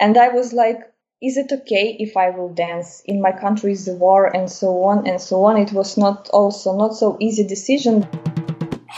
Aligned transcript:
And 0.00 0.16
I 0.16 0.28
was 0.28 0.54
like, 0.54 0.80
is 1.22 1.36
it 1.36 1.52
okay 1.52 1.94
if 2.00 2.16
I 2.16 2.30
will 2.30 2.48
dance? 2.48 3.02
In 3.04 3.20
my 3.20 3.32
country 3.32 3.72
is 3.72 3.84
the 3.84 3.94
war 3.94 4.34
and 4.34 4.50
so 4.50 4.84
on 4.84 5.06
and 5.06 5.20
so 5.20 5.44
on. 5.44 5.58
It 5.58 5.72
was 5.72 5.98
not 5.98 6.30
also 6.30 6.74
not 6.74 6.94
so 6.96 7.18
easy 7.20 7.46
decision. 7.46 8.08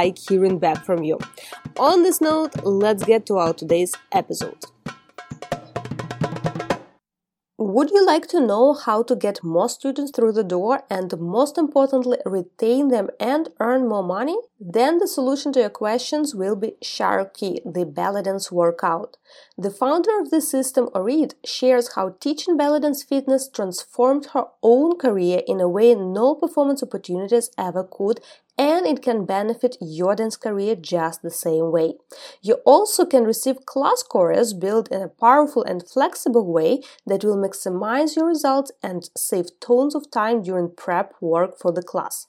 like 0.00 0.18
hearing 0.28 0.58
back 0.58 0.84
from 0.88 1.02
you. 1.02 1.18
On 1.78 2.02
this 2.02 2.20
note, 2.20 2.52
let's 2.64 3.04
get 3.04 3.26
to 3.26 3.34
our 3.42 3.52
today's 3.52 3.94
episode. 4.12 4.62
Would 7.62 7.90
you 7.90 8.04
like 8.06 8.26
to 8.28 8.40
know 8.40 8.72
how 8.72 9.02
to 9.02 9.14
get 9.14 9.44
more 9.44 9.68
students 9.68 10.12
through 10.12 10.32
the 10.32 10.50
door 10.56 10.82
and 10.88 11.12
most 11.20 11.58
importantly 11.58 12.16
retain 12.24 12.88
them 12.88 13.10
and 13.20 13.50
earn 13.60 13.86
more 13.86 14.02
money? 14.02 14.38
Then 14.58 14.96
the 14.98 15.06
solution 15.06 15.52
to 15.52 15.60
your 15.60 15.74
questions 15.84 16.34
will 16.34 16.56
be 16.56 16.72
Sharqui, 16.82 17.58
the 17.76 17.84
belly 17.84 18.22
dance 18.22 18.50
workout. 18.50 19.18
The 19.58 19.70
founder 19.70 20.18
of 20.20 20.30
the 20.30 20.40
system, 20.40 20.88
Orit, 20.94 21.34
shares 21.44 21.94
how 21.94 22.16
teaching 22.18 22.56
belly 22.56 22.80
dance 22.80 23.02
fitness 23.02 23.48
transformed 23.58 24.26
her 24.32 24.46
own 24.62 24.96
career 24.96 25.42
in 25.46 25.60
a 25.60 25.68
way 25.68 25.94
no 25.94 26.34
performance 26.34 26.82
opportunities 26.82 27.50
ever 27.58 27.84
could 27.84 28.20
and 28.60 28.86
it 28.86 29.00
can 29.00 29.24
benefit 29.24 29.78
your 29.80 30.14
dance 30.14 30.36
career 30.36 30.76
just 30.76 31.22
the 31.22 31.30
same 31.30 31.72
way. 31.72 31.94
You 32.42 32.56
also 32.66 33.06
can 33.06 33.24
receive 33.24 33.64
class 33.64 34.02
courses 34.02 34.52
built 34.52 34.88
in 34.88 35.00
a 35.00 35.08
powerful 35.08 35.62
and 35.62 35.88
flexible 35.88 36.44
way 36.52 36.82
that 37.06 37.24
will 37.24 37.38
maximize 37.38 38.16
your 38.16 38.26
results 38.26 38.70
and 38.82 39.08
save 39.16 39.58
tons 39.60 39.94
of 39.94 40.10
time 40.10 40.42
during 40.42 40.74
prep 40.76 41.14
work 41.22 41.58
for 41.58 41.72
the 41.72 41.82
class. 41.82 42.26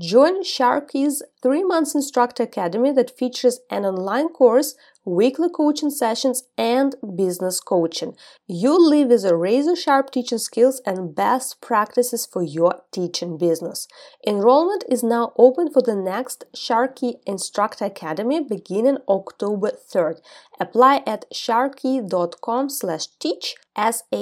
Join 0.00 0.42
Sharqui's 0.42 1.22
three 1.42 1.62
months 1.62 1.94
instructor 1.94 2.44
academy 2.44 2.90
that 2.92 3.18
features 3.18 3.60
an 3.70 3.84
online 3.84 4.28
course, 4.28 4.76
weekly 5.06 5.48
coaching 5.48 5.90
sessions, 5.90 6.42
and 6.58 6.94
business 7.16 7.60
coaching. 7.60 8.14
You'll 8.46 8.86
leave 8.86 9.08
with 9.08 9.24
a 9.24 9.34
razor 9.34 9.74
sharp 9.76 10.10
teaching 10.10 10.38
skills 10.38 10.82
and 10.84 11.14
best 11.14 11.62
practices 11.62 12.26
for 12.26 12.42
your 12.42 12.82
teaching 12.92 13.38
business. 13.38 13.88
Enrollment 14.26 14.84
is 14.90 15.02
now 15.02 15.32
open 15.38 15.72
for 15.72 15.80
the 15.80 15.96
next 15.96 16.44
Sharqui 16.54 17.14
Instructor 17.26 17.86
Academy 17.86 18.40
beginning 18.40 18.98
October 19.08 19.70
3rd. 19.70 20.20
Apply 20.60 21.02
at 21.06 21.24
sharqui.com 21.32 22.68
slash 22.68 23.06
teach, 23.18 23.54
S-H-A-R-Q-U-I 23.76 24.12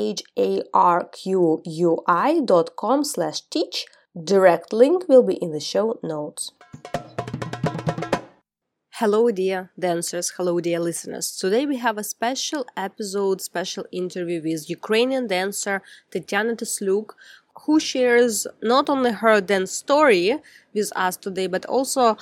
dot 2.45 2.77
com 2.77 3.03
slash 3.03 3.41
teach 3.51 3.87
Direct 4.17 4.73
link 4.73 5.09
will 5.09 5.25
be 5.25 5.35
in 5.35 5.51
the 5.51 5.59
show 5.59 5.99
notes. 6.01 6.53
Hello, 8.99 9.29
dear 9.33 9.73
dancers. 9.77 10.31
Hello, 10.37 10.61
dear 10.61 10.79
listeners. 10.79 11.37
Today 11.37 11.67
we 11.67 11.79
have 11.79 11.99
a 11.99 12.05
special 12.05 12.65
episode, 12.77 13.41
special 13.41 13.85
interview 13.91 14.41
with 14.41 14.71
Ukrainian 14.71 15.27
dancer 15.27 15.83
Tatiana 16.13 16.55
Tesluk, 16.55 17.17
who 17.63 17.81
shares 17.81 18.47
not 18.63 18.89
only 18.89 19.11
her 19.11 19.41
dance 19.41 19.73
story 19.73 20.39
with 20.73 20.93
us 20.95 21.17
today, 21.17 21.49
but 21.49 21.67
also 21.67 22.17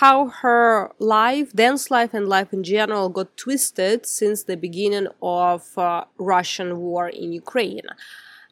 how 0.00 0.26
her 0.42 0.92
life, 0.98 1.50
dance 1.54 1.90
life, 1.90 2.12
and 2.12 2.28
life 2.28 2.52
in 2.52 2.62
general 2.62 3.08
got 3.08 3.34
twisted 3.38 4.04
since 4.04 4.42
the 4.42 4.58
beginning 4.58 5.06
of 5.22 5.62
uh, 5.78 6.04
Russian 6.18 6.76
war 6.76 7.08
in 7.08 7.32
Ukraine. 7.32 7.88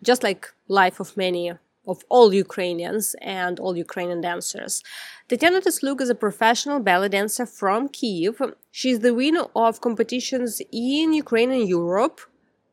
Just 0.03 0.22
like 0.22 0.50
life 0.66 0.99
of 0.99 1.15
many 1.15 1.53
of 1.87 2.04
all 2.09 2.32
Ukrainians 2.32 3.15
and 3.20 3.59
all 3.59 3.76
Ukrainian 3.76 4.20
dancers. 4.20 4.82
Tatiana 5.31 5.61
Tesluk 5.61 6.01
is 6.01 6.11
a 6.11 6.17
professional 6.17 6.81
belly 6.81 7.09
dancer 7.09 7.47
from 7.47 7.89
Kiev. 7.89 8.43
She 8.73 8.91
is 8.91 8.99
the 8.99 9.15
winner 9.15 9.45
of 9.55 9.81
competitions 9.81 10.61
in 10.73 11.13
Ukraine 11.13 11.53
and 11.53 11.69
Europe, 11.69 12.21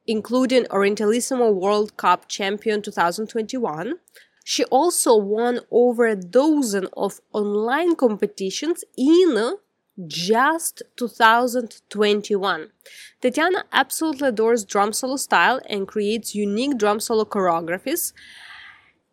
including 0.07 0.63
Orientalissimo 0.71 1.53
World 1.53 1.95
Cup 1.97 2.27
Champion 2.27 2.81
2021. 2.81 3.99
She 4.43 4.63
also 4.71 5.15
won 5.15 5.59
over 5.69 6.07
a 6.07 6.15
dozen 6.15 6.87
of 6.97 7.21
online 7.31 7.95
competitions 7.95 8.83
in 8.97 9.57
just 10.07 10.81
2021. 10.95 12.69
Tatiana 13.21 13.65
absolutely 13.71 14.29
adores 14.29 14.65
drum 14.65 14.93
solo 14.93 15.17
style 15.17 15.61
and 15.69 15.87
creates 15.87 16.33
unique 16.33 16.79
drum 16.79 16.99
solo 16.99 17.23
choreographies. 17.23 18.13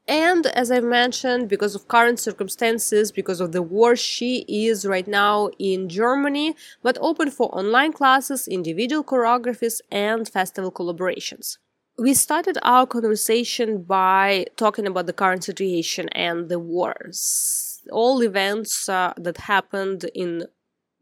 And 0.06 0.46
as 0.46 0.70
I've 0.70 0.84
mentioned, 0.84 1.48
because 1.48 1.74
of 1.74 1.88
current 1.88 2.20
circumstances, 2.20 3.10
because 3.10 3.40
of 3.40 3.52
the 3.52 3.62
war, 3.62 3.96
she 3.96 4.44
is 4.48 4.84
right 4.84 5.08
now 5.08 5.48
in 5.58 5.88
Germany, 5.88 6.56
but 6.82 6.98
open 7.00 7.30
for 7.30 7.54
online 7.56 7.92
classes, 7.92 8.46
individual 8.46 9.02
choreographies, 9.02 9.80
and 9.90 10.28
festival 10.28 10.70
collaborations. 10.70 11.56
We 11.96 12.12
started 12.12 12.58
our 12.62 12.86
conversation 12.86 13.82
by 13.82 14.46
talking 14.56 14.86
about 14.86 15.06
the 15.06 15.12
current 15.12 15.44
situation 15.44 16.08
and 16.10 16.48
the 16.50 16.58
wars. 16.58 17.80
All 17.90 18.22
events 18.22 18.88
uh, 18.88 19.14
that 19.16 19.38
happened 19.38 20.10
in 20.14 20.46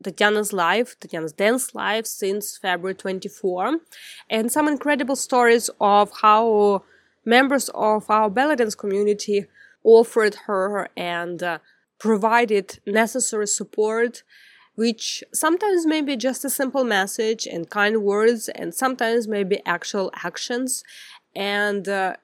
Tatiana's 0.04 0.52
life, 0.52 0.98
Tatiana's 1.00 1.32
dance 1.32 1.74
life 1.74 2.06
since 2.06 2.58
February 2.58 2.94
24, 2.94 3.78
and 4.28 4.52
some 4.52 4.68
incredible 4.68 5.16
stories 5.16 5.70
of 5.80 6.12
how 6.20 6.82
members 7.24 7.68
of 7.74 8.10
our 8.10 8.30
dance 8.30 8.74
community 8.74 9.46
offered 9.84 10.34
her 10.46 10.88
and 10.96 11.42
uh, 11.42 11.58
provided 11.98 12.80
necessary 12.86 13.46
support 13.46 14.22
which 14.74 15.22
sometimes 15.32 15.86
may 15.86 16.00
be 16.00 16.16
just 16.16 16.44
a 16.44 16.50
simple 16.50 16.84
message 16.84 17.46
and 17.46 17.68
kind 17.68 18.02
words 18.02 18.48
and 18.48 18.74
sometimes 18.74 19.28
maybe 19.28 19.60
actual 19.66 20.10
actions. 20.24 20.82
And 21.36 21.88
uh, 21.88 22.16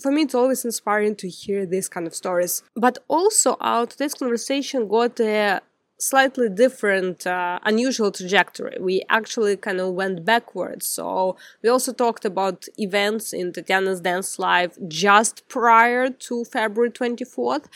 for 0.00 0.10
me 0.10 0.22
it's 0.22 0.34
always 0.34 0.64
inspiring 0.64 1.16
to 1.16 1.28
hear 1.28 1.64
these 1.64 1.88
kind 1.88 2.06
of 2.06 2.14
stories. 2.14 2.62
But 2.74 2.98
also 3.08 3.56
our 3.60 3.86
this 3.86 4.14
conversation 4.14 4.88
got 4.88 5.20
a 5.20 5.60
slightly 6.02 6.48
different, 6.48 7.26
uh, 7.28 7.60
unusual 7.62 8.10
trajectory. 8.10 8.76
We 8.80 9.04
actually 9.08 9.56
kind 9.56 9.78
of 9.80 9.94
went 9.94 10.24
backwards. 10.24 10.84
So 10.88 11.36
we 11.62 11.68
also 11.68 11.92
talked 11.92 12.24
about 12.24 12.66
events 12.76 13.32
in 13.32 13.52
Tatiana's 13.52 14.00
Dance 14.00 14.36
Live 14.36 14.76
just 14.88 15.46
prior 15.48 16.10
to 16.10 16.44
February 16.44 16.90
24th 16.90 17.66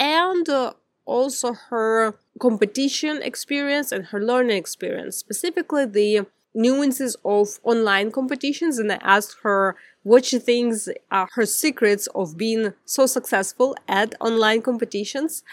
and 0.00 0.48
uh, 0.48 0.72
also 1.04 1.52
her 1.70 2.18
competition 2.40 3.22
experience 3.22 3.92
and 3.92 4.06
her 4.06 4.20
learning 4.20 4.56
experience, 4.56 5.16
specifically 5.16 5.86
the 5.86 6.26
nuances 6.54 7.16
of 7.24 7.60
online 7.62 8.10
competitions. 8.10 8.80
And 8.80 8.90
I 8.90 8.98
asked 9.00 9.36
her 9.44 9.76
what 10.02 10.24
she 10.24 10.40
thinks 10.40 10.88
are 11.12 11.28
her 11.34 11.46
secrets 11.46 12.08
of 12.16 12.36
being 12.36 12.72
so 12.84 13.06
successful 13.06 13.76
at 13.86 14.16
online 14.20 14.62
competitions. 14.62 15.44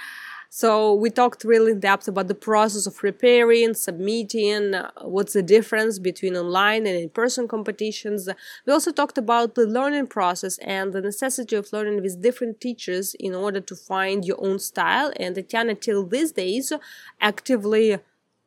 So 0.56 0.94
we 0.94 1.10
talked 1.10 1.44
really 1.44 1.72
in 1.72 1.80
depth 1.80 2.08
about 2.08 2.28
the 2.28 2.36
process 2.36 2.86
of 2.86 2.96
preparing, 2.96 3.74
submitting, 3.74 4.76
uh, 4.76 4.92
what's 5.02 5.34
the 5.34 5.42
difference 5.42 5.98
between 5.98 6.38
online 6.38 6.86
and 6.86 6.96
in-person 6.96 7.48
competitions. 7.48 8.30
We 8.68 8.72
also 8.72 8.92
talked 8.92 9.18
about 9.18 9.56
the 9.56 9.66
learning 9.66 10.08
process 10.10 10.60
and 10.60 10.94
the 10.94 11.02
necessity 11.02 11.56
of 11.56 11.74
learning 11.74 12.04
with 12.04 12.22
different 12.22 12.62
teachers 12.62 13.16
in 13.16 13.34
order 13.34 13.62
to 13.62 13.76
find 13.76 14.26
your 14.26 14.38
own 14.46 14.60
style. 14.60 15.12
And 15.20 15.34
Tatiana, 15.34 15.74
till 15.74 16.06
these 16.06 16.32
days, 16.32 16.72
actively 17.20 17.98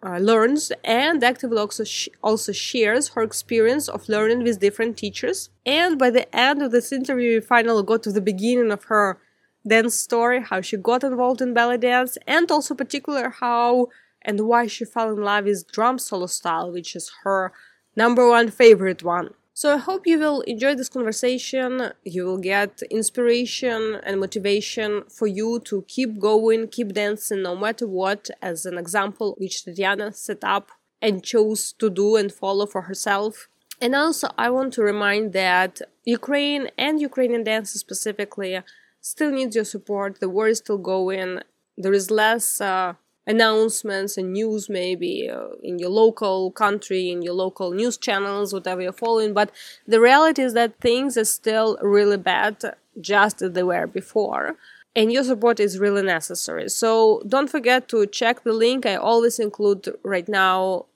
uh, 0.01 0.19
learns 0.19 0.71
and 0.85 1.25
actively 1.25 1.59
also 1.59 1.83
sh- 1.83 2.09
also 2.23 2.53
shares 2.53 3.09
her 3.15 3.23
experience 3.23 3.89
of 3.89 4.09
learning 4.09 4.45
with 4.45 4.61
different 4.61 4.97
teachers. 4.97 5.51
And 5.65 5.99
by 5.99 6.11
the 6.11 6.33
end 6.33 6.63
of 6.63 6.71
this 6.71 6.93
interview, 6.93 7.35
we 7.35 7.41
finally 7.41 7.83
got 7.83 8.05
to 8.05 8.13
the 8.13 8.21
beginning 8.21 8.71
of 8.71 8.85
her 8.85 9.19
dance 9.67 9.95
story, 9.95 10.41
how 10.43 10.61
she 10.61 10.77
got 10.77 11.05
involved 11.05 11.41
in 11.41 11.55
belly 11.55 11.79
dance, 11.79 12.17
and 12.27 12.51
also 12.51 12.75
particular 12.75 13.31
how 13.31 13.89
and 14.23 14.41
why 14.41 14.67
she 14.67 14.85
fell 14.85 15.11
in 15.13 15.23
love 15.23 15.45
with 15.45 15.71
drum 15.71 15.99
solo 15.99 16.27
style, 16.27 16.71
which 16.73 16.97
is 16.97 17.11
her 17.23 17.53
number 17.95 18.29
one 18.29 18.51
favorite 18.51 19.03
one. 19.03 19.31
So 19.55 19.73
I 19.73 19.79
hope 19.79 20.07
you 20.07 20.19
will 20.19 20.43
enjoy 20.43 20.75
this 20.75 20.91
conversation. 20.91 21.93
You 22.05 22.27
will 22.27 22.37
get 22.37 22.83
inspiration 22.91 24.01
and 24.03 24.21
motivation 24.21 25.05
for 25.09 25.27
you 25.27 25.61
to 25.61 25.83
keep 25.89 26.19
going, 26.19 26.69
keep 26.69 26.93
dancing 26.93 27.43
no 27.43 27.57
matter 27.57 27.87
what, 27.87 28.29
as 28.43 28.67
an 28.67 28.77
example 28.77 29.35
which 29.39 29.65
Tatiana 29.65 30.13
set 30.13 30.45
up 30.45 30.73
and 31.01 31.25
chose 31.25 31.73
to 31.79 31.89
do 31.89 32.17
and 32.17 32.31
follow 32.31 32.67
for 32.67 32.83
herself. 32.83 33.49
And 33.81 33.95
also, 33.95 34.29
I 34.37 34.51
want 34.51 34.75
to 34.75 34.83
remind 34.83 35.33
that 35.33 35.81
Ukraine 36.05 36.69
and 36.77 37.01
Ukrainian 37.01 37.45
dancers 37.45 37.81
specifically 37.81 38.61
still 39.07 39.31
needs 39.31 39.55
your 39.55 39.65
support. 39.65 40.19
The 40.19 40.29
war 40.29 40.49
is 40.49 40.59
still 40.59 40.79
going. 40.79 41.41
There 41.79 41.93
is 41.93 42.11
less 42.11 42.61
uh, 42.61 42.95
announcements 43.25 44.17
and 44.19 44.33
news, 44.33 44.69
maybe 44.69 45.31
uh, 45.31 45.51
in 45.63 45.79
your 45.79 45.91
local 45.91 46.51
country, 46.51 47.11
in 47.11 47.23
your 47.23 47.35
local 47.35 47.71
news 47.71 47.97
channels, 47.97 48.53
whatever 48.53 48.81
you're 48.83 48.93
following. 49.05 49.33
But 49.33 49.51
the 49.87 50.01
reality 50.01 50.43
is 50.43 50.55
that 50.55 50.81
things 50.81 51.17
are 51.17 51.25
still 51.25 51.79
really 51.81 52.17
bad, 52.17 52.57
just 53.01 53.43
as 53.43 53.53
they 53.53 53.63
were 53.63 53.87
before. 53.87 54.57
And 54.97 55.13
your 55.13 55.25
support 55.25 55.61
is 55.61 55.79
really 55.79 56.03
necessary. 56.03 56.69
So 56.69 57.23
don't 57.29 57.51
forget 57.51 57.87
to 57.91 58.07
check 58.07 58.43
the 58.43 58.55
link. 58.55 58.87
I 58.87 58.97
always 58.97 59.39
include 59.39 59.95
right 60.03 60.29
now 60.29 60.87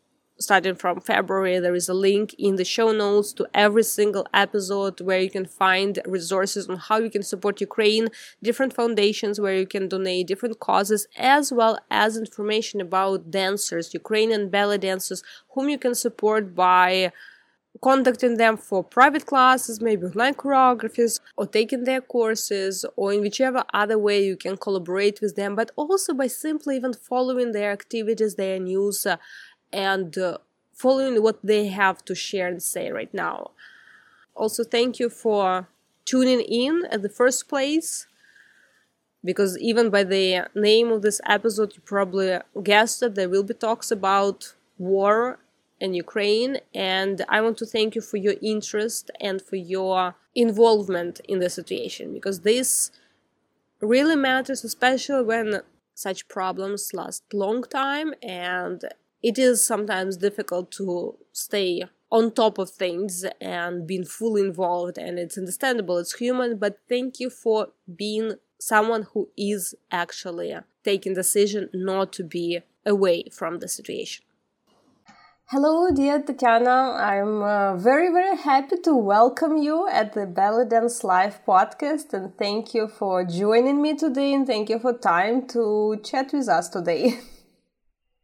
starting 0.41 0.75
from 0.75 1.01
February, 1.01 1.59
there 1.61 1.75
is 1.75 1.89
a 1.89 1.95
link 1.95 2.35
in 2.39 2.57
the 2.57 2.65
show 2.65 2.93
notes 2.93 3.33
to 3.35 3.47
every 3.53 3.83
single 3.83 4.27
episode 4.33 5.01
where 5.01 5.21
you 5.21 5.31
can 5.31 5.45
find 5.45 5.99
resources 6.07 6.69
on 6.69 6.79
how 6.79 6.99
you 6.99 7.11
can 7.11 7.23
support 7.23 7.61
Ukraine, 7.61 8.09
different 8.43 8.73
foundations 8.73 9.39
where 9.39 9.57
you 9.57 9.67
can 9.67 9.87
donate 9.87 10.27
different 10.27 10.59
causes, 10.59 11.07
as 11.17 11.53
well 11.53 11.79
as 11.91 12.17
information 12.17 12.81
about 12.81 13.31
dancers, 13.31 13.93
Ukrainian 13.93 14.49
belly 14.49 14.79
dancers, 14.79 15.23
whom 15.51 15.69
you 15.69 15.79
can 15.79 15.95
support 15.95 16.55
by 16.55 17.13
contacting 17.83 18.37
them 18.37 18.57
for 18.57 18.83
private 18.83 19.27
classes, 19.27 19.81
maybe 19.81 20.05
online 20.05 20.35
choreographies, 20.35 21.21
or 21.37 21.47
taking 21.47 21.85
their 21.85 22.01
courses, 22.01 22.85
or 22.97 23.13
in 23.13 23.21
whichever 23.21 23.65
other 23.73 23.99
way 23.99 24.23
you 24.25 24.37
can 24.37 24.57
collaborate 24.57 25.21
with 25.21 25.37
them, 25.37 25.55
but 25.55 25.71
also 25.77 26.13
by 26.13 26.27
simply 26.27 26.77
even 26.77 26.93
following 26.93 27.53
their 27.53 27.71
activities, 27.71 28.35
their 28.35 28.59
news. 28.59 29.07
Uh, 29.07 29.17
and 29.72 30.17
uh, 30.19 30.38
following 30.72 31.22
what 31.22 31.38
they 31.43 31.69
have 31.69 32.05
to 32.06 32.14
share 32.14 32.49
and 32.49 32.62
say 32.62 32.90
right 32.90 33.12
now. 33.12 33.50
Also, 34.34 34.64
thank 34.64 34.99
you 34.99 35.11
for 35.11 35.69
tuning 36.05 36.40
in 36.40 36.87
at 36.90 37.02
the 37.02 37.08
first 37.08 37.49
place 37.49 38.06
because 39.25 39.58
even 39.58 39.90
by 39.90 40.02
the 40.02 40.46
name 40.55 40.90
of 40.90 41.02
this 41.02 41.20
episode, 41.26 41.75
you 41.75 41.82
probably 41.82 42.38
guessed 42.62 43.00
that 43.00 43.14
there 43.14 43.28
will 43.28 43.43
be 43.43 43.55
talks 43.55 43.90
about 43.90 44.55
war 44.78 45.38
in 45.78 45.94
Ukraine. 45.94 46.58
And 46.75 47.25
I 47.28 47.40
want 47.40 47.58
to 47.58 47.67
thank 47.67 47.94
you 47.94 48.00
for 48.00 48.17
your 48.17 48.34
interest 48.43 49.11
and 49.20 49.40
for 49.43 49.56
your 49.56 50.17
involvement 50.34 51.20
in 51.28 51.38
the 51.40 51.50
situation 51.50 52.12
because 52.12 52.40
this 52.40 52.90
really 53.81 54.17
matters, 54.17 54.64
especially 54.64 55.25
when 55.25 55.61
such 55.94 56.28
problems 56.28 56.94
last 56.94 57.22
long 57.32 57.62
time 57.64 58.14
and 58.22 58.84
it 59.22 59.38
is 59.38 59.64
sometimes 59.64 60.17
difficult 60.17 60.70
to 60.72 61.17
stay 61.32 61.84
on 62.11 62.32
top 62.32 62.58
of 62.58 62.70
things 62.70 63.25
and 63.40 63.87
being 63.87 64.05
fully 64.05 64.43
involved 64.43 64.99
and 64.99 65.19
it's 65.19 65.38
understandable 65.38 65.99
it's 65.99 66.14
human 66.14 66.56
but 66.56 66.78
thank 66.88 67.20
you 67.20 67.31
for 67.31 67.69
being 67.96 68.34
someone 68.58 69.06
who 69.14 69.28
is 69.37 69.75
actually 69.90 70.55
taking 70.84 71.14
decision 71.14 71.69
not 71.72 72.12
to 72.12 72.25
be 72.25 72.61
away 72.84 73.25
from 73.32 73.58
the 73.58 73.69
situation 73.69 74.25
Hello, 75.52 75.90
dear 75.90 76.22
Tatiana. 76.22 76.93
I'm 76.93 77.43
uh, 77.43 77.76
very, 77.76 78.12
very 78.12 78.37
happy 78.37 78.76
to 78.84 78.94
welcome 78.94 79.56
you 79.56 79.88
at 79.88 80.12
the 80.12 80.25
Belly 80.25 80.64
Dance 80.64 81.02
Live 81.02 81.44
podcast 81.44 82.14
and 82.14 82.38
thank 82.38 82.72
you 82.72 82.87
for 82.87 83.25
joining 83.25 83.82
me 83.82 83.96
today 83.96 84.32
and 84.32 84.46
thank 84.46 84.70
you 84.70 84.78
for 84.78 84.96
time 84.96 85.49
to 85.49 86.00
chat 86.05 86.32
with 86.32 86.49
us 86.49 86.69
today. 86.69 87.19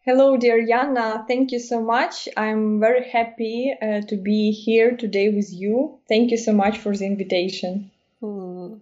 Hello, 0.06 0.36
dear 0.36 0.64
Yana. 0.64 1.26
Thank 1.26 1.50
you 1.50 1.58
so 1.58 1.82
much. 1.82 2.28
I'm 2.36 2.78
very 2.78 3.10
happy 3.10 3.74
uh, 3.82 4.02
to 4.02 4.14
be 4.14 4.52
here 4.52 4.96
today 4.96 5.30
with 5.30 5.52
you. 5.52 5.98
Thank 6.08 6.30
you 6.30 6.36
so 6.36 6.52
much 6.52 6.78
for 6.78 6.96
the 6.96 7.04
invitation. 7.04 7.90
Hmm. 8.20 8.74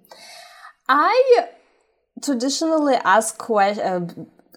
I 0.87 1.47
traditionally 2.23 2.97
ask 2.97 3.41
uh, 3.49 4.01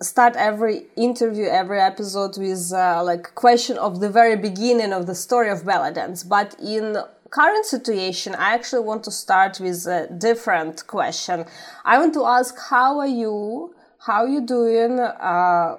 start 0.01 0.35
every 0.35 0.87
interview, 0.97 1.45
every 1.45 1.79
episode 1.79 2.37
with 2.37 2.73
uh, 2.73 3.01
like 3.01 3.33
question 3.33 3.77
of 3.77 4.01
the 4.01 4.09
very 4.09 4.35
beginning 4.35 4.91
of 4.91 5.07
the 5.07 5.15
story 5.15 5.49
of 5.49 5.65
belly 5.65 5.93
dance. 5.93 6.21
But 6.21 6.53
in 6.59 6.97
current 7.29 7.65
situation, 7.65 8.35
I 8.35 8.55
actually 8.55 8.83
want 8.83 9.05
to 9.05 9.11
start 9.11 9.61
with 9.61 9.87
a 9.87 10.09
different 10.17 10.85
question. 10.85 11.45
I 11.85 11.97
want 11.97 12.13
to 12.15 12.25
ask, 12.25 12.57
how 12.69 12.99
are 12.99 13.07
you? 13.07 13.73
How 13.99 14.25
are 14.25 14.27
you 14.27 14.41
doing? 14.41 14.99
Uh, 14.99 15.77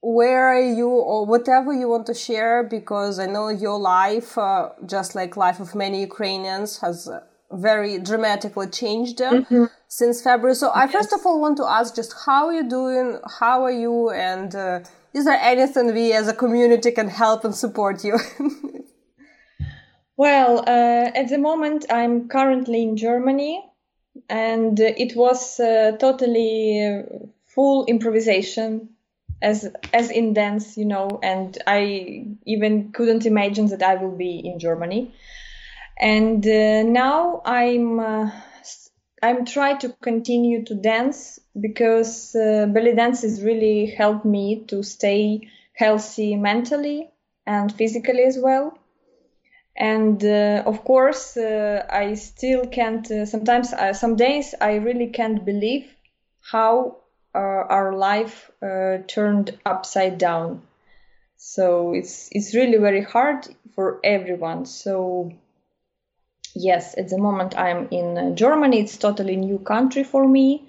where 0.00 0.46
are 0.46 0.60
you 0.60 0.88
or 0.88 1.26
whatever 1.26 1.72
you 1.72 1.88
want 1.88 2.06
to 2.06 2.14
share 2.14 2.62
because 2.62 3.18
i 3.18 3.26
know 3.26 3.48
your 3.48 3.78
life 3.78 4.38
uh, 4.38 4.70
just 4.86 5.14
like 5.14 5.36
life 5.36 5.58
of 5.58 5.74
many 5.74 6.00
ukrainians 6.02 6.78
has 6.78 7.08
uh, 7.08 7.20
very 7.50 7.98
dramatically 7.98 8.68
changed 8.68 9.20
uh, 9.22 9.32
mm-hmm. 9.32 9.64
since 9.88 10.22
february. 10.22 10.54
So 10.54 10.70
i 10.74 10.86
first 10.86 11.12
of 11.12 11.24
all 11.26 11.40
want 11.40 11.56
to 11.56 11.64
ask 11.64 11.96
just 11.96 12.14
how 12.26 12.46
are 12.46 12.52
you 12.52 12.68
doing 12.68 13.18
how 13.40 13.64
are 13.64 13.72
you 13.72 14.10
and 14.10 14.54
uh, 14.54 14.80
is 15.14 15.24
there 15.24 15.38
anything 15.40 15.92
we 15.94 16.12
as 16.12 16.28
a 16.28 16.34
community 16.34 16.92
can 16.92 17.08
help 17.08 17.44
and 17.44 17.54
support 17.54 18.04
you? 18.04 18.18
Well 20.16 20.64
uh, 20.66 21.12
at 21.14 21.28
the 21.28 21.38
moment 21.38 21.86
i'm 21.90 22.28
currently 22.28 22.82
in 22.82 22.96
germany 22.96 23.64
and 24.28 24.78
it 24.80 25.14
was 25.14 25.60
uh, 25.60 25.96
totally 26.00 27.04
full 27.46 27.84
improvisation 27.86 28.88
as 29.40 29.68
as 29.92 30.10
in 30.10 30.34
dance, 30.34 30.76
you 30.76 30.84
know, 30.84 31.20
and 31.22 31.56
I 31.66 32.26
even 32.44 32.92
couldn't 32.92 33.26
imagine 33.26 33.66
that 33.68 33.82
I 33.82 33.94
will 33.96 34.16
be 34.16 34.40
in 34.44 34.58
Germany. 34.58 35.14
And 36.00 36.46
uh, 36.46 36.82
now 36.84 37.42
I'm 37.44 38.00
uh, 38.00 38.30
I'm 39.22 39.44
trying 39.44 39.78
to 39.78 39.90
continue 40.00 40.64
to 40.64 40.74
dance 40.74 41.40
because 41.60 42.36
uh, 42.36 42.66
belly 42.66 42.94
dance 42.94 43.22
has 43.22 43.42
really 43.42 43.86
helped 43.86 44.24
me 44.24 44.64
to 44.68 44.82
stay 44.82 45.48
healthy 45.74 46.36
mentally 46.36 47.10
and 47.46 47.72
physically 47.72 48.22
as 48.22 48.38
well. 48.38 48.78
And 49.76 50.24
uh, 50.24 50.64
of 50.66 50.82
course, 50.84 51.36
uh, 51.36 51.86
I 51.88 52.14
still 52.14 52.66
can't. 52.66 53.08
Uh, 53.08 53.26
sometimes, 53.26 53.72
some 53.92 54.16
days, 54.16 54.54
I 54.60 54.76
really 54.76 55.06
can't 55.08 55.44
believe 55.44 55.86
how 56.40 56.96
our 57.40 57.96
life 57.96 58.50
uh, 58.62 58.98
turned 59.06 59.58
upside 59.64 60.18
down. 60.18 60.62
So 61.36 61.94
it's 61.94 62.28
it's 62.32 62.54
really 62.54 62.78
very 62.78 63.02
hard 63.02 63.46
for 63.74 64.00
everyone. 64.02 64.66
So 64.66 65.32
yes, 66.54 66.96
at 66.98 67.08
the 67.08 67.18
moment 67.18 67.56
I'm 67.56 67.88
in 67.90 68.36
Germany. 68.36 68.80
It's 68.80 68.96
totally 68.96 69.36
new 69.36 69.58
country 69.58 70.04
for 70.04 70.26
me. 70.26 70.68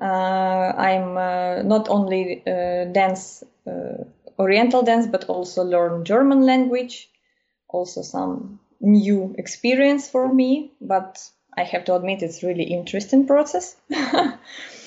Uh, 0.00 0.72
I'm 0.76 1.16
uh, 1.16 1.62
not 1.62 1.88
only 1.88 2.42
uh, 2.46 2.84
dance 2.92 3.42
uh, 3.66 4.04
Oriental 4.38 4.82
dance, 4.82 5.08
but 5.08 5.24
also 5.24 5.64
learn 5.64 6.04
German 6.04 6.42
language. 6.46 7.10
Also 7.68 8.02
some 8.02 8.60
new 8.80 9.34
experience 9.36 10.08
for 10.08 10.32
me, 10.32 10.72
but 10.80 11.28
I 11.56 11.64
have 11.64 11.84
to 11.86 11.96
admit 11.96 12.22
it's 12.22 12.42
really 12.44 12.62
interesting 12.62 13.26
process. 13.26 13.76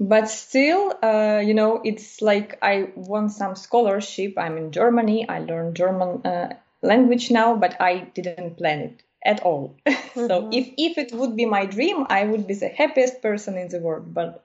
but 0.00 0.30
still 0.30 0.94
uh, 1.02 1.42
you 1.44 1.52
know 1.52 1.80
it's 1.84 2.22
like 2.22 2.58
i 2.62 2.88
won 2.96 3.28
some 3.28 3.54
scholarship. 3.54 4.32
I'm 4.38 4.56
in 4.56 4.72
germany. 4.72 5.28
I 5.28 5.40
learned 5.40 5.76
german 5.76 6.22
uh, 6.26 6.54
language 6.82 7.30
now 7.30 7.54
but 7.54 7.78
i 7.80 8.00
didn't 8.14 8.56
plan 8.56 8.80
it 8.80 9.02
at 9.24 9.42
all. 9.42 9.76
Mm-hmm. 10.10 10.26
so 10.26 10.48
if 10.50 10.66
if 10.76 10.98
it 10.98 11.12
would 11.12 11.36
be 11.36 11.46
my 11.46 11.64
dream 11.66 12.04
i 12.08 12.24
would 12.24 12.48
be 12.48 12.54
the 12.54 12.66
happiest 12.66 13.22
person 13.22 13.56
in 13.56 13.68
the 13.68 13.78
world 13.78 14.12
but 14.12 14.42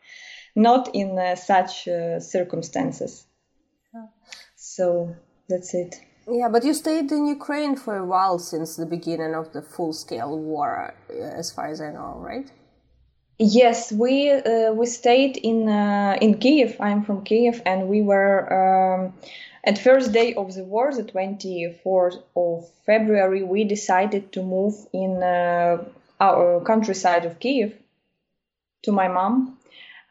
not 0.55 0.93
in 0.93 1.17
uh, 1.17 1.35
such 1.35 1.87
uh, 1.87 2.19
circumstances. 2.19 3.25
So 4.55 5.15
that's 5.49 5.73
it. 5.73 5.95
Yeah 6.27 6.49
but 6.49 6.63
you 6.63 6.75
stayed 6.75 7.11
in 7.11 7.25
ukraine 7.25 7.75
for 7.75 7.97
a 7.97 8.05
while 8.05 8.37
since 8.37 8.75
the 8.75 8.85
beginning 8.85 9.33
of 9.33 9.53
the 9.53 9.63
full 9.63 9.93
scale 9.93 10.37
war 10.37 10.93
uh, 11.09 11.13
as 11.41 11.51
far 11.51 11.67
as 11.67 11.81
i 11.81 11.89
know 11.91 12.13
right 12.19 12.51
Yes, 13.37 13.91
we 13.91 14.31
uh, 14.31 14.71
we 14.71 14.85
stayed 14.85 15.35
in 15.37 15.67
uh, 15.67 16.17
in 16.21 16.37
Kiev. 16.37 16.77
I'm 16.79 17.03
from 17.03 17.23
Kiev, 17.25 17.61
and 17.65 17.89
we 17.89 18.01
were 18.01 18.37
um, 18.61 19.13
at 19.65 19.77
first 19.77 20.13
day 20.13 20.33
of 20.35 20.53
the 20.53 20.63
war, 20.63 20.93
the 20.93 21.03
24th 21.03 22.23
of 22.35 22.69
February. 22.85 23.43
We 23.43 23.65
decided 23.65 24.31
to 24.33 24.41
move 24.41 24.75
in 24.93 25.21
uh, 25.21 25.83
our 26.21 26.61
countryside 26.61 27.25
of 27.25 27.39
Kiev 27.39 27.77
to 28.83 28.91
my 28.93 29.09
mom, 29.09 29.57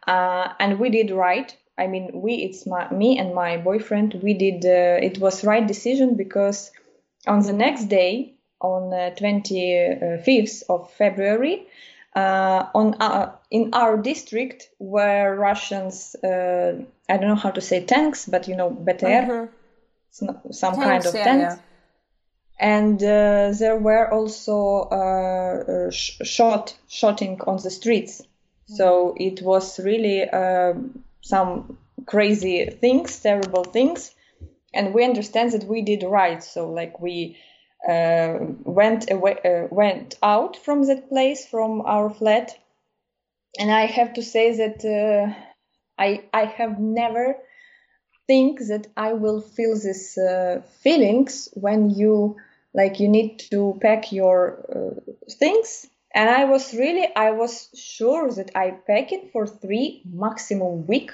uh, 0.07 0.52
and 0.61 0.78
we 0.78 0.90
did 0.90 1.11
right. 1.11 1.57
I 1.78 1.87
mean, 1.87 2.11
we 2.12 2.35
it's 2.35 2.66
my 2.66 2.90
me 2.90 3.19
and 3.19 3.35
my 3.35 3.57
boyfriend. 3.57 4.21
We 4.23 4.35
did 4.35 4.66
uh, 4.66 5.00
it 5.02 5.19
was 5.19 5.45
right 5.45 5.66
decision 5.66 6.14
because 6.14 6.71
on 7.26 7.40
the 7.40 7.54
next 7.54 7.87
day, 7.87 8.35
on 8.61 8.90
25th 8.90 10.62
of 10.69 10.93
February 10.93 11.66
uh, 12.14 12.68
on 12.75 12.94
uh, 13.00 13.33
in 13.50 13.71
our 13.73 13.97
district 13.97 14.71
where 14.78 15.35
Russians 15.35 16.14
uh, 16.23 16.75
I 17.09 17.16
don't 17.16 17.28
know 17.28 17.35
how 17.35 17.50
to 17.50 17.61
say 17.61 17.85
tanks, 17.85 18.26
but 18.26 18.47
you 18.47 18.56
know 18.56 18.71
BTR, 18.71 19.26
mm-hmm. 19.28 20.50
some 20.52 20.75
tanks, 20.75 20.85
kind 20.85 21.06
of 21.06 21.14
yeah, 21.14 21.25
tanks. 21.25 21.62
and 22.61 23.02
uh, 23.02 23.52
there 23.59 23.76
were 23.76 24.12
also 24.12 24.88
uh, 24.92 25.73
uh 25.73 25.90
sh- 25.90 26.21
shot 26.23 26.76
shooting 26.88 27.40
on 27.47 27.56
the 27.62 27.71
streets. 27.71 28.23
So 28.66 29.14
it 29.18 29.42
was 29.42 29.78
really 29.78 30.25
some 31.21 31.78
crazy 32.06 32.64
things, 32.64 33.21
terrible 33.21 33.64
things, 33.64 34.14
and 34.73 34.94
we 34.94 35.04
understand 35.04 35.52
that 35.52 35.64
we 35.64 35.83
did 35.83 36.02
right. 36.02 36.42
So 36.42 36.71
like 36.71 36.99
we 37.00 37.37
went 37.87 39.11
away, 39.11 39.38
uh, 39.45 39.69
went 39.71 40.17
out 40.23 40.57
from 40.57 40.85
that 40.87 41.09
place, 41.09 41.47
from 41.47 41.83
our 41.83 42.11
flat, 42.11 42.59
and 43.59 43.71
I 43.71 43.87
have 43.87 44.14
to 44.14 44.23
say 44.23 44.57
that 44.57 44.85
uh, 44.85 45.35
I 45.99 46.25
I 46.33 46.45
have 46.47 46.79
never 46.79 47.37
think 48.26 48.61
that 48.69 48.87
I 48.97 49.12
will 49.12 49.41
feel 49.41 49.75
these 49.75 50.17
uh, 50.17 50.62
feelings 50.83 51.49
when 51.55 51.91
you 51.91 52.37
like 52.73 53.00
you 53.00 53.09
need 53.09 53.38
to 53.50 53.79
pack 53.81 54.12
your 54.12 54.64
uh, 54.75 55.12
things. 55.38 55.87
And 56.17 56.31
i 56.31 56.45
was 56.45 56.73
really 56.73 57.09
i 57.17 57.33
was 57.33 57.69
sure 57.75 58.31
that 58.31 58.50
i 58.55 58.71
pack 58.71 59.11
it 59.11 59.33
for 59.33 59.49
three 59.49 60.00
maximum 60.07 60.87
week 60.87 61.11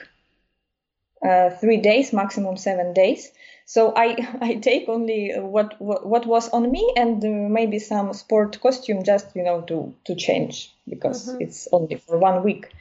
uh, 1.26 1.48
three 1.50 1.78
days 1.78 2.12
maximum 2.12 2.56
seven 2.56 2.92
days 2.92 3.32
so 3.72 3.92
i 3.94 4.06
i 4.48 4.54
take 4.54 4.88
only 4.88 5.32
what 5.38 5.80
what, 5.80 6.04
what 6.04 6.26
was 6.26 6.48
on 6.50 6.70
me 6.70 6.92
and 6.96 7.24
uh, 7.24 7.28
maybe 7.28 7.78
some 7.78 8.12
sport 8.12 8.60
costume 8.60 9.04
just 9.04 9.36
you 9.36 9.44
know 9.44 9.60
to 9.60 9.94
to 10.04 10.14
change 10.16 10.74
because 10.88 11.28
mm-hmm. 11.28 11.42
it's 11.42 11.68
only 11.72 11.96
for 11.96 12.18
one 12.18 12.42
week. 12.42 12.72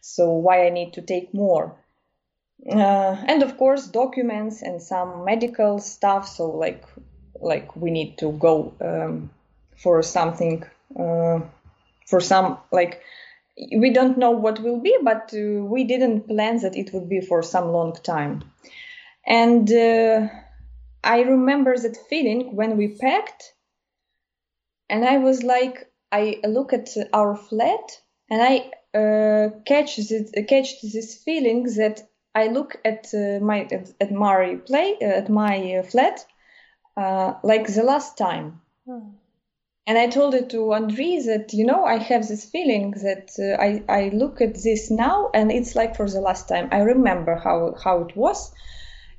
So 0.00 0.30
why 0.30 0.66
i 0.66 0.70
need 0.70 0.92
to 0.92 1.02
take 1.02 1.32
more? 1.34 1.74
Uh, 2.70 3.16
and 3.30 3.42
of 3.42 3.56
course 3.56 3.86
documents 3.86 4.62
and 4.62 4.82
some 4.82 5.24
medical 5.24 5.78
stuff. 5.78 6.28
So 6.28 6.50
like 6.50 6.84
like 7.40 7.74
we 7.74 7.90
need 7.90 8.18
to 8.18 8.32
go 8.32 8.74
um, 8.80 9.30
for 9.82 10.02
something 10.02 10.64
uh, 11.00 11.40
for 12.06 12.20
some 12.20 12.58
like 12.72 13.00
we 13.76 13.90
don't 13.90 14.18
know 14.18 14.32
what 14.32 14.60
will 14.60 14.80
be 14.80 14.96
but 15.02 15.32
uh, 15.34 15.64
we 15.64 15.84
didn't 15.84 16.28
plan 16.28 16.60
that 16.60 16.76
it 16.76 16.92
would 16.92 17.08
be 17.08 17.20
for 17.20 17.42
some 17.42 17.72
long 17.72 17.94
time 18.02 18.42
and 19.26 19.72
uh, 19.72 20.28
i 21.04 21.20
remember 21.20 21.76
that 21.76 21.96
feeling 22.08 22.54
when 22.54 22.76
we 22.76 22.88
packed 22.88 23.54
and 24.88 25.04
i 25.04 25.18
was 25.18 25.42
like 25.42 25.90
i 26.12 26.38
look 26.44 26.72
at 26.72 26.88
our 27.12 27.36
flat 27.36 28.00
and 28.30 28.42
i 28.42 28.70
uh, 28.96 29.50
catch 29.66 29.96
this 29.96 30.30
catch 30.48 30.80
this 30.80 31.22
feeling 31.22 31.64
that 31.76 32.08
I 32.34 32.48
look 32.48 32.76
at 32.84 33.14
uh, 33.14 33.40
my 33.40 33.60
at, 33.72 33.92
at 33.98 34.12
my 34.12 34.58
play 34.66 34.96
uh, 35.00 35.20
at 35.20 35.30
my 35.30 35.76
uh, 35.76 35.82
flat 35.82 36.26
uh, 36.96 37.34
like 37.42 37.66
the 37.66 37.82
last 37.82 38.18
time. 38.18 38.60
Hmm. 38.86 39.10
And 39.86 39.96
I 39.96 40.08
told 40.08 40.34
it 40.34 40.50
to 40.50 40.72
Andre 40.72 41.20
that, 41.26 41.52
you 41.52 41.64
know, 41.64 41.84
I 41.84 41.98
have 41.98 42.26
this 42.26 42.44
feeling 42.44 42.90
that 43.02 43.30
uh, 43.38 43.62
I, 43.62 43.84
I 43.88 44.08
look 44.08 44.40
at 44.40 44.54
this 44.54 44.90
now 44.90 45.30
and 45.32 45.52
it's 45.52 45.76
like 45.76 45.94
for 45.94 46.10
the 46.10 46.20
last 46.20 46.48
time. 46.48 46.68
I 46.72 46.80
remember 46.80 47.36
how, 47.36 47.76
how 47.84 48.00
it 48.00 48.16
was. 48.16 48.52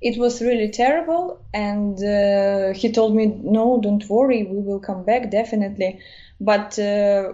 It 0.01 0.17
was 0.19 0.41
really 0.41 0.69
terrible. 0.69 1.39
And 1.53 1.97
uh, 2.03 2.73
he 2.73 2.91
told 2.91 3.15
me, 3.15 3.25
no, 3.25 3.79
don't 3.81 4.07
worry, 4.09 4.43
we 4.43 4.59
will 4.59 4.79
come 4.79 5.03
back 5.03 5.31
definitely. 5.31 5.99
But 6.39 6.77
uh, 6.77 7.33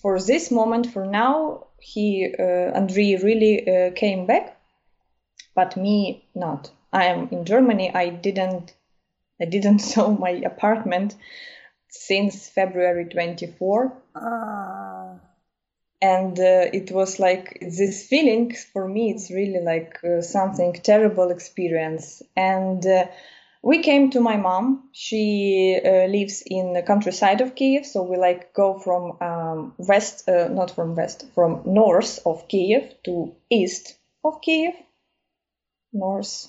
for 0.00 0.20
this 0.20 0.50
moment, 0.50 0.92
for 0.92 1.06
now, 1.06 1.66
he, 1.80 2.34
uh, 2.38 2.72
Andre 2.74 3.16
really 3.16 3.68
uh, 3.68 3.90
came 3.92 4.26
back, 4.26 4.56
but 5.54 5.76
me 5.76 6.24
not. 6.34 6.70
I 6.92 7.06
am 7.06 7.28
in 7.30 7.44
Germany. 7.44 7.90
I 7.94 8.10
didn't 8.10 8.74
I 9.40 9.44
didn't 9.46 9.78
sell 9.90 10.12
my 10.12 10.30
apartment 10.30 11.16
since 11.88 12.48
February 12.48 13.06
24. 13.06 13.92
Ah. 14.14 15.18
And 16.02 16.36
uh, 16.38 16.66
it 16.72 16.90
was 16.90 17.20
like 17.20 17.58
this 17.60 18.08
feeling 18.08 18.56
for 18.72 18.88
me, 18.88 19.12
it's 19.12 19.30
really 19.30 19.60
like 19.60 20.00
uh, 20.02 20.20
something 20.20 20.72
terrible 20.72 21.30
experience. 21.30 22.22
And 22.36 22.84
uh, 22.84 23.06
we 23.62 23.82
came 23.82 24.10
to 24.10 24.20
my 24.20 24.36
mom. 24.36 24.88
She 24.90 25.80
uh, 25.84 26.06
lives 26.06 26.42
in 26.44 26.72
the 26.72 26.82
countryside 26.82 27.40
of 27.40 27.54
Kiev. 27.54 27.86
So 27.86 28.02
we 28.02 28.16
like 28.16 28.52
go 28.52 28.80
from 28.80 29.16
um, 29.20 29.74
west, 29.78 30.28
uh, 30.28 30.48
not 30.48 30.72
from 30.72 30.96
west, 30.96 31.24
from 31.36 31.62
north 31.66 32.18
of 32.26 32.48
Kiev 32.48 32.96
to 33.04 33.32
east 33.48 33.96
of 34.24 34.40
Kiev. 34.42 34.74
North, 35.92 36.48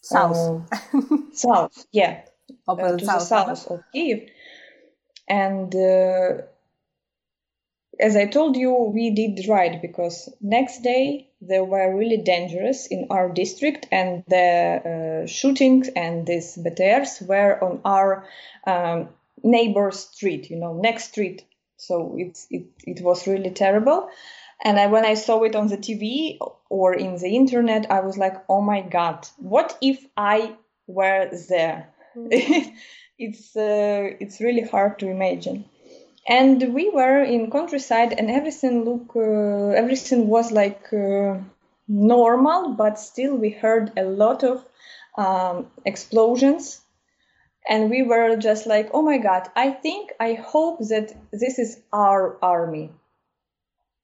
South. 0.00 0.62
Uh, 0.72 1.16
south, 1.32 1.86
yeah. 1.90 2.20
uh, 2.68 2.96
to 2.96 3.04
south, 3.04 3.18
the 3.18 3.24
south 3.24 3.66
of 3.66 3.82
Kiev. 3.92 4.28
And 5.28 5.74
uh, 5.74 6.42
as 8.00 8.16
I 8.16 8.26
told 8.26 8.56
you, 8.56 8.72
we 8.72 9.10
did 9.10 9.48
right 9.48 9.80
because 9.80 10.28
next 10.40 10.82
day 10.82 11.28
they 11.40 11.60
were 11.60 11.96
really 11.96 12.18
dangerous 12.18 12.86
in 12.86 13.08
our 13.10 13.28
district, 13.28 13.86
and 13.90 14.24
the 14.28 15.22
uh, 15.22 15.26
shootings 15.26 15.88
and 15.88 16.26
these 16.26 16.56
BTRs 16.56 17.26
were 17.26 17.62
on 17.62 17.80
our 17.84 18.26
um, 18.66 19.08
neighbor 19.42 19.90
street, 19.90 20.50
you 20.50 20.56
know, 20.56 20.74
next 20.74 21.08
street. 21.08 21.44
So 21.76 22.16
it's 22.18 22.46
it 22.50 22.66
it 22.86 23.00
was 23.02 23.26
really 23.26 23.50
terrible. 23.50 24.08
And 24.62 24.78
I, 24.78 24.86
when 24.86 25.04
I 25.04 25.14
saw 25.14 25.42
it 25.44 25.54
on 25.54 25.68
the 25.68 25.78
TV 25.78 26.38
or 26.68 26.92
in 26.92 27.16
the 27.16 27.36
internet, 27.36 27.90
I 27.90 28.00
was 28.00 28.18
like, 28.18 28.42
oh 28.48 28.60
my 28.60 28.80
God, 28.80 29.26
what 29.36 29.78
if 29.80 30.04
I 30.16 30.56
were 30.86 31.30
there? 31.48 31.90
Mm-hmm. 32.16 32.70
it's, 33.18 33.54
uh, 33.54 34.16
it's 34.18 34.40
really 34.40 34.62
hard 34.62 34.98
to 35.00 35.08
imagine. 35.08 35.66
And 36.28 36.74
we 36.74 36.90
were 36.90 37.22
in 37.22 37.50
countryside 37.50 38.12
and 38.12 38.30
everything 38.30 38.84
look, 38.84 39.16
uh, 39.16 39.70
everything 39.70 40.28
was 40.28 40.52
like 40.52 40.92
uh, 40.92 41.38
normal, 41.88 42.74
but 42.74 42.98
still 42.98 43.34
we 43.34 43.48
heard 43.50 43.92
a 43.96 44.04
lot 44.04 44.44
of 44.44 44.62
um, 45.16 45.70
explosions. 45.86 46.82
And 47.66 47.90
we 47.90 48.02
were 48.02 48.36
just 48.36 48.66
like 48.66 48.88
oh 48.94 49.02
my 49.02 49.18
god 49.18 49.50
i 49.54 49.70
think 49.70 50.10
i 50.18 50.32
hope 50.32 50.78
that 50.88 51.14
this 51.32 51.58
is 51.58 51.82
our 51.92 52.38
army. 52.42 52.90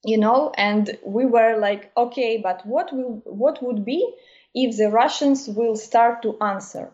You 0.05 0.19
know 0.19 0.53
and 0.55 0.99
we 1.03 1.25
were 1.25 1.57
like 1.59 1.91
okay 1.97 2.37
but 2.37 2.67
what 2.67 2.93
will 2.93 3.23
what 3.25 3.63
would 3.63 3.85
be 3.87 4.15
if 4.55 4.77
the 4.77 4.91
russians 4.91 5.49
will 5.49 5.77
start 5.77 6.21
to 6.23 6.37
answer 6.43 6.93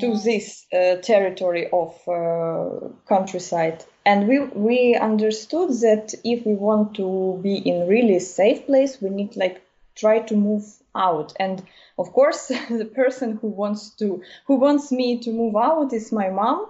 to 0.00 0.16
this 0.16 0.64
uh, 0.72 0.96
territory 1.02 1.68
of 1.70 1.94
uh, 2.08 2.88
countryside 3.06 3.84
and 4.06 4.28
we 4.28 4.40
we 4.40 4.94
understood 4.94 5.70
that 5.80 6.14
if 6.24 6.44
we 6.44 6.54
want 6.54 6.94
to 6.96 7.40
be 7.42 7.56
in 7.56 7.88
really 7.88 8.18
safe 8.18 8.66
place 8.66 9.00
we 9.00 9.10
need 9.10 9.36
like 9.36 9.62
try 9.94 10.18
to 10.18 10.36
move 10.36 10.64
out. 10.94 11.32
And 11.38 11.62
of 11.98 12.12
course 12.12 12.48
the 12.68 12.84
person 12.84 13.38
who 13.40 13.48
wants 13.48 13.90
to 13.96 14.22
who 14.46 14.56
wants 14.56 14.92
me 14.92 15.18
to 15.20 15.30
move 15.30 15.56
out 15.56 15.92
is 15.92 16.12
my 16.12 16.30
mom. 16.30 16.66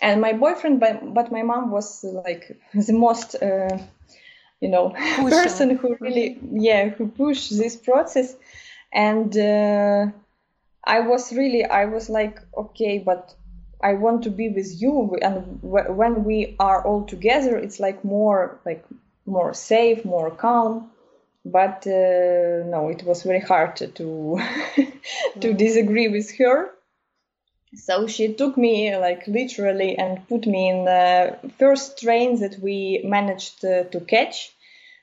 And 0.00 0.20
my 0.20 0.32
boyfriend 0.32 0.80
but, 0.80 1.14
but 1.14 1.32
my 1.32 1.42
mom 1.42 1.70
was 1.70 2.04
like 2.04 2.58
the 2.74 2.92
most 2.92 3.34
uh, 3.36 3.78
you 4.60 4.68
know 4.68 4.90
person 5.16 5.76
who 5.76 5.96
really 6.00 6.38
yeah 6.52 6.88
who 6.90 7.08
pushed 7.08 7.50
this 7.56 7.76
process. 7.76 8.36
And 8.92 9.36
uh, 9.36 10.06
i 10.86 11.00
was 11.00 11.32
really 11.32 11.64
i 11.64 11.86
was 11.86 12.10
like 12.10 12.38
okay 12.56 12.98
but 12.98 13.34
i 13.90 13.92
want 13.94 14.24
to 14.24 14.30
be 14.30 14.48
with 14.48 14.70
you 14.82 15.16
and 15.22 15.60
w- 15.62 15.92
when 15.92 16.24
we 16.24 16.56
are 16.58 16.84
all 16.86 17.04
together 17.04 17.56
it's 17.56 17.78
like 17.78 18.04
more 18.04 18.58
like 18.64 18.84
more 19.26 19.54
safe 19.54 20.04
more 20.04 20.30
calm. 20.30 20.90
But 21.46 21.86
uh, 21.86 22.64
no 22.64 22.88
it 22.90 23.02
was 23.04 23.22
very 23.22 23.40
hard 23.40 23.76
to 23.76 23.86
to 23.88 24.08
mm. 25.36 25.56
disagree 25.58 26.08
with 26.08 26.36
her. 26.38 26.70
So 27.74 28.06
she 28.06 28.32
took 28.32 28.56
me 28.56 28.96
like 28.96 29.26
literally 29.26 29.98
and 29.98 30.26
put 30.28 30.46
me 30.46 30.70
in 30.70 30.84
the 30.84 31.36
first 31.58 32.00
train 32.00 32.38
that 32.40 32.58
we 32.60 33.02
managed 33.04 33.60
to, 33.62 33.84
to 33.90 34.00
catch 34.00 34.53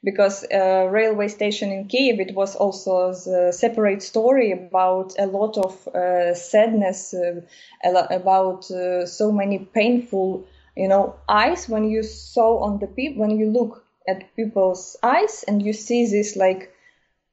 because 0.03 0.43
uh, 0.51 0.87
railway 0.89 1.27
station 1.27 1.71
in 1.71 1.87
Kiev 1.87 2.19
it 2.19 2.33
was 2.33 2.55
also 2.55 3.09
a 3.09 3.53
separate 3.53 4.01
story 4.01 4.51
about 4.51 5.13
a 5.19 5.25
lot 5.27 5.57
of 5.57 5.87
uh, 5.89 6.33
sadness 6.33 7.13
uh, 7.13 7.41
about 7.83 8.69
uh, 8.71 9.05
so 9.05 9.31
many 9.31 9.59
painful 9.59 10.45
you 10.75 10.87
know 10.87 11.15
eyes. 11.29 11.69
When 11.69 11.89
you 11.89 12.03
saw 12.03 12.59
on 12.63 12.79
the 12.79 12.87
people 12.87 13.21
when 13.21 13.37
you 13.39 13.47
look 13.47 13.83
at 14.07 14.35
people's 14.35 14.97
eyes 15.03 15.45
and 15.47 15.61
you 15.61 15.73
see 15.73 16.07
this 16.07 16.35
like 16.35 16.73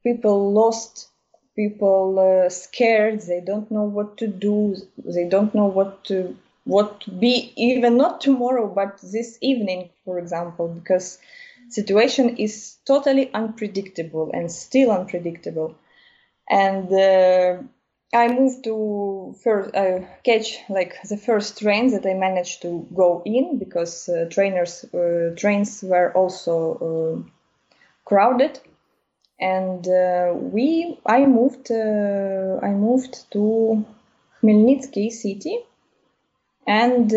people 0.05 0.53
lost 0.53 1.09
people 1.57 2.19
uh, 2.19 2.49
scared 2.49 3.21
they 3.23 3.41
don't 3.41 3.71
know 3.71 3.83
what 3.83 4.17
to 4.19 4.27
do 4.29 4.77
they 5.05 5.29
don't 5.29 5.55
know 5.55 5.67
what 5.67 6.05
to 6.05 6.37
what 6.65 7.05
be 7.19 7.53
even 7.57 7.97
not 7.97 8.21
tomorrow 8.21 8.67
but 8.69 8.99
this 9.03 9.39
evening 9.41 9.89
for 10.05 10.19
example 10.19 10.69
because 10.69 11.19
situation 11.71 12.37
is 12.37 12.77
totally 12.87 13.33
unpredictable 13.35 14.31
and 14.35 14.51
still 14.51 14.91
unpredictable 14.91 15.75
and 16.49 16.93
uh, 16.93 17.63
I 18.15 18.29
moved 18.29 18.65
to 18.65 19.35
first 19.43 19.75
uh, 19.75 20.01
catch 20.25 20.59
like 20.71 20.97
the 21.03 21.19
first 21.19 21.59
train 21.59 21.91
that 21.91 22.07
I 22.07 22.15
managed 22.15 22.63
to 22.63 22.87
go 22.95 23.23
in 23.25 23.59
because 23.59 24.09
uh, 24.09 24.27
trainers 24.31 24.85
uh, 24.95 25.35
trains 25.37 25.83
were 25.83 26.13
also 26.15 26.57
uh, 27.27 27.31
crowded, 28.07 28.61
and 29.41 29.87
uh, 29.87 30.33
we 30.35 30.99
I 31.05 31.27
moved 31.27 31.71
uh, 31.71 32.61
I 32.63 32.71
moved 32.71 33.31
to 33.33 33.85
Khmelnytsky 34.43 35.11
city, 35.13 35.59
and 36.67 37.13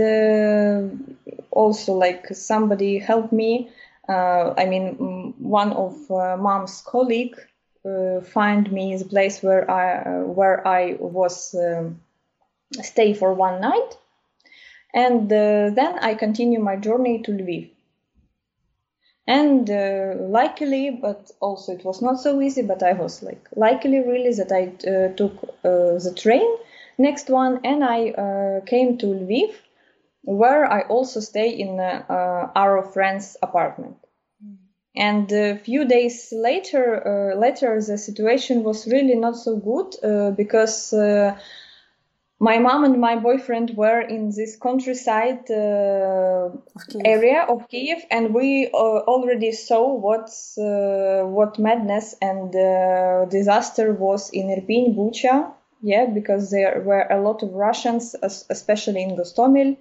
also 1.51 1.93
like 1.93 2.27
somebody 2.35 2.97
helped 2.99 3.31
me. 3.31 3.69
I 4.11 4.65
mean, 4.65 5.33
one 5.39 5.73
of 5.73 6.09
mom's 6.09 6.81
colleague 6.81 7.35
uh, 7.83 8.21
find 8.21 8.71
me 8.71 8.95
the 8.95 9.05
place 9.05 9.41
where 9.41 9.69
I 9.69 10.03
uh, 10.03 10.23
where 10.25 10.67
I 10.67 10.97
was 10.99 11.55
um, 11.55 12.01
stay 12.81 13.13
for 13.13 13.33
one 13.33 13.59
night, 13.59 13.97
and 14.93 15.31
uh, 15.31 15.71
then 15.71 15.97
I 15.99 16.13
continue 16.13 16.59
my 16.59 16.75
journey 16.75 17.23
to 17.23 17.31
Lviv. 17.31 17.71
And 19.27 19.69
uh, 19.69 20.15
luckily, 20.19 20.91
but 20.91 21.31
also 21.39 21.73
it 21.73 21.85
was 21.85 22.01
not 22.01 22.19
so 22.19 22.41
easy. 22.41 22.61
But 22.61 22.83
I 22.83 22.93
was 22.93 23.23
like 23.23 23.47
luckily 23.55 23.99
really 23.99 24.33
that 24.33 24.51
I 24.51 24.63
uh, 24.87 25.15
took 25.15 25.43
uh, 25.63 25.97
the 25.97 26.13
train 26.15 26.47
next 26.97 27.29
one, 27.29 27.61
and 27.63 27.83
I 27.83 28.61
came 28.67 28.97
to 28.99 29.07
Lviv, 29.07 29.55
where 30.21 30.65
I 30.71 30.81
also 30.81 31.19
stay 31.19 31.49
in 31.49 31.79
our 31.79 32.83
friend's 32.93 33.37
apartment. 33.41 33.97
And 34.95 35.31
a 35.31 35.55
few 35.55 35.85
days 35.85 36.33
later, 36.35 37.31
uh, 37.33 37.39
later 37.39 37.81
the 37.81 37.97
situation 37.97 38.63
was 38.63 38.87
really 38.87 39.15
not 39.15 39.37
so 39.37 39.55
good 39.55 39.95
uh, 40.03 40.31
because 40.31 40.91
uh, 40.91 41.37
my 42.39 42.57
mom 42.57 42.83
and 42.83 42.99
my 42.99 43.15
boyfriend 43.15 43.77
were 43.77 44.01
in 44.01 44.31
this 44.31 44.57
countryside 44.57 45.49
uh, 45.49 46.49
of 46.49 46.83
area 47.05 47.45
of 47.47 47.69
Kiev, 47.69 48.03
and 48.09 48.33
we 48.33 48.69
uh, 48.73 48.77
already 48.77 49.53
saw 49.53 49.93
what's 49.93 50.57
uh, 50.57 51.21
what 51.25 51.57
madness 51.57 52.15
and 52.21 52.51
disaster 53.29 53.93
was 53.93 54.29
in 54.31 54.47
Irpin, 54.47 54.95
Bucha. 54.95 55.53
Yeah, 55.83 56.07
because 56.07 56.51
there 56.51 56.81
were 56.81 57.07
a 57.09 57.21
lot 57.21 57.43
of 57.43 57.53
Russians, 57.53 58.15
especially 58.21 59.03
in 59.03 59.15
Gostomel 59.15 59.77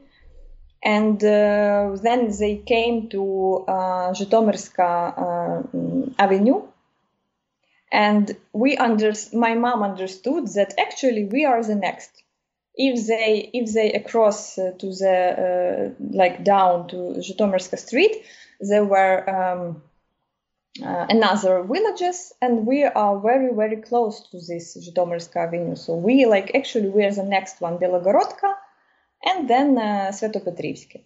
and 0.82 1.22
uh, 1.22 1.96
then 2.02 2.30
they 2.38 2.56
came 2.56 3.08
to 3.10 3.64
uh, 3.68 4.12
Zhytomyrska 4.12 5.18
uh, 5.18 6.10
Avenue. 6.18 6.62
And 7.92 8.36
we 8.52 8.76
under 8.76 9.12
my 9.32 9.54
mom 9.54 9.82
understood 9.82 10.46
that 10.54 10.74
actually 10.78 11.24
we 11.24 11.44
are 11.44 11.62
the 11.62 11.74
next. 11.74 12.22
If 12.76 13.06
they 13.08 13.50
if 13.52 13.74
they 13.74 13.92
across 13.92 14.56
uh, 14.56 14.70
to 14.78 14.86
the 14.86 15.16
uh, 15.44 16.04
like 16.16 16.44
down 16.44 16.88
to 16.88 16.96
Zhytomyrska 17.18 17.78
Street, 17.78 18.24
there 18.60 18.84
were 18.84 19.28
um, 19.28 19.82
uh, 20.80 21.06
another 21.10 21.64
villages, 21.64 22.32
and 22.40 22.64
we 22.64 22.84
are 22.84 23.18
very 23.18 23.52
very 23.52 23.82
close 23.82 24.20
to 24.30 24.38
this 24.38 24.78
Zhytomyrska 24.78 25.48
Avenue. 25.48 25.74
So 25.74 25.96
we 25.96 26.26
like 26.26 26.54
actually 26.54 26.90
we 26.90 27.04
are 27.04 27.12
the 27.12 27.24
next 27.24 27.60
one, 27.60 27.78
Belogorodka 27.78 28.54
and 29.24 29.48
then 29.48 29.78
uh, 29.78 30.10
Svetopetrivsky. 30.12 31.02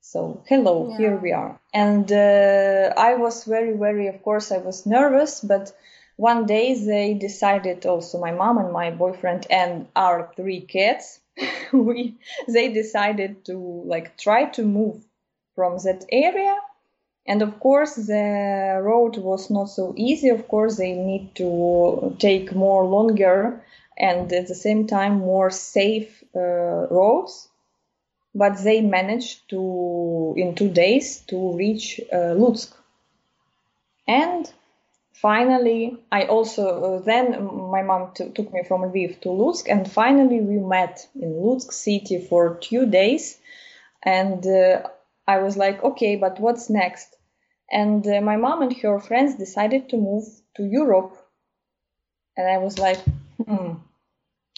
So 0.00 0.42
hello, 0.46 0.88
yeah. 0.90 0.96
here 0.96 1.16
we 1.16 1.32
are. 1.32 1.60
And 1.74 2.10
uh, 2.10 2.94
I 2.96 3.14
was 3.14 3.44
very, 3.44 3.76
very, 3.76 4.06
of 4.06 4.22
course, 4.22 4.50
I 4.50 4.58
was 4.58 4.86
nervous, 4.86 5.40
but 5.40 5.72
one 6.16 6.46
day 6.46 6.74
they 6.74 7.14
decided 7.14 7.86
also 7.86 8.18
my 8.18 8.32
mom 8.32 8.58
and 8.58 8.72
my 8.72 8.90
boyfriend 8.90 9.46
and 9.50 9.86
our 9.94 10.32
three 10.34 10.62
kids, 10.62 11.20
we 11.72 12.16
they 12.48 12.72
decided 12.72 13.44
to 13.44 13.56
like 13.86 14.16
try 14.16 14.46
to 14.46 14.62
move 14.64 15.04
from 15.54 15.78
that 15.84 16.04
area. 16.10 16.56
And 17.26 17.42
of 17.42 17.60
course, 17.60 17.94
the 17.94 18.80
road 18.82 19.18
was 19.18 19.50
not 19.50 19.66
so 19.66 19.92
easy. 19.96 20.30
Of 20.30 20.48
course, 20.48 20.78
they 20.78 20.94
need 20.94 21.34
to 21.34 22.16
take 22.18 22.54
more 22.54 22.86
longer 22.86 23.62
and 23.98 24.32
at 24.32 24.46
the 24.48 24.54
same 24.54 24.86
time 24.86 25.18
more 25.18 25.50
safe 25.50 26.22
uh, 26.36 26.40
roads 26.90 27.48
but 28.34 28.56
they 28.64 28.80
managed 28.80 29.48
to 29.50 30.34
in 30.36 30.54
two 30.54 30.70
days 30.70 31.20
to 31.22 31.52
reach 31.56 32.00
uh, 32.12 32.34
Lutsk. 32.40 32.72
And 34.08 34.50
finally 35.12 35.96
i 36.12 36.24
also 36.26 36.64
uh, 36.98 37.00
then 37.02 37.44
my 37.70 37.82
mom 37.82 38.12
t- 38.14 38.30
took 38.30 38.52
me 38.52 38.62
from 38.62 38.82
lviv 38.82 39.20
to 39.20 39.28
lutsk 39.30 39.64
and 39.68 39.90
finally 39.90 40.40
we 40.40 40.58
met 40.58 41.08
in 41.16 41.30
lutsk 41.44 41.72
city 41.72 42.18
for 42.20 42.54
two 42.56 42.86
days. 42.86 43.38
And 44.02 44.46
uh, 44.46 44.88
i 45.26 45.38
was 45.38 45.56
like 45.56 45.82
okay 45.82 46.16
but 46.16 46.40
what's 46.40 46.70
next? 46.70 47.16
And 47.70 48.06
uh, 48.06 48.20
my 48.20 48.36
mom 48.36 48.62
and 48.62 48.74
her 48.78 49.00
friends 49.00 49.34
decided 49.36 49.88
to 49.90 49.96
move 49.96 50.24
to 50.56 50.64
europe. 50.64 51.16
And 52.36 52.46
i 52.48 52.58
was 52.58 52.78
like 52.78 53.00
hmm 53.46 53.74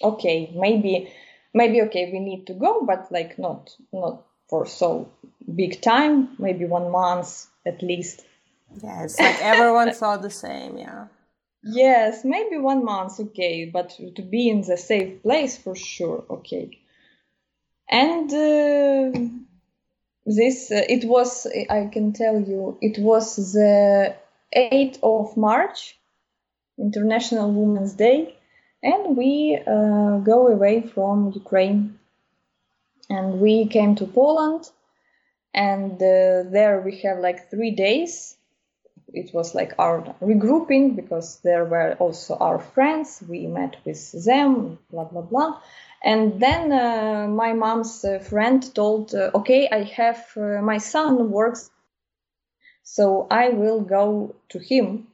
okay, 0.03 0.53
maybe 0.55 1.13
maybe 1.55 1.83
okay, 1.83 2.11
we 2.13 2.21
need 2.21 2.47
to 2.47 2.55
go, 2.55 2.85
but 2.85 3.11
like 3.11 3.39
not 3.39 3.71
not 3.93 4.23
for 4.49 4.67
so 4.67 5.09
big 5.55 5.81
time, 5.81 6.31
maybe 6.39 6.65
one 6.65 6.91
month 6.91 7.47
at 7.67 7.83
least. 7.83 8.25
Yeah, 8.83 9.05
it's 9.05 9.19
like 9.19 9.41
everyone 9.43 9.95
saw 10.03 10.17
the 10.17 10.31
same, 10.31 10.79
yeah. 10.79 11.07
Yes, 11.63 12.25
maybe 12.25 12.57
one 12.57 12.85
month, 12.85 13.21
okay, 13.21 13.67
but 13.67 13.91
to 14.17 14.23
be 14.23 14.49
in 14.49 14.63
the 14.63 14.77
safe 14.77 15.23
place 15.23 15.59
for 15.59 15.77
sure, 15.77 16.25
okay. 16.31 16.79
And 17.91 18.31
uh, 18.33 19.19
this, 20.25 20.71
uh, 20.71 20.83
it 20.89 21.05
was, 21.05 21.47
I 21.47 21.91
can 21.93 22.13
tell 22.13 22.41
you, 22.41 22.79
it 22.81 22.99
was 22.99 23.53
the 23.53 24.15
8th 24.57 25.01
of 25.03 25.37
March, 25.37 25.99
International 26.79 27.53
Women's 27.53 27.93
Day, 27.93 28.39
and 28.83 29.17
we 29.17 29.59
uh, 29.67 30.19
go 30.19 30.49
away 30.49 30.83
from 30.83 31.33
Ukraine. 31.35 31.99
And 33.09 33.41
we 33.41 33.67
came 33.67 33.97
to 33.97 34.07
Poland, 34.07 34.71
and 35.53 35.95
uh, 35.95 36.45
there 36.49 36.81
we 36.85 36.99
have 36.99 37.19
like 37.19 37.51
three 37.51 37.73
days. 37.73 38.37
It 39.13 39.35
was 39.35 39.53
like 39.53 39.75
our 39.81 40.15
regrouping 40.23 40.95
because 40.95 41.41
there 41.41 41.65
were 41.65 41.97
also 41.99 42.37
our 42.37 42.61
friends. 42.61 43.21
We 43.29 43.49
met 43.49 43.77
with 43.85 44.13
them, 44.25 44.79
blah 44.91 45.05
blah 45.05 45.23
blah. 45.23 45.61
And 46.05 46.41
then 46.41 46.73
uh, 46.73 47.27
my 47.29 47.53
mom's 47.53 48.05
uh, 48.05 48.21
friend 48.21 48.63
told, 48.75 49.13
uh, 49.13 49.33
"Okay, 49.35 49.69
I 49.69 49.83
have 49.83 50.25
uh, 50.37 50.63
my 50.63 50.79
son 50.79 51.33
works, 51.33 51.69
so 52.85 53.27
I 53.29 53.49
will 53.49 53.81
go 53.81 54.37
to 54.51 54.59
him 54.61 55.10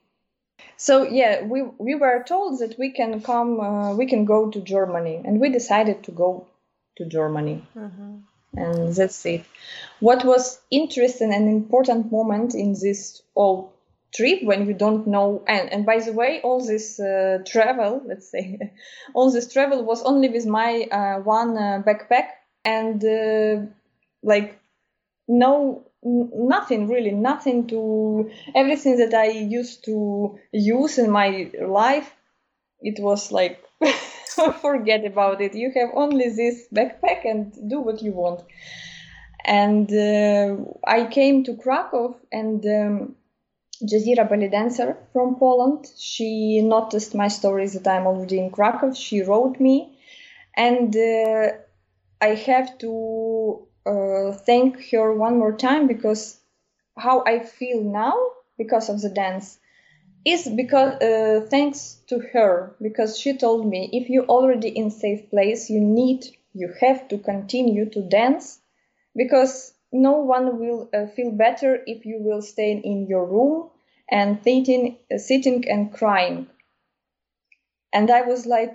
so 0.77 1.03
yeah, 1.03 1.45
we 1.45 1.62
we 1.79 1.95
were 1.95 2.25
told 2.27 2.61
that 2.61 2.79
we 2.79 2.91
can 2.91 3.23
come, 3.23 3.61
uh, 3.61 3.95
we 3.95 4.07
can 4.07 4.25
go 4.25 4.51
to 4.51 4.61
Germany, 4.61 5.23
and 5.25 5.41
we 5.41 5.49
decided 5.51 6.03
to 6.05 6.12
go 6.12 6.47
to 6.97 7.07
Germany. 7.07 7.67
Mm-hmm. 7.77 8.17
And 8.59 8.95
that's 8.95 9.27
it. 9.27 9.45
What 10.01 10.25
was 10.25 10.59
interesting 10.71 11.35
and 11.35 11.49
important 11.49 12.11
moment 12.11 12.55
in 12.55 12.73
this 12.73 13.23
whole 13.35 13.73
trip 14.15 14.43
when 14.43 14.67
you 14.67 14.73
don't 14.73 15.07
know 15.07 15.43
and 15.47 15.71
and 15.73 15.85
by 15.85 15.99
the 15.99 16.12
way 16.12 16.41
all 16.43 16.65
this 16.65 16.99
uh, 17.01 17.39
travel 17.47 18.03
let's 18.07 18.31
say 18.31 18.73
all 19.15 19.31
this 19.31 19.53
travel 19.53 19.85
was 19.85 20.03
only 20.05 20.29
with 20.29 20.47
my 20.47 20.87
uh, 20.91 21.21
one 21.21 21.57
uh, 21.57 21.83
backpack 21.85 22.29
and 22.65 23.05
uh, 23.05 23.67
like 24.23 24.59
no 25.29 25.85
nothing 26.07 26.88
really 26.88 27.11
nothing 27.11 27.66
to 27.66 28.31
everything 28.55 28.97
that 28.99 29.14
i 29.14 29.27
used 29.27 29.85
to 29.85 30.38
use 30.53 30.99
in 30.99 31.11
my 31.11 31.51
life 31.61 32.14
it 32.81 33.03
was 33.03 33.33
like 33.33 33.62
forget 34.61 35.05
about 35.05 35.40
it 35.40 35.55
you 35.55 35.73
have 35.75 35.90
only 35.95 36.29
this 36.31 36.66
backpack 36.75 37.25
and 37.25 37.53
do 37.69 37.81
what 37.81 38.03
you 38.03 38.12
want 38.12 38.42
and 39.45 39.92
uh, 39.92 40.57
i 40.87 41.07
came 41.07 41.45
to 41.45 41.57
krakow 41.57 42.14
and 42.31 42.64
um, 42.66 43.16
Jazira 43.83 44.27
belly 44.29 44.49
dancer 44.49 44.97
from 45.12 45.37
Poland. 45.37 45.87
She 45.99 46.62
noticed 46.62 47.14
my 47.14 47.29
stories 47.29 47.75
that 47.75 47.87
I'm 47.87 48.07
already 48.07 48.38
in 48.38 48.51
Krakow. 48.51 48.95
She 48.95 49.21
wrote 49.21 49.61
me, 49.61 49.99
and 50.57 50.97
uh, 50.97 51.49
I 52.21 52.29
have 52.29 52.79
to 52.79 53.66
uh, 53.87 54.33
thank 54.33 54.90
her 54.90 55.12
one 55.14 55.38
more 55.38 55.57
time 55.57 55.87
because 55.87 56.40
how 56.96 57.25
I 57.27 57.40
feel 57.40 57.83
now 57.83 58.14
because 58.59 58.88
of 58.88 59.01
the 59.03 59.11
dance 59.11 59.59
is 60.25 60.49
because 60.49 61.01
uh, 61.03 61.46
thanks 61.51 62.03
to 62.09 62.18
her 62.33 62.75
because 62.83 63.18
she 63.18 63.37
told 63.37 63.66
me 63.66 63.88
if 63.92 64.11
you 64.11 64.22
already 64.25 64.68
in 64.68 64.90
safe 64.90 65.31
place 65.31 65.70
you 65.70 65.81
need 65.81 66.27
you 66.55 66.72
have 66.81 67.09
to 67.09 67.18
continue 67.18 67.88
to 67.90 68.03
dance 68.03 68.61
because 69.16 69.75
no 69.92 70.12
one 70.18 70.59
will 70.59 70.88
uh, 70.94 71.07
feel 71.07 71.31
better 71.33 71.83
if 71.87 72.05
you 72.07 72.18
will 72.20 72.42
stay 72.42 72.72
in 72.72 73.07
your 73.07 73.25
room 73.27 73.70
and 74.11 74.40
sitting, 74.44 74.99
uh, 75.12 75.18
sitting 75.18 75.68
and 75.68 75.92
crying. 75.92 76.49
And 77.92 78.11
i 78.12 78.22
was 78.22 78.46
like 78.46 78.75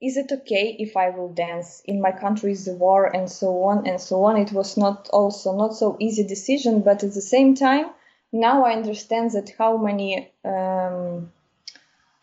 is 0.00 0.16
it 0.16 0.32
okay 0.32 0.76
if 0.78 0.96
I 0.96 1.10
will 1.10 1.32
dance? 1.32 1.82
In 1.84 2.00
my 2.00 2.12
country 2.12 2.52
is 2.52 2.64
the 2.64 2.74
war 2.74 3.04
and 3.04 3.30
so 3.30 3.62
on 3.64 3.86
and 3.86 4.00
so 4.00 4.24
on. 4.24 4.36
It 4.36 4.52
was 4.52 4.76
not 4.76 5.08
also 5.12 5.56
not 5.56 5.74
so 5.74 5.96
easy 6.00 6.26
decision, 6.26 6.80
but 6.80 7.04
at 7.04 7.12
the 7.12 7.20
same 7.20 7.54
time, 7.54 7.86
now 8.32 8.64
I 8.64 8.72
understand 8.72 9.32
that 9.32 9.52
how 9.58 9.76
many, 9.76 10.30
um, 10.44 11.32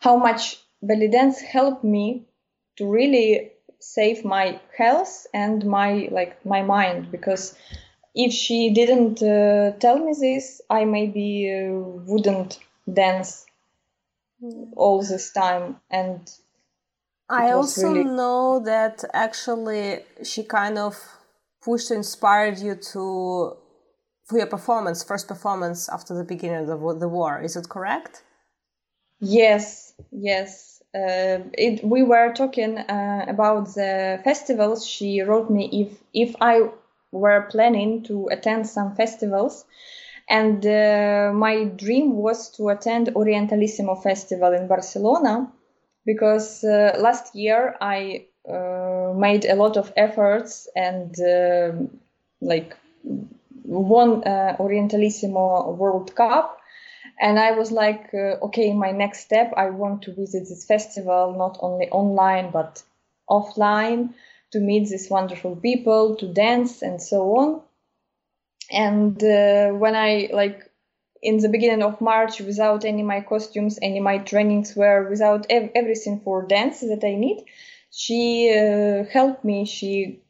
how 0.00 0.16
much 0.16 0.58
belly 0.82 1.08
dance 1.08 1.40
helped 1.40 1.84
me 1.84 2.26
to 2.76 2.86
really 2.86 3.52
save 3.80 4.24
my 4.24 4.60
health 4.76 5.26
and 5.32 5.64
my 5.64 6.08
like 6.10 6.44
my 6.44 6.62
mind 6.62 7.12
because 7.12 7.54
if 8.14 8.32
she 8.32 8.70
didn't 8.70 9.22
uh, 9.22 9.70
tell 9.78 9.98
me 9.98 10.12
this, 10.18 10.60
I 10.68 10.84
maybe 10.84 11.52
uh, 11.52 11.78
wouldn't 12.10 12.58
dance 12.92 13.46
all 14.76 15.02
this 15.02 15.32
time 15.32 15.76
and 15.90 16.28
I 17.28 17.52
also 17.52 17.92
really... 17.92 18.04
know 18.04 18.60
that 18.64 19.04
actually 19.12 20.00
she 20.22 20.44
kind 20.44 20.78
of 20.78 20.96
pushed 21.62 21.90
inspired 21.90 22.58
you 22.58 22.74
to 22.92 23.56
for 24.24 24.38
your 24.38 24.46
performance, 24.46 25.02
first 25.02 25.26
performance 25.26 25.88
after 25.88 26.14
the 26.14 26.24
beginning 26.24 26.68
of 26.68 27.00
the 27.00 27.08
war. 27.08 27.40
Is 27.40 27.56
it 27.56 27.68
correct? 27.68 28.22
Yes, 29.20 29.94
yes. 30.10 30.82
Uh, 30.94 31.44
it, 31.52 31.84
we 31.84 32.02
were 32.02 32.32
talking 32.32 32.78
uh, 32.78 33.24
about 33.28 33.74
the 33.74 34.20
festivals. 34.24 34.86
She 34.86 35.20
wrote 35.20 35.50
me 35.50 35.68
if 35.72 35.98
if 36.14 36.36
I 36.40 36.70
were 37.12 37.42
planning 37.50 38.04
to 38.04 38.28
attend 38.30 38.66
some 38.66 38.94
festivals, 38.94 39.64
and 40.28 40.64
uh, 40.66 41.32
my 41.34 41.64
dream 41.64 42.16
was 42.16 42.50
to 42.56 42.68
attend 42.68 43.08
Orientalissimo 43.08 44.02
Festival 44.02 44.52
in 44.52 44.66
Barcelona 44.66 45.52
because 46.08 46.64
uh, 46.64 46.96
last 46.98 47.34
year 47.34 47.76
I 47.82 48.24
uh, 48.48 49.12
made 49.14 49.44
a 49.44 49.54
lot 49.54 49.76
of 49.76 49.92
efforts 49.94 50.66
and 50.74 51.14
uh, 51.20 51.72
like 52.40 52.74
won 53.64 54.24
uh, 54.24 54.56
Orientalissimo 54.58 55.76
World 55.76 56.14
Cup. 56.14 56.58
And 57.20 57.38
I 57.38 57.50
was 57.50 57.70
like, 57.70 58.08
uh, 58.14 58.46
okay, 58.46 58.72
my 58.72 58.90
next 58.90 59.20
step, 59.20 59.52
I 59.54 59.68
want 59.68 60.00
to 60.04 60.14
visit 60.14 60.48
this 60.48 60.64
festival, 60.64 61.34
not 61.36 61.58
only 61.60 61.90
online, 61.90 62.52
but 62.52 62.82
offline 63.28 64.14
to 64.52 64.60
meet 64.60 64.88
these 64.88 65.10
wonderful 65.10 65.56
people, 65.56 66.16
to 66.16 66.32
dance 66.32 66.80
and 66.80 67.02
so 67.02 67.36
on. 67.36 67.60
And 68.70 69.20
when 69.78 69.94
I 69.94 70.30
like 70.32 70.67
in 71.22 71.38
the 71.38 71.48
beginning 71.48 71.82
of 71.82 72.00
March 72.00 72.40
without 72.40 72.84
any 72.84 73.02
my 73.02 73.20
costumes, 73.20 73.78
any 73.82 74.00
my 74.00 74.18
trainings 74.18 74.76
were 74.76 75.08
without 75.08 75.46
ev- 75.50 75.70
everything 75.74 76.20
for 76.20 76.46
dance 76.46 76.80
that 76.80 77.04
I 77.04 77.14
need. 77.14 77.44
She 77.90 78.52
uh, 78.54 79.04
helped 79.10 79.44
me. 79.44 79.64
She 79.64 80.20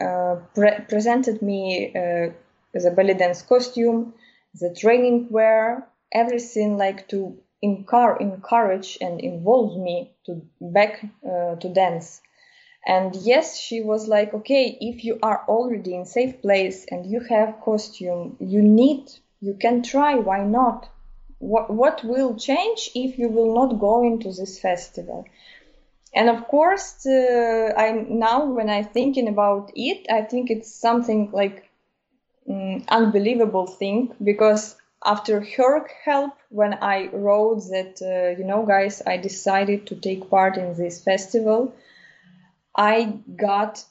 uh, 0.00 0.36
pre- 0.54 0.80
presented 0.88 1.42
me 1.42 1.88
uh, 1.94 2.32
the 2.72 2.90
belly 2.94 3.14
dance 3.14 3.42
costume, 3.42 4.14
the 4.54 4.74
training 4.74 5.28
wear, 5.30 5.86
everything 6.12 6.76
like 6.76 7.08
to 7.08 7.36
encourage, 7.60 8.98
and 9.00 9.20
involve 9.20 9.78
me 9.80 10.12
to 10.26 10.42
back 10.60 11.04
uh, 11.26 11.56
to 11.56 11.68
dance. 11.68 12.20
And 12.86 13.14
yes, 13.16 13.58
she 13.58 13.82
was 13.82 14.08
like, 14.08 14.32
okay, 14.32 14.78
if 14.80 15.04
you 15.04 15.18
are 15.22 15.44
already 15.48 15.94
in 15.94 16.06
safe 16.06 16.40
place 16.40 16.86
and 16.90 17.04
you 17.04 17.20
have 17.20 17.60
costume, 17.60 18.36
you 18.40 18.62
need 18.62 19.10
you 19.40 19.54
can 19.54 19.82
try 19.82 20.14
why 20.16 20.44
not? 20.44 20.88
What 21.38 21.70
what 21.70 22.04
will 22.04 22.34
change 22.36 22.90
if 22.94 23.18
you 23.18 23.28
will 23.28 23.54
not 23.54 23.78
go 23.78 24.02
into 24.02 24.32
this 24.32 24.58
festival? 24.58 25.26
And 26.14 26.28
of 26.30 26.48
course 26.48 27.06
uh, 27.06 27.72
i 27.76 27.92
now 28.08 28.46
when 28.46 28.70
i'm 28.70 28.84
thinking 28.84 29.28
about 29.28 29.70
it 29.74 30.06
i 30.10 30.22
think 30.22 30.50
it's 30.50 30.72
something 30.72 31.30
like 31.32 31.68
um, 32.48 32.82
unbelievable 32.88 33.66
thing 33.66 34.12
because 34.22 34.76
after 35.04 35.40
her 35.40 35.86
help 36.04 36.32
when 36.48 36.74
i 36.74 37.08
wrote 37.12 37.60
that 37.70 38.00
uh, 38.02 38.38
you 38.38 38.44
know 38.44 38.64
guys 38.64 39.02
i 39.06 39.16
decided 39.16 39.86
to 39.86 39.94
take 39.96 40.30
part 40.30 40.56
in 40.56 40.74
this 40.74 41.04
festival 41.04 41.74
i 42.74 43.04
got 43.36 43.84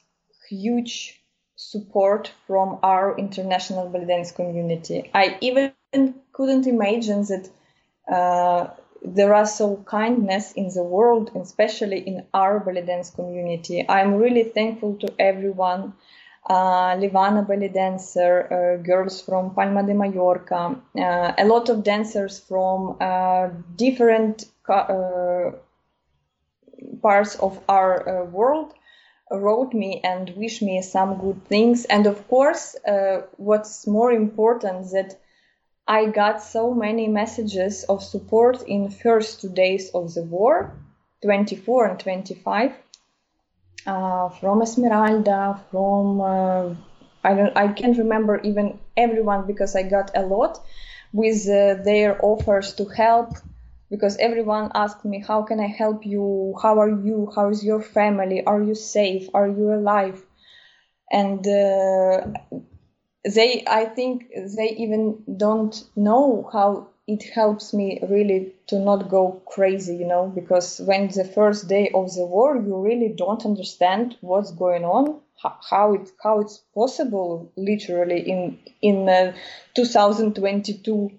huge 0.48 1.20
support 1.58 2.30
from 2.46 2.78
our 2.84 3.18
international 3.18 3.88
belly 3.88 4.06
dance 4.06 4.30
community. 4.30 5.10
I 5.12 5.36
even 5.40 5.74
couldn't 6.32 6.66
imagine 6.68 7.22
that 7.26 7.50
uh, 8.10 8.70
there 9.04 9.34
are 9.34 9.44
so 9.44 9.76
kindness 9.84 10.52
in 10.52 10.68
the 10.72 10.84
world, 10.84 11.32
especially 11.34 11.98
in 11.98 12.24
our 12.32 12.60
belly 12.60 12.82
dance 12.82 13.10
community. 13.10 13.84
I'm 13.88 14.14
really 14.14 14.44
thankful 14.44 14.94
to 14.98 15.12
everyone. 15.18 15.94
Uh, 16.48 16.94
Livana 16.96 17.46
belly 17.46 17.68
dancer, 17.68 18.32
uh, 18.50 18.82
girls 18.82 19.20
from 19.20 19.52
Palma 19.54 19.82
de 19.82 19.94
Mallorca, 19.94 20.80
uh, 20.96 21.32
a 21.36 21.44
lot 21.44 21.68
of 21.68 21.82
dancers 21.82 22.38
from 22.38 22.96
uh, 23.00 23.48
different 23.74 24.44
uh, 24.68 25.50
parts 27.02 27.34
of 27.40 27.60
our 27.68 28.08
uh, 28.08 28.24
world 28.26 28.74
wrote 29.30 29.74
me 29.74 30.00
and 30.02 30.30
wish 30.36 30.62
me 30.62 30.82
some 30.82 31.18
good 31.18 31.44
things. 31.46 31.84
And 31.84 32.06
of 32.06 32.26
course, 32.28 32.76
uh, 32.86 33.22
what's 33.36 33.86
more 33.86 34.12
important 34.12 34.90
that 34.92 35.18
I 35.86 36.06
got 36.06 36.42
so 36.42 36.74
many 36.74 37.08
messages 37.08 37.84
of 37.84 38.02
support 38.02 38.62
in 38.62 38.90
first 38.90 39.40
two 39.40 39.48
days 39.48 39.90
of 39.94 40.12
the 40.14 40.22
war, 40.22 40.72
24 41.22 41.86
and 41.86 42.00
25, 42.00 42.72
uh, 43.86 44.28
from 44.28 44.62
Esmeralda, 44.62 45.60
from 45.70 46.20
uh, 46.20 46.74
I 47.24 47.34
don't 47.34 47.56
I 47.56 47.68
can't 47.68 47.96
remember 47.98 48.40
even 48.42 48.78
everyone 48.96 49.46
because 49.46 49.74
I 49.74 49.82
got 49.82 50.10
a 50.14 50.22
lot 50.22 50.60
with 51.12 51.48
uh, 51.48 51.82
their 51.82 52.18
offers 52.22 52.74
to 52.74 52.84
help 52.84 53.34
because 53.90 54.16
everyone 54.18 54.70
asked 54.74 55.04
me 55.04 55.24
how 55.26 55.42
can 55.42 55.60
i 55.60 55.66
help 55.66 56.04
you? 56.04 56.54
How 56.62 56.78
are 56.80 56.90
you? 56.90 57.30
How 57.34 57.48
is 57.50 57.64
your 57.64 57.80
family? 57.80 58.44
Are 58.44 58.62
you 58.62 58.74
safe? 58.74 59.28
Are 59.34 59.48
you 59.48 59.72
alive? 59.72 60.22
And 61.10 61.46
uh, 61.46 62.26
they 63.24 63.64
i 63.66 63.84
think 63.84 64.28
they 64.56 64.70
even 64.70 65.22
don't 65.36 65.84
know 65.96 66.48
how 66.52 66.88
it 67.06 67.22
helps 67.34 67.72
me 67.74 67.98
really 68.08 68.52
to 68.66 68.78
not 68.78 69.08
go 69.08 69.42
crazy 69.46 69.96
you 69.96 70.06
know 70.06 70.26
because 70.34 70.80
when 70.80 71.08
the 71.08 71.24
first 71.24 71.68
day 71.68 71.90
of 71.94 72.14
the 72.14 72.24
war 72.24 72.56
you 72.56 72.76
really 72.78 73.08
don't 73.08 73.44
understand 73.44 74.16
what's 74.20 74.52
going 74.52 74.84
on 74.84 75.20
how 75.70 75.94
it 75.94 76.10
how 76.22 76.40
it's 76.40 76.58
possible 76.74 77.50
literally 77.56 78.20
in 78.20 78.58
in 78.82 79.08
uh, 79.08 79.32
2022 79.74 81.10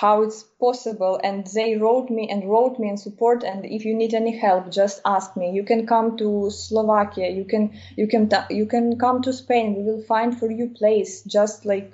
how 0.00 0.22
it's 0.22 0.42
possible 0.58 1.20
and 1.22 1.46
they 1.54 1.76
wrote 1.76 2.10
me 2.10 2.28
and 2.28 2.50
wrote 2.50 2.80
me 2.80 2.88
in 2.88 2.96
support 2.96 3.44
and 3.44 3.64
if 3.64 3.84
you 3.84 3.94
need 3.94 4.12
any 4.12 4.36
help 4.36 4.68
just 4.68 5.00
ask 5.04 5.36
me. 5.36 5.52
You 5.52 5.62
can 5.62 5.86
come 5.86 6.16
to 6.16 6.50
slovakia 6.50 7.30
you 7.30 7.44
can 7.44 7.70
you 7.96 8.08
can 8.08 8.28
you 8.50 8.66
can 8.66 8.98
come 8.98 9.22
to 9.22 9.32
spain 9.32 9.76
we 9.76 9.84
will 9.84 10.02
find 10.02 10.36
for 10.36 10.50
you 10.50 10.70
place 10.70 11.22
just 11.22 11.64
like 11.64 11.92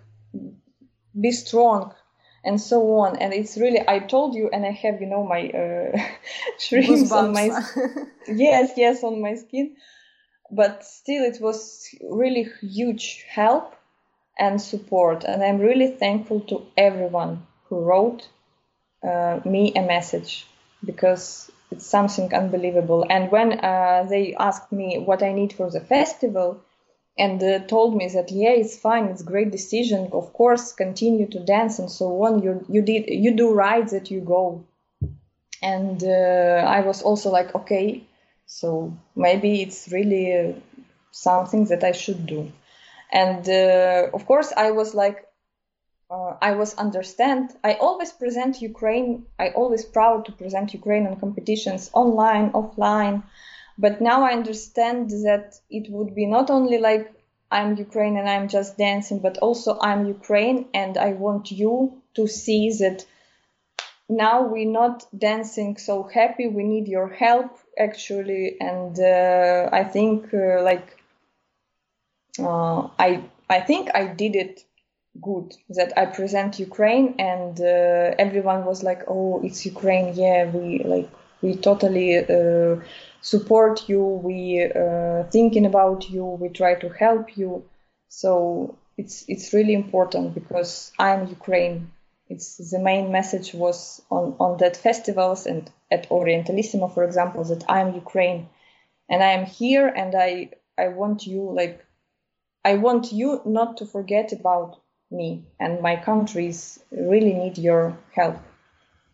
be 1.21 1.31
strong 1.31 1.93
and 2.43 2.59
so 2.59 2.81
on. 3.01 3.19
And 3.19 3.35
it's 3.35 3.59
really 3.59 3.83
i 3.87 3.99
told 3.99 4.35
you 4.35 4.49
and 4.51 4.65
i 4.65 4.71
have 4.71 5.03
you 5.03 5.07
know 5.07 5.23
my 5.23 5.51
uh, 5.51 6.01
shrimps 6.59 7.13
on 7.13 7.33
my 7.35 7.51
yes 8.29 8.73
yes 8.79 9.05
on 9.05 9.21
my 9.21 9.35
skin. 9.35 9.77
But 10.51 10.85
still 10.87 11.23
it 11.23 11.39
was 11.39 11.87
really 12.01 12.49
huge 12.63 13.27
help 13.29 13.77
and 14.39 14.59
support 14.59 15.25
and 15.25 15.43
i'm 15.43 15.59
really 15.59 15.89
thankful 15.99 16.41
to 16.41 16.65
everyone 16.79 17.47
who 17.71 17.81
wrote 17.81 18.29
uh, 19.03 19.41
me 19.47 19.73
a 19.75 19.83
message 19.83 20.47
because 20.85 21.51
it's 21.71 21.87
something 21.87 22.35
unbelievable. 22.35 23.07
And 23.09 23.31
when 23.31 23.53
uh, 23.61 24.07
they 24.11 24.35
asked 24.35 24.73
me 24.73 24.99
what 24.99 25.23
I 25.23 25.33
need 25.33 25.53
for 25.55 25.71
the 25.71 25.81
festival, 25.81 26.61
and 27.19 27.43
uh, 27.43 27.61
told 27.61 27.97
me 27.97 28.09
that 28.09 28.31
yeah, 28.31 28.51
it's 28.51 28.79
fine, 28.79 29.05
it's 29.07 29.23
great 29.23 29.51
decision. 29.51 30.11
Of 30.13 30.33
course, 30.33 30.73
continue 30.73 31.27
to 31.29 31.41
dance 31.41 31.79
and 31.79 31.91
so 31.91 32.23
on. 32.25 32.43
You 32.43 32.65
you 32.69 32.83
did 32.83 33.05
you 33.09 33.35
do 33.35 33.53
right 33.53 33.89
that 33.89 34.11
you 34.11 34.21
go. 34.21 34.65
And 35.63 36.03
uh, 36.03 36.65
I 36.67 36.81
was 36.81 37.03
also 37.03 37.31
like, 37.31 37.55
okay, 37.55 38.03
so 38.47 38.97
maybe 39.15 39.61
it's 39.61 39.89
really 39.93 40.35
uh, 40.35 40.53
something 41.11 41.67
that 41.67 41.85
I 41.85 41.93
should 41.93 42.27
do. 42.27 42.51
And 43.13 43.47
uh, 43.49 44.09
of 44.15 44.25
course, 44.27 44.53
I 44.57 44.71
was 44.71 44.95
like, 44.95 45.27
uh, 46.11 46.37
I 46.43 46.53
was 46.53 46.75
understand. 46.75 47.55
I 47.63 47.75
always 47.75 48.13
present 48.13 48.61
Ukraine. 48.61 49.27
I 49.39 49.51
always 49.51 49.85
proud 49.85 50.27
to 50.27 50.33
present 50.33 50.75
Ukraine 50.75 51.07
on 51.07 51.21
competitions 51.21 51.91
online, 51.93 52.51
offline. 52.53 53.23
But 53.79 54.01
now 54.01 54.25
I 54.25 54.33
understand 54.33 55.11
that 55.27 55.55
it 55.71 55.91
would 55.91 56.15
be 56.15 56.27
not 56.27 56.51
only 56.51 56.79
like 56.79 57.13
I'm 57.51 57.77
Ukraine 57.77 58.17
and 58.17 58.29
I'm 58.29 58.49
just 58.49 58.77
dancing, 58.77 59.21
but 59.21 59.39
also 59.39 59.79
I'm 59.81 60.07
Ukraine 60.07 60.67
and 60.75 60.99
I 60.99 61.13
want 61.13 61.51
you 61.51 62.03
to 62.15 62.27
see 62.27 62.71
that 62.81 63.07
now 64.09 64.43
we're 64.43 64.77
not 64.83 65.07
dancing 65.17 65.77
so 65.77 66.03
happy. 66.03 66.47
We 66.49 66.65
need 66.65 66.89
your 66.89 67.09
help. 67.09 67.51
actually, 67.81 68.57
and 68.61 68.99
uh, 68.99 69.69
I 69.73 69.85
think 69.85 70.33
uh, 70.35 70.63
like 70.63 70.97
uh, 72.39 72.89
I 72.99 73.23
I 73.49 73.61
think 73.61 73.91
I 73.95 74.07
did 74.07 74.37
it 74.37 74.65
good 75.21 75.55
that 75.71 75.93
I 75.97 76.07
present 76.07 76.59
Ukraine 76.59 77.15
and 77.19 77.61
uh, 77.61 78.15
everyone 78.19 78.65
was 78.65 78.83
like, 78.83 79.03
oh, 79.09 79.41
it's 79.43 79.67
Ukraine, 79.67 80.15
yeah, 80.15 80.51
we 80.51 80.83
like 80.85 81.11
we 81.43 81.57
totally 81.57 82.19
uh, 82.19 82.77
support 83.23 83.89
you, 83.89 84.03
we 84.03 84.65
uh, 84.65 85.25
thinking 85.31 85.67
about 85.67 86.11
you, 86.11 86.25
we 86.25 86.49
try 86.49 86.75
to 86.75 86.89
help 86.91 87.37
you. 87.37 87.65
So 88.09 88.79
it's 88.97 89.25
it's 89.29 89.53
really 89.53 89.75
important 89.75 90.35
because 90.35 90.93
I'm 90.99 91.29
Ukraine. 91.29 91.91
It's 92.29 92.71
the 92.71 92.79
main 92.79 93.11
message 93.11 93.55
was 93.55 94.03
on 94.11 94.37
on 94.39 94.59
that 94.59 94.77
festivals 94.77 95.47
and 95.47 95.71
at 95.91 96.09
Orientalissimo, 96.09 96.93
for 96.95 97.05
example, 97.05 97.43
that 97.45 97.65
I'm 97.69 97.95
Ukraine 97.95 98.49
and 99.09 99.23
I 99.23 99.33
am 99.33 99.45
here 99.45 99.89
and 99.89 100.15
I 100.15 100.51
I 100.79 100.89
want 100.89 101.27
you 101.27 101.53
like 101.53 101.85
I 102.65 102.75
want 102.75 103.13
you 103.13 103.43
not 103.45 103.79
to 103.79 103.87
forget 103.87 104.33
about 104.33 104.81
me 105.11 105.45
and 105.59 105.81
my 105.81 105.97
countries 105.97 106.79
really 106.91 107.35
need 107.35 107.59
your 107.59 107.97
help. 108.13 108.37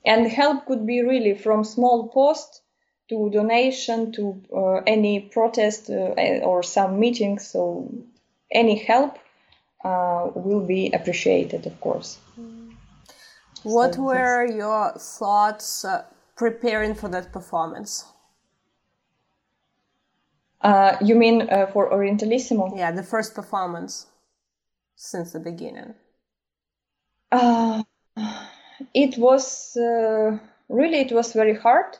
And 0.04 0.26
help 0.26 0.66
could 0.66 0.86
be 0.86 1.02
really 1.02 1.34
from 1.34 1.64
small 1.64 2.08
post 2.08 2.62
to 3.08 3.30
donation 3.30 4.12
to 4.12 4.42
uh, 4.54 4.74
any 4.86 5.20
protest 5.20 5.90
uh, 5.90 6.14
or 6.42 6.62
some 6.62 7.00
meetings. 7.00 7.46
So 7.48 7.90
any 8.50 8.76
help 8.76 9.18
uh, 9.84 10.30
will 10.34 10.60
be 10.60 10.90
appreciated, 10.92 11.66
of 11.66 11.80
course. 11.80 12.18
What 13.62 13.94
so, 13.94 14.02
were 14.02 14.46
yes. 14.46 14.56
your 14.56 14.92
thoughts 14.92 15.84
uh, 15.84 16.04
preparing 16.36 16.94
for 16.94 17.08
that 17.08 17.32
performance? 17.32 18.04
Uh, 20.60 20.96
you 21.00 21.14
mean 21.14 21.48
uh, 21.50 21.66
for 21.66 21.90
Orientalissimo? 21.90 22.76
Yeah, 22.76 22.90
the 22.90 23.02
first 23.02 23.34
performance 23.34 24.06
since 24.96 25.32
the 25.32 25.40
beginning? 25.40 25.94
Uh, 27.30 27.82
it 28.94 29.18
was 29.18 29.76
uh, 29.76 30.38
really 30.68 30.98
it 31.00 31.12
was 31.12 31.32
very 31.32 31.54
hard 31.54 31.96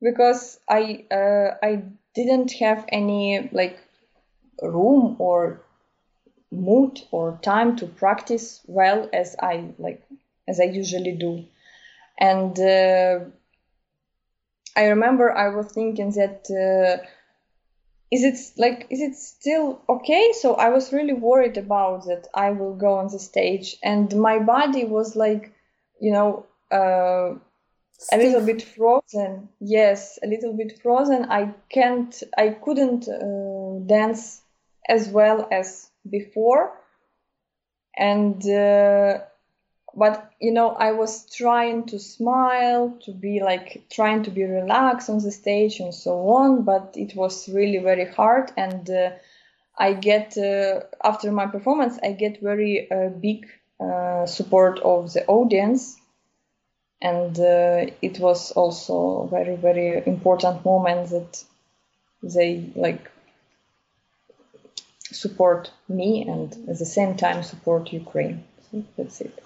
because 0.00 0.60
I 0.68 1.06
uh, 1.10 1.56
I 1.62 1.82
didn't 2.14 2.52
have 2.60 2.84
any 2.88 3.48
like 3.52 3.78
room 4.62 5.16
or 5.18 5.62
mood 6.50 7.02
or 7.10 7.38
time 7.42 7.76
to 7.76 7.86
practice 7.86 8.62
well 8.66 9.08
as 9.12 9.36
I 9.40 9.70
like 9.78 10.02
as 10.48 10.60
I 10.60 10.64
usually 10.64 11.12
do, 11.12 11.44
and 12.18 12.58
uh, 12.58 13.20
I 14.76 14.86
remember 14.86 15.32
I 15.32 15.48
was 15.48 15.72
thinking 15.72 16.10
that 16.12 16.46
uh, 16.50 17.06
is 18.12 18.24
it 18.24 18.36
like 18.58 18.86
is 18.90 19.00
it 19.00 19.16
still 19.16 19.80
okay? 19.88 20.32
So 20.32 20.54
i 20.54 20.68
was 20.68 20.92
really 20.92 21.14
worried 21.14 21.56
about 21.56 22.04
that 22.04 22.28
i 22.34 22.50
will 22.50 22.74
go 22.74 22.98
on 22.98 23.08
the 23.08 23.18
stage 23.18 23.76
and 23.82 24.14
my 24.14 24.38
body 24.38 24.84
was 24.84 25.16
like 25.16 25.52
you 25.98 26.12
know 26.12 26.46
uh, 26.70 27.34
a 28.12 28.16
little 28.16 28.44
bit 28.44 28.62
frozen. 28.62 29.48
Yes 29.60 30.18
a 30.22 30.26
little 30.26 30.52
bit 30.52 30.78
frozen. 30.82 31.24
I 31.30 31.54
can't 31.70 32.22
i 32.36 32.50
couldn't 32.50 33.08
uh, 33.08 33.86
dance 33.86 34.42
as 34.88 35.08
well 35.08 35.48
as 35.50 35.90
before. 36.08 36.78
And 37.96 38.42
uh, 38.46 39.20
but 39.94 40.32
you 40.40 40.50
know 40.52 40.70
i 40.70 40.90
was 40.90 41.26
trying 41.30 41.84
to 41.84 41.98
smile 41.98 42.96
to 43.04 43.12
be 43.12 43.40
like 43.40 43.82
trying 43.90 44.22
to 44.22 44.30
be 44.30 44.44
relaxed 44.44 45.10
on 45.10 45.18
the 45.18 45.30
stage 45.30 45.80
and 45.80 45.94
so 45.94 46.28
on 46.28 46.62
but 46.62 46.94
it 46.96 47.14
was 47.14 47.48
really 47.48 47.78
very 47.78 48.06
hard 48.06 48.50
and 48.56 48.88
uh, 48.90 49.10
i 49.78 49.92
get 49.92 50.36
uh, 50.38 50.80
after 51.04 51.30
my 51.30 51.46
performance 51.46 51.98
i 52.02 52.12
get 52.12 52.40
very 52.40 52.90
uh, 52.90 53.08
big 53.08 53.46
uh, 53.80 54.24
support 54.26 54.78
of 54.80 55.12
the 55.12 55.24
audience 55.26 55.98
and 57.00 57.38
uh, 57.40 57.84
it 58.00 58.18
was 58.20 58.52
also 58.52 59.26
very 59.30 59.56
very 59.56 60.02
important 60.06 60.64
moment 60.64 61.10
that 61.10 61.44
they 62.22 62.70
like 62.76 63.10
support 65.10 65.70
me 65.88 66.26
and 66.26 66.52
at 66.68 66.78
the 66.78 66.86
same 66.86 67.16
time 67.16 67.42
support 67.42 67.92
ukraine. 67.92 68.42
So 68.70 68.82
that's 68.96 69.20
it 69.20 69.42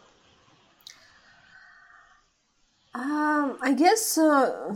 um, 2.97 3.59
I 3.61 3.75
guess 3.75 4.17
uh, 4.17 4.73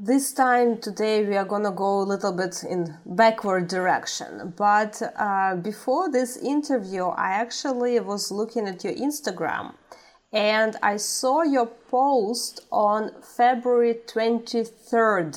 this 0.00 0.32
time 0.32 0.78
today 0.78 1.24
we 1.24 1.36
are 1.36 1.44
gonna 1.44 1.72
go 1.72 2.02
a 2.02 2.04
little 2.04 2.32
bit 2.32 2.62
in 2.62 2.96
backward 3.04 3.66
direction. 3.66 4.54
But 4.56 5.02
uh, 5.16 5.56
before 5.56 6.08
this 6.10 6.36
interview, 6.36 7.06
I 7.06 7.32
actually 7.32 7.98
was 7.98 8.30
looking 8.30 8.68
at 8.68 8.84
your 8.84 8.94
Instagram, 8.94 9.74
and 10.32 10.76
I 10.84 10.98
saw 10.98 11.42
your 11.42 11.66
post 11.66 12.60
on 12.70 13.10
February 13.36 13.96
twenty 14.06 14.62
third 14.62 15.36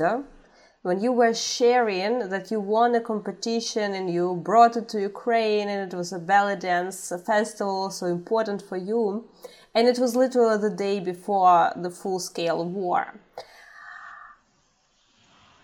when 0.84 1.02
you 1.02 1.12
were 1.12 1.34
sharing 1.34 2.30
that 2.30 2.52
you 2.52 2.60
won 2.60 2.93
a 2.93 3.02
competition 3.02 3.95
and 3.95 4.13
you 4.13 4.36
brought 4.36 4.78
it 4.78 4.88
to 4.89 5.02
Ukraine, 5.02 5.69
and 5.69 5.91
it 5.91 5.97
was 5.97 6.13
a 6.13 6.19
belly 6.19 6.56
dance 6.56 7.12
festival, 7.26 7.89
so 7.89 8.06
important 8.06 8.62
for 8.62 8.78
you 8.78 9.28
and 9.77 9.87
it 9.87 9.99
was 9.99 10.15
literally 10.15 10.57
the 10.57 10.75
day 10.75 10.99
before 10.99 11.71
the 11.75 11.91
full 11.91 12.19
scale 12.19 12.65
war. 12.65 13.13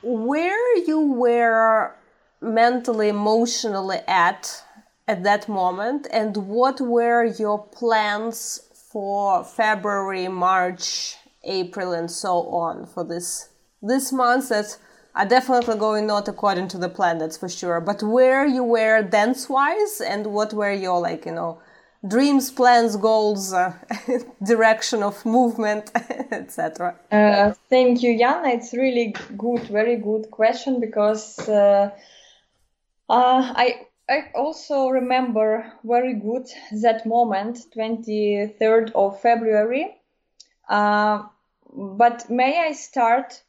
Where 0.04 0.78
you 0.78 1.00
were 1.14 1.96
mentally, 2.40 3.10
emotionally 3.10 4.02
at 4.08 4.64
at 5.08 5.24
that 5.24 5.50
moment, 5.50 6.08
and 6.14 6.38
what 6.38 6.80
were 6.80 7.24
your 7.26 7.58
plans 7.80 8.38
for 8.92 9.44
February, 9.44 10.28
March, 10.28 11.16
April, 11.44 11.92
and 11.94 12.10
so 12.12 12.34
on 12.66 12.86
for 12.86 13.04
this 13.04 13.50
this 13.82 14.14
month 14.14 14.50
that 14.50 14.78
are 15.16 15.26
definitely 15.26 15.78
going 15.78 16.06
not 16.06 16.28
according 16.28 16.68
to 16.68 16.78
the 16.78 16.90
plan, 16.98 17.18
that's 17.18 17.38
for 17.38 17.50
sure. 17.50 17.82
But 17.82 18.04
where 18.04 18.46
you 18.46 18.64
were 18.64 19.02
dance 19.02 19.50
wise, 19.50 20.02
and 20.02 20.28
what 20.28 20.54
were 20.54 20.72
your 20.72 21.00
like 21.02 21.26
you 21.26 21.34
know 21.40 21.63
dreams, 22.08 22.52
plans, 22.52 22.96
goals, 22.98 23.54
uh, 23.54 23.74
direction 24.44 25.04
of 25.04 25.26
movement, 25.26 25.92
etc. 26.32 26.96
Uh, 27.12 27.54
thank 27.70 28.04
you, 28.04 28.18
Yana. 28.18 28.54
It's 28.54 28.74
really 28.74 29.16
good, 29.38 29.64
very 29.68 29.96
good 29.96 30.30
question 30.32 30.80
because 30.80 31.40
uh, 31.48 31.92
uh, 33.10 33.54
I 33.56 33.86
I 34.10 34.32
also 34.36 34.90
remember 34.90 35.72
very 35.84 36.14
good 36.14 36.48
that 36.82 37.06
moment, 37.06 37.60
23rd 37.76 38.92
of 38.96 39.22
February. 39.22 39.96
Uh, 40.68 41.24
but 41.74 42.30
may 42.30 42.60
I 42.60 42.74
start 42.74 43.42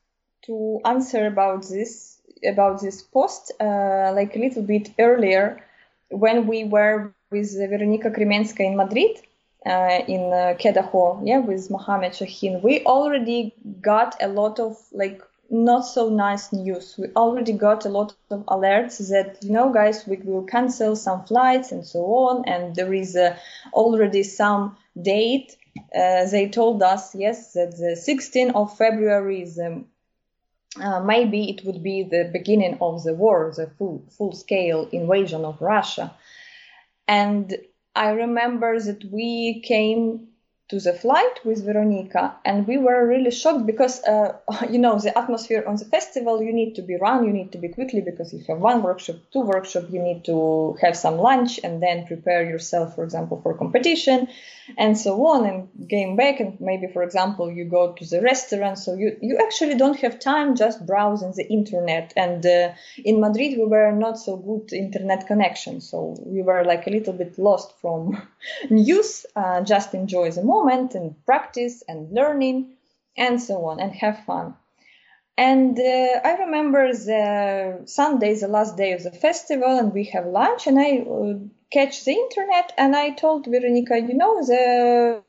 to 0.47 0.81
answer 0.85 1.27
about 1.27 1.69
this 1.69 2.21
about 2.47 2.81
this 2.81 3.03
post 3.03 3.53
uh, 3.61 4.13
like 4.15 4.37
a 4.37 4.39
little 4.39 4.63
bit 4.63 4.91
earlier 4.99 5.65
when 6.11 6.47
we 6.47 6.65
were 6.65 7.15
with 7.35 7.51
Veronika 7.71 8.11
Kremenska 8.11 8.61
in 8.61 8.77
Madrid, 8.77 9.15
uh, 9.67 9.99
in 10.15 10.23
uh, 10.33 10.55
Kedaho, 10.61 11.21
yeah, 11.25 11.39
with 11.39 11.71
Mohamed 11.71 12.15
Shahin, 12.15 12.63
we 12.63 12.85
already 12.85 13.55
got 13.81 14.17
a 14.23 14.29
lot 14.29 14.61
of 14.61 14.77
like 14.93 15.21
not 15.51 15.83
so 15.83 16.09
nice 16.09 16.53
news. 16.53 16.95
We 16.99 17.09
already 17.17 17.53
got 17.53 17.85
a 17.87 17.89
lot 17.89 18.15
of 18.31 18.41
alerts 18.47 18.97
that 19.11 19.39
you 19.43 19.53
know, 19.53 19.73
guys, 19.73 20.07
we 20.07 20.17
will 20.17 20.45
cancel 20.45 20.97
some 20.97 21.25
flights 21.25 21.73
and 21.73 21.85
so 21.85 22.01
on, 22.29 22.45
and 22.47 22.75
there 22.75 22.93
is 22.93 23.17
uh, 23.17 23.37
already 23.73 24.23
some 24.23 24.77
date. 25.01 25.57
Uh, 25.77 26.27
they 26.31 26.49
told 26.49 26.83
us 26.83 27.15
yes 27.15 27.53
that 27.55 27.73
the 27.73 27.97
16th 28.09 28.55
of 28.55 28.77
February 28.77 29.43
is. 29.43 29.59
Um, 29.59 29.87
uh, 30.83 30.99
maybe 30.99 31.51
it 31.51 31.65
would 31.65 31.85
be 31.85 32.03
the 32.03 32.29
beginning 32.33 32.77
of 32.81 33.05
the 33.05 33.15
war, 33.15 33.53
the 33.57 33.69
full 33.79 34.03
full 34.17 34.33
scale 34.33 34.89
invasion 34.91 35.45
of 35.45 35.61
Russia. 35.61 36.13
And 37.09 37.57
I 37.97 38.11
remember 38.11 38.79
that 38.81 39.05
we 39.13 39.63
came 39.63 40.29
to 40.69 40.81
the 40.81 40.95
flight 40.95 41.45
with 41.45 41.63
Veronica, 41.65 42.37
and 42.43 42.67
we 42.67 42.79
were 42.79 43.07
really 43.07 43.31
shocked 43.31 43.67
because, 43.67 44.03
uh, 44.05 44.39
you 44.71 44.79
know, 44.79 44.99
the 44.99 45.17
atmosphere 45.17 45.63
on 45.67 45.77
the 45.77 45.85
festival, 45.85 46.43
you 46.43 46.55
need 46.55 46.75
to 46.75 46.83
be 46.83 46.97
run, 46.97 47.27
you 47.27 47.33
need 47.33 47.53
to 47.53 47.59
be 47.59 47.69
quickly 47.69 48.01
because 48.01 48.33
if 48.33 48.49
you 48.49 48.55
have 48.55 48.63
one 48.63 48.83
workshop, 48.83 49.17
two 49.31 49.41
workshop, 49.41 49.85
you 49.91 50.01
need 50.01 50.25
to 50.25 50.77
have 50.81 50.97
some 50.97 51.19
lunch 51.19 51.61
and 51.63 51.83
then 51.83 52.07
prepare 52.07 52.45
yourself, 52.45 52.95
for 52.95 53.05
example, 53.05 53.41
for 53.43 53.53
competition 53.59 54.27
and 54.79 54.97
so 54.97 55.27
on 55.27 55.45
and 55.45 55.69
game 55.87 56.17
back. 56.17 56.41
And 56.41 56.59
maybe, 56.61 56.87
for 56.87 57.03
example, 57.03 57.53
you 57.53 57.67
go 57.67 57.93
to 57.93 58.05
the 58.07 58.23
restaurant. 58.23 58.79
So 58.79 58.95
you, 58.95 59.19
you 59.21 59.39
actually 59.45 59.75
don't 59.75 59.99
have 60.01 60.19
time 60.19 60.57
just 60.57 60.87
browsing 60.87 61.35
the 61.37 61.47
internet. 61.47 62.15
And 62.17 62.45
uh, 62.47 62.73
in 63.05 63.21
Madrid, 63.21 63.59
we 63.59 63.67
were 63.67 63.93
not 63.93 64.19
so 64.19 64.39
good 64.39 64.73
internet 64.73 65.27
connection. 65.27 65.83
So 65.83 66.17
we 66.25 66.41
were 66.41 66.65
like 66.65 66.87
a 66.87 66.91
little 66.91 67.13
bit 67.13 67.39
lost 67.39 67.79
from 67.83 68.27
news, 68.71 69.27
uh, 69.37 69.61
just 69.61 69.93
enjoy 69.93 70.31
the 70.31 70.43
moment 70.43 70.54
and 70.63 71.15
practice 71.27 71.83
and 71.89 72.13
learning 72.13 72.77
and 73.17 73.41
so 73.41 73.65
on 73.67 73.81
and 73.81 73.93
have 73.93 74.25
fun. 74.25 74.55
And 75.37 75.77
uh, 75.79 76.21
I 76.25 76.37
remember 76.45 76.93
the 76.93 77.83
Sunday, 77.87 78.35
the 78.35 78.47
last 78.47 78.77
day 78.77 78.93
of 78.93 79.03
the 79.03 79.11
festival, 79.11 79.79
and 79.79 79.93
we 79.93 80.05
have 80.05 80.27
lunch, 80.27 80.69
and 80.69 80.79
I 80.79 80.99
uh, 80.99 81.39
catch 81.73 82.05
the 82.05 82.13
internet, 82.13 82.73
and 82.79 82.95
I 82.95 83.11
told 83.11 83.47
Veronica, 83.47 83.99
you 83.99 84.15
know, 84.15 84.45
the 84.47 85.23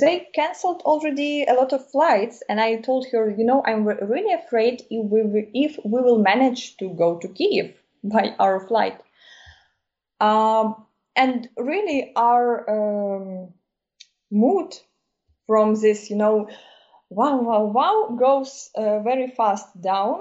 they 0.00 0.28
cancelled 0.34 0.82
already 0.82 1.44
a 1.44 1.54
lot 1.54 1.72
of 1.72 1.88
flights, 1.92 2.42
and 2.48 2.60
I 2.60 2.76
told 2.80 3.06
her, 3.12 3.30
you 3.30 3.44
know, 3.44 3.62
I'm 3.64 3.84
really 3.86 4.34
afraid 4.34 4.82
if 4.90 5.04
we 5.12 5.20
if 5.54 5.78
we 5.84 6.00
will 6.00 6.18
manage 6.18 6.76
to 6.78 6.88
go 6.88 7.18
to 7.18 7.28
Kiev 7.28 7.72
by 8.02 8.34
our 8.40 8.66
flight. 8.66 9.00
Um, 10.18 10.86
and 11.14 11.48
really, 11.56 12.12
our 12.16 12.48
um, 12.68 13.54
mood 14.32 14.76
from 15.46 15.74
this, 15.74 16.10
you 16.10 16.16
know, 16.16 16.48
wow, 17.10 17.40
wow, 17.40 17.64
wow, 17.64 18.16
goes 18.18 18.70
uh, 18.74 19.00
very 19.00 19.28
fast 19.28 19.80
down. 19.80 20.20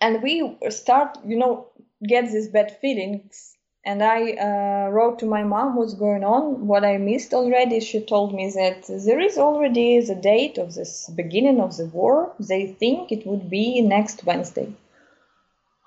And 0.00 0.22
we 0.22 0.56
start, 0.70 1.18
you 1.24 1.38
know, 1.38 1.68
get 2.06 2.30
these 2.30 2.48
bad 2.48 2.76
feelings. 2.80 3.56
And 3.84 4.02
I 4.02 4.32
uh, 4.32 4.90
wrote 4.90 5.20
to 5.20 5.26
my 5.26 5.44
mom 5.44 5.76
what's 5.76 5.94
going 5.94 6.24
on, 6.24 6.66
what 6.66 6.84
I 6.84 6.98
missed 6.98 7.32
already. 7.32 7.78
She 7.80 8.00
told 8.00 8.34
me 8.34 8.50
that 8.50 8.84
there 8.88 9.20
is 9.20 9.38
already 9.38 10.00
the 10.00 10.16
date 10.16 10.58
of 10.58 10.74
this 10.74 11.08
beginning 11.14 11.60
of 11.60 11.76
the 11.76 11.86
war. 11.86 12.32
They 12.40 12.66
think 12.66 13.12
it 13.12 13.26
would 13.26 13.48
be 13.48 13.80
next 13.80 14.24
Wednesday. 14.24 14.72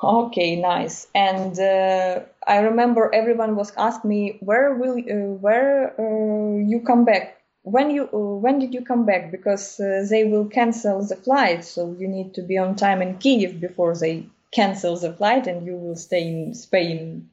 Okay, 0.01 0.55
nice. 0.55 1.07
And 1.13 1.59
uh, 1.59 2.21
I 2.47 2.59
remember 2.59 3.13
everyone 3.13 3.55
was 3.57 3.73
asking 3.75 4.09
me, 4.09 4.37
"Where 4.39 4.73
will 4.75 4.97
uh, 4.97 5.33
where 5.45 5.93
uh, 5.99 6.57
you 6.71 6.79
come 6.81 7.03
back? 7.03 7.41
When 7.63 7.89
you 7.91 8.03
uh, 8.13 8.35
when 8.43 8.59
did 8.59 8.73
you 8.73 8.81
come 8.81 9.05
back? 9.05 9.29
Because 9.31 9.77
uh, 9.79 10.05
they 10.09 10.23
will 10.23 10.45
cancel 10.45 11.03
the 11.05 11.17
flight, 11.17 11.65
so 11.65 11.95
you 11.99 12.07
need 12.07 12.33
to 12.35 12.41
be 12.41 12.57
on 12.57 12.75
time 12.77 13.01
in 13.01 13.17
Kiev 13.17 13.59
before 13.59 13.93
they 13.95 14.25
cancel 14.51 14.95
the 14.95 15.11
flight, 15.11 15.47
and 15.47 15.65
you 15.65 15.75
will 15.75 15.97
stay 15.97 16.25
in 16.27 16.53
Spain." 16.53 17.29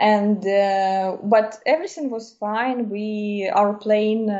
And 0.00 0.46
uh, 0.46 1.18
but 1.22 1.60
everything 1.66 2.08
was 2.08 2.32
fine. 2.32 2.88
We 2.88 3.50
our 3.54 3.74
plane 3.74 4.30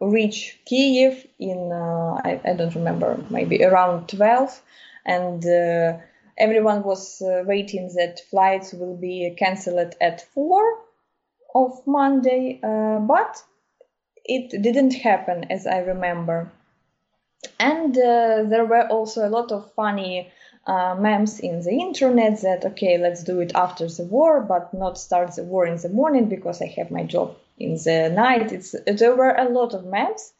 reached 0.00 0.64
Kiev 0.64 1.24
in 1.38 1.70
I, 1.72 2.40
I 2.44 2.54
don't 2.54 2.74
remember 2.74 3.24
maybe 3.30 3.62
around 3.64 4.08
twelve 4.08 4.60
and 5.04 5.44
uh, 5.44 5.98
everyone 6.38 6.82
was 6.82 7.20
uh, 7.22 7.42
waiting 7.46 7.90
that 7.96 8.20
flights 8.30 8.72
will 8.72 8.96
be 8.96 9.34
cancelled 9.38 9.94
at 10.00 10.20
4 10.34 10.78
of 11.54 11.86
Monday, 11.86 12.60
uh, 12.62 12.98
but 13.00 13.42
it 14.24 14.62
didn't 14.62 14.94
happen 14.94 15.46
as 15.50 15.66
I 15.66 15.78
remember. 15.78 16.50
And 17.58 17.96
uh, 17.96 18.44
there 18.48 18.64
were 18.64 18.86
also 18.88 19.26
a 19.26 19.30
lot 19.30 19.50
of 19.52 19.72
funny 19.74 20.30
uh, 20.66 20.96
memes 20.98 21.40
in 21.40 21.60
the 21.62 21.72
internet 21.72 22.40
that, 22.42 22.64
okay, 22.64 22.98
let's 22.98 23.24
do 23.24 23.40
it 23.40 23.52
after 23.54 23.88
the 23.88 24.04
war, 24.04 24.40
but 24.40 24.72
not 24.72 24.98
start 24.98 25.34
the 25.34 25.42
war 25.42 25.66
in 25.66 25.76
the 25.76 25.88
morning 25.88 26.28
because 26.28 26.62
I 26.62 26.66
have 26.76 26.90
my 26.90 27.02
job 27.02 27.36
in 27.58 27.74
the 27.74 28.10
night. 28.14 28.52
It's, 28.52 28.74
there 28.86 29.16
were 29.16 29.34
a 29.34 29.48
lot 29.48 29.74
of 29.74 29.84
memes. 29.84 30.32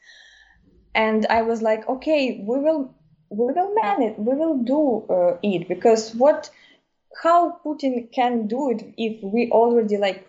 And 0.95 1.27
I 1.27 1.43
was 1.43 1.63
like, 1.63 1.89
okay, 1.89 2.45
we 2.47 2.59
will 2.59 2.95
we 3.33 3.53
will 3.53 3.75
manage, 3.75 4.17
we 4.19 4.35
will 4.35 4.59
do 4.59 5.05
uh, 5.09 5.39
it 5.43 5.69
because 5.69 6.15
what, 6.15 6.51
how 7.23 7.59
Putin 7.65 8.11
can 8.13 8.47
do 8.47 8.71
it 8.71 8.95
if 8.97 9.23
we 9.23 9.51
already 9.51 9.97
like 9.97 10.29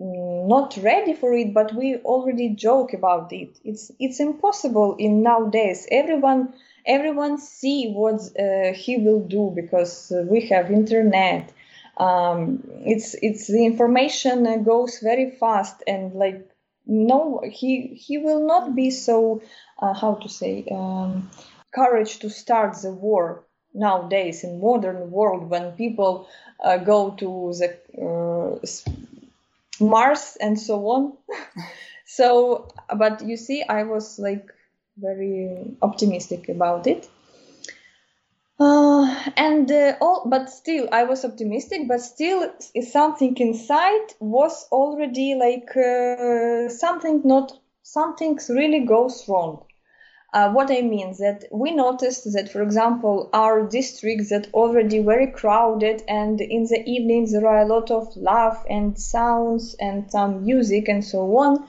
not 0.00 0.78
ready 0.82 1.12
for 1.12 1.32
it, 1.34 1.52
but 1.52 1.74
we 1.74 1.96
already 1.98 2.50
joke 2.50 2.94
about 2.94 3.32
it. 3.32 3.58
It's 3.64 3.90
it's 3.98 4.20
impossible 4.20 4.96
in 4.98 5.22
nowadays. 5.22 5.86
Everyone 5.90 6.54
everyone 6.86 7.38
see 7.38 7.92
what 7.92 8.20
uh, 8.38 8.72
he 8.72 8.96
will 8.96 9.20
do 9.20 9.52
because 9.54 10.12
we 10.30 10.40
have 10.48 10.70
internet. 10.70 11.52
Um, 11.98 12.64
it's 12.86 13.14
it's 13.20 13.46
the 13.46 13.66
information 13.66 14.62
goes 14.64 15.00
very 15.00 15.32
fast 15.32 15.82
and 15.86 16.14
like 16.14 16.48
no 16.86 17.42
he 17.44 17.88
he 17.88 18.16
will 18.18 18.46
not 18.46 18.74
be 18.74 18.90
so 18.90 19.42
uh, 19.80 19.92
how 19.92 20.14
to 20.14 20.28
say 20.28 20.64
um, 20.72 21.28
courage 21.74 22.18
to 22.20 22.30
start 22.30 22.76
the 22.82 22.92
war 22.92 23.44
nowadays 23.74 24.44
in 24.44 24.60
modern 24.60 25.10
world 25.10 25.48
when 25.48 25.72
people 25.72 26.28
uh, 26.64 26.76
go 26.76 27.10
to 27.10 27.52
the 27.58 27.76
uh, 28.00 28.66
Mars 29.80 30.36
and 30.40 30.58
so 30.58 30.86
on. 30.88 31.16
so, 32.04 32.68
but 32.96 33.22
you 33.26 33.36
see, 33.36 33.62
I 33.62 33.84
was 33.84 34.18
like 34.18 34.52
very 34.96 35.76
optimistic 35.82 36.48
about 36.48 36.86
it. 36.86 37.08
Uh, 38.58 39.30
and 39.38 39.70
uh, 39.70 39.96
all, 40.02 40.22
but 40.26 40.50
still, 40.50 40.86
I 40.92 41.04
was 41.04 41.24
optimistic. 41.24 41.88
But 41.88 42.02
still, 42.02 42.52
something 42.82 43.36
inside 43.38 44.14
was 44.20 44.68
already 44.70 45.34
like 45.34 45.74
uh, 45.76 46.68
something 46.68 47.22
not 47.24 47.58
something 47.82 48.38
really 48.50 48.80
goes 48.80 49.26
wrong. 49.28 49.64
Uh, 50.32 50.52
what 50.52 50.70
I 50.70 50.80
mean 50.82 51.08
is 51.08 51.18
that 51.18 51.44
we 51.50 51.72
noticed 51.72 52.32
that, 52.34 52.48
for 52.48 52.62
example, 52.62 53.28
our 53.32 53.66
districts 53.66 54.30
that 54.30 54.46
already 54.54 55.00
very 55.00 55.26
crowded, 55.26 56.04
and 56.06 56.40
in 56.40 56.64
the 56.64 56.82
evenings 56.86 57.32
there 57.32 57.48
are 57.48 57.62
a 57.62 57.66
lot 57.66 57.90
of 57.90 58.16
laugh 58.16 58.64
and 58.70 58.96
sounds 58.96 59.74
and 59.80 60.08
some 60.08 60.44
music 60.44 60.88
and 60.88 61.04
so 61.04 61.36
on. 61.36 61.68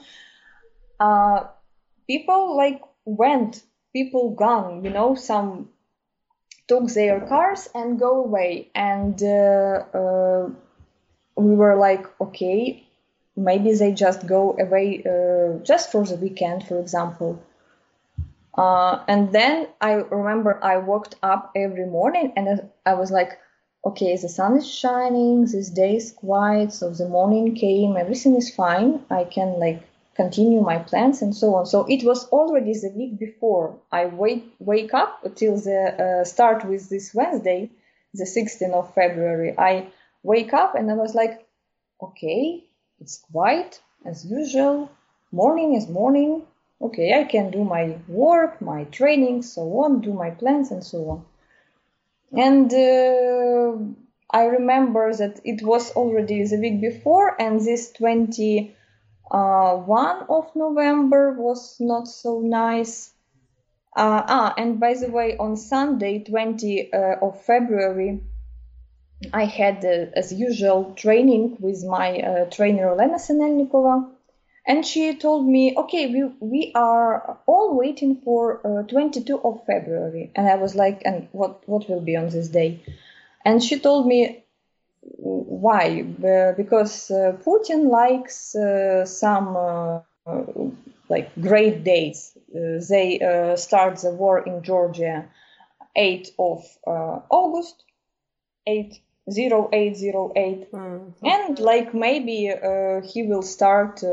Uh, 1.00 1.48
people 2.06 2.56
like 2.56 2.80
went, 3.04 3.64
people 3.92 4.30
gone, 4.30 4.84
you 4.84 4.90
know, 4.90 5.16
some 5.16 5.68
took 6.68 6.86
their 6.90 7.20
cars 7.20 7.68
and 7.74 7.98
go 7.98 8.22
away, 8.22 8.70
and 8.76 9.20
uh, 9.24 9.82
uh 9.92 10.48
we 11.34 11.54
were 11.56 11.76
like, 11.76 12.06
okay, 12.20 12.86
maybe 13.34 13.72
they 13.74 13.90
just 13.90 14.24
go 14.24 14.56
away 14.56 15.02
uh, 15.02 15.58
just 15.64 15.90
for 15.90 16.04
the 16.04 16.14
weekend, 16.14 16.62
for 16.64 16.78
example 16.78 17.42
uh, 18.54 19.02
and 19.08 19.32
then 19.32 19.68
I 19.80 19.92
remember 19.92 20.62
I 20.62 20.76
woke 20.76 21.14
up 21.22 21.52
every 21.56 21.86
morning 21.86 22.32
and 22.36 22.68
I 22.84 22.94
was 22.94 23.10
like, 23.10 23.38
okay, 23.84 24.16
the 24.16 24.28
sun 24.28 24.58
is 24.58 24.70
shining, 24.70 25.46
this 25.46 25.70
day 25.70 25.96
is 25.96 26.12
quiet, 26.12 26.72
so 26.72 26.90
the 26.90 27.08
morning 27.08 27.54
came, 27.54 27.96
everything 27.96 28.36
is 28.36 28.54
fine. 28.54 29.04
I 29.10 29.24
can 29.24 29.58
like 29.58 29.82
continue 30.14 30.60
my 30.60 30.78
plans 30.78 31.22
and 31.22 31.34
so 31.34 31.54
on. 31.54 31.66
So 31.66 31.86
it 31.88 32.04
was 32.04 32.28
already 32.28 32.74
the 32.74 32.92
week 32.94 33.18
before 33.18 33.78
I 33.90 34.06
wake 34.06 34.44
wake 34.58 34.92
up 34.92 35.34
till 35.34 35.56
the 35.56 36.20
uh, 36.20 36.24
start 36.24 36.64
with 36.66 36.90
this 36.90 37.14
Wednesday, 37.14 37.70
the 38.12 38.24
16th 38.24 38.74
of 38.74 38.94
February. 38.94 39.54
I 39.58 39.88
wake 40.22 40.52
up 40.52 40.74
and 40.74 40.90
I 40.90 40.94
was 40.94 41.14
like, 41.14 41.46
okay, 42.02 42.64
it's 43.00 43.24
quiet 43.32 43.80
as 44.04 44.26
usual. 44.26 44.90
Morning 45.32 45.74
is 45.74 45.88
morning 45.88 46.42
okay, 46.82 47.14
I 47.18 47.24
can 47.24 47.50
do 47.50 47.64
my 47.64 47.96
work, 48.08 48.60
my 48.60 48.84
training, 48.84 49.42
so 49.42 49.62
on, 49.80 50.00
do 50.00 50.12
my 50.12 50.30
plans 50.30 50.70
and 50.70 50.82
so 50.82 51.10
on. 51.10 51.24
And 52.36 52.72
uh, 52.72 53.78
I 54.30 54.44
remember 54.46 55.14
that 55.14 55.40
it 55.44 55.62
was 55.62 55.92
already 55.92 56.44
the 56.44 56.56
week 56.58 56.80
before, 56.80 57.40
and 57.40 57.60
this 57.60 57.92
21 57.92 58.74
uh, 59.30 60.24
of 60.28 60.56
November 60.56 61.32
was 61.32 61.76
not 61.78 62.08
so 62.08 62.40
nice. 62.40 63.10
Uh, 63.94 64.22
ah, 64.26 64.54
and 64.56 64.80
by 64.80 64.94
the 64.94 65.10
way, 65.10 65.36
on 65.36 65.56
Sunday, 65.56 66.24
20 66.24 66.92
uh, 66.92 67.16
of 67.20 67.42
February, 67.42 68.20
I 69.32 69.44
had, 69.44 69.84
uh, 69.84 70.10
as 70.16 70.32
usual, 70.32 70.94
training 70.96 71.58
with 71.60 71.84
my 71.84 72.16
uh, 72.16 72.44
trainer 72.46 72.88
Elena 72.88 73.18
Sinelnikova 73.18 74.11
and 74.66 74.86
she 74.86 75.14
told 75.14 75.46
me 75.46 75.74
okay 75.76 76.06
we, 76.06 76.24
we 76.40 76.72
are 76.74 77.38
all 77.46 77.76
waiting 77.76 78.16
for 78.24 78.60
uh, 78.66 78.82
22 78.84 79.38
of 79.40 79.64
february. 79.66 80.30
And 80.36 80.48
i 80.48 80.56
was 80.56 80.74
like 80.74 81.02
and 81.04 81.28
what 81.32 81.68
what 81.68 81.88
will 81.88 82.00
be 82.00 82.16
on 82.16 82.28
this 82.28 82.48
day? 82.48 82.82
And 83.44 83.62
she 83.62 83.78
told 83.78 84.06
me 84.06 84.44
why? 85.16 86.02
Because 86.56 87.10
uh, 87.10 87.36
putin 87.44 87.90
likes 87.90 88.54
uh, 88.54 89.04
some 89.04 89.56
uh, 89.56 90.00
like 91.08 91.30
great 91.40 91.84
dates 91.84 92.36
uh, 92.54 92.80
they 92.88 93.54
start 93.56 93.96
the 93.98 94.10
war 94.10 94.38
in 94.38 94.62
georgia 94.62 95.24
8 95.96 96.30
of 96.38 96.64
august 96.86 97.84
8 98.66 99.00
0808 99.28 100.72
mm-hmm. 100.72 101.26
and 101.26 101.58
like 101.58 101.94
maybe 101.94 102.50
uh, 102.50 103.00
he 103.02 103.22
will 103.22 103.42
start 103.42 104.02
uh, 104.02 104.08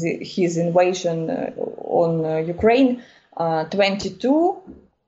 the, 0.00 0.18
his 0.20 0.56
invasion 0.56 1.30
uh, 1.30 1.52
on 1.56 2.24
uh, 2.24 2.36
ukraine 2.36 3.02
uh, 3.36 3.64
22 3.64 4.60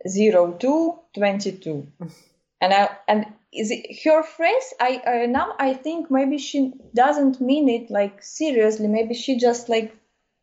02 0.04 0.98
22 1.14 1.86
and 2.60 2.72
I, 2.72 2.88
and 3.06 3.26
is 3.52 3.70
it 3.70 4.00
her 4.04 4.22
phrase 4.22 4.74
i 4.80 5.26
now 5.28 5.54
i 5.58 5.74
think 5.74 6.10
maybe 6.10 6.38
she 6.38 6.72
doesn't 6.94 7.40
mean 7.40 7.68
it 7.68 7.90
like 7.90 8.22
seriously 8.22 8.88
maybe 8.88 9.14
she 9.14 9.38
just 9.38 9.68
like 9.68 9.94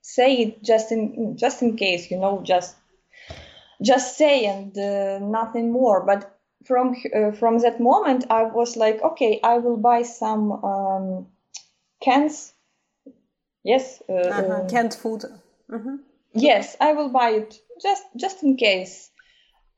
say 0.01 0.35
it 0.35 0.63
just 0.63 0.91
in 0.91 1.37
just 1.37 1.63
in 1.63 1.75
case 1.75 2.11
you 2.11 2.19
know 2.19 2.41
just 2.43 2.75
just 3.81 4.17
say 4.17 4.45
and 4.45 4.77
uh, 4.77 5.19
nothing 5.19 5.71
more. 5.71 6.05
But 6.05 6.38
from 6.65 6.95
uh, 7.15 7.31
from 7.31 7.59
that 7.59 7.79
moment, 7.79 8.25
I 8.29 8.43
was 8.43 8.75
like, 8.75 9.01
okay, 9.01 9.39
I 9.43 9.57
will 9.57 9.77
buy 9.77 10.03
some 10.03 10.51
um, 10.51 11.27
cans. 12.01 12.53
Yes, 13.63 14.01
uh, 14.09 14.13
uh-huh. 14.13 14.61
Um, 14.61 14.69
canned 14.69 14.93
food. 14.93 15.25
Mm-hmm. 15.69 15.95
Yes, 16.33 16.77
I 16.79 16.93
will 16.93 17.09
buy 17.09 17.29
it 17.31 17.59
just 17.81 18.03
just 18.15 18.43
in 18.43 18.57
case. 18.57 19.11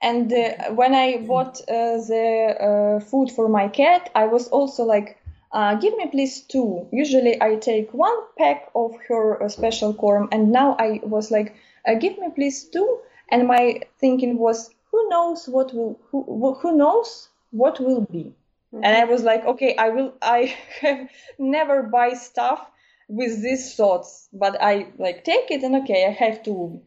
And 0.02 0.34
uh, 0.34 0.72
when 0.74 0.96
I 0.96 1.18
bought 1.18 1.62
uh, 1.70 1.98
the 2.08 2.56
uh, 2.60 3.00
food 3.06 3.32
for 3.32 3.48
my 3.48 3.68
cat, 3.68 4.10
I 4.16 4.26
was 4.26 4.48
also 4.48 4.84
like, 4.84 5.20
uh, 5.52 5.76
give 5.76 5.96
me 5.96 6.08
please 6.08 6.42
two. 6.42 6.88
Usually 6.92 7.40
I 7.40 7.56
take 7.58 7.94
one 7.94 8.18
pack 8.38 8.72
of 8.74 8.96
her 9.08 9.44
uh, 9.44 9.48
special 9.48 9.94
corn, 9.94 10.28
and 10.32 10.52
now 10.52 10.76
I 10.80 11.02
was 11.04 11.30
like, 11.30 11.56
uh, 11.88 11.94
give 11.96 12.18
me 12.18 12.30
please 12.34 12.64
two. 12.64 13.00
And 13.30 13.48
my 13.48 13.82
thinking 14.00 14.40
was, 14.40 14.72
who 14.92 15.10
knows 15.10 15.48
what 15.48 15.74
will, 15.74 16.00
who, 16.12 16.56
who 16.62 16.78
knows 16.78 17.30
what 17.52 17.80
will 17.80 18.02
be. 18.02 18.34
Mm-hmm. 18.74 18.84
And 18.84 18.98
I 18.98 19.06
was 19.06 19.24
like, 19.24 19.46
okay, 19.46 19.76
I 19.76 19.90
will, 19.90 20.14
I 20.22 20.56
have 20.82 21.10
never 21.40 21.84
buy 21.84 22.14
stuff 22.14 22.66
with 23.08 23.42
these 23.42 23.76
thoughts, 23.76 24.30
but 24.32 24.62
I 24.62 24.88
like 24.98 25.26
take 25.26 25.52
it 25.52 25.64
and 25.64 25.76
okay, 25.84 26.06
I 26.06 26.12
have 26.12 26.44
to 26.44 26.82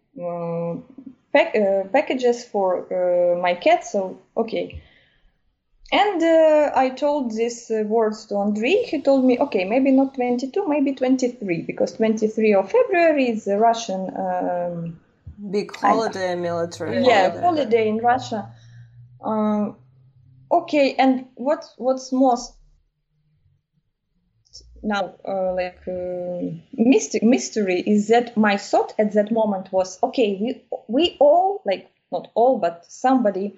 pack, 1.33 1.55
uh, 1.55 1.85
packages 1.93 2.45
for 2.45 2.87
uh, 2.91 3.41
my 3.41 3.55
cat. 3.55 3.85
So 3.85 4.19
okay. 4.37 4.83
And 5.93 6.23
uh, 6.23 6.73
I 6.75 6.89
told 6.89 7.33
these 7.33 7.71
uh, 7.71 7.85
words 7.87 8.25
to 8.27 8.37
Andrei. 8.37 8.85
He 8.85 9.03
told 9.03 9.25
me, 9.25 9.39
okay, 9.39 9.65
maybe 9.65 9.91
not 9.91 10.15
22, 10.15 10.67
maybe 10.67 10.95
23, 10.95 11.63
because 11.63 11.93
23 11.93 12.55
of 12.55 12.73
February 12.73 13.29
is 13.29 13.45
the 13.45 13.59
Russian 13.59 14.11
um, 14.17 14.99
big 15.51 15.75
holiday, 15.77 16.35
military. 16.35 17.05
Yeah, 17.05 17.31
holiday. 17.31 17.41
holiday 17.41 17.89
in 17.89 17.99
Russia. 17.99 18.53
Um, 19.23 19.77
okay, 20.51 20.95
and 20.95 21.27
what 21.35 21.65
what's 21.77 22.13
most 22.13 22.55
now 24.85 25.15
uh, 25.27 25.53
like 25.55 25.81
uh, 25.89 26.55
mystery, 26.75 27.21
mystery 27.23 27.81
is 27.81 28.09
that 28.09 28.37
my 28.37 28.57
thought 28.57 28.93
at 28.99 29.13
that 29.13 29.33
moment 29.33 29.73
was 29.73 29.99
okay 30.03 30.39
we 30.41 30.63
we 30.89 31.17
all 31.21 31.63
like 31.65 31.91
not 32.13 32.31
all 32.35 32.59
but 32.59 32.85
somebody 32.87 33.57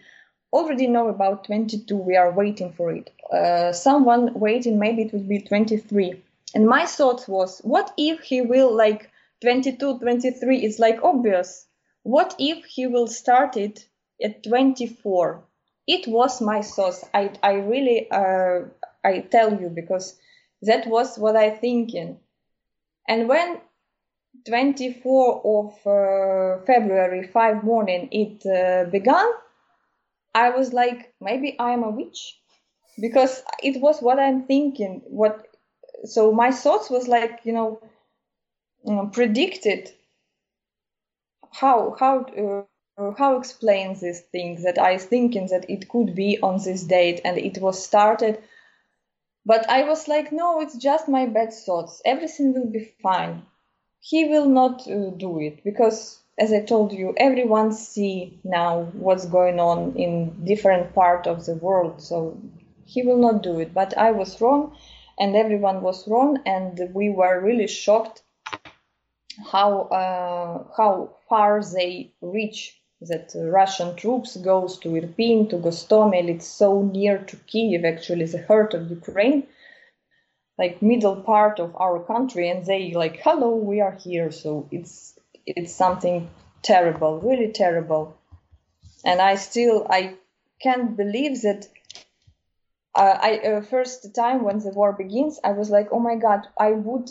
already 0.52 0.86
know 0.86 1.08
about 1.08 1.44
22 1.44 1.96
we 1.96 2.16
are 2.16 2.30
waiting 2.32 2.72
for 2.72 2.92
it 2.92 3.10
uh, 3.32 3.72
someone 3.72 4.32
waiting 4.34 4.78
maybe 4.78 5.02
it 5.02 5.12
would 5.12 5.28
be 5.28 5.40
23 5.40 6.22
and 6.54 6.66
my 6.66 6.86
thought 6.86 7.28
was 7.28 7.60
what 7.64 7.92
if 7.98 8.20
he 8.20 8.40
will 8.40 8.74
like 8.74 9.10
22 9.42 9.98
23 9.98 10.64
is 10.64 10.78
like 10.78 11.02
obvious 11.02 11.65
what 12.14 12.34
if 12.38 12.64
he 12.64 12.86
will 12.86 13.06
start 13.06 13.56
it 13.56 13.86
at 14.22 14.42
24 14.42 15.42
it 15.86 16.06
was 16.06 16.40
my 16.40 16.60
thought 16.62 16.98
i 17.14 17.30
i 17.42 17.52
really 17.72 18.10
uh, 18.10 18.60
i 19.04 19.20
tell 19.20 19.60
you 19.60 19.68
because 19.68 20.18
that 20.62 20.86
was 20.86 21.18
what 21.18 21.36
I 21.36 21.50
thinking. 21.50 22.18
And 23.08 23.28
when 23.28 23.60
24 24.48 25.42
of 25.44 25.72
uh, 25.86 26.64
February, 26.64 27.26
5 27.28 27.64
morning, 27.64 28.08
it 28.10 28.44
uh, 28.46 28.90
began, 28.90 29.26
I 30.34 30.50
was 30.50 30.72
like, 30.72 31.14
maybe 31.20 31.56
I'm 31.58 31.82
a 31.82 31.90
witch 31.90 32.38
because 33.00 33.42
it 33.62 33.80
was 33.80 34.00
what 34.00 34.18
I'm 34.18 34.44
thinking. 34.44 35.02
What 35.06 35.46
so 36.04 36.32
my 36.32 36.50
thoughts 36.50 36.90
was 36.90 37.08
like, 37.08 37.40
you 37.44 37.52
know, 37.52 37.80
um, 38.86 39.10
predicted 39.10 39.90
how 41.52 41.96
how 42.00 42.20
uh, 42.24 43.12
how 43.18 43.38
explains 43.38 44.00
these 44.00 44.20
things 44.32 44.64
that 44.64 44.78
I 44.78 44.94
was 44.94 45.04
thinking 45.06 45.48
that 45.50 45.68
it 45.70 45.88
could 45.88 46.14
be 46.14 46.38
on 46.42 46.58
this 46.64 46.84
date 46.84 47.20
and 47.24 47.38
it 47.38 47.58
was 47.60 47.84
started 47.84 48.38
but 49.46 49.68
I 49.70 49.84
was 49.88 50.08
like, 50.08 50.32
no, 50.32 50.60
it's 50.60 50.76
just 50.78 51.08
my 51.08 51.26
bad 51.26 51.52
thoughts. 51.52 52.02
Everything 52.06 52.54
will 52.54 52.68
be 52.68 52.92
fine. 53.02 53.42
He 54.00 54.26
will 54.26 54.46
not 54.48 54.88
uh, 54.88 55.10
do 55.10 55.40
it 55.40 55.64
because, 55.64 56.20
as 56.38 56.52
I 56.52 56.62
told 56.62 56.92
you, 56.92 57.14
everyone 57.18 57.72
see 57.72 58.38
now 58.44 58.84
what's 58.94 59.26
going 59.26 59.60
on 59.60 59.96
in 59.96 60.44
different 60.44 60.94
part 60.94 61.26
of 61.26 61.46
the 61.46 61.56
world. 61.56 62.02
So 62.02 62.38
he 62.84 63.02
will 63.02 63.18
not 63.18 63.42
do 63.42 63.58
it. 63.60 63.74
But 63.74 63.98
I 63.98 64.12
was 64.12 64.40
wrong, 64.40 64.76
and 65.18 65.36
everyone 65.36 65.82
was 65.82 66.08
wrong, 66.08 66.40
and 66.46 66.80
we 66.94 67.10
were 67.10 67.40
really 67.40 67.68
shocked 67.68 68.22
how 69.52 69.82
uh, 69.82 70.64
how 70.76 71.16
far 71.28 71.62
they 71.62 72.12
reach 72.20 72.80
that 73.00 73.32
Russian 73.34 73.94
troops 73.96 74.36
goes 74.36 74.78
to 74.78 74.88
Irpin, 74.88 75.50
to 75.50 75.56
Gostomel. 75.56 76.28
It's 76.28 76.46
so 76.46 76.82
near 76.82 77.18
to 77.18 77.36
Kiev, 77.36 77.84
actually, 77.84 78.24
the 78.24 78.44
heart 78.46 78.72
of 78.72 78.90
Ukraine, 78.90 79.46
like 80.58 80.80
middle 80.80 81.16
part 81.16 81.60
of 81.60 81.76
our 81.76 82.02
country, 82.02 82.48
and 82.48 82.64
they 82.64 82.92
like, 82.94 83.18
hello, 83.22 83.54
we 83.56 83.80
are 83.80 83.92
here. 83.94 84.30
So 84.30 84.68
it's 84.70 85.18
it's 85.44 85.74
something 85.74 86.30
terrible, 86.62 87.20
really 87.20 87.52
terrible. 87.52 88.16
And 89.04 89.20
I 89.20 89.34
still 89.36 89.86
I 89.88 90.14
can't 90.62 90.96
believe 90.96 91.42
that. 91.42 91.68
Uh, 92.94 93.18
I 93.20 93.38
uh, 93.40 93.60
first 93.60 94.14
time 94.14 94.42
when 94.42 94.58
the 94.60 94.70
war 94.70 94.94
begins, 94.94 95.38
I 95.44 95.52
was 95.52 95.68
like, 95.68 95.88
oh 95.92 96.00
my 96.00 96.16
god, 96.16 96.48
I 96.58 96.70
would 96.70 97.10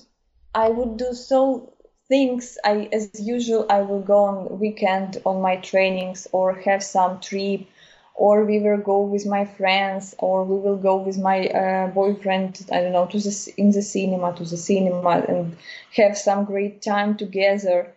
I 0.55 0.69
would 0.69 0.97
do 0.97 1.13
so 1.13 1.74
things 2.07 2.57
I, 2.63 2.89
as 2.93 3.11
usual, 3.13 3.57
I 3.69 3.81
will 3.81 4.01
go 4.01 4.13
on 4.25 4.59
weekend 4.59 5.21
on 5.25 5.41
my 5.41 5.55
trainings 5.57 6.27
or 6.31 6.53
have 6.53 6.83
some 6.83 7.19
trip 7.19 7.61
or 8.15 8.45
we 8.45 8.59
will 8.59 8.77
go 8.77 9.01
with 9.01 9.25
my 9.25 9.45
friends 9.45 10.15
or 10.19 10.43
we 10.45 10.57
will 10.57 10.77
go 10.77 10.95
with 10.97 11.17
my 11.17 11.47
uh, 11.49 11.87
boyfriend 11.87 12.65
i 12.71 12.81
don't 12.81 12.93
know 12.93 13.05
to 13.07 13.19
the 13.19 13.53
in 13.57 13.71
the 13.71 13.81
cinema 13.81 14.33
to 14.35 14.43
the 14.45 14.57
cinema 14.57 15.11
and 15.27 15.57
have 15.95 16.17
some 16.17 16.45
great 16.45 16.81
time 16.81 17.17
together. 17.17 17.93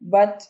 But 0.00 0.46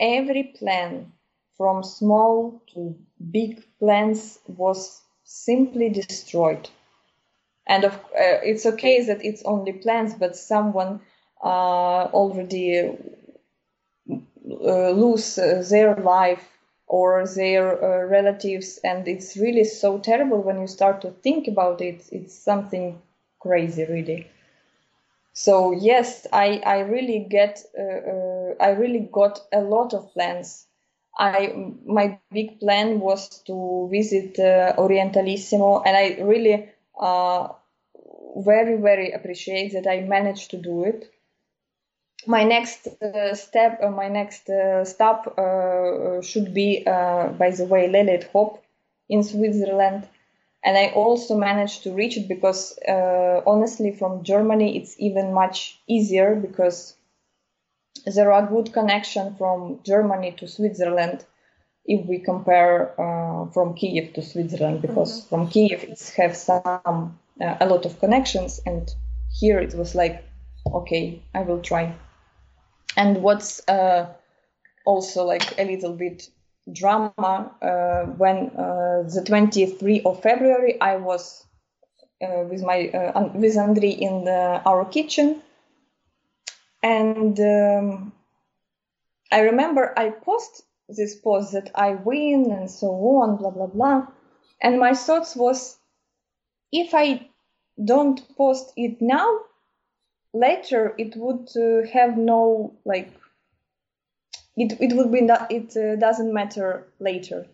every 0.00 0.44
plan 0.58 1.12
from 1.56 1.82
small 1.84 2.60
to 2.74 2.96
big 3.30 3.62
plans 3.78 4.38
was 4.48 5.02
simply 5.24 5.90
destroyed. 5.90 6.68
And 7.66 7.84
of, 7.84 7.94
uh, 7.94 8.40
it's 8.42 8.66
okay 8.66 9.02
that 9.04 9.24
it's 9.24 9.42
only 9.44 9.72
plans 9.72 10.14
but 10.14 10.36
someone 10.36 11.00
uh, 11.42 12.08
already 12.12 12.96
uh, 14.50 14.90
lose 14.90 15.36
their 15.70 15.94
life 15.96 16.58
or 16.86 17.26
their 17.26 17.82
uh, 17.82 18.06
relatives. 18.06 18.78
And 18.84 19.06
it's 19.08 19.36
really 19.36 19.64
so 19.64 19.98
terrible 19.98 20.42
when 20.42 20.60
you 20.60 20.66
start 20.66 21.00
to 21.02 21.10
think 21.10 21.48
about 21.48 21.80
it. 21.80 22.04
It's 22.12 22.34
something 22.34 23.00
crazy 23.40 23.84
really. 23.84 24.28
So 25.34 25.72
yes 25.72 26.26
i 26.32 26.60
i 26.64 26.78
really 26.80 27.20
get 27.28 27.62
uh, 27.78 28.00
uh, 28.12 28.54
i 28.60 28.70
really 28.70 29.00
got 29.12 29.40
a 29.52 29.60
lot 29.60 29.94
of 29.94 30.12
plans. 30.14 30.66
I 31.18 31.72
my 31.84 32.18
big 32.32 32.60
plan 32.60 33.00
was 33.00 33.28
to 33.44 33.88
visit 33.90 34.34
orientalissimo. 34.78 35.82
And 35.86 35.96
i 35.96 36.16
really 36.22 36.70
very 38.36 38.76
very 38.76 39.12
appreciate 39.12 39.72
that 39.72 39.86
i 39.86 40.00
managed 40.00 40.50
to 40.50 40.56
do 40.56 40.84
it 40.84 41.10
my 42.26 42.44
next 42.44 42.86
uh, 43.02 43.34
step, 43.34 43.80
uh, 43.82 43.90
my 43.90 44.08
next 44.08 44.48
uh, 44.48 44.84
stop 44.84 45.34
uh, 45.38 45.42
uh, 45.42 46.22
should 46.22 46.54
be, 46.54 46.84
uh, 46.86 47.28
by 47.28 47.50
the 47.50 47.64
way, 47.64 47.88
Leliet 47.88 48.30
Hop 48.32 48.62
in 49.08 49.22
Switzerland. 49.22 50.08
And 50.64 50.76
I 50.76 50.88
also 50.88 51.36
managed 51.36 51.84
to 51.84 51.92
reach 51.92 52.16
it 52.16 52.26
because, 52.28 52.76
honestly, 53.46 53.92
from 53.92 54.24
Germany, 54.24 54.76
it's 54.76 54.96
even 54.98 55.32
much 55.32 55.78
easier 55.86 56.34
because 56.34 56.96
there 58.04 58.32
are 58.32 58.44
good 58.46 58.72
connection 58.72 59.36
from 59.36 59.78
Germany 59.84 60.32
to 60.38 60.48
Switzerland 60.48 61.24
if 61.84 62.04
we 62.06 62.18
compare 62.18 62.92
from 63.54 63.74
Kiev 63.74 64.14
to 64.14 64.22
Switzerland 64.22 64.82
because 64.82 65.20
mm-hmm. 65.20 65.28
from 65.28 65.48
Kiev 65.50 65.84
it's 65.84 66.10
have 66.14 66.36
some 66.36 67.16
a 67.40 67.66
lot 67.66 67.86
of 67.86 68.00
connections 68.00 68.60
and 68.66 68.92
here 69.38 69.60
it 69.60 69.74
was 69.74 69.94
like 69.94 70.24
okay 70.74 71.22
i 71.34 71.42
will 71.42 71.60
try 71.60 71.94
and 72.96 73.22
what's 73.22 73.66
uh, 73.68 74.06
also 74.84 75.24
like 75.24 75.58
a 75.58 75.64
little 75.64 75.92
bit 75.92 76.28
drama 76.72 77.52
uh, 77.62 78.10
when 78.12 78.50
uh, 78.56 79.02
the 79.02 79.22
23 79.24 80.02
of 80.02 80.22
February 80.22 80.80
I 80.80 80.96
was 80.96 81.44
uh, 82.22 82.44
with 82.50 82.62
my 82.62 82.88
uh, 82.88 83.28
with 83.34 83.56
Andrei 83.56 83.90
in 83.90 84.24
the, 84.24 84.62
our 84.64 84.84
kitchen. 84.84 85.42
And 86.82 87.38
um, 87.40 88.12
I 89.32 89.40
remember 89.40 89.92
I 89.98 90.10
post 90.10 90.62
this 90.88 91.14
post 91.16 91.52
that 91.52 91.70
I 91.74 91.92
win 91.92 92.50
and 92.52 92.70
so 92.70 92.88
on 92.88 93.36
blah 93.36 93.50
blah 93.50 93.66
blah. 93.66 94.06
And 94.62 94.78
my 94.78 94.94
thoughts 94.94 95.36
was 95.36 95.76
if 96.72 96.94
I 96.94 97.28
don't 97.84 98.20
post 98.36 98.72
it 98.76 99.00
now 99.00 99.40
later 100.36 100.94
it 100.98 101.16
would 101.16 101.48
uh, 101.56 101.86
have 101.92 102.16
no 102.16 102.74
like 102.84 103.10
it 104.56 104.72
it 104.80 104.96
would 104.96 105.12
be 105.12 105.20
not, 105.20 105.50
it 105.50 105.76
uh, 105.76 105.96
doesn't 105.96 106.32
matter 106.32 106.86
later. 106.98 107.46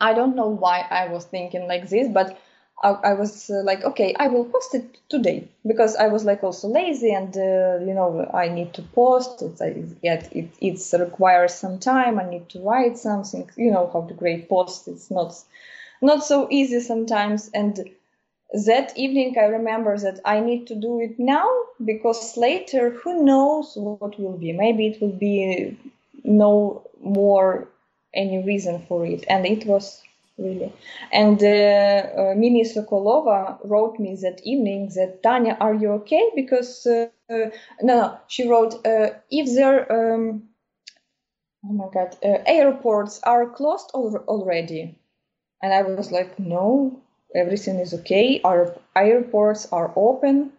I 0.00 0.12
don't 0.14 0.36
know 0.36 0.48
why 0.48 0.86
I 0.90 1.08
was 1.08 1.24
thinking 1.24 1.66
like 1.66 1.88
this, 1.88 2.08
but 2.08 2.38
I, 2.82 2.90
I 2.90 3.12
was 3.14 3.50
uh, 3.50 3.62
like, 3.64 3.82
okay, 3.82 4.14
I 4.18 4.28
will 4.28 4.44
post 4.44 4.74
it 4.74 4.98
today 5.08 5.48
because 5.66 5.96
I 5.96 6.06
was 6.06 6.24
like 6.24 6.44
also 6.44 6.68
lazy 6.68 7.12
and 7.12 7.36
uh, 7.36 7.78
you 7.84 7.94
know 7.94 8.30
I 8.32 8.48
need 8.48 8.74
to 8.74 8.82
post. 8.82 9.42
It's 9.42 9.60
yet 10.02 10.28
it 10.32 10.50
it's 10.60 10.94
requires 10.94 11.54
some 11.54 11.78
time. 11.78 12.20
I 12.20 12.28
need 12.30 12.48
to 12.50 12.60
write 12.60 12.98
something. 12.98 13.50
You 13.56 13.72
know 13.72 13.90
how 13.92 14.02
to 14.02 14.14
create 14.14 14.48
posts. 14.48 14.86
It's 14.86 15.10
not 15.10 15.34
not 16.00 16.22
so 16.24 16.46
easy 16.50 16.80
sometimes. 16.80 17.50
And 17.52 17.90
that 18.52 18.96
evening, 18.96 19.36
I 19.38 19.44
remember 19.46 19.98
that 19.98 20.20
I 20.24 20.40
need 20.40 20.66
to 20.68 20.74
do 20.74 21.00
it 21.00 21.18
now 21.18 21.48
because 21.84 22.36
later, 22.36 22.90
who 22.90 23.24
knows 23.24 23.72
what 23.76 24.18
will 24.18 24.38
be? 24.38 24.52
Maybe 24.52 24.86
it 24.88 25.00
will 25.00 25.12
be 25.12 25.76
no 26.24 26.82
more 27.02 27.68
any 28.14 28.42
reason 28.44 28.84
for 28.88 29.04
it, 29.06 29.24
and 29.28 29.46
it 29.46 29.66
was 29.66 30.02
really. 30.38 30.72
And 31.12 31.42
uh, 31.42 31.46
uh, 32.30 32.34
Mimi 32.36 32.64
Sokolova 32.64 33.58
wrote 33.64 33.98
me 33.98 34.16
that 34.22 34.40
evening 34.44 34.90
that 34.94 35.22
Tanya, 35.22 35.56
are 35.60 35.74
you 35.74 35.92
okay? 35.92 36.30
Because 36.34 36.86
uh, 36.86 37.08
no, 37.30 37.50
no, 37.82 38.18
she 38.28 38.48
wrote 38.48 38.76
if 39.30 39.54
there. 39.54 39.92
Um, 39.92 40.48
oh 41.64 41.72
my 41.72 41.86
god, 41.92 42.16
airports 42.22 43.20
are 43.24 43.46
closed 43.50 43.90
al- 43.94 44.24
already, 44.28 44.98
and 45.62 45.72
I 45.72 45.82
was 45.82 46.10
like, 46.12 46.38
no, 46.38 47.00
everything 47.34 47.78
is 47.78 47.94
okay. 47.94 48.40
Our 48.42 48.76
airports 48.96 49.70
are 49.72 49.92
open. 49.96 50.52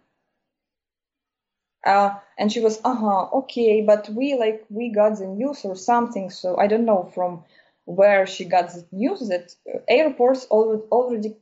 Uh, 1.85 2.19
and 2.37 2.51
she 2.51 2.59
was, 2.59 2.79
uh 2.83 2.93
huh, 2.95 3.29
okay, 3.39 3.81
but 3.81 4.09
we 4.09 4.35
like 4.35 4.65
we 4.69 4.89
got 4.89 5.17
the 5.17 5.25
news 5.27 5.63
or 5.63 5.75
something. 5.75 6.29
So 6.29 6.57
I 6.57 6.67
don't 6.67 6.85
know 6.85 7.11
from 7.15 7.45
where 7.85 8.27
she 8.27 8.45
got 8.45 8.69
the 8.69 8.85
news 8.91 9.27
that 9.29 9.55
uh, 9.73 9.79
airports 9.87 10.45
already, 10.47 10.83
already 10.91 11.37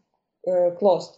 uh, 0.47 0.71
closed. 0.77 1.17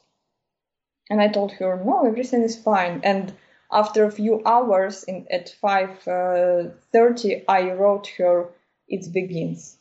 And 1.10 1.22
I 1.22 1.28
told 1.28 1.52
her, 1.54 1.84
no, 1.84 2.06
everything 2.06 2.44
is 2.44 2.56
fine. 2.56 3.02
And 3.04 3.34
after 3.72 4.06
a 4.06 4.12
few 4.12 4.42
hours 4.46 5.04
in, 5.04 5.28
at 5.32 5.54
5.30, 5.62 7.42
uh, 7.42 7.52
I 7.52 7.72
wrote 7.74 8.08
her, 8.18 8.50
it 8.88 9.12
begins. 9.12 9.79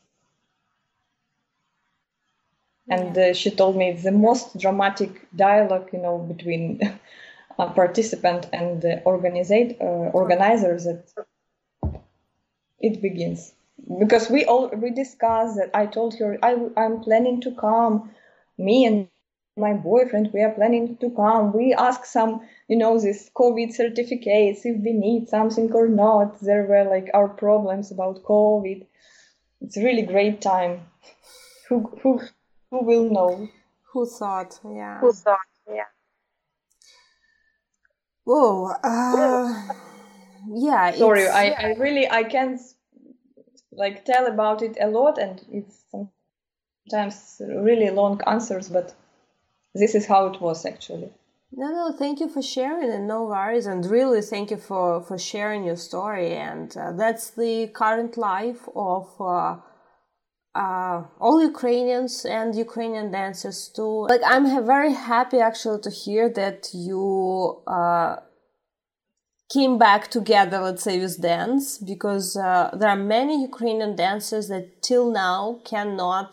And 2.90 3.16
uh, 3.16 3.34
she 3.34 3.50
told 3.50 3.76
me 3.76 3.92
the 3.92 4.12
most 4.12 4.58
dramatic 4.58 5.26
dialogue, 5.36 5.90
you 5.92 6.00
know, 6.00 6.18
between 6.18 6.80
a 7.58 7.70
participant 7.70 8.48
and 8.52 8.80
the 8.82 9.02
organizer, 9.02 9.74
uh, 9.80 10.10
organizers 10.22 10.84
that 10.84 11.04
it 12.80 13.02
begins 13.02 13.52
because 13.98 14.28
we 14.30 14.44
all 14.44 14.68
we 14.68 14.90
discussed 14.90 15.56
that 15.56 15.70
I 15.74 15.86
told 15.86 16.18
her 16.18 16.38
I 16.42 16.56
I'm 16.76 17.00
planning 17.00 17.40
to 17.42 17.52
come. 17.52 18.10
Me 18.58 18.84
and 18.84 19.08
my 19.56 19.72
boyfriend 19.72 20.30
we 20.32 20.42
are 20.42 20.52
planning 20.52 20.96
to 20.98 21.10
come. 21.10 21.52
We 21.52 21.74
ask 21.74 22.04
some 22.04 22.40
you 22.68 22.76
know 22.76 22.98
these 22.98 23.30
COVID 23.34 23.72
certificates 23.72 24.64
if 24.64 24.76
we 24.82 24.92
need 24.92 25.28
something 25.28 25.72
or 25.72 25.88
not. 25.88 26.40
There 26.40 26.64
were 26.64 26.84
like 26.84 27.10
our 27.14 27.28
problems 27.28 27.90
about 27.90 28.22
COVID. 28.24 28.86
It's 29.60 29.76
a 29.76 29.84
really 29.84 30.02
great 30.02 30.40
time. 30.40 30.80
Who 31.68 31.80
who 32.02 32.20
who 32.70 32.84
will 32.84 33.10
know? 33.10 33.48
Who 33.92 34.06
thought? 34.06 34.60
Yeah. 34.64 35.00
Who 35.00 35.12
thought? 35.12 35.38
Yeah. 35.68 35.84
Oh, 38.26 38.74
uh, 38.82 39.74
yeah. 40.48 40.92
Sorry, 40.92 41.26
I, 41.26 41.50
I 41.50 41.74
really 41.78 42.08
I 42.10 42.24
can't 42.24 42.60
like 43.78 44.04
tell 44.04 44.26
about 44.26 44.62
it 44.62 44.76
a 44.80 44.88
lot 44.88 45.18
and 45.18 45.40
it's 45.52 45.84
sometimes 46.90 47.40
really 47.40 47.90
long 47.90 48.20
answers 48.26 48.68
but 48.68 48.94
this 49.74 49.94
is 49.94 50.06
how 50.06 50.26
it 50.26 50.40
was 50.40 50.66
actually 50.66 51.10
no 51.52 51.68
no 51.68 51.92
thank 51.92 52.20
you 52.20 52.28
for 52.28 52.42
sharing 52.42 52.90
and 52.90 53.06
no 53.06 53.24
worries 53.24 53.66
and 53.66 53.86
really 53.86 54.20
thank 54.20 54.50
you 54.50 54.56
for 54.56 55.00
for 55.02 55.18
sharing 55.18 55.64
your 55.64 55.76
story 55.76 56.32
and 56.34 56.76
uh, 56.76 56.92
that's 56.92 57.30
the 57.30 57.68
current 57.68 58.16
life 58.16 58.68
of 58.74 59.08
uh, 59.20 59.56
uh, 60.62 60.96
all 61.24 61.38
Ukrainians 61.52 62.14
and 62.38 62.48
Ukrainian 62.66 63.08
dancers 63.18 63.58
too. 63.76 63.94
Like 64.12 64.24
I'm 64.32 64.46
very 64.76 64.94
happy 65.12 65.38
actually 65.48 65.80
to 65.86 65.90
hear 66.02 66.24
that 66.40 66.60
you 66.88 67.04
uh, 67.76 68.16
came 69.56 69.74
back 69.86 70.02
together, 70.18 70.58
let's 70.66 70.84
say, 70.88 70.96
with 71.04 71.16
dance, 71.32 71.66
because 71.92 72.28
uh, 72.36 72.70
there 72.78 72.90
are 72.94 73.02
many 73.18 73.34
Ukrainian 73.50 73.92
dancers 74.04 74.44
that 74.52 74.66
till 74.88 75.06
now 75.26 75.40
cannot 75.72 76.30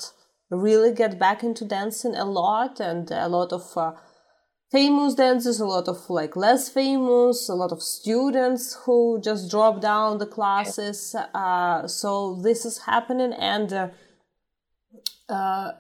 really 0.66 0.94
get 1.02 1.14
back 1.26 1.40
into 1.48 1.64
dancing 1.78 2.16
a 2.16 2.28
lot, 2.42 2.74
and 2.90 3.04
a 3.12 3.30
lot 3.38 3.52
of 3.60 3.66
uh, 3.78 3.92
famous 4.72 5.12
dancers, 5.24 5.58
a 5.60 5.70
lot 5.76 5.88
of 5.94 6.00
like 6.20 6.34
less 6.36 6.64
famous, 6.82 7.38
a 7.48 7.58
lot 7.64 7.72
of 7.72 7.82
students 7.82 8.64
who 8.84 8.98
just 9.30 9.44
drop 9.54 9.76
down 9.92 10.18
the 10.18 10.32
classes. 10.38 11.16
Uh, 11.44 11.88
so 11.88 12.10
this 12.48 12.60
is 12.70 12.78
happening, 12.92 13.34
and 13.54 13.70
uh, 15.30 15.72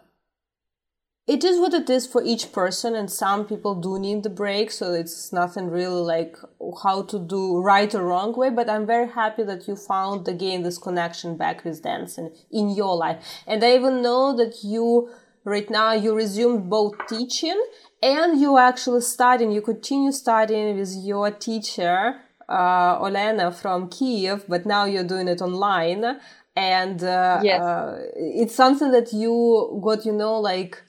it 1.27 1.43
is 1.43 1.59
what 1.59 1.73
it 1.73 1.89
is 1.89 2.05
for 2.05 2.23
each 2.23 2.51
person 2.51 2.93
and 2.93 3.09
some 3.09 3.47
people 3.47 3.73
do 3.73 3.97
need 3.97 4.21
the 4.21 4.29
break 4.29 4.69
so 4.69 4.93
it's 4.93 5.33
nothing 5.33 5.69
really 5.69 6.01
like 6.01 6.37
how 6.83 7.01
to 7.01 7.17
do 7.17 7.59
right 7.61 7.95
or 7.95 8.03
wrong 8.03 8.35
way 8.37 8.49
but 8.49 8.69
i'm 8.69 8.85
very 8.85 9.07
happy 9.07 9.43
that 9.43 9.67
you 9.67 9.75
found 9.75 10.27
again 10.27 10.61
this 10.61 10.77
connection 10.77 11.35
back 11.35 11.65
with 11.65 11.81
dancing 11.81 12.31
in 12.51 12.69
your 12.69 12.95
life. 12.95 13.23
And 13.47 13.63
i 13.63 13.75
even 13.75 14.01
know 14.01 14.35
that 14.37 14.63
you 14.63 15.09
right 15.43 15.69
now 15.69 15.93
you 15.93 16.13
resumed 16.15 16.69
both 16.69 16.93
teaching 17.07 17.59
and 18.01 18.39
you 18.39 18.57
actually 18.57 19.01
studying. 19.01 19.51
You 19.51 19.61
continue 19.61 20.11
studying 20.11 20.77
with 20.77 20.93
your 20.95 21.31
teacher 21.31 22.21
uh, 22.47 22.99
olena 22.99 23.53
from 23.53 23.89
kiev 23.89 24.45
but 24.47 24.65
now 24.65 24.85
you're 24.85 25.03
doing 25.03 25.27
it 25.27 25.41
online 25.41 26.19
and 26.55 27.03
uh, 27.03 27.41
yes. 27.43 27.61
uh, 27.61 27.99
it's 28.15 28.55
something 28.55 28.91
that 28.91 29.11
you 29.13 29.79
got 29.83 30.05
you 30.05 30.13
know 30.13 30.39
like 30.39 30.81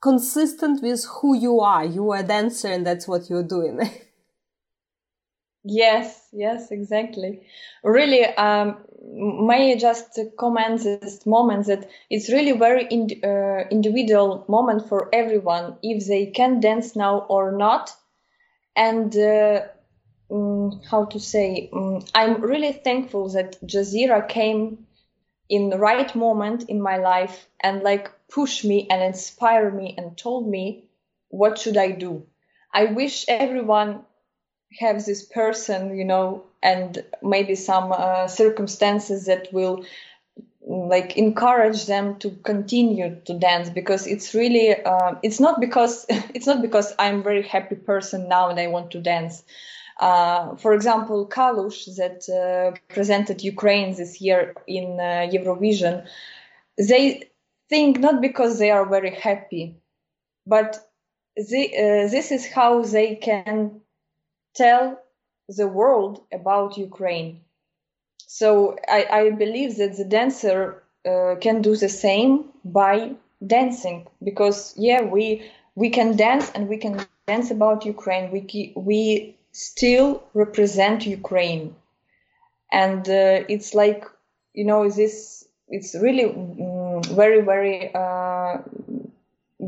consistent 0.00 0.82
with 0.82 1.04
who 1.04 1.36
you 1.36 1.60
are. 1.60 1.84
You 1.84 2.10
are 2.12 2.20
a 2.20 2.22
dancer 2.22 2.68
and 2.68 2.86
that's 2.86 3.06
what 3.06 3.28
you're 3.28 3.42
doing. 3.42 3.80
yes, 5.64 6.28
yes, 6.32 6.70
exactly. 6.70 7.42
Really, 7.84 8.24
um, 8.24 8.78
may 9.02 9.72
I 9.72 9.78
just 9.78 10.18
comment 10.38 10.82
this 10.82 11.26
moment 11.26 11.66
that 11.66 11.88
it's 12.08 12.30
really 12.30 12.52
very 12.52 12.86
in, 12.86 13.08
uh, 13.22 13.68
individual 13.70 14.44
moment 14.48 14.88
for 14.88 15.14
everyone 15.14 15.76
if 15.82 16.06
they 16.06 16.26
can 16.26 16.60
dance 16.60 16.96
now 16.96 17.20
or 17.28 17.52
not. 17.52 17.94
And 18.76 19.14
uh, 19.16 19.62
um, 20.30 20.80
how 20.88 21.04
to 21.06 21.20
say, 21.20 21.68
um, 21.72 22.04
I'm 22.14 22.40
really 22.40 22.72
thankful 22.72 23.28
that 23.30 23.60
Jazeera 23.66 24.26
came 24.26 24.86
in 25.50 25.68
the 25.68 25.78
right 25.78 26.14
moment 26.14 26.70
in 26.70 26.80
my 26.80 26.96
life 26.96 27.48
and 27.60 27.82
like 27.82 28.10
push 28.28 28.64
me 28.64 28.86
and 28.88 29.02
inspire 29.02 29.70
me 29.70 29.94
and 29.98 30.16
told 30.16 30.48
me 30.48 30.84
what 31.28 31.58
should 31.58 31.76
I 31.76 31.90
do. 31.90 32.24
I 32.72 32.84
wish 32.84 33.26
everyone 33.28 34.04
have 34.78 35.04
this 35.04 35.24
person, 35.24 35.96
you 35.98 36.04
know, 36.04 36.44
and 36.62 37.04
maybe 37.22 37.56
some 37.56 37.92
uh, 37.92 38.28
circumstances 38.28 39.26
that 39.26 39.52
will 39.52 39.84
like 40.62 41.16
encourage 41.16 41.86
them 41.86 42.16
to 42.20 42.30
continue 42.30 43.16
to 43.24 43.36
dance 43.38 43.70
because 43.70 44.06
it's 44.06 44.34
really 44.34 44.80
uh, 44.84 45.14
it's 45.22 45.40
not 45.40 45.60
because 45.60 46.06
it's 46.08 46.46
not 46.46 46.62
because 46.62 46.94
I'm 46.98 47.24
very 47.24 47.42
happy 47.42 47.74
person 47.74 48.28
now 48.28 48.50
and 48.50 48.60
I 48.60 48.68
want 48.68 48.92
to 48.92 49.00
dance. 49.00 49.42
Uh, 50.00 50.56
for 50.56 50.72
example, 50.72 51.28
Kalush 51.28 51.84
that 51.96 52.26
uh, 52.28 52.74
presented 52.88 53.44
Ukraine 53.44 53.94
this 53.94 54.20
year 54.20 54.54
in 54.66 54.98
uh, 54.98 55.28
Eurovision, 55.30 56.06
they 56.78 57.30
think 57.68 57.98
not 57.98 58.22
because 58.22 58.58
they 58.58 58.70
are 58.70 58.86
very 58.86 59.14
happy, 59.14 59.76
but 60.46 60.78
they, 61.36 61.66
uh, 61.68 62.08
this 62.08 62.32
is 62.32 62.46
how 62.46 62.82
they 62.82 63.14
can 63.16 63.82
tell 64.54 64.98
the 65.48 65.68
world 65.68 66.22
about 66.32 66.78
Ukraine. 66.78 67.42
So 68.26 68.78
I, 68.88 69.06
I 69.10 69.30
believe 69.30 69.76
that 69.76 69.98
the 69.98 70.04
dancer 70.06 70.82
uh, 71.06 71.34
can 71.40 71.60
do 71.60 71.76
the 71.76 71.88
same 71.90 72.44
by 72.64 73.12
dancing 73.46 74.06
because 74.22 74.74
yeah 74.76 75.02
we 75.02 75.50
we 75.74 75.88
can 75.90 76.16
dance 76.16 76.50
and 76.54 76.68
we 76.68 76.76
can 76.76 77.06
dance 77.26 77.50
about 77.50 77.86
Ukraine. 77.86 78.30
We 78.30 78.72
we 78.76 79.36
still 79.68 80.22
represent 80.34 81.06
Ukraine, 81.06 81.74
and 82.72 83.02
uh, 83.08 83.44
it's 83.54 83.74
like 83.74 84.04
you 84.54 84.64
know 84.64 84.88
this 84.88 85.46
it's 85.68 85.94
really 85.94 86.24
mm, 86.24 87.04
very 87.06 87.40
very 87.52 87.94
uh, 87.94 88.58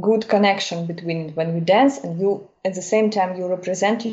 good 0.00 0.28
connection 0.28 0.86
between 0.86 1.30
when 1.34 1.54
we 1.54 1.60
dance 1.60 1.98
and 1.98 2.20
you 2.20 2.48
at 2.64 2.74
the 2.74 2.82
same 2.82 3.10
time 3.10 3.36
you 3.36 3.46
represent 3.46 4.06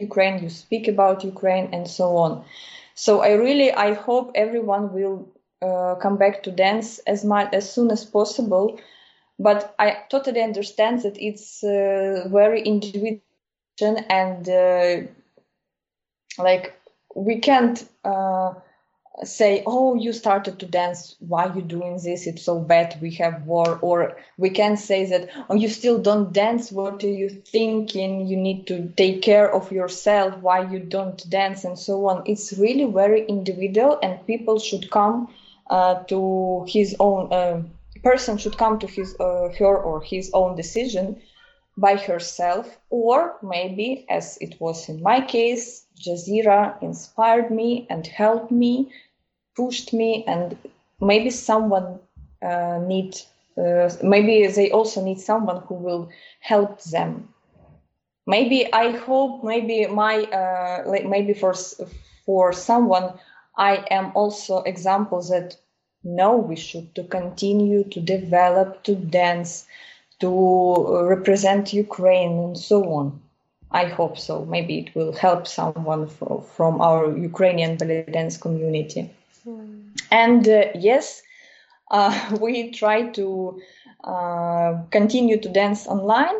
Ukraine, 0.00 0.42
you 0.42 0.50
speak 0.50 0.88
about 0.88 1.24
Ukraine, 1.24 1.68
and 1.72 1.88
so 1.88 2.16
on. 2.16 2.44
So 2.94 3.20
I 3.20 3.32
really 3.32 3.72
I 3.72 3.94
hope 3.94 4.32
everyone 4.34 4.92
will 4.92 5.28
uh, 5.62 5.94
come 5.96 6.16
back 6.16 6.42
to 6.44 6.50
dance 6.50 6.98
as 7.00 7.24
much 7.24 7.52
as 7.52 7.70
soon 7.70 7.90
as 7.90 8.04
possible. 8.04 8.78
But 9.38 9.74
I 9.78 9.98
totally 10.08 10.42
understand 10.42 11.02
that 11.02 11.16
it's 11.20 11.62
uh, 11.62 12.28
very 12.30 12.62
individual 12.62 13.20
and 14.08 14.48
uh, 14.48 15.10
like 16.38 16.78
we 17.14 17.38
can't 17.38 17.88
uh, 18.04 18.54
say 19.24 19.62
oh 19.66 19.94
you 19.94 20.12
started 20.12 20.58
to 20.58 20.66
dance. 20.66 21.16
Why 21.20 21.52
you 21.54 21.62
doing 21.62 21.98
this? 22.02 22.26
It's 22.26 22.42
so 22.42 22.60
bad. 22.60 22.98
We 23.00 23.12
have 23.14 23.44
war. 23.44 23.78
Or 23.80 24.16
we 24.36 24.50
can 24.50 24.76
say 24.76 25.06
that 25.06 25.28
oh 25.48 25.54
you 25.54 25.68
still 25.68 25.98
don't 25.98 26.32
dance. 26.32 26.70
What 26.70 27.02
are 27.04 27.08
you 27.08 27.28
thinking 27.28 28.26
you 28.26 28.36
need 28.36 28.66
to 28.66 28.88
take 28.96 29.22
care 29.22 29.52
of 29.52 29.72
yourself. 29.72 30.36
Why 30.38 30.70
you 30.70 30.80
don't 30.80 31.28
dance? 31.30 31.64
And 31.64 31.78
so 31.78 32.06
on. 32.06 32.22
It's 32.26 32.52
really 32.52 32.84
very 32.84 33.26
individual 33.26 33.98
and 34.02 34.24
people 34.26 34.58
should 34.58 34.90
come 34.90 35.28
uh, 35.70 36.02
to 36.04 36.64
his 36.68 36.94
own 37.00 37.32
uh, 37.32 37.62
person 38.02 38.38
should 38.38 38.56
come 38.56 38.78
to 38.78 38.86
his 38.86 39.16
uh, 39.18 39.48
her 39.58 39.76
or 39.76 40.00
his 40.00 40.30
own 40.32 40.54
decision 40.56 41.20
by 41.76 41.96
herself 41.96 42.78
or 42.90 43.36
maybe 43.42 44.06
as 44.08 44.38
it 44.40 44.60
was 44.60 44.88
in 44.88 45.02
my 45.02 45.20
case 45.20 45.85
Jazeera 46.06 46.80
inspired 46.82 47.50
me 47.50 47.86
and 47.90 48.06
helped 48.06 48.50
me 48.50 48.92
pushed 49.56 49.92
me 49.92 50.24
and 50.26 50.56
maybe 51.00 51.30
someone 51.30 51.98
uh, 52.42 52.78
need 52.78 53.16
uh, 53.58 53.90
maybe 54.02 54.46
they 54.46 54.70
also 54.70 55.02
need 55.02 55.18
someone 55.18 55.62
who 55.66 55.74
will 55.74 56.10
help 56.40 56.82
them. 56.82 57.32
Maybe 58.26 58.72
i 58.72 58.90
hope 58.90 59.44
maybe 59.44 59.86
my 59.86 60.24
uh, 60.24 60.82
like 60.86 61.06
maybe 61.06 61.32
for 61.32 61.54
for 62.26 62.52
someone 62.52 63.12
i 63.56 63.84
am 63.90 64.10
also 64.14 64.62
example 64.62 65.22
that 65.22 65.56
no 66.02 66.36
we 66.36 66.56
should 66.56 66.92
to 66.96 67.04
continue 67.04 67.84
to 67.84 68.00
develop 68.00 68.82
to 68.82 68.96
dance 68.96 69.66
to 70.18 70.30
represent 71.06 71.72
ukraine 71.72 72.32
and 72.44 72.58
so 72.58 72.78
on 72.98 73.20
i 73.70 73.84
hope 73.86 74.18
so. 74.18 74.44
Maybe 74.44 74.78
it 74.78 74.94
will 74.94 75.12
help 75.12 75.46
someone 75.46 76.08
from, 76.08 76.42
from 76.42 76.80
our 76.80 77.16
ukrainian 77.16 77.76
belly 77.76 78.04
dance 78.10 78.36
community 78.36 79.10
and 80.10 80.48
uh, 80.48 80.66
yes, 80.74 81.22
uh, 81.90 82.36
we 82.40 82.70
try 82.72 83.08
to 83.10 83.60
uh, 84.04 84.82
continue 84.90 85.38
to 85.40 85.48
dance 85.48 85.86
online. 85.86 86.36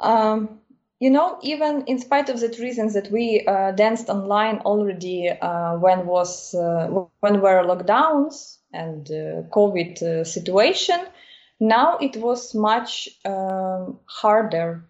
Um, 0.00 0.60
you 0.98 1.10
know, 1.10 1.38
even 1.42 1.84
in 1.86 1.98
spite 1.98 2.28
of 2.28 2.40
that 2.40 2.58
reasons 2.58 2.92
that 2.92 3.10
we 3.10 3.44
uh, 3.46 3.72
danced 3.72 4.10
online 4.10 4.58
already 4.58 5.30
uh, 5.30 5.76
when 5.76 6.04
was 6.04 6.54
uh, 6.54 6.88
when 7.20 7.40
were 7.40 7.64
lockdowns 7.64 8.58
and 8.74 9.06
COVID 9.06 10.26
situation, 10.26 11.00
now 11.58 11.96
it 11.98 12.16
was 12.16 12.54
much 12.54 13.08
um, 13.24 13.98
harder 14.04 14.84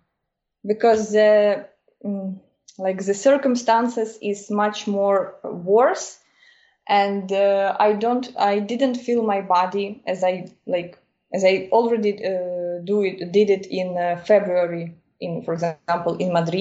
because 0.67 1.15
mm, 1.15 2.39
like 2.79 3.05
the 3.05 3.15
circumstances 3.15 4.19
is 4.23 4.51
much 4.51 4.87
more 4.87 5.35
worse. 5.45 6.19
And 6.89 7.31
uh, 7.33 7.77
i 7.79 7.93
don't 7.93 8.27
i 8.39 8.59
didn't 8.59 8.97
feel 8.97 9.23
my 9.23 9.41
body 9.41 10.03
as 10.07 10.25
i 10.25 10.47
like 10.67 10.99
as 11.35 11.45
i 11.45 11.69
already 11.73 12.13
uh, 12.25 12.79
do 12.85 13.03
it 13.03 13.33
did 13.33 13.51
it 13.51 13.67
in 13.67 13.97
uh, 13.97 14.17
february 14.27 14.95
in 15.21 15.43
for 15.43 15.55
example 15.55 15.97
in 15.97 16.13
madrid. 16.13 16.61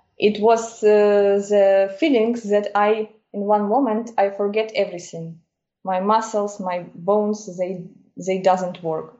It 0.00 0.22
was 0.22 0.62
uh, 0.84 1.40
the 1.52 1.94
feelings 1.98 2.42
that 2.50 2.68
i 2.74 3.08
in 3.32 3.40
one 3.42 3.68
moment 3.68 4.10
i 4.16 4.30
forget 4.30 4.72
everything. 4.74 5.40
My 5.84 6.00
muscles 6.00 6.60
my 6.60 6.84
bones 6.94 7.40
they 7.58 7.82
they 8.26 8.38
doesn't 8.40 8.82
work 8.82 9.14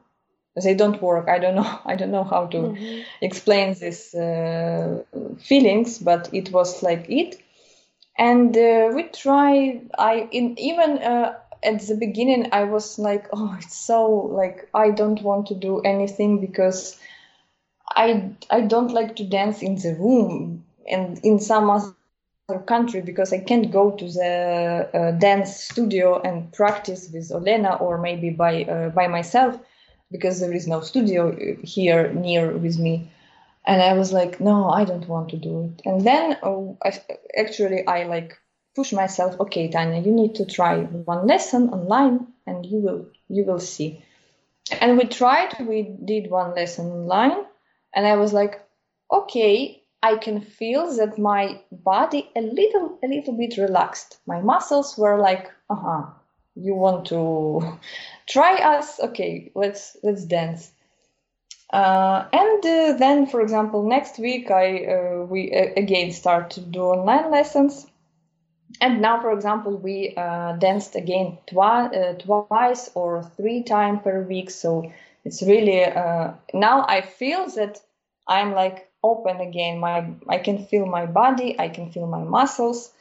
they 0.63 0.73
don't 0.73 1.01
work. 1.01 1.27
I 1.27 1.39
don't 1.39 1.55
know. 1.55 1.79
I 1.85 1.95
don't 1.95 2.11
know 2.11 2.23
how 2.23 2.47
to 2.47 2.57
mm-hmm. 2.57 3.01
explain 3.21 3.73
these 3.73 4.13
uh, 4.13 5.03
feelings 5.39 5.99
but 5.99 6.29
it 6.33 6.51
was 6.51 6.83
like 6.83 7.05
it. 7.09 7.41
And 8.17 8.55
uh, 8.55 8.91
we 8.95 9.03
try 9.03 9.81
i 9.97 10.27
in 10.31 10.57
even 10.57 10.99
uh, 10.99 11.33
at 11.65 11.81
the 11.81 11.95
beginning 11.95 12.47
i 12.51 12.63
was 12.63 12.99
like 12.99 13.27
oh 13.33 13.55
it's 13.57 13.75
so 13.75 14.05
like 14.09 14.69
i 14.73 14.91
don't 14.91 15.21
want 15.21 15.47
to 15.47 15.55
do 15.55 15.79
anything 15.81 16.39
because 16.39 16.97
i 17.95 18.31
i 18.51 18.61
don't 18.61 18.91
like 18.91 19.15
to 19.15 19.23
dance 19.23 19.61
in 19.61 19.75
the 19.75 19.95
room 19.95 20.63
and 20.89 21.19
in 21.23 21.39
some 21.39 21.69
other 21.69 22.59
country 22.65 23.01
because 23.01 23.33
i 23.33 23.39
can't 23.39 23.71
go 23.71 23.91
to 23.91 24.05
the 24.05 24.89
uh, 24.93 25.11
dance 25.19 25.55
studio 25.55 26.21
and 26.21 26.51
practice 26.53 27.09
with 27.11 27.29
olena 27.31 27.79
or 27.81 27.97
maybe 27.97 28.29
by 28.29 28.63
uh, 28.63 28.89
by 28.89 29.07
myself 29.07 29.57
because 30.15 30.39
there 30.39 30.53
is 30.53 30.65
no 30.65 30.79
studio 30.79 31.35
here 31.61 32.13
near 32.13 32.51
with 32.65 32.79
me. 32.79 33.11
And 33.67 33.81
i 33.81 33.93
was 33.99 34.13
like 34.13 34.39
no 34.39 34.69
i 34.69 34.85
don't 34.85 35.07
want 35.13 35.29
to 35.29 35.37
do 35.37 35.53
it. 35.65 35.81
And 35.89 36.01
then 36.09 36.37
oh, 36.43 36.77
I, 36.83 36.91
actually 37.43 37.79
i 37.87 38.03
like 38.03 38.37
push 38.75 38.91
myself 38.93 39.39
okay 39.43 39.65
tanya 39.75 40.01
you 40.07 40.13
need 40.21 40.35
to 40.35 40.45
try 40.57 40.73
one 41.11 41.25
lesson 41.31 41.69
online 41.77 42.27
and 42.47 42.65
you 42.65 42.79
will 42.85 43.01
you 43.27 43.43
will 43.43 43.63
see. 43.73 43.89
And 44.81 44.97
we 44.97 45.05
tried 45.05 45.51
we 45.71 45.79
did 46.11 46.29
one 46.41 46.53
lesson 46.59 46.91
online 46.99 47.41
and 47.95 48.07
i 48.13 48.15
was 48.23 48.31
like 48.41 48.61
okay 49.19 49.81
i 50.03 50.13
can 50.25 50.41
feel 50.59 50.83
that 50.97 51.17
my 51.31 51.43
body 51.71 52.21
a 52.35 52.41
little 52.41 52.99
a 53.03 53.07
little 53.07 53.35
bit 53.41 53.57
relaxed. 53.57 54.19
My 54.33 54.39
muscles 54.51 54.95
were 54.97 55.17
like 55.29 55.51
uh-huh 55.69 56.03
you 56.55 56.75
want 56.75 57.05
to 57.05 57.79
try 58.27 58.55
us 58.77 58.99
okay 58.99 59.51
let's 59.55 59.97
let's 60.03 60.25
dance 60.25 60.71
uh, 61.71 62.25
and 62.31 62.65
uh, 62.65 62.93
then, 62.97 63.25
for 63.27 63.41
example, 63.41 63.83
next 63.83 64.19
week 64.19 64.51
I 64.51 64.85
uh, 64.85 65.25
we 65.25 65.51
uh, 65.53 65.73
again 65.77 66.11
start 66.11 66.51
to 66.51 66.61
do 66.61 66.81
online 66.81 67.31
lessons. 67.31 67.87
And 68.81 69.01
now, 69.01 69.21
for 69.21 69.31
example, 69.31 69.75
we 69.77 70.13
uh, 70.15 70.53
danced 70.53 70.95
again 70.95 71.37
twi- 71.47 71.87
uh, 71.87 72.13
twice 72.13 72.79
or 72.95 73.11
three 73.23 73.49
times 73.49 73.87
per 73.89 74.09
week. 74.11 74.39
So 74.51 74.91
it's 75.23 75.41
really 75.41 75.81
now 76.53 76.85
I 76.87 77.01
feel 77.01 77.47
that 77.55 77.81
I'm 78.27 78.53
like 78.53 78.89
open 79.03 79.41
again. 79.41 79.79
My 79.79 80.07
I 80.29 80.37
can 80.39 80.65
feel 80.65 80.85
my 80.85 81.05
body, 81.05 81.55
I 81.59 81.69
can 81.69 81.91
feel 81.91 82.07
my 82.07 82.23
muscles, 82.23 82.91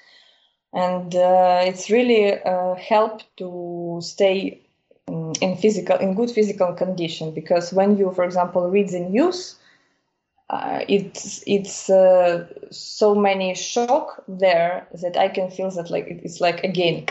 and 0.74 1.14
it's 1.14 1.90
really 1.90 2.38
helped 2.78 3.24
to 3.36 3.98
stay 4.02 4.60
in 5.06 5.56
physical 5.56 5.96
in 5.96 6.14
good 6.14 6.30
physical 6.30 6.72
condition 6.72 7.32
because 7.32 7.72
when 7.72 7.96
you 7.96 8.10
for 8.12 8.24
example 8.24 8.70
read 8.70 8.88
the 8.88 9.00
news 9.00 9.56
uh, 10.50 10.84
it's 10.88 11.42
it's 11.46 11.88
uh, 11.90 12.46
so 12.70 13.14
many 13.14 13.54
shock 13.54 14.22
there 14.28 14.86
that 15.02 15.16
I 15.16 15.28
can 15.28 15.50
feel 15.50 15.70
that 15.70 15.90
like 15.90 16.06
it's 16.08 16.40
like 16.40 16.62
again 16.64 17.06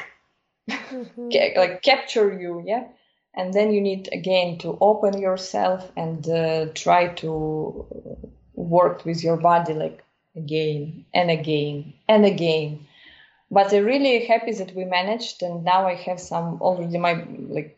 mm-hmm. 0.69 1.59
like 1.59 1.81
capture 1.81 2.31
you 2.39 2.63
yeah 2.65 2.87
and 3.35 3.53
then 3.53 3.71
you 3.71 3.81
need 3.81 4.07
again 4.11 4.59
to 4.59 4.77
open 4.81 5.19
yourself 5.19 5.91
and 5.97 6.27
uh, 6.29 6.67
try 6.75 7.07
to 7.07 7.85
work 8.53 9.03
with 9.03 9.23
your 9.23 9.37
body 9.37 9.73
like 9.73 10.03
again 10.35 11.05
and 11.13 11.31
again 11.31 11.93
and 12.07 12.25
again 12.25 12.85
but 13.53 13.73
i'm 13.73 13.85
really 13.85 14.25
happy 14.25 14.51
that 14.53 14.75
we 14.75 14.83
managed 14.85 15.41
and 15.43 15.63
now 15.63 15.87
i 15.87 15.95
have 15.95 16.19
some 16.19 16.61
already 16.61 16.97
my 16.97 17.13
like 17.49 17.77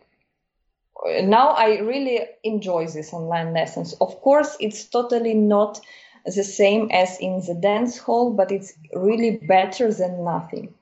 now 1.24 1.50
I 1.50 1.80
really 1.80 2.22
enjoy 2.44 2.88
these 2.88 3.14
online 3.14 3.54
lessons. 3.54 3.94
Of 4.02 4.22
course, 4.22 4.58
it's 4.60 4.86
totally 4.86 5.34
not 5.34 5.80
the 6.26 6.44
same 6.44 6.90
as 6.92 7.20
in 7.20 7.42
the 7.46 7.54
dance 7.54 7.98
hall, 7.98 8.32
but 8.34 8.52
it's 8.52 8.74
really 8.94 9.38
better 9.38 9.94
than 9.94 10.24
nothing. 10.24 10.74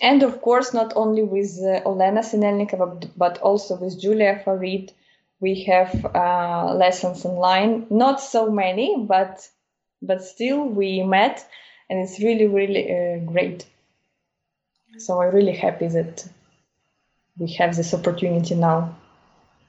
And 0.00 0.22
of 0.22 0.40
course, 0.40 0.72
not 0.72 0.92
only 0.96 1.22
with 1.22 1.58
uh, 1.62 1.82
Olena 1.84 2.20
Sinelnikova, 2.20 3.10
but 3.16 3.38
also 3.38 3.76
with 3.76 4.00
Julia 4.00 4.40
Farid, 4.44 4.92
we 5.40 5.64
have 5.64 6.06
uh, 6.14 6.74
lessons 6.74 7.24
online. 7.24 7.86
Not 7.90 8.20
so 8.20 8.50
many, 8.50 9.04
but 9.06 9.48
but 10.00 10.24
still 10.24 10.64
we 10.64 11.02
met, 11.02 11.46
and 11.90 12.00
it's 12.00 12.18
really 12.20 12.46
really 12.46 12.90
uh, 12.90 13.18
great. 13.30 13.66
So 14.98 15.22
I'm 15.22 15.34
really 15.34 15.56
happy 15.56 15.88
that 15.88 16.26
we 17.38 17.52
have 17.54 17.76
this 17.76 17.94
opportunity 17.94 18.54
now. 18.54 18.96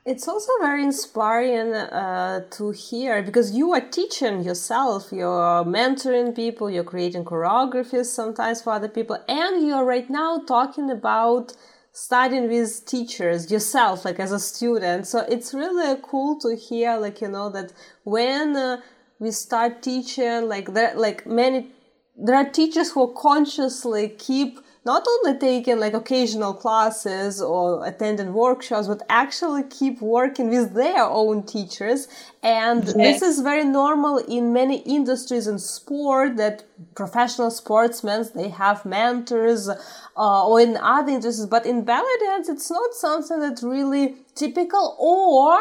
It's 0.06 0.28
also 0.28 0.52
very 0.60 0.84
inspiring 0.84 1.74
uh, 1.74 2.42
to 2.52 2.72
hear 2.72 3.24
because 3.24 3.56
you 3.56 3.72
are 3.72 3.80
teaching 3.80 4.44
yourself, 4.44 5.14
you're 5.14 5.64
mentoring 5.64 6.36
people, 6.36 6.70
you're 6.70 6.84
creating 6.84 7.24
choreographies 7.24 8.08
sometimes 8.08 8.62
for 8.62 8.74
other 8.74 8.90
people, 8.90 9.18
and 9.30 9.66
you're 9.66 9.86
right 9.86 10.10
now 10.10 10.40
talking 10.46 10.92
about 10.92 11.54
studying 11.94 12.50
with 12.50 12.86
teachers 12.86 13.50
yourself, 13.50 14.04
like 14.04 14.20
as 14.20 14.34
a 14.34 14.40
student. 14.40 15.08
So 15.08 15.20
it's 15.20 15.54
really 15.54 15.98
cool 16.04 16.38
to 16.40 16.54
hear, 16.54 16.98
like, 16.98 17.22
you 17.22 17.30
know, 17.30 17.50
that 17.52 17.72
when 18.04 18.58
uh, 18.58 18.82
we 19.20 19.32
start 19.32 19.82
teaching, 19.82 20.50
like, 20.50 20.74
there, 20.74 20.96
like 20.96 21.26
many 21.26 21.72
there 22.16 22.36
are 22.36 22.50
teachers 22.50 22.92
who 22.92 23.14
consciously 23.14 24.10
keep 24.10 24.60
not 24.86 25.06
only 25.08 25.40
taking 25.40 25.80
like 25.80 25.94
occasional 25.94 26.54
classes 26.54 27.42
or 27.42 27.86
attending 27.86 28.34
workshops, 28.34 28.88
but 28.88 29.02
actually 29.10 29.64
keep 29.64 30.02
working 30.02 30.50
with 30.50 30.74
their 30.74 31.04
own 31.04 31.44
teachers. 31.44 32.08
And 32.42 32.84
yes. 32.86 32.96
this 32.96 33.22
is 33.22 33.40
very 33.40 33.64
normal 33.64 34.18
in 34.18 34.52
many 34.52 34.80
industries 34.80 35.48
in 35.48 35.58
sport 35.60 36.36
that 36.38 36.66
professional 36.96 37.50
sportsmen, 37.50 38.28
they 38.36 38.50
have 38.50 38.86
mentors, 38.86 39.70
uh, 39.70 40.48
or 40.48 40.60
in 40.60 40.76
other 40.76 41.12
industries. 41.12 41.46
But 41.46 41.66
in 41.66 41.84
belly 41.86 42.18
dance, 42.20 42.50
it's 42.50 42.70
not 42.70 42.94
something 42.94 43.40
that's 43.40 43.64
really 43.64 44.18
typical 44.36 44.98
or 45.00 45.60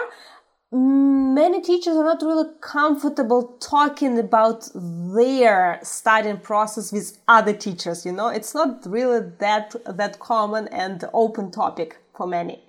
many 0.73 1.61
teachers 1.61 1.97
are 1.97 2.05
not 2.05 2.23
really 2.23 2.49
comfortable 2.63 3.43
talking 3.61 4.19
about 4.19 4.69
their 4.75 5.79
studying 5.83 6.39
process 6.39 6.91
with 6.91 7.19
other 7.29 7.53
teachers 7.53 8.07
you 8.07 8.13
know? 8.13 8.29
It's 8.29 8.55
not 8.55 8.87
really 8.87 9.21
that 9.39 9.75
that 9.87 10.19
common 10.19 10.69
and 10.69 11.05
open 11.13 11.51
topic 11.51 11.99
for 12.17 12.27
many. 12.27 12.63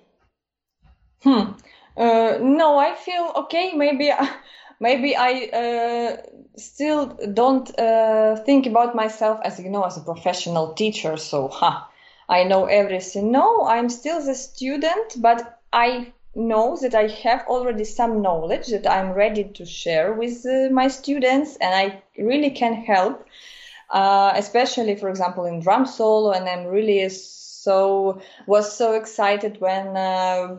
Hmm. 1.22 1.52
Uh, 1.96 2.38
no 2.42 2.76
i 2.78 2.94
feel 2.94 3.32
okay. 3.36 3.72
Maybe 3.74 4.12
maybe 4.80 5.16
i 5.16 5.32
uh, 5.62 6.16
still 6.58 7.06
don't 7.32 7.70
uh, 7.78 8.36
think 8.44 8.66
about 8.66 8.94
myself 8.94 9.40
as 9.44 9.58
you 9.58 9.70
know 9.70 9.84
as 9.84 9.96
a 9.96 10.02
professional 10.02 10.74
teacher. 10.74 11.16
So 11.16 11.48
huh, 11.48 11.80
i 12.28 12.44
know 12.44 12.66
everything. 12.66 13.32
No 13.32 13.64
i'm 13.64 13.88
still 13.88 14.22
the 14.22 14.34
student 14.34 15.14
but 15.16 15.60
i 15.72 16.12
know 16.34 16.76
that 16.82 16.94
I 16.94 17.08
have 17.08 17.44
already 17.46 17.84
some 17.84 18.22
knowledge 18.22 18.68
that 18.68 18.86
I'm 18.86 19.12
ready 19.12 19.44
to 19.44 19.64
share 19.64 20.12
with 20.12 20.44
uh, 20.46 20.68
my 20.72 20.88
students 20.88 21.56
and 21.56 21.74
I 21.74 22.02
really 22.18 22.50
can 22.50 22.74
help, 22.74 23.26
uh, 23.90 24.32
especially, 24.34 24.96
for 24.96 25.08
example, 25.08 25.44
in 25.44 25.60
drum 25.60 25.86
solo. 25.86 26.32
And 26.32 26.48
I'm 26.48 26.66
really 26.66 27.08
so, 27.08 28.20
was 28.46 28.76
so 28.76 28.94
excited 28.94 29.60
when, 29.60 29.96
uh, 29.96 30.56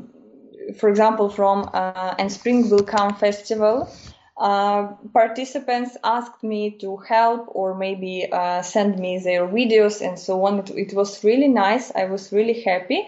for 0.77 0.89
example, 0.89 1.29
from 1.29 1.69
uh, 1.73 2.15
And 2.17 2.31
Spring 2.31 2.69
Will 2.69 2.83
Come 2.83 3.15
festival, 3.15 3.89
uh, 4.37 4.87
participants 5.13 5.97
asked 6.03 6.43
me 6.43 6.71
to 6.79 6.97
help 6.97 7.47
or 7.49 7.75
maybe 7.75 8.27
uh, 8.31 8.61
send 8.61 8.99
me 8.99 9.19
their 9.19 9.47
videos 9.47 10.05
and 10.05 10.19
so 10.19 10.45
on. 10.45 10.59
It, 10.59 10.69
it 10.71 10.93
was 10.93 11.23
really 11.23 11.47
nice. 11.47 11.91
I 11.95 12.05
was 12.05 12.31
really 12.31 12.61
happy 12.63 13.07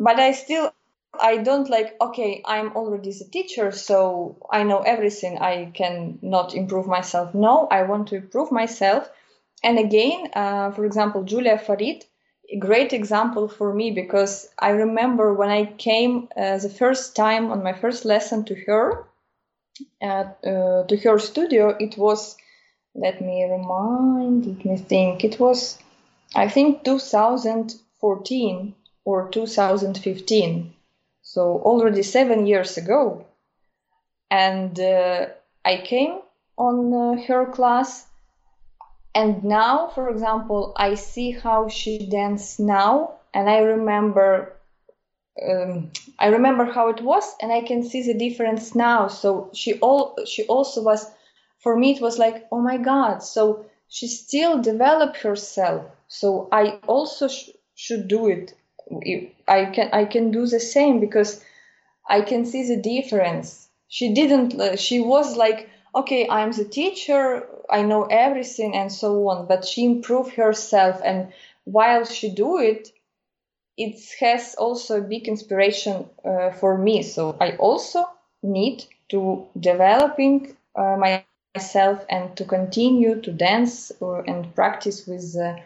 but 0.00 0.18
I 0.18 0.32
still 0.32 0.72
I 1.18 1.38
don't 1.38 1.68
like, 1.68 1.96
okay, 2.00 2.40
I'm 2.44 2.76
already 2.76 3.12
the 3.12 3.24
teacher, 3.24 3.72
so 3.72 4.36
I 4.50 4.62
know 4.62 4.78
everything. 4.78 5.38
I 5.38 5.70
can 5.74 6.18
not 6.22 6.54
improve 6.54 6.86
myself. 6.86 7.34
No, 7.34 7.66
I 7.70 7.82
want 7.82 8.08
to 8.08 8.16
improve 8.16 8.52
myself. 8.52 9.10
And 9.62 9.78
again, 9.78 10.30
uh, 10.34 10.70
for 10.70 10.84
example, 10.84 11.24
Julia 11.24 11.58
Farid, 11.58 12.04
a 12.48 12.56
great 12.58 12.92
example 12.92 13.48
for 13.48 13.74
me 13.74 13.90
because 13.90 14.48
I 14.58 14.70
remember 14.70 15.34
when 15.34 15.50
I 15.50 15.66
came 15.66 16.28
uh, 16.36 16.58
the 16.58 16.70
first 16.70 17.16
time 17.16 17.50
on 17.50 17.62
my 17.62 17.72
first 17.72 18.04
lesson 18.04 18.44
to 18.44 18.54
her, 18.66 19.04
uh, 20.00 20.24
to 20.42 20.96
her 21.04 21.18
studio, 21.18 21.76
it 21.78 21.98
was, 21.98 22.36
let 22.94 23.20
me 23.20 23.44
remind, 23.44 24.46
let 24.46 24.64
me 24.64 24.76
think, 24.76 25.24
it 25.24 25.38
was, 25.40 25.78
I 26.34 26.48
think, 26.48 26.84
2014 26.84 28.74
or 29.04 29.28
2015 29.30 30.74
so 31.32 31.62
already 31.62 32.02
seven 32.02 32.44
years 32.44 32.76
ago. 32.76 33.24
And 34.32 34.78
uh, 34.80 35.26
I 35.64 35.76
came 35.76 36.18
on 36.58 36.92
uh, 36.92 37.22
her 37.28 37.46
class, 37.46 38.06
and 39.14 39.44
now, 39.44 39.88
for 39.94 40.08
example, 40.08 40.72
I 40.76 40.94
see 40.94 41.30
how 41.30 41.68
she 41.68 42.10
dances 42.10 42.58
now, 42.58 43.14
and 43.32 43.48
I 43.48 43.58
remember. 43.58 44.56
Um, 45.40 45.92
I 46.18 46.26
remember 46.26 46.64
how 46.64 46.88
it 46.88 47.00
was, 47.00 47.36
and 47.40 47.52
I 47.52 47.60
can 47.60 47.84
see 47.84 48.02
the 48.02 48.18
difference 48.18 48.74
now. 48.74 49.06
So 49.06 49.50
she 49.54 49.78
all 49.78 50.16
she 50.26 50.42
also 50.46 50.82
was, 50.82 51.06
for 51.60 51.76
me, 51.76 51.92
it 51.92 52.02
was 52.02 52.18
like, 52.18 52.46
oh 52.50 52.60
my 52.60 52.76
god. 52.76 53.22
So 53.22 53.66
she 53.88 54.08
still 54.08 54.60
developed 54.60 55.18
herself. 55.18 55.84
So 56.08 56.48
I 56.50 56.80
also 56.88 57.28
sh- 57.28 57.50
should 57.74 58.08
do 58.08 58.28
it 58.28 58.54
I 59.48 59.66
can 59.66 59.90
I 59.92 60.04
can 60.04 60.30
do 60.30 60.46
the 60.46 60.60
same 60.60 61.00
because 61.00 61.44
I 62.08 62.22
can 62.22 62.44
see 62.44 62.66
the 62.68 62.76
difference. 62.76 63.68
She 63.88 64.12
didn't. 64.14 64.54
Uh, 64.60 64.76
she 64.76 65.00
was 65.00 65.36
like, 65.36 65.68
okay, 65.94 66.28
I'm 66.28 66.52
the 66.52 66.64
teacher. 66.64 67.46
I 67.70 67.82
know 67.82 68.04
everything 68.04 68.76
and 68.76 68.92
so 68.92 69.28
on. 69.28 69.46
But 69.46 69.64
she 69.64 69.84
improved 69.84 70.34
herself, 70.34 71.00
and 71.04 71.32
while 71.64 72.04
she 72.04 72.30
do 72.30 72.58
it, 72.58 72.90
it 73.76 74.00
has 74.20 74.54
also 74.56 74.98
a 74.98 75.02
big 75.02 75.28
inspiration 75.28 76.06
uh, 76.24 76.50
for 76.50 76.78
me. 76.78 77.02
So 77.02 77.36
I 77.40 77.52
also 77.56 78.08
need 78.42 78.84
to 79.10 79.46
developing 79.58 80.56
uh, 80.76 80.96
myself 80.96 82.04
and 82.10 82.36
to 82.36 82.44
continue 82.44 83.20
to 83.22 83.32
dance 83.32 83.92
or, 84.00 84.20
and 84.22 84.54
practice 84.54 85.06
with 85.06 85.36
uh, 85.36 85.56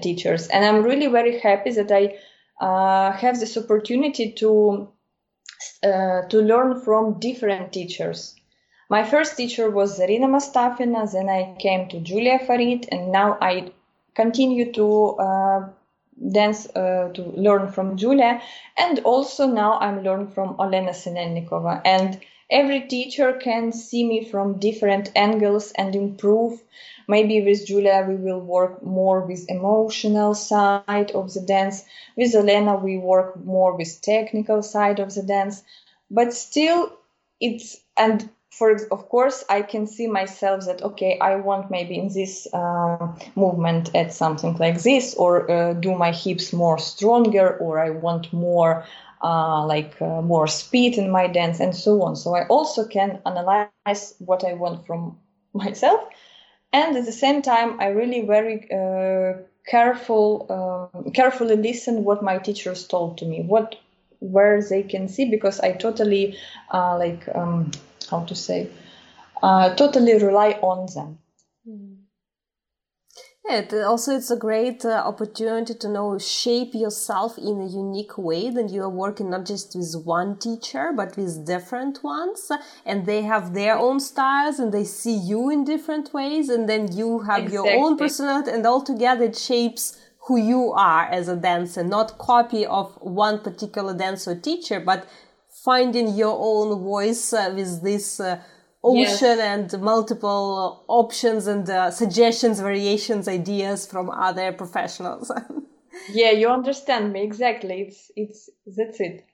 teachers. 0.00 0.48
And 0.48 0.64
I'm 0.64 0.82
really 0.82 1.06
very 1.08 1.40
happy 1.40 1.70
that 1.72 1.90
I 1.92 2.18
uh, 2.60 3.12
have 3.12 3.38
this 3.40 3.56
opportunity 3.56 4.32
to 4.32 4.88
uh, 5.82 6.22
to 6.28 6.38
learn 6.40 6.80
from 6.80 7.18
different 7.20 7.72
teachers. 7.72 8.34
My 8.88 9.04
first 9.04 9.36
teacher 9.36 9.70
was 9.70 9.98
Zarina 9.98 10.26
Mastafina, 10.26 11.10
then 11.10 11.28
I 11.28 11.56
came 11.58 11.88
to 11.88 12.00
Julia 12.00 12.38
Farid, 12.38 12.88
and 12.92 13.10
now 13.10 13.38
I 13.40 13.72
continue 14.14 14.72
to 14.72 15.16
uh, 15.18 15.68
dance 16.30 16.68
uh, 16.76 17.10
to 17.14 17.22
learn 17.36 17.72
from 17.72 17.96
Julia, 17.96 18.42
and 18.76 18.98
also 19.00 19.46
now 19.46 19.78
I'm 19.78 20.02
learning 20.02 20.32
from 20.32 20.56
Olena 20.56 20.90
Sinelnikova. 20.90 21.80
And 21.84 22.20
every 22.50 22.82
teacher 22.82 23.32
can 23.32 23.72
see 23.72 24.04
me 24.04 24.24
from 24.24 24.58
different 24.58 25.10
angles 25.16 25.72
and 25.72 25.94
improve 25.96 26.60
Maybe 27.12 27.42
with 27.42 27.66
Julia 27.66 28.06
we 28.08 28.16
will 28.16 28.40
work 28.40 28.82
more 28.82 29.20
with 29.20 29.50
emotional 29.50 30.32
side 30.34 31.10
of 31.10 31.34
the 31.34 31.42
dance. 31.42 31.84
With 32.16 32.34
Elena 32.34 32.76
we 32.76 32.96
work 32.96 33.36
more 33.44 33.76
with 33.76 34.00
technical 34.00 34.62
side 34.62 34.98
of 34.98 35.12
the 35.14 35.22
dance. 35.22 35.62
But 36.10 36.32
still, 36.32 36.90
it's 37.38 37.76
and 37.98 38.30
for 38.50 38.68
of 38.90 39.10
course 39.10 39.44
I 39.50 39.60
can 39.60 39.86
see 39.86 40.06
myself 40.06 40.64
that 40.64 40.82
okay 40.82 41.18
I 41.18 41.36
want 41.36 41.70
maybe 41.70 41.98
in 41.98 42.08
this 42.08 42.48
uh, 42.54 43.06
movement 43.34 43.90
add 43.94 44.10
something 44.12 44.56
like 44.56 44.82
this 44.82 45.14
or 45.14 45.50
uh, 45.50 45.72
do 45.74 45.94
my 45.94 46.12
hips 46.12 46.50
more 46.52 46.78
stronger 46.78 47.58
or 47.58 47.78
I 47.78 47.90
want 47.90 48.32
more 48.32 48.86
uh, 49.22 49.66
like 49.66 50.00
uh, 50.00 50.22
more 50.22 50.46
speed 50.46 50.96
in 50.96 51.10
my 51.10 51.26
dance 51.26 51.60
and 51.60 51.76
so 51.76 52.02
on. 52.04 52.16
So 52.16 52.34
I 52.34 52.46
also 52.46 52.86
can 52.86 53.20
analyze 53.26 54.14
what 54.18 54.44
I 54.44 54.54
want 54.54 54.86
from 54.86 55.18
myself 55.52 56.00
and 56.72 56.96
at 56.96 57.04
the 57.04 57.12
same 57.12 57.42
time 57.42 57.80
i 57.80 57.86
really 57.88 58.22
very 58.26 58.68
uh, 58.70 59.34
careful 59.66 60.46
uh, 60.50 61.10
carefully 61.10 61.56
listen 61.56 62.04
what 62.04 62.22
my 62.22 62.38
teachers 62.38 62.86
told 62.86 63.18
to 63.18 63.24
me 63.24 63.42
what 63.42 63.76
where 64.20 64.62
they 64.62 64.82
can 64.82 65.08
see 65.08 65.30
because 65.30 65.60
i 65.60 65.72
totally 65.72 66.36
uh, 66.72 66.96
like 66.98 67.28
um, 67.34 67.70
how 68.10 68.24
to 68.24 68.34
say 68.34 68.68
uh, 69.42 69.74
totally 69.74 70.14
rely 70.18 70.52
on 70.62 70.86
them. 70.94 71.18
It 73.44 73.74
also 73.74 74.14
it's 74.14 74.30
a 74.30 74.36
great 74.36 74.84
uh, 74.84 75.02
opportunity 75.04 75.74
to 75.74 75.88
know 75.88 76.16
shape 76.16 76.74
yourself 76.74 77.36
in 77.36 77.60
a 77.60 77.66
unique 77.66 78.16
way. 78.16 78.50
Then 78.50 78.68
you 78.68 78.82
are 78.82 78.88
working 78.88 79.30
not 79.30 79.46
just 79.46 79.74
with 79.74 79.94
one 80.04 80.38
teacher, 80.38 80.92
but 80.94 81.16
with 81.16 81.44
different 81.44 82.04
ones, 82.04 82.52
and 82.86 83.04
they 83.04 83.22
have 83.22 83.52
their 83.52 83.76
own 83.76 83.98
styles, 83.98 84.60
and 84.60 84.72
they 84.72 84.84
see 84.84 85.16
you 85.16 85.50
in 85.50 85.64
different 85.64 86.14
ways, 86.14 86.48
and 86.48 86.68
then 86.68 86.96
you 86.96 87.18
have 87.20 87.42
exactly. 87.42 87.70
your 87.70 87.84
own 87.84 87.98
personality, 87.98 88.52
and 88.52 88.64
altogether 88.64 89.24
it 89.24 89.36
shapes 89.36 89.98
who 90.28 90.36
you 90.36 90.72
are 90.72 91.06
as 91.06 91.26
a 91.26 91.34
dancer. 91.34 91.82
Not 91.82 92.18
copy 92.18 92.64
of 92.64 92.96
one 93.00 93.40
particular 93.40 93.92
dancer 93.92 94.38
teacher, 94.38 94.78
but 94.78 95.08
finding 95.64 96.14
your 96.14 96.36
own 96.38 96.80
voice 96.80 97.32
uh, 97.32 97.52
with 97.52 97.82
this. 97.82 98.20
Uh, 98.20 98.40
ocean 98.82 99.38
yes. 99.38 99.72
and 99.72 99.82
multiple 99.82 100.84
options 100.88 101.46
and 101.46 101.68
uh, 101.70 101.90
suggestions, 101.90 102.60
variations, 102.60 103.28
ideas 103.28 103.86
from 103.86 104.10
other 104.10 104.52
professionals. 104.52 105.30
yeah, 106.12 106.30
you 106.30 106.48
understand 106.48 107.12
me 107.12 107.22
exactly. 107.22 107.82
It's 107.82 108.10
it's 108.16 108.50
that's 108.66 109.00
it. 109.00 109.26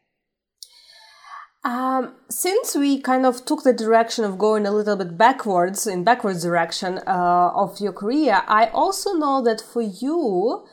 Um, 1.65 2.15
since 2.31 2.77
we 2.77 3.01
kind 3.01 3.27
of 3.27 3.45
took 3.45 3.65
the 3.65 3.73
direction 3.73 4.25
of 4.25 4.39
going 4.39 4.65
a 4.65 4.71
little 4.71 4.97
bit 4.97 5.19
backwards 5.19 5.87
in 5.87 6.05
backwards 6.05 6.43
direction 6.43 7.01
uh, 7.07 7.51
of 7.55 7.81
your 7.81 7.93
career, 7.93 8.43
I 8.47 8.67
also 8.67 9.15
know 9.15 9.43
that 9.43 9.61
for 9.61 9.83
you, 9.83 10.65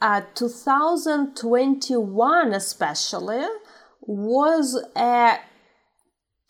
uh, 0.00 0.22
2021 0.34 2.52
especially 2.52 3.46
was 4.00 4.84
a 4.96 5.38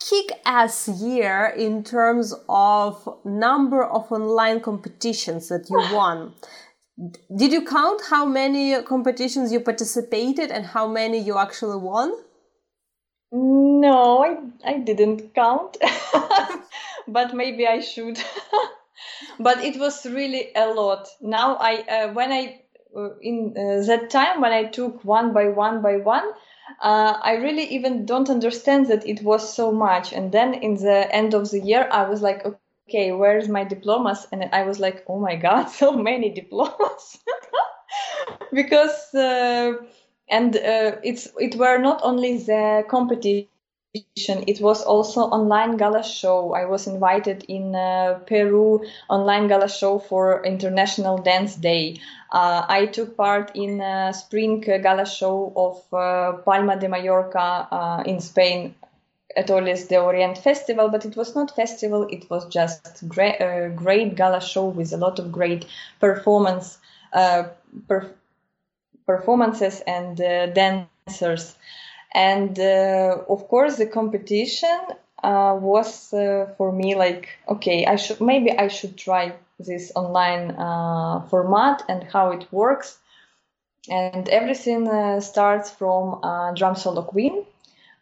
kick-ass 0.09 0.87
year 0.87 1.53
in 1.57 1.83
terms 1.83 2.33
of 2.49 3.07
number 3.23 3.83
of 3.83 4.11
online 4.11 4.59
competitions 4.59 5.49
that 5.49 5.69
you 5.69 5.77
won. 5.95 6.33
Did 7.35 7.51
you 7.51 7.65
count 7.65 8.01
how 8.09 8.25
many 8.25 8.81
competitions 8.83 9.51
you 9.51 9.59
participated 9.59 10.51
and 10.51 10.65
how 10.65 10.87
many 10.87 11.19
you 11.19 11.37
actually 11.37 11.77
won? 11.77 12.13
No, 13.31 14.23
I, 14.23 14.37
I 14.63 14.77
didn't 14.79 15.33
count, 15.33 15.77
but 17.07 17.33
maybe 17.33 17.65
I 17.65 17.79
should. 17.79 18.19
but 19.39 19.63
it 19.63 19.79
was 19.79 20.05
really 20.05 20.49
a 20.55 20.67
lot. 20.67 21.07
Now 21.19 21.55
I, 21.55 21.73
uh, 21.81 22.13
when 22.13 22.31
I, 22.31 22.61
uh, 22.95 23.09
in 23.21 23.55
uh, 23.57 23.85
that 23.87 24.11
time 24.11 24.41
when 24.41 24.51
I 24.51 24.65
took 24.65 25.03
one 25.03 25.33
by 25.33 25.47
one 25.47 25.81
by 25.81 25.97
one, 25.97 26.31
uh, 26.81 27.17
I 27.21 27.35
really 27.35 27.63
even 27.75 28.05
don't 28.05 28.29
understand 28.29 28.87
that 28.87 29.07
it 29.07 29.23
was 29.23 29.53
so 29.53 29.71
much. 29.71 30.13
And 30.13 30.31
then 30.31 30.53
in 30.53 30.75
the 30.75 31.13
end 31.13 31.33
of 31.33 31.49
the 31.51 31.59
year, 31.59 31.87
I 31.91 32.09
was 32.09 32.21
like, 32.21 32.45
okay, 32.45 33.11
where's 33.11 33.15
my 33.49 33.63
diplomas? 33.63 34.27
And 34.31 34.43
I 34.53 34.63
was 34.63 34.79
like, 34.79 35.03
oh 35.07 35.19
my 35.19 35.35
god, 35.35 35.65
so 35.81 35.91
many 35.93 36.29
diplomas, 36.29 37.19
because 38.53 39.13
uh, 39.13 39.73
and 40.29 40.55
uh, 40.55 40.95
it's 41.03 41.27
it 41.37 41.55
were 41.55 41.77
not 41.77 42.01
only 42.03 42.37
the 42.37 42.83
competition 42.89 43.59
it 44.47 44.59
was 44.61 44.83
also 44.83 45.21
online 45.21 45.77
gala 45.77 46.03
show 46.03 46.53
i 46.53 46.65
was 46.65 46.87
invited 46.87 46.99
in 47.47 47.75
uh, 47.75 48.19
peru 48.25 48.83
online 49.09 49.47
gala 49.47 49.69
show 49.69 49.99
for 49.99 50.43
international 50.45 51.17
dance 51.17 51.55
day 51.55 51.99
uh, 52.33 52.65
i 52.67 52.85
took 52.85 53.15
part 53.15 53.51
in 53.55 53.79
a 53.81 54.13
spring 54.13 54.59
gala 54.59 55.05
show 55.05 55.53
of 55.55 55.93
uh, 55.93 56.33
palma 56.43 56.75
de 56.79 56.87
mallorca 56.87 57.67
uh, 57.71 58.03
in 58.05 58.19
spain 58.19 58.75
at 59.35 59.49
Olles 59.49 59.87
de 59.87 59.97
Orient 59.97 60.37
festival, 60.37 60.89
but 60.89 61.05
it 61.05 61.15
was 61.15 61.35
not 61.35 61.55
festival. 61.55 62.07
It 62.09 62.29
was 62.29 62.45
just 62.47 63.07
great, 63.07 63.41
uh, 63.41 63.69
great 63.69 64.15
gala 64.15 64.41
show 64.41 64.67
with 64.67 64.93
a 64.93 64.97
lot 64.97 65.19
of 65.19 65.31
great 65.31 65.65
performance, 65.99 66.77
uh, 67.13 67.45
per- 67.87 68.13
performances 69.05 69.81
and 69.87 70.19
uh, 70.21 70.47
dancers. 70.47 71.55
And 72.13 72.59
of 72.59 73.47
course, 73.47 73.77
the 73.77 73.87
competition 73.87 74.77
uh, 75.23 75.57
was 75.59 76.13
uh, 76.13 76.53
for 76.57 76.71
me 76.71 76.95
like, 76.95 77.29
okay, 77.47 77.85
I 77.85 77.95
should 77.95 78.21
maybe 78.21 78.51
I 78.51 78.67
should 78.67 78.97
try 78.97 79.33
this 79.59 79.91
online 79.95 80.55
format 81.29 81.83
and 81.87 82.03
how 82.03 82.31
it 82.31 82.45
works. 82.51 82.97
And 83.89 84.29
everything 84.29 84.87
starts 85.21 85.69
from 85.69 86.21
drum 86.55 86.75
solo 86.75 87.01
queen 87.01 87.45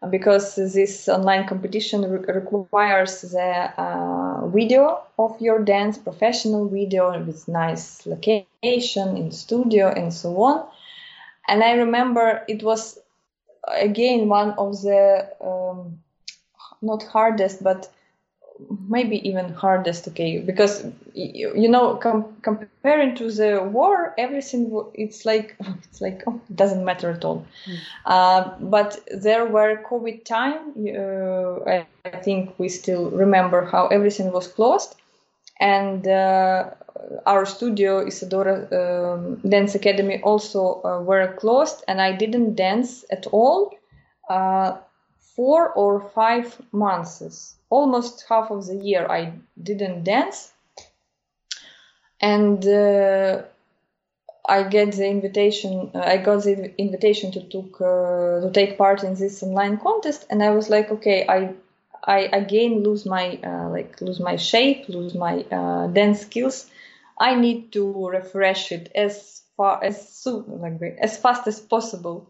because 0.09 0.55
this 0.55 1.07
online 1.07 1.47
competition 1.47 2.01
re- 2.09 2.33
requires 2.33 3.21
the 3.21 3.71
uh, 3.77 4.47
video 4.47 5.03
of 5.19 5.39
your 5.39 5.63
dance, 5.63 5.97
professional 5.97 6.67
video 6.67 7.23
with 7.23 7.47
nice 7.47 8.05
location 8.07 9.17
in 9.17 9.31
studio 9.31 9.89
and 9.89 10.11
so 10.13 10.41
on. 10.41 10.65
And 11.47 11.63
I 11.63 11.73
remember 11.73 12.43
it 12.47 12.63
was 12.63 12.97
again 13.67 14.27
one 14.27 14.51
of 14.51 14.81
the 14.81 15.29
um, 15.39 15.99
not 16.81 17.03
hardest, 17.03 17.63
but 17.63 17.89
maybe 18.87 19.27
even 19.27 19.53
hardest 19.53 20.07
okay? 20.07 20.39
Because 20.39 20.85
you, 21.13 21.53
you 21.55 21.69
know 21.69 21.95
com- 21.95 22.35
comparing 22.41 23.15
to 23.15 23.31
the 23.31 23.63
war 23.63 24.13
everything 24.17 24.83
it's 24.93 25.25
like 25.25 25.55
it's 25.83 26.01
like 26.01 26.23
oh, 26.27 26.39
it 26.49 26.55
doesn't 26.55 26.85
matter 26.85 27.09
at 27.11 27.25
all. 27.25 27.45
Mm. 27.65 27.77
uh, 28.05 28.51
but 28.59 28.99
there 29.11 29.45
were 29.45 29.83
covid 29.89 30.25
time 30.25 30.73
uh, 30.77 31.69
I, 31.69 31.87
I, 32.05 32.17
think 32.17 32.57
we 32.57 32.69
still 32.69 33.09
remember 33.11 33.65
how 33.65 33.87
everything 33.87 34.31
was 34.31 34.47
closed. 34.47 34.95
And 35.59 36.07
uh, 36.07 36.71
our 37.27 37.45
studio 37.45 37.99
isadora 37.99 38.55
um, 38.71 39.35
dance 39.47 39.75
academy 39.75 40.19
also 40.23 40.81
uh, 40.83 41.01
were 41.01 41.35
closed 41.39 41.83
and 41.87 42.01
i 42.01 42.11
didn't 42.11 42.55
dance 42.55 43.05
at 43.11 43.27
all. 43.27 43.71
Uh, 44.29 44.77
four 45.35 45.69
or 45.73 46.09
five 46.09 46.61
months 46.71 47.55
almost 47.69 48.25
half 48.29 48.51
of 48.51 48.65
the 48.67 48.75
year 48.75 49.07
I 49.09 49.33
didn't 49.61 50.03
dance, 50.03 50.51
and 52.19 52.65
uh, 52.67 53.43
I 54.47 54.63
get 54.63 54.93
the 54.93 55.07
invitation. 55.07 55.91
Uh, 55.93 55.99
I 55.99 56.17
got 56.17 56.43
the 56.43 56.73
invitation 56.79 57.31
to 57.31 57.41
took 57.41 57.79
uh, 57.81 58.41
to 58.41 58.51
take 58.53 58.77
part 58.77 59.03
in 59.03 59.15
this 59.15 59.41
online 59.43 59.77
contest, 59.77 60.25
and 60.29 60.43
I 60.43 60.51
was 60.51 60.69
like, 60.69 60.91
okay, 60.91 61.25
I 61.27 61.53
I 62.03 62.19
again 62.41 62.83
lose 62.83 63.05
my 63.05 63.39
uh, 63.43 63.69
like 63.69 64.01
lose 64.01 64.19
my 64.19 64.35
shape, 64.35 64.89
lose 64.89 65.15
my 65.15 65.45
uh, 65.51 65.87
dance 65.87 66.21
skills. 66.21 66.69
I 67.19 67.35
need 67.35 67.71
to 67.73 68.09
refresh 68.09 68.71
it 68.71 68.91
as 68.95 69.43
far 69.55 69.83
as 69.83 70.09
soon 70.09 70.59
like 70.61 70.81
as 70.99 71.17
fast 71.17 71.47
as 71.47 71.59
possible, 71.59 72.27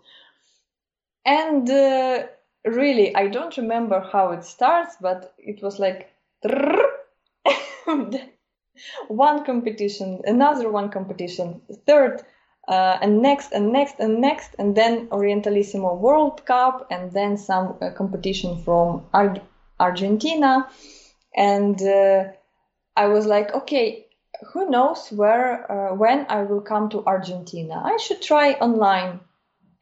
and 1.26 1.70
uh, 1.70 2.24
really, 2.66 3.16
I 3.16 3.28
don't 3.28 3.56
remember 3.58 4.00
how 4.00 4.32
it 4.32 4.44
starts, 4.44 4.96
but 5.02 5.34
it 5.38 5.62
was 5.62 5.80
like 5.80 6.12
one 9.08 9.46
competition, 9.46 10.22
another 10.26 10.70
one 10.70 10.90
competition, 10.90 11.62
third, 11.86 12.22
uh, 12.68 12.98
and 13.02 13.22
next, 13.22 13.52
and 13.52 13.72
next, 13.72 14.00
and 14.00 14.22
next, 14.22 14.56
and 14.60 14.76
then 14.76 15.08
Orientalissimo 15.08 15.98
World 15.98 16.46
Cup, 16.46 16.88
and 16.92 17.12
then 17.12 17.38
some 17.38 17.78
uh, 17.82 17.90
competition 17.92 18.58
from 18.64 19.06
Ar- 19.14 19.42
Argentina. 19.80 20.70
And 21.36 21.82
uh, 21.82 22.26
I 22.96 23.08
was 23.08 23.26
like, 23.26 23.54
okay, 23.54 24.06
who 24.54 24.70
knows 24.70 25.12
where, 25.12 25.72
uh, 25.72 25.96
when 25.96 26.26
I 26.30 26.44
will 26.44 26.62
come 26.62 26.90
to 26.90 27.04
Argentina? 27.06 27.82
I 27.84 27.98
should 27.98 28.22
try 28.22 28.54
online 28.54 29.22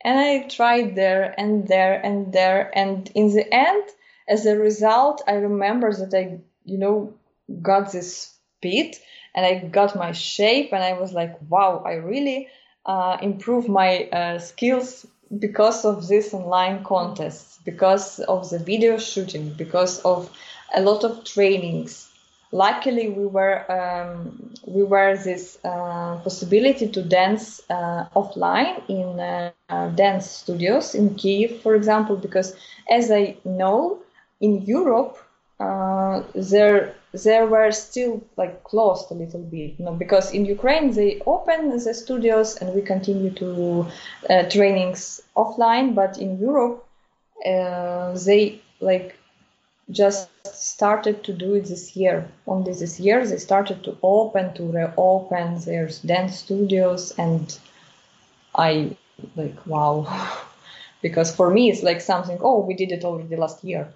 and 0.02 0.20
I 0.20 0.48
tried 0.48 0.96
there 0.96 1.34
and 1.38 1.68
there 1.68 2.00
and 2.04 2.32
there. 2.32 2.72
And 2.78 3.10
in 3.16 3.34
the 3.34 3.54
end, 3.54 3.84
as 4.28 4.46
a 4.46 4.58
result, 4.58 5.22
I 5.28 5.34
remember 5.34 5.92
that 5.94 6.14
I, 6.14 6.40
you 6.66 6.78
know, 6.78 7.14
got 7.62 7.92
this 7.92 8.36
speed 8.58 8.98
and 9.36 9.46
I 9.46 9.60
got 9.60 9.96
my 9.96 10.12
shape 10.12 10.74
and 10.74 10.84
I 10.84 10.94
was 10.94 11.14
like, 11.14 11.36
wow, 11.50 11.84
I 11.86 11.94
really 11.94 12.48
uh, 12.86 13.18
improved 13.22 13.68
my 13.70 14.06
uh, 14.10 14.40
skills 14.40 15.06
because 15.38 15.86
of 15.86 16.08
this 16.08 16.34
online 16.34 16.84
contests, 16.84 17.60
because 17.64 18.20
of 18.20 18.50
the 18.50 18.60
video 18.60 18.98
shooting, 18.98 19.54
because 19.54 20.00
of 20.00 20.30
a 20.74 20.82
lot 20.82 21.04
of 21.04 21.24
trainings 21.24 22.09
luckily 22.52 23.10
we 23.10 23.26
were 23.26 23.70
um, 23.72 24.54
we 24.66 24.84
were 24.84 25.16
this 25.18 25.58
uh, 25.64 26.18
possibility 26.24 26.88
to 26.88 27.02
dance 27.02 27.62
uh, 27.70 28.06
offline 28.16 28.82
in 28.90 29.20
uh, 29.20 29.90
dance 29.90 30.30
studios 30.30 30.96
in 30.96 31.16
Kiev, 31.16 31.62
for 31.62 31.76
example, 31.76 32.16
because 32.16 32.56
as 32.90 33.12
I 33.12 33.38
know 33.46 34.00
in 34.42 34.62
Europe 34.64 35.18
uh, 35.60 36.24
there 36.34 36.96
there 37.12 37.46
were 37.48 37.72
still 37.72 38.24
like 38.38 38.64
closed 38.64 39.12
a 39.12 39.14
little 39.14 39.42
bit, 39.42 39.76
you 39.78 39.86
know, 39.86 39.94
because 39.94 40.32
in 40.32 40.46
Ukraine 40.46 40.92
they 40.92 41.22
open 41.26 41.70
the 41.70 41.94
studios 41.94 42.56
and 42.58 42.74
we 42.74 42.82
continue 42.82 43.32
to 43.32 43.88
uh, 44.30 44.44
trainings 44.50 45.22
offline, 45.36 45.96
but 45.96 46.18
in 46.18 46.40
Europe 46.40 46.86
uh, 47.46 48.18
they 48.26 48.62
like 48.80 49.19
just 49.92 50.30
started 50.54 51.24
to 51.24 51.34
do 51.34 51.56
it 51.56 51.66
this 51.66 51.96
year. 51.96 52.28
Only 52.48 52.74
this 52.74 53.00
year 53.00 53.26
they 53.26 53.38
started 53.38 53.84
to 53.84 53.98
open, 54.04 54.54
to 54.54 54.64
reopen 54.64 55.60
their 55.62 55.90
dance 56.06 56.40
studios, 56.40 57.12
and 57.18 57.58
I 58.56 58.96
like 59.36 59.66
wow, 59.66 60.08
because 61.02 61.36
for 61.36 61.50
me 61.50 61.70
it's 61.72 61.84
like 61.84 62.02
something. 62.02 62.38
Oh, 62.42 62.60
we 62.60 62.76
did 62.76 62.92
it 62.92 63.04
already 63.04 63.36
last 63.36 63.64
year, 63.64 63.94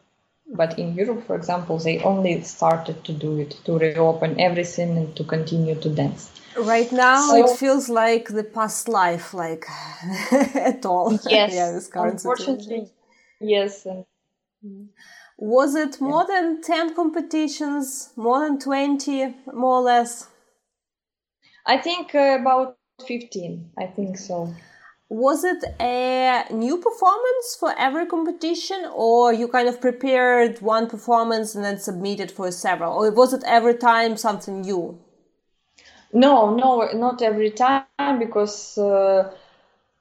but 0.47 0.79
in 0.79 0.95
Europe, 0.95 1.25
for 1.27 1.35
example, 1.35 1.77
they 1.77 1.99
only 1.99 2.41
started 2.43 3.03
to 3.05 3.13
do 3.13 3.39
it 3.39 3.51
to 3.65 3.77
reopen 3.77 4.39
everything 4.39 4.97
and 4.97 5.15
to 5.15 5.23
continue 5.23 5.75
to 5.75 5.89
dance. 5.89 6.31
Right 6.57 6.91
now, 6.91 7.29
so, 7.29 7.43
it 7.43 7.57
feels 7.57 7.89
like 7.89 8.27
the 8.27 8.43
past 8.43 8.87
life, 8.87 9.33
like 9.33 9.65
at 10.55 10.85
all. 10.85 11.19
Yes, 11.27 11.53
yeah, 11.95 12.03
unfortunately, 12.03 12.63
situation. 12.63 12.89
yes. 13.39 13.85
And, 13.85 14.05
mm. 14.65 14.87
Was 15.43 15.75
it 15.75 15.99
more 15.99 16.25
yeah. 16.29 16.39
than 16.39 16.61
10 16.61 16.95
competitions, 16.95 18.13
more 18.15 18.39
than 18.39 18.59
20, 18.59 19.35
more 19.53 19.79
or 19.79 19.81
less? 19.81 20.29
I 21.65 21.77
think 21.79 22.15
uh, 22.15 22.37
about 22.39 22.77
15, 23.05 23.71
I 23.77 23.87
think 23.87 24.17
so. 24.17 24.55
Was 25.09 25.43
it 25.43 25.61
a 25.81 26.45
new 26.49 26.77
performance 26.77 27.57
for 27.59 27.77
every 27.77 28.05
competition, 28.05 28.89
or 28.95 29.33
you 29.33 29.49
kind 29.49 29.67
of 29.67 29.81
prepared 29.81 30.61
one 30.61 30.87
performance 30.87 31.55
and 31.55 31.65
then 31.65 31.77
submitted 31.77 32.31
for 32.31 32.49
several, 32.49 32.93
or 32.93 33.11
was 33.11 33.33
it 33.33 33.43
every 33.45 33.75
time 33.75 34.15
something 34.15 34.61
new? 34.61 34.97
No, 36.13 36.55
no, 36.55 36.89
not 36.93 37.21
every 37.21 37.51
time 37.51 38.17
because 38.17 38.77
uh, 38.77 39.29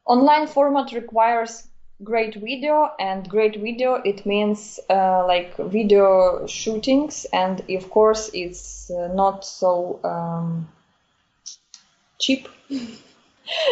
online 0.07 0.47
format 0.47 0.93
requires 0.93 1.67
great 2.05 2.35
video 2.35 2.91
and 2.99 3.29
great 3.29 3.61
video 3.61 3.95
it 3.95 4.25
means 4.27 4.81
uh, 4.91 5.25
like 5.27 5.57
video 5.57 6.47
shootings 6.47 7.27
and 7.33 7.63
of 7.71 7.91
course 7.91 8.31
it's 8.35 8.91
uh, 8.91 9.09
not 9.15 9.45
so 9.45 10.01
um, 10.05 10.69
cheap. 12.19 12.49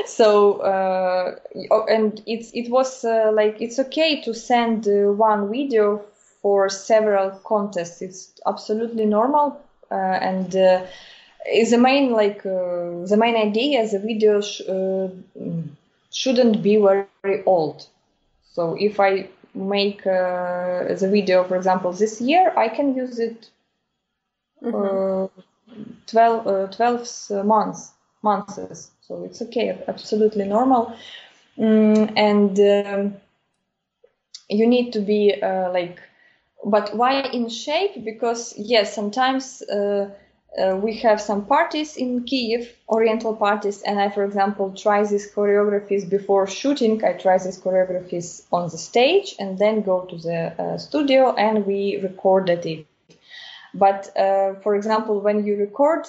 So 0.05 0.61
uh, 0.63 1.37
oh, 1.71 1.87
and 1.89 2.21
it's 2.27 2.51
it 2.53 2.69
was 2.71 3.05
uh, 3.05 3.31
like 3.33 3.63
it's 3.63 3.79
okay 3.79 4.21
to 4.23 4.35
send 4.35 4.87
uh, 4.89 5.13
one 5.13 5.49
video 5.49 6.03
for 6.43 6.69
several 6.69 7.31
contests. 7.45 8.03
It's 8.03 8.33
absolutely 8.45 9.07
normal 9.07 9.61
uh, 9.91 9.95
and 9.95 10.55
is 11.51 11.71
the 11.71 11.79
main 11.79 12.11
like 12.11 12.43
the 12.43 13.17
main 13.17 13.37
idea 13.37 13.89
the 13.89 14.01
video 14.01 14.41
sh- 14.41 14.63
shouldn't 16.11 16.63
be 16.63 16.77
very 16.77 17.45
old 17.47 17.87
so 18.61 18.77
if 18.79 19.01
I 19.01 19.27
make 19.55 20.07
uh, 20.07 20.85
the 21.01 21.09
video, 21.11 21.45
for 21.45 21.57
example, 21.57 21.93
this 21.93 22.21
year, 22.21 22.53
I 22.59 22.69
can 22.69 22.95
use 22.95 23.19
it 23.19 23.49
mm-hmm. 24.63 25.41
uh, 25.41 25.43
12, 26.07 26.47
uh, 26.47 26.67
12 26.67 27.47
months, 27.47 27.93
months. 28.23 28.91
So 29.01 29.25
it's 29.25 29.41
okay, 29.41 29.83
absolutely 29.89 30.45
normal. 30.45 30.95
Mm, 31.57 32.13
and 32.17 32.61
um, 32.61 33.17
you 34.51 34.67
need 34.67 34.93
to 34.93 35.01
be 35.01 35.43
uh, 35.43 35.73
like, 35.73 35.99
but 36.63 36.95
why 36.95 37.23
in 37.33 37.49
shape? 37.49 38.05
Because 38.05 38.53
yes, 38.59 38.95
sometimes 38.95 39.63
uh, 40.59 40.77
we 40.77 40.97
have 40.97 41.21
some 41.21 41.47
parties 41.47 41.97
in 41.97 42.25
Kiev, 42.25 42.69
Oriental 42.89 43.37
parties, 43.37 43.83
and 43.83 44.01
I, 44.01 44.11
for 44.11 44.25
example, 44.25 44.73
try 44.73 45.05
these 45.05 45.33
choreographies 45.33 46.09
before 46.09 46.47
shooting. 46.49 47.05
I 47.05 47.13
try 47.13 47.39
these 47.39 47.61
choreographies 47.61 48.43
on 48.51 48.69
the 48.69 48.79
stage 48.79 49.37
and 49.39 49.59
then 49.59 49.83
go 49.83 50.03
to 50.07 50.17
the 50.17 50.61
uh, 50.61 50.79
studio 50.79 51.35
and 51.35 51.67
we 51.67 51.99
recorded 52.03 52.67
it. 52.67 52.87
But 53.75 54.17
uh, 54.17 54.55
for 54.63 54.75
example, 54.75 55.21
when 55.21 55.47
you 55.47 55.57
record 55.57 56.07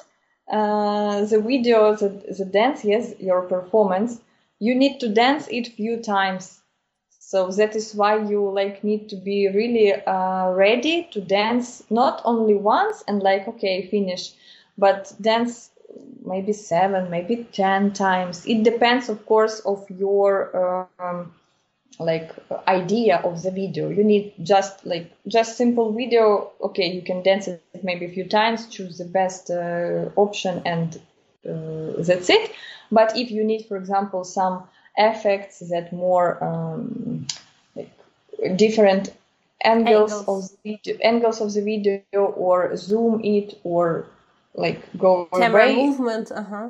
uh, 0.52 1.26
the 1.26 1.40
video, 1.40 1.96
the, 1.96 2.10
the 2.36 2.46
dance, 2.46 2.84
yes, 2.84 3.14
your 3.20 3.44
performance, 3.44 4.20
you 4.58 4.74
need 4.74 5.00
to 5.02 5.10
dance 5.10 5.48
it 5.50 5.68
few 5.68 6.02
times 6.02 6.61
so 7.32 7.50
that 7.50 7.78
is 7.78 7.96
why 7.96 8.18
you 8.18 8.52
like 8.52 8.84
need 8.84 9.08
to 9.08 9.16
be 9.16 9.48
really 9.48 9.94
uh, 9.94 10.52
ready 10.52 11.08
to 11.14 11.22
dance 11.22 11.82
not 11.90 12.22
only 12.26 12.56
once 12.56 13.06
and 13.08 13.24
like 13.24 13.48
okay 13.48 13.88
finish, 13.88 14.34
but 14.78 15.14
dance 15.22 15.70
maybe 16.26 16.52
seven, 16.52 17.10
maybe 17.10 17.48
ten 17.54 17.94
times. 17.94 18.46
It 18.46 18.64
depends, 18.64 19.08
of 19.08 19.26
course, 19.26 19.62
of 19.62 19.90
your 19.90 20.90
um, 21.00 21.34
like 22.00 22.34
idea 22.68 23.22
of 23.24 23.42
the 23.44 23.52
video. 23.52 23.88
You 23.88 24.04
need 24.04 24.34
just 24.44 24.86
like 24.86 25.10
just 25.26 25.56
simple 25.56 25.94
video. 25.94 26.52
Okay, 26.60 26.88
you 26.92 27.02
can 27.02 27.24
dance 27.24 27.48
it 27.48 27.64
maybe 27.82 28.08
a 28.08 28.12
few 28.12 28.28
times, 28.28 28.68
choose 28.68 28.98
the 28.98 29.06
best 29.06 29.50
uh, 29.50 30.10
option, 30.18 30.64
and 30.66 31.00
uh, 31.50 31.94
that's 32.04 32.30
it. 32.30 32.52
But 32.92 33.16
if 33.16 33.32
you 33.32 33.46
need, 33.46 33.68
for 33.68 33.78
example, 33.78 34.26
some 34.26 34.64
effects 34.98 35.60
that 35.70 35.92
more 35.94 36.44
um, 36.44 37.28
like 37.76 37.92
different 38.56 39.14
angles, 39.64 40.12
angles, 40.12 40.28
of 40.28 40.64
the 40.64 40.80
video, 40.84 40.98
angles 41.04 41.42
of 41.42 41.54
the 41.54 41.62
video 41.62 42.02
or 42.14 42.76
zoom 42.76 43.22
it 43.24 43.60
or 43.64 44.06
like 44.54 44.82
go 44.98 45.26
camera 45.32 45.64
away. 45.64 45.76
movement 45.76 46.32
uh-huh. 46.32 46.70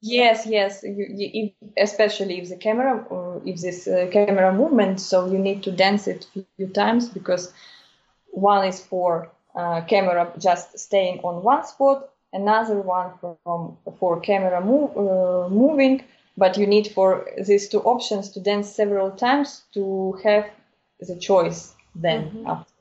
Yes 0.00 0.46
yes. 0.46 0.84
You, 0.84 1.06
you, 1.08 1.30
if, 1.34 1.52
especially 1.76 2.38
if 2.40 2.48
the 2.48 2.56
camera 2.56 3.04
or 3.10 3.42
if 3.44 3.60
this 3.60 3.88
uh, 3.88 4.08
camera 4.12 4.52
movement 4.52 5.00
so 5.00 5.26
you 5.26 5.38
need 5.38 5.62
to 5.64 5.72
dance 5.72 6.06
it 6.06 6.26
a 6.36 6.44
few 6.56 6.68
times 6.68 7.08
because 7.08 7.52
one 8.30 8.66
is 8.66 8.80
for 8.80 9.28
uh, 9.56 9.80
camera 9.82 10.32
just 10.38 10.78
staying 10.78 11.18
on 11.20 11.42
one 11.42 11.66
spot 11.66 12.10
another 12.32 12.76
one 12.76 13.10
from 13.20 13.76
for 13.98 14.20
camera 14.20 14.60
move, 14.60 14.96
uh, 14.96 15.48
moving 15.48 16.02
but 16.38 16.56
you 16.56 16.66
need 16.66 16.86
for 16.88 17.28
these 17.46 17.68
two 17.68 17.80
options 17.80 18.30
to 18.30 18.40
dance 18.40 18.68
several 18.80 19.10
times 19.10 19.62
to 19.74 20.18
have 20.24 20.46
the 21.00 21.16
choice 21.18 21.74
then 21.94 22.30
mm-hmm. 22.30 22.46
after 22.46 22.72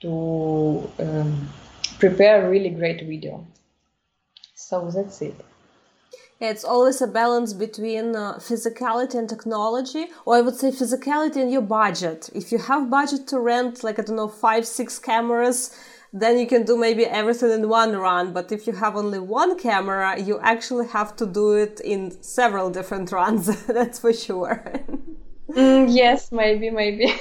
to 0.00 0.90
um, 0.98 1.48
prepare 1.98 2.44
a 2.44 2.50
really 2.50 2.70
great 2.70 3.00
video. 3.06 3.46
So 4.54 4.90
that's 4.90 5.22
it. 5.22 5.36
It's 6.40 6.64
always 6.64 7.00
a 7.00 7.06
balance 7.06 7.52
between 7.52 8.16
uh, 8.16 8.34
physicality 8.38 9.14
and 9.14 9.28
technology 9.28 10.06
or 10.26 10.34
i 10.38 10.40
would 10.40 10.56
say 10.56 10.70
physicality 10.72 11.36
and 11.36 11.52
your 11.52 11.66
budget. 11.80 12.30
If 12.34 12.50
you 12.50 12.58
have 12.58 12.90
budget 12.90 13.28
to 13.28 13.38
rent 13.38 13.84
like 13.84 14.00
i 14.00 14.02
don't 14.02 14.16
know 14.16 14.32
five 14.46 14.66
six 14.66 14.98
cameras 14.98 15.58
then 16.12 16.38
you 16.38 16.46
can 16.46 16.64
do 16.64 16.76
maybe 16.76 17.06
everything 17.06 17.50
in 17.50 17.68
one 17.68 17.96
run. 17.96 18.32
But 18.32 18.52
if 18.52 18.66
you 18.66 18.74
have 18.74 18.96
only 18.96 19.18
one 19.18 19.58
camera, 19.58 20.18
you 20.20 20.38
actually 20.40 20.86
have 20.88 21.16
to 21.16 21.26
do 21.26 21.52
it 21.52 21.80
in 21.80 22.22
several 22.22 22.70
different 22.70 23.10
runs. 23.12 23.46
That's 23.66 23.98
for 23.98 24.12
sure. 24.12 24.62
Mm, 25.50 25.86
yes, 25.88 26.30
maybe, 26.30 26.70
maybe. 26.70 27.14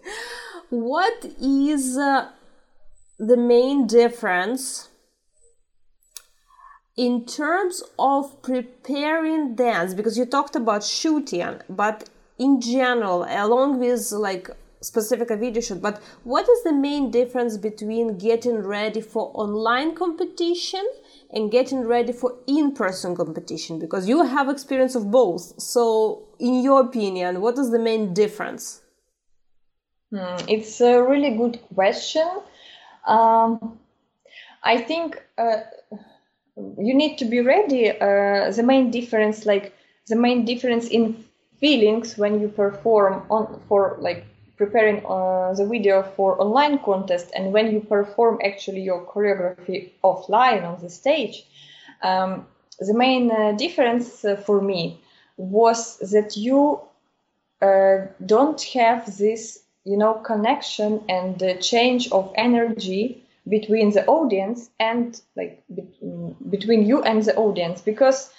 what 0.70 1.24
is 1.40 1.96
uh, 1.96 2.28
the 3.18 3.36
main 3.36 3.86
difference 3.86 4.88
in 6.96 7.24
terms 7.24 7.82
of 7.98 8.42
preparing 8.42 9.54
dance? 9.54 9.94
Because 9.94 10.18
you 10.18 10.26
talked 10.26 10.56
about 10.56 10.82
shooting, 10.82 11.60
but 11.68 12.10
in 12.38 12.60
general, 12.60 13.24
along 13.28 13.78
with 13.78 14.10
like 14.10 14.50
specific 14.80 15.30
a 15.30 15.36
video 15.36 15.60
shoot 15.60 15.80
but 15.80 16.02
what 16.24 16.48
is 16.48 16.62
the 16.64 16.72
main 16.72 17.10
difference 17.10 17.56
between 17.56 18.18
getting 18.18 18.58
ready 18.58 19.00
for 19.00 19.30
online 19.34 19.94
competition 19.94 20.84
and 21.30 21.50
getting 21.50 21.84
ready 21.84 22.12
for 22.12 22.36
in-person 22.46 23.14
competition? 23.14 23.78
Because 23.78 24.08
you 24.08 24.24
have 24.24 24.48
experience 24.48 24.94
of 24.94 25.10
both. 25.10 25.60
So 25.60 26.28
in 26.38 26.62
your 26.62 26.80
opinion 26.80 27.40
what 27.40 27.58
is 27.58 27.70
the 27.70 27.78
main 27.78 28.14
difference? 28.14 28.82
Hmm, 30.10 30.36
it's 30.48 30.80
a 30.80 31.02
really 31.02 31.36
good 31.36 31.60
question. 31.74 32.28
Um, 33.06 33.78
i 34.62 34.76
think 34.76 35.22
uh, 35.38 35.60
you 36.56 36.94
need 36.94 37.16
to 37.18 37.24
be 37.24 37.40
ready 37.40 37.90
uh, 37.90 38.50
the 38.50 38.62
main 38.62 38.90
difference 38.90 39.46
like 39.46 39.74
the 40.08 40.16
main 40.16 40.44
difference 40.44 40.88
in 40.88 41.24
feelings 41.60 42.18
when 42.18 42.40
you 42.40 42.48
perform 42.48 43.22
on 43.30 43.60
for 43.68 43.96
like 44.00 44.24
preparing 44.58 44.98
uh, 45.06 45.54
the 45.54 45.66
video 45.66 46.02
for 46.16 46.40
online 46.40 46.78
contest 46.80 47.30
and 47.34 47.52
when 47.52 47.72
you 47.72 47.80
perform 47.80 48.38
actually 48.44 48.82
your 48.82 49.06
choreography 49.06 49.90
offline 50.04 50.64
on 50.64 50.78
the 50.82 50.90
stage 50.90 51.44
um, 52.02 52.46
the 52.80 52.94
main 52.94 53.30
uh, 53.30 53.52
difference 53.52 54.24
uh, 54.24 54.36
for 54.36 54.60
me 54.60 55.00
was 55.36 55.98
that 55.98 56.36
you 56.36 56.80
uh, 57.62 57.98
don't 58.26 58.62
have 58.62 59.16
this 59.16 59.62
you 59.84 59.96
know 59.96 60.14
connection 60.14 61.02
and 61.08 61.42
change 61.60 62.10
of 62.12 62.32
energy 62.36 63.22
between 63.48 63.90
the 63.92 64.04
audience 64.06 64.70
and 64.78 65.20
like 65.36 65.62
be- 65.74 66.34
between 66.50 66.84
you 66.84 67.02
and 67.02 67.22
the 67.22 67.34
audience 67.36 67.80
because 67.80 68.30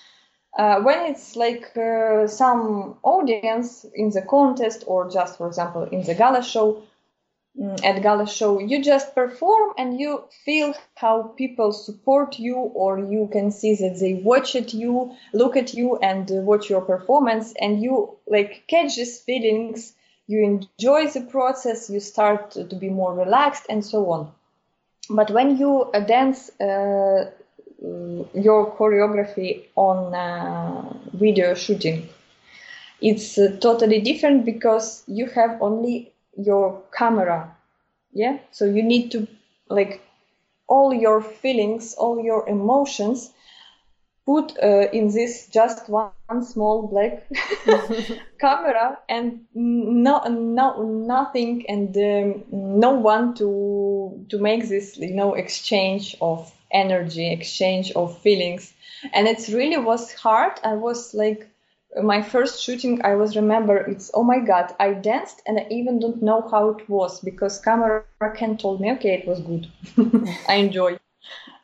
uh, 0.57 0.81
when 0.81 1.05
it's 1.11 1.35
like 1.35 1.75
uh, 1.77 2.27
some 2.27 2.97
audience 3.03 3.85
in 3.93 4.09
the 4.09 4.21
contest 4.21 4.83
or 4.87 5.09
just 5.09 5.37
for 5.37 5.47
example 5.47 5.83
in 5.83 6.03
the 6.03 6.13
gala 6.13 6.41
show 6.41 6.81
mm, 7.59 7.83
at 7.83 8.01
gala 8.01 8.27
show 8.27 8.59
you 8.59 8.83
just 8.83 9.13
perform 9.15 9.73
and 9.77 9.99
you 9.99 10.23
feel 10.45 10.73
how 10.95 11.23
people 11.37 11.71
support 11.71 12.39
you 12.39 12.55
or 12.55 12.99
you 12.99 13.29
can 13.31 13.51
see 13.51 13.75
that 13.75 13.97
they 13.99 14.13
watch 14.15 14.55
at 14.55 14.73
you 14.73 15.11
look 15.33 15.55
at 15.55 15.73
you 15.73 15.97
and 15.97 16.31
uh, 16.31 16.35
watch 16.35 16.69
your 16.69 16.81
performance 16.81 17.53
and 17.59 17.81
you 17.81 18.17
like 18.27 18.63
catch 18.67 18.95
these 18.95 19.19
feelings 19.21 19.93
you 20.29 20.43
enjoy 20.43 21.07
the 21.07 21.21
process 21.21 21.89
you 21.89 21.99
start 21.99 22.51
to 22.51 22.75
be 22.75 22.89
more 22.89 23.15
relaxed 23.15 23.65
and 23.67 23.83
so 23.83 24.11
on. 24.11 24.31
But 25.09 25.31
when 25.31 25.57
you 25.57 25.85
uh, 25.91 26.01
dance 26.01 26.51
uh, 26.61 27.31
your 27.81 28.75
choreography 28.77 29.65
on 29.75 30.13
uh, 30.13 30.93
video 31.13 31.53
shooting. 31.53 32.09
It's 33.01 33.37
uh, 33.37 33.57
totally 33.61 34.01
different 34.01 34.45
because 34.45 35.03
you 35.07 35.27
have 35.27 35.61
only 35.61 36.11
your 36.37 36.81
camera. 36.95 37.55
Yeah, 38.11 38.39
so 38.51 38.65
you 38.65 38.83
need 38.83 39.11
to 39.11 39.27
like 39.69 40.01
all 40.67 40.93
your 40.93 41.21
feelings, 41.21 41.93
all 41.93 42.23
your 42.23 42.47
emotions 42.49 43.31
put 44.25 44.57
uh, 44.61 44.87
in 44.93 45.11
this 45.11 45.47
just 45.47 45.89
one 45.89 46.43
small 46.43 46.87
black 46.87 47.27
camera 48.39 48.99
and 49.09 49.45
no, 49.55 50.21
no 50.27 50.83
nothing 50.83 51.65
and 51.67 51.97
um, 51.97 52.43
no 52.51 52.91
one 52.91 53.33
to 53.33 54.25
to 54.29 54.37
make 54.37 54.67
this 54.69 54.97
you 54.97 55.15
know 55.15 55.33
exchange 55.33 56.15
of 56.21 56.53
energy 56.71 57.31
exchange 57.31 57.91
of 57.93 58.17
feelings 58.19 58.73
and 59.13 59.27
it 59.27 59.47
really 59.49 59.77
was 59.77 60.13
hard 60.13 60.53
i 60.63 60.73
was 60.73 61.13
like 61.13 61.49
my 62.03 62.21
first 62.21 62.61
shooting, 62.61 63.03
I 63.03 63.15
was 63.15 63.35
remember 63.35 63.77
it's 63.77 64.11
oh 64.13 64.23
my 64.23 64.39
god, 64.39 64.75
I 64.79 64.93
danced 64.93 65.41
and 65.47 65.59
I 65.59 65.67
even 65.71 65.99
don't 65.99 66.21
know 66.21 66.47
how 66.49 66.69
it 66.69 66.87
was 66.87 67.19
because 67.19 67.59
camera 67.59 68.03
can 68.35 68.57
told 68.57 68.79
me 68.79 68.91
okay 68.93 69.15
it 69.15 69.27
was 69.27 69.39
good, 69.39 69.67
I 70.47 70.55
enjoy. 70.55 70.99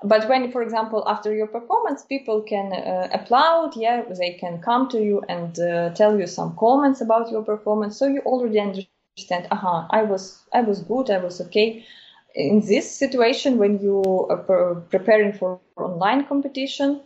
But 0.04 0.28
when, 0.28 0.52
for 0.52 0.62
example, 0.62 1.04
after 1.08 1.34
your 1.34 1.48
performance, 1.48 2.04
people 2.04 2.42
can 2.42 2.74
uh, 2.74 3.08
applaud, 3.12 3.76
yeah, 3.76 4.04
they 4.04 4.34
can 4.34 4.62
come 4.62 4.90
to 4.90 5.02
you 5.02 5.24
and 5.30 5.58
uh, 5.60 5.92
tell 5.92 6.20
you 6.20 6.28
some 6.28 6.56
comments 6.58 7.02
about 7.02 7.32
your 7.32 7.44
performance, 7.44 7.98
so 7.98 8.08
you 8.08 8.22
already 8.22 8.60
understand. 8.60 9.48
Aha, 9.52 9.80
uh-huh, 9.80 9.88
I 9.92 10.04
was, 10.04 10.44
I 10.54 10.62
was 10.62 10.82
good, 10.82 11.10
I 11.10 11.20
was 11.20 11.40
okay. 11.42 11.86
In 12.36 12.62
this 12.62 12.92
situation, 12.92 13.58
when 13.58 13.80
you 13.82 14.04
are 14.30 14.76
preparing 14.90 15.34
for 15.34 15.60
online 15.78 16.26
competition, 16.26 17.02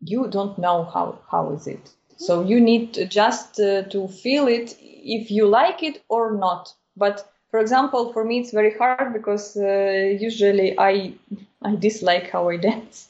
you 0.00 0.28
don't 0.28 0.58
know 0.58 0.84
how 0.84 1.18
how 1.30 1.52
is 1.52 1.66
it 1.66 1.90
so 2.16 2.42
you 2.42 2.60
need 2.60 3.10
just 3.10 3.58
uh, 3.60 3.82
to 3.94 4.08
feel 4.08 4.46
it 4.48 4.76
if 4.80 5.30
you 5.30 5.46
like 5.46 5.82
it 5.82 6.02
or 6.08 6.32
not. 6.32 6.72
But 6.96 7.28
for 7.50 7.60
example, 7.60 8.12
for 8.12 8.24
me 8.24 8.40
it's 8.40 8.52
very 8.52 8.76
hard 8.78 9.12
because 9.12 9.56
uh, 9.56 10.16
usually 10.20 10.78
I 10.78 11.14
I 11.62 11.74
dislike 11.76 12.30
how 12.30 12.48
I 12.48 12.56
dance. 12.68 13.08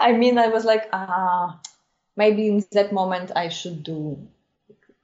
I 0.00 0.12
mean, 0.12 0.38
I 0.38 0.48
was 0.48 0.64
like, 0.64 0.88
ah, 0.92 1.60
maybe 2.16 2.48
in 2.48 2.60
that 2.72 2.92
moment 2.92 3.32
I 3.34 3.48
should 3.48 3.82
do 3.84 4.18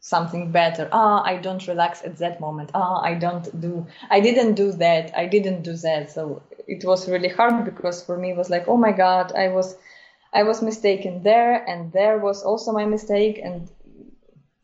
something 0.02 0.50
better. 0.50 0.88
Ah, 0.92 1.22
I 1.24 1.36
don't 1.36 1.66
relax 1.66 2.02
at 2.04 2.18
that 2.18 2.40
moment. 2.40 2.70
Ah, 2.74 3.00
I 3.00 3.14
don't 3.14 3.48
do, 3.60 3.86
I 4.10 4.20
didn't 4.20 4.54
do 4.54 4.72
that. 4.72 5.16
I 5.16 5.26
didn't 5.26 5.62
do 5.62 5.74
that. 5.76 6.10
So 6.10 6.42
it 6.66 6.84
was 6.84 7.08
really 7.08 7.28
hard 7.28 7.64
because 7.64 8.04
for 8.04 8.18
me 8.18 8.32
it 8.32 8.36
was 8.36 8.50
like, 8.50 8.68
oh 8.68 8.76
my 8.76 8.92
God, 8.92 9.32
I 9.32 9.48
was 9.48 9.76
I 10.34 10.42
was 10.44 10.62
mistaken 10.62 11.22
there, 11.22 11.62
and 11.68 11.92
there 11.92 12.18
was 12.18 12.42
also 12.42 12.72
my 12.72 12.86
mistake, 12.86 13.38
and 13.44 13.68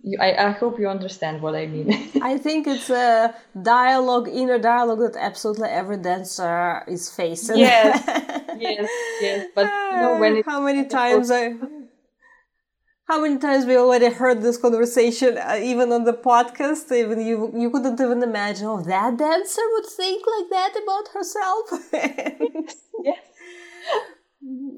you, 0.03 0.17
I, 0.19 0.47
I, 0.47 0.51
hope 0.53 0.79
you 0.79 0.89
understand 0.89 1.43
what 1.43 1.55
I 1.55 1.67
mean. 1.67 1.93
I 2.23 2.39
think 2.39 2.67
it's 2.67 2.89
a 2.89 3.35
dialogue, 3.61 4.29
inner 4.29 4.59
dialogue 4.59 5.01
that 5.01 5.17
absolutely 5.17 5.69
every 5.69 5.99
dancer 5.99 6.85
is 6.89 7.11
facing. 7.15 7.59
Yes, 7.59 8.03
yes, 8.59 8.89
yes. 9.21 9.47
But 9.55 9.67
you 9.67 9.97
know 9.99 10.17
when 10.19 10.43
how 10.43 10.63
many 10.63 10.87
times 10.87 11.31
I. 11.31 11.55
How 13.09 13.23
many 13.23 13.39
times 13.39 13.65
we 13.65 13.75
already 13.75 14.11
heard 14.11 14.43
this 14.43 14.59
conversation, 14.59 15.39
uh, 15.39 15.59
even 15.63 15.93
on 15.93 16.05
the 16.05 16.13
podcast? 16.13 16.93
Even 16.93 17.23
you, 17.23 17.51
you 17.57 17.71
couldn't 17.71 17.99
even 17.99 18.23
imagine. 18.23 18.67
Oh, 18.67 18.83
that 18.83 19.17
dancer 19.17 19.63
would 19.73 19.87
think 19.87 20.25
like 20.27 20.51
that 20.51 20.75
about 20.83 21.09
herself. 21.15 21.71
yes 23.03 23.19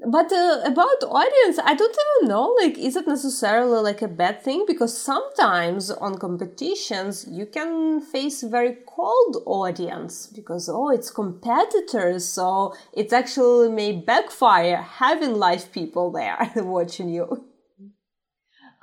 but 0.07 0.31
uh, 0.31 0.61
about 0.65 1.03
audience 1.03 1.59
i 1.63 1.75
don't 1.75 1.95
even 2.03 2.29
know 2.29 2.55
like 2.59 2.77
is 2.79 2.95
it 2.95 3.07
necessarily 3.07 3.79
like 3.79 4.01
a 4.01 4.07
bad 4.07 4.41
thing 4.41 4.63
because 4.65 4.97
sometimes 4.97 5.91
on 5.91 6.17
competitions 6.17 7.27
you 7.29 7.45
can 7.45 8.01
face 8.01 8.41
very 8.41 8.77
cold 8.87 9.37
audience 9.45 10.25
because 10.27 10.67
oh 10.67 10.89
it's 10.89 11.11
competitors 11.11 12.27
so 12.27 12.73
it 12.93 13.13
actually 13.13 13.69
may 13.69 13.91
backfire 13.91 14.77
having 14.77 15.35
live 15.35 15.71
people 15.71 16.11
there 16.11 16.51
watching 16.55 17.09
you 17.09 17.45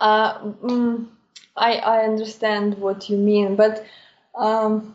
uh, 0.01 0.38
mm, 0.62 1.07
i 1.57 1.74
i 1.76 2.05
understand 2.05 2.78
what 2.78 3.09
you 3.09 3.16
mean 3.16 3.57
but 3.57 3.84
um 4.36 4.94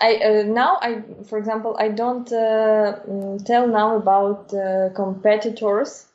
I 0.00 0.16
uh, 0.16 0.42
now 0.42 0.78
I 0.82 1.02
for 1.24 1.38
example 1.38 1.76
I 1.78 1.88
don't 1.88 2.30
uh, 2.32 2.98
mm, 3.08 3.44
tell 3.44 3.66
now 3.68 3.96
about 3.96 4.52
uh, 4.52 4.90
competitors 4.94 6.06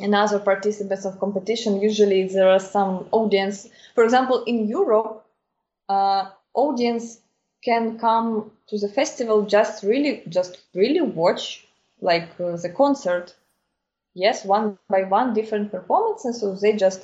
and 0.00 0.14
other 0.14 0.38
participants 0.38 1.04
of 1.04 1.18
competition. 1.18 1.80
Usually 1.80 2.26
there 2.28 2.48
are 2.48 2.60
some 2.60 3.08
audience. 3.12 3.68
For 3.94 4.04
example, 4.04 4.44
in 4.44 4.68
Europe, 4.68 5.24
uh, 5.88 6.30
audience 6.54 7.20
can 7.64 7.98
come 7.98 8.50
to 8.68 8.78
the 8.78 8.88
festival 8.88 9.42
just 9.42 9.82
really 9.82 10.22
just 10.28 10.58
really 10.74 11.00
watch 11.00 11.66
like 12.00 12.36
the 12.38 12.72
concert. 12.76 13.34
Yes, 14.24 14.44
one 14.44 14.78
by 14.88 15.02
one 15.04 15.34
different 15.34 15.70
performances. 15.70 16.40
So 16.40 16.54
they 16.54 16.72
just 16.76 17.00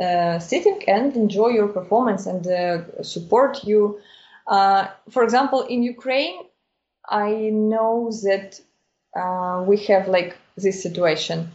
uh, 0.00 0.38
sitting 0.38 0.82
and 0.88 1.16
enjoy 1.16 1.48
your 1.58 1.68
performance 1.68 2.26
and 2.26 2.42
support 3.02 3.64
you 3.64 4.00
uh, 4.48 4.86
for 5.10 5.24
example, 5.24 5.62
in 5.62 5.82
Ukraine, 5.82 6.36
I 7.08 7.30
know 7.52 8.10
that 8.24 8.60
uh, 9.16 9.64
we 9.66 9.76
have 9.90 10.08
like 10.08 10.36
this 10.56 10.82
situation: 10.82 11.50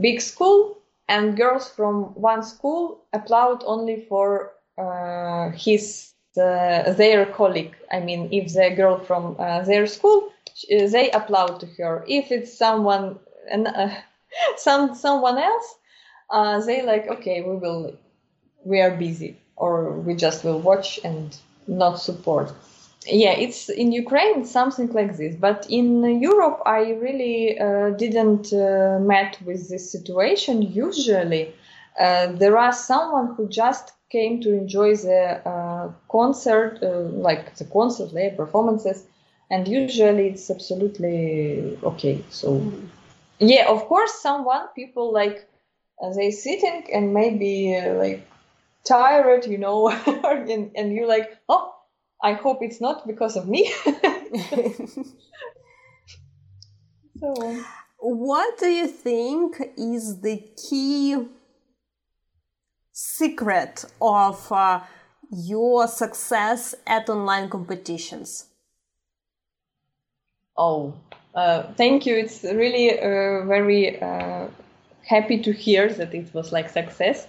big 0.00 0.20
school 0.20 0.78
and 1.08 1.36
girls 1.36 1.68
from 1.70 2.14
one 2.14 2.42
school 2.42 3.02
applaud 3.12 3.62
only 3.66 4.06
for 4.08 4.52
uh, 4.78 5.50
his 5.50 6.12
uh, 6.40 6.92
their 6.94 7.26
colleague. 7.26 7.74
I 7.92 8.00
mean, 8.00 8.28
if 8.32 8.52
the 8.54 8.70
girl 8.76 8.98
from 8.98 9.36
uh, 9.38 9.62
their 9.62 9.86
school, 9.86 10.32
they 10.68 11.10
applaud 11.12 11.60
to 11.60 11.66
her. 11.78 12.04
If 12.08 12.32
it's 12.32 12.56
someone 12.56 13.18
and 13.50 13.68
some 14.56 14.94
someone 14.94 15.38
else, 15.38 16.66
they 16.66 16.82
like 16.82 17.08
okay, 17.08 17.42
we 17.42 17.56
will, 17.56 17.96
we 18.64 18.80
are 18.80 18.96
busy, 18.96 19.36
or 19.56 19.92
we 20.00 20.14
just 20.14 20.44
will 20.44 20.60
watch 20.60 21.00
and 21.04 21.36
not 21.66 22.00
support. 22.00 22.52
Yeah, 23.06 23.32
it's 23.32 23.68
in 23.68 23.90
Ukraine, 23.90 24.44
something 24.44 24.92
like 24.92 25.16
this. 25.16 25.34
But 25.34 25.66
in 25.68 26.20
Europe, 26.20 26.62
I 26.64 26.92
really 26.92 27.58
uh, 27.58 27.90
didn't 27.90 28.52
uh, 28.52 29.00
met 29.00 29.38
with 29.44 29.68
this 29.68 29.90
situation. 29.90 30.62
Usually, 30.62 31.52
uh, 31.98 32.26
there 32.32 32.56
are 32.56 32.72
someone 32.72 33.34
who 33.34 33.48
just 33.48 33.92
came 34.10 34.40
to 34.42 34.52
enjoy 34.52 34.94
the 34.94 35.40
uh, 35.48 35.90
concert, 36.10 36.78
uh, 36.82 37.00
like 37.28 37.56
the 37.56 37.64
concert, 37.64 38.12
their 38.12 38.30
performances, 38.30 39.04
and 39.50 39.66
usually 39.66 40.28
it's 40.28 40.48
absolutely 40.50 41.76
okay. 41.82 42.22
So, 42.30 42.60
mm. 42.60 42.88
Yeah, 43.42 43.68
of 43.68 43.86
course, 43.86 44.14
someone 44.20 44.68
people 44.74 45.12
like 45.12 45.46
uh, 46.02 46.12
they 46.14 46.30
sitting 46.30 46.86
and 46.92 47.12
maybe 47.12 47.78
like 47.94 48.26
tired, 48.84 49.46
you 49.46 49.58
know, 49.58 49.88
and, 50.06 50.70
and 50.74 50.92
you're 50.92 51.08
like, 51.08 51.30
oh, 51.48 51.74
I 52.22 52.34
hope 52.34 52.58
it's 52.62 52.80
not 52.80 53.06
because 53.06 53.36
of 53.36 53.48
me. 53.48 53.72
so, 57.20 57.64
what 57.98 58.58
do 58.58 58.66
you 58.66 58.86
think 58.88 59.60
is 59.76 60.20
the 60.20 60.42
key 60.56 61.16
secret 62.92 63.84
of 64.00 64.52
uh, 64.52 64.80
your 65.30 65.88
success 65.88 66.74
at 66.86 67.08
online 67.08 67.48
competitions? 67.48 68.46
Oh, 70.56 70.94
uh, 71.10 71.16
thank 71.76 72.06
you. 72.06 72.16
It's 72.16 72.42
really 72.44 72.98
uh, 72.98 73.44
very 73.46 74.00
uh, 74.00 74.48
happy 75.06 75.38
to 75.42 75.52
hear 75.52 75.88
that 75.92 76.14
it 76.14 76.32
was 76.34 76.52
like 76.52 76.68
success 76.68 77.26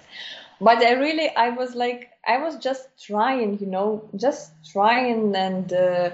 but 0.64 0.78
I 0.78 0.94
really 0.94 1.30
I 1.36 1.50
was 1.50 1.76
like 1.76 2.12
I 2.26 2.38
was 2.38 2.58
just 2.58 2.88
trying, 3.06 3.60
you 3.60 3.68
know, 3.68 4.10
just 4.16 4.52
trying, 4.72 5.36
and 5.36 5.72
uh, 5.74 6.12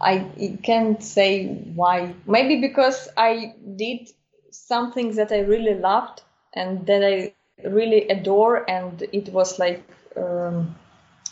I 0.00 0.26
can't 0.62 1.02
say 1.02 1.46
why. 1.74 2.14
Maybe 2.26 2.60
because 2.60 3.08
I 3.16 3.54
did 3.76 4.10
something 4.50 5.14
that 5.16 5.32
I 5.32 5.40
really 5.40 5.74
loved 5.74 6.22
and 6.52 6.86
that 6.86 7.02
I 7.02 7.32
really 7.68 8.08
adore, 8.08 8.68
and 8.68 9.02
it 9.12 9.32
was 9.32 9.58
like 9.58 9.82
um, 10.16 10.74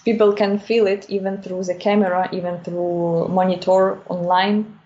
people 0.05 0.33
can 0.33 0.59
feel 0.59 0.87
it 0.87 1.11
even 1.11 1.43
through 1.43 1.65
the 1.65 1.75
camera, 1.75 2.29
even 2.33 2.61
through 2.63 3.29
monitor 3.29 4.01
online. 4.09 4.80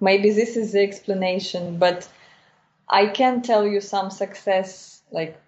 Maybe 0.00 0.30
this 0.30 0.56
is 0.56 0.72
the 0.72 0.80
explanation, 0.80 1.78
but 1.78 2.08
I 2.88 3.06
can 3.06 3.42
tell 3.42 3.66
you 3.66 3.80
some 3.80 4.10
success 4.10 5.02
like 5.10 5.40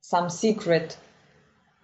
some 0.00 0.30
secret. 0.30 0.96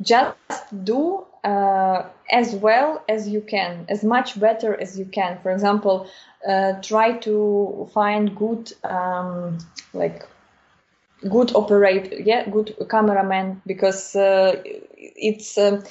Just 0.00 0.36
do 0.84 1.26
uh, 1.44 2.06
as 2.32 2.54
well 2.54 3.04
as 3.08 3.28
you 3.28 3.40
can, 3.40 3.84
as 3.88 4.02
much 4.02 4.40
better 4.40 4.74
as 4.80 4.98
you 4.98 5.04
can. 5.04 5.38
For 5.42 5.52
example, 5.52 6.08
uh, 6.48 6.80
try 6.80 7.18
to 7.18 7.88
find 7.92 8.34
good, 8.34 8.72
um, 8.82 9.58
like, 9.92 10.26
good 11.28 11.54
operator, 11.54 12.16
yeah, 12.16 12.48
good 12.48 12.74
cameraman, 12.90 13.60
because 13.66 14.16
uh, 14.16 14.60
it's 14.64 15.56
um, 15.58 15.84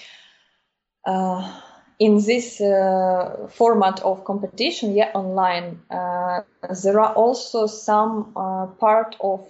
uh, 1.05 1.61
in 1.99 2.23
this 2.23 2.59
uh, 2.59 3.47
format 3.49 3.99
of 4.01 4.25
competition, 4.25 4.95
yeah, 4.95 5.11
online. 5.13 5.81
Uh, 5.89 6.41
there 6.83 6.99
are 6.99 7.13
also 7.13 7.67
some 7.67 8.33
part 8.79 9.15
of 9.21 9.47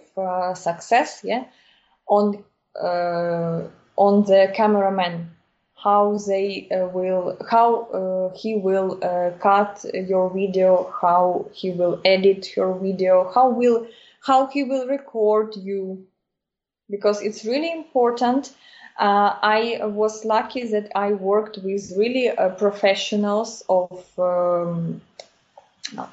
success, 0.58 1.22
yeah, 1.24 1.46
on 2.08 2.44
uh, 2.82 3.68
on 3.96 4.24
the 4.24 4.52
cameraman 4.56 5.30
how 5.76 6.18
they 6.28 6.68
uh, 6.72 6.88
will 6.88 7.38
how 7.52 7.84
uh, 7.92 8.36
he 8.36 8.56
will 8.56 8.98
uh, 9.04 9.32
cut 9.40 9.86
your 9.94 10.34
video 10.34 10.92
how 11.02 11.46
he 11.52 11.72
will 11.72 12.00
edit 12.06 12.56
your 12.56 12.80
video 12.80 13.30
how 13.36 13.50
will 13.50 13.86
how 14.22 14.48
he 14.48 14.64
will 14.64 14.88
record 14.88 15.54
you 15.58 16.08
because 16.90 17.22
it's 17.22 17.46
really 17.46 17.72
important. 17.72 18.54
Uh, 19.00 19.36
I 19.42 19.80
was 19.84 20.24
lucky 20.26 20.68
that 20.68 20.92
I 20.96 21.14
worked 21.14 21.58
with 21.58 21.92
really 21.98 22.30
uh, 22.30 22.50
professionals 22.50 23.64
of 23.68 24.04
um, 24.20 25.02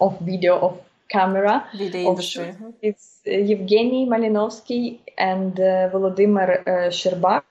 of 0.01 0.19
video 0.21 0.59
of 0.59 0.81
camera 1.09 1.67
video 1.77 2.11
industry. 2.11 2.47
Mm-hmm. 2.47 2.71
It's 2.83 3.21
uh, 3.27 3.31
Evgeny 3.31 4.07
Malinovsky 4.09 4.99
and 5.19 5.59
uh, 5.59 5.91
Volodymyr 5.93 6.61
uh, 6.61 6.91
Sherbak 6.91 7.43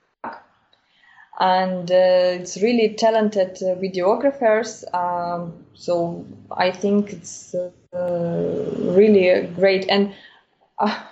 and 1.40 1.90
uh, 1.90 2.38
it's 2.38 2.60
really 2.60 2.94
talented 2.94 3.56
uh, 3.62 3.74
videographers. 3.76 4.84
Um, 4.94 5.64
so 5.74 6.26
I 6.50 6.70
think 6.70 7.14
it's 7.14 7.54
uh, 7.54 7.70
really 7.94 9.46
great. 9.56 9.86
And 9.88 10.14
uh, 10.78 11.02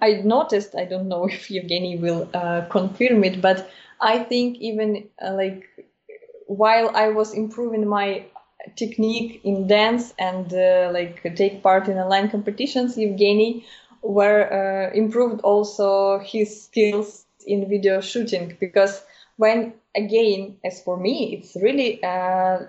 I 0.00 0.22
noticed, 0.24 0.74
I 0.74 0.84
don't 0.84 1.08
know 1.08 1.24
if 1.28 1.48
Evgeny 1.48 2.00
will 2.00 2.28
uh, 2.34 2.62
confirm 2.70 3.24
it, 3.24 3.40
but 3.40 3.70
I 4.00 4.18
think 4.18 4.58
even 4.58 5.08
uh, 5.24 5.34
like 5.34 5.66
while 6.46 6.90
I 6.94 7.08
was 7.08 7.32
improving 7.34 7.86
my 7.86 8.24
technique 8.76 9.40
in 9.44 9.66
dance 9.66 10.14
and 10.18 10.50
like 10.92 11.22
take 11.36 11.62
part 11.62 11.88
in 11.88 11.98
online 11.98 12.30
competitions, 12.30 12.96
Evgeny 12.96 13.64
were 14.02 14.90
improved 14.94 15.40
also 15.42 16.18
his 16.18 16.64
skills 16.64 17.24
in 17.46 17.68
video 17.68 18.00
shooting 18.00 18.56
because 18.60 19.02
when 19.36 19.72
again 19.96 20.56
as 20.64 20.82
for 20.82 20.96
me 20.96 21.34
it's 21.34 21.56
really 21.62 22.02
uh, 22.02 22.60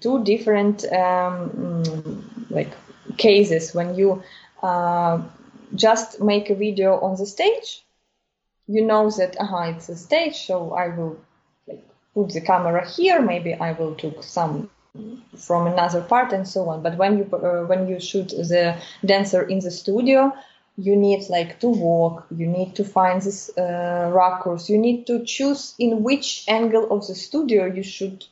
two 0.00 0.22
different 0.24 0.84
um, 0.92 2.46
like 2.50 2.72
cases 3.16 3.74
when 3.74 3.94
you 3.94 4.22
uh, 4.62 5.20
just 5.74 6.20
make 6.20 6.50
a 6.50 6.54
video 6.54 6.98
on 7.00 7.16
the 7.16 7.26
stage. 7.26 7.84
You 8.66 8.84
know 8.84 9.10
that 9.10 9.36
uh-huh, 9.40 9.74
it's 9.74 9.88
a 9.88 9.96
stage 9.96 10.46
so 10.46 10.72
i 10.74 10.88
will 10.88 11.18
like, 11.66 11.84
put 12.14 12.30
the 12.30 12.40
camera 12.40 12.88
here. 12.88 13.20
Maybe 13.20 13.54
i 13.54 13.72
will 13.72 13.94
take 13.94 14.22
some 14.22 14.70
from 15.36 15.66
another 15.66 16.02
part 16.02 16.32
and 16.32 16.46
so 16.46 16.68
on. 16.68 16.82
But 16.82 16.96
when 16.96 17.18
you 17.18 17.24
uh, 17.32 17.66
when 17.66 17.88
you 17.88 18.00
shoot 18.00 18.28
the 18.28 18.76
dancer 19.04 19.42
in 19.42 19.60
the 19.60 19.70
studio 19.70 20.32
you 20.76 20.96
need 20.96 21.28
like 21.28 21.60
to 21.60 21.68
walk 21.68 22.26
you 22.34 22.46
need 22.46 22.74
to 22.74 22.84
find 22.84 23.20
this 23.20 23.50
uh, 23.58 24.56
you 24.68 24.78
need 24.78 25.06
to 25.06 25.24
choose 25.24 25.74
in 25.78 26.02
which 26.02 26.44
angle 26.48 26.90
of 26.90 27.06
the 27.06 27.14
studio 27.14 27.66
you 27.66 27.82
should 27.82 28.24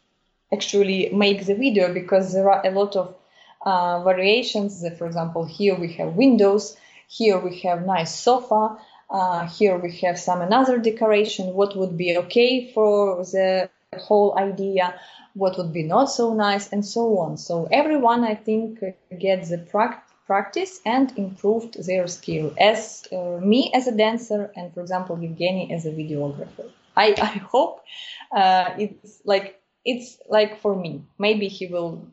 actually 0.53 1.11
make 1.13 1.45
the 1.45 1.55
video 1.55 1.93
because 1.93 2.33
there 2.33 2.51
are 2.51 2.65
a 2.65 2.71
lot 2.71 2.97
of 2.97 3.15
uh, 3.63 4.03
variations. 4.03 4.85
For 4.97 5.07
example 5.07 5.45
here 5.45 5.75
we 5.75 5.93
have 5.95 6.15
windows 6.15 6.77
here 7.09 7.39
we 7.39 7.59
have 7.61 7.85
nice 7.85 8.15
sofa. 8.15 8.77
Uh, 9.11 9.49
here 9.49 9.77
we 9.79 9.91
have 10.03 10.19
some 10.19 10.43
another 10.43 10.79
decoration. 10.79 11.55
What 11.55 11.77
would 11.77 11.97
be 11.97 12.17
okay 12.19 12.71
for 12.73 13.25
the 13.25 13.71
whole 13.99 14.39
idea? 14.39 14.95
What 15.35 15.57
would 15.57 15.73
be 15.73 15.83
not 15.83 16.07
so 16.07 16.35
nice? 16.35 16.71
And 16.73 16.85
so 16.85 17.19
on. 17.19 17.37
So 17.39 17.67
everyone 17.73 18.25
i 18.25 18.35
think 18.35 18.83
gets 19.19 19.49
the 19.51 19.59
practice 19.59 20.05
practice 20.29 20.81
and 20.85 21.07
improved 21.17 21.83
their 21.87 22.07
skill. 22.07 22.53
As 22.59 23.09
uh, 23.11 23.41
me 23.41 23.73
as 23.75 23.89
a 23.89 23.97
dancer 23.97 24.53
and 24.55 24.73
for 24.75 24.83
example 24.83 25.17
Evgeny 25.17 25.73
as 25.73 25.87
a 25.87 25.91
videographer. 25.91 26.71
I, 26.95 27.15
I 27.31 27.35
hope 27.53 27.83
uh, 28.31 28.75
it's 28.79 29.23
like 29.25 29.61
it's 29.85 30.19
like 30.29 30.61
for 30.61 30.77
me. 30.77 31.03
Maybe 31.19 31.49
he 31.49 31.67
will 31.67 32.07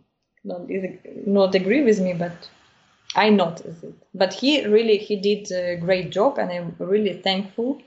not, 0.45 0.61
not 1.27 1.55
agree 1.55 1.83
with 1.83 1.99
me, 1.99 2.13
but 2.13 2.35
I 3.15 3.29
noticed 3.29 3.83
it. 3.83 3.93
But 4.13 4.33
he 4.33 4.65
really 4.65 4.97
he 4.97 5.15
did 5.15 5.51
a 5.51 5.77
great 5.77 6.11
job, 6.11 6.37
and 6.37 6.51
I'm 6.51 6.75
really 6.79 7.13
thankful 7.13 7.81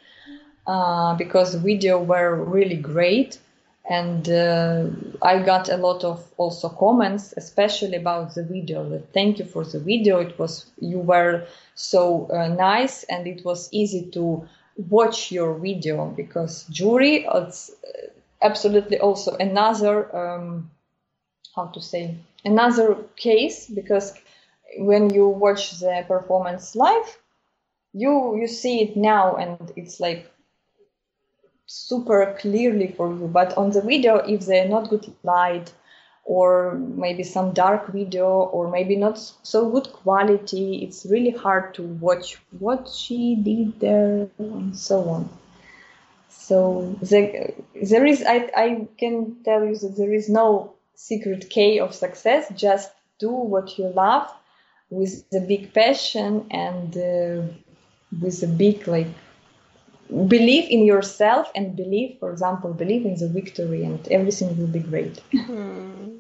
uh, 0.66 1.14
because 1.16 1.55
video 1.55 2.02
were 2.02 2.34
really 2.44 2.76
great 2.76 3.38
and 3.88 4.28
uh, 4.28 4.84
I 5.22 5.38
got 5.42 5.70
a 5.70 5.76
lot 5.78 6.05
of 6.05 6.22
also 6.36 6.68
comments, 6.68 7.32
especially 7.36 7.96
about 7.96 8.34
the 8.34 8.44
video. 8.44 9.02
Thank 9.14 9.38
you 9.38 9.46
for 9.46 9.64
the 9.64 9.80
video. 9.80 10.20
It 10.20 10.38
was 10.38 10.66
you 10.78 10.98
were 10.98 11.46
so 11.74 12.28
uh, 12.30 12.48
nice, 12.48 13.05
and 13.05 13.26
it 13.26 13.44
was 13.44 13.68
easy 13.72 14.10
to 14.12 14.46
watch 14.90 15.32
your 15.32 15.55
video 15.55 16.06
because 16.10 16.64
jury 16.64 17.26
it's 17.34 17.70
uh, 17.70 18.09
absolutely 18.42 18.98
also 19.00 19.36
another 19.36 20.14
um, 20.14 20.70
how 21.56 21.66
to 21.66 21.80
say 21.80 22.14
another 22.44 22.96
case 23.16 23.66
because 23.66 24.14
when 24.77 25.11
you 25.11 25.28
watch 25.28 25.78
the 25.81 26.05
performance 26.07 26.77
live, 26.77 27.19
you 27.93 28.36
you 28.36 28.47
see 28.47 28.82
it 28.82 28.97
now 28.97 29.36
and 29.36 29.73
it's 29.77 30.01
like 30.01 30.31
super 31.66 32.36
clearly 32.40 32.89
for 32.97 33.09
you. 33.15 33.28
But 33.28 33.57
on 33.57 33.70
the 33.70 33.82
video, 33.82 34.16
if 34.16 34.47
they're 34.47 34.69
not 34.69 34.90
good 34.90 35.12
light, 35.23 35.73
or 36.24 36.74
maybe 36.74 37.23
some 37.23 37.53
dark 37.55 37.89
video, 37.89 38.28
or 38.28 38.70
maybe 38.70 38.97
not 38.97 39.19
so 39.43 39.70
good 39.70 39.90
quality, 39.93 40.85
it's 40.85 41.07
really 41.07 41.31
hard 41.31 41.73
to 41.74 41.82
watch 41.82 42.36
what 42.59 42.89
she 42.89 43.36
did 43.36 43.81
there 43.81 44.28
and 44.39 44.77
so 44.77 45.09
on. 45.09 45.28
So 46.28 46.97
the, 47.01 47.55
there 47.82 48.05
is, 48.05 48.23
I, 48.27 48.51
I 48.55 48.89
can 48.99 49.36
tell 49.43 49.65
you 49.65 49.77
that 49.77 49.97
there 49.97 50.12
is 50.12 50.28
no 50.28 50.74
secret 50.95 51.49
key 51.49 51.81
of 51.81 51.95
success. 51.95 52.53
Just 52.55 52.90
do 53.19 53.31
what 53.31 53.78
you 53.78 53.86
love 53.89 54.31
with 54.90 55.28
the 55.31 55.40
big 55.40 55.73
passion 55.74 56.47
and 56.51 56.97
uh, 56.97 57.43
with 58.20 58.43
a 58.43 58.47
big 58.47 58.86
like 58.89 59.09
believe 60.27 60.70
in 60.70 60.85
yourself 60.85 61.51
and 61.55 61.77
believe 61.77 62.16
for 62.19 62.32
example 62.32 62.73
believe 62.73 63.05
in 63.05 63.15
the 63.16 63.28
victory 63.28 63.85
and 63.85 64.09
everything 64.09 64.56
will 64.56 64.66
be 64.66 64.78
great 64.78 65.20
hmm. 65.32 66.16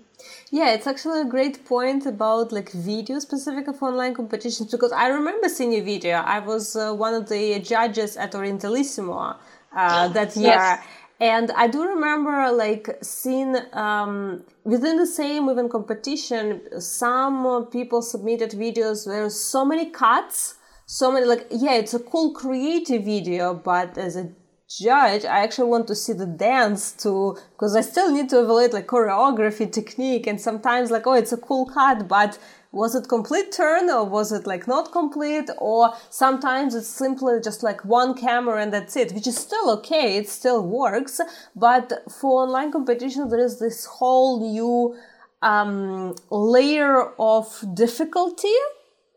yeah 0.50 0.72
it's 0.72 0.86
actually 0.86 1.22
a 1.22 1.24
great 1.24 1.64
point 1.64 2.04
about 2.04 2.52
like 2.52 2.70
video 2.72 3.18
specific 3.18 3.66
of 3.66 3.82
online 3.82 4.12
competitions 4.12 4.70
because 4.70 4.92
i 4.92 5.08
remember 5.08 5.48
seeing 5.48 5.72
a 5.72 5.80
video 5.80 6.16
i 6.18 6.38
was 6.38 6.76
uh, 6.76 6.92
one 6.92 7.14
of 7.14 7.30
the 7.30 7.58
judges 7.60 8.18
at 8.18 8.32
orientalissimo 8.32 9.34
uh, 9.74 10.08
that 10.08 10.36
year 10.36 10.48
yes. 10.48 10.84
And 11.20 11.50
I 11.52 11.66
do 11.66 11.82
remember 11.82 12.52
like 12.52 12.98
seeing 13.02 13.56
um, 13.72 14.44
within 14.64 14.98
the 14.98 15.06
same 15.06 15.50
even 15.50 15.68
competition, 15.68 16.80
some 16.80 17.66
people 17.66 18.02
submitted 18.02 18.50
videos 18.52 19.06
where 19.06 19.28
so 19.28 19.64
many 19.64 19.90
cuts 19.90 20.58
so 20.90 21.12
many 21.12 21.26
like 21.26 21.46
yeah 21.50 21.74
it's 21.74 21.92
a 21.92 21.98
cool 21.98 22.32
creative 22.32 23.04
video 23.04 23.52
but 23.52 23.98
as 23.98 24.16
a 24.16 24.26
judge 24.70 25.22
i 25.26 25.40
actually 25.40 25.68
want 25.68 25.86
to 25.86 25.94
see 25.94 26.14
the 26.14 26.24
dance 26.24 26.92
too 26.92 27.36
because 27.50 27.76
i 27.76 27.82
still 27.82 28.10
need 28.10 28.26
to 28.26 28.40
evaluate 28.40 28.72
like 28.72 28.86
choreography 28.86 29.70
technique 29.70 30.26
and 30.26 30.40
sometimes 30.40 30.90
like 30.90 31.06
oh 31.06 31.12
it's 31.12 31.32
a 31.32 31.36
cool 31.36 31.66
cut 31.66 32.08
but 32.08 32.38
was 32.72 32.94
it 32.94 33.08
complete 33.08 33.50
turn 33.50 33.88
or 33.88 34.04
was 34.04 34.30
it 34.30 34.46
like 34.46 34.68
not 34.68 34.92
complete 34.92 35.48
or 35.58 35.94
sometimes 36.10 36.74
it's 36.74 36.88
simply 36.88 37.40
just 37.42 37.62
like 37.62 37.84
one 37.84 38.14
camera 38.14 38.60
and 38.62 38.72
that's 38.72 38.96
it 38.96 39.12
which 39.12 39.26
is 39.26 39.36
still 39.36 39.70
okay 39.70 40.16
it 40.16 40.28
still 40.28 40.62
works 40.66 41.20
but 41.56 41.92
for 42.10 42.42
online 42.42 42.70
competition 42.70 43.28
there 43.28 43.40
is 43.40 43.58
this 43.58 43.86
whole 43.86 44.40
new 44.40 44.94
um, 45.40 46.14
layer 46.30 47.12
of 47.18 47.64
difficulty 47.74 48.54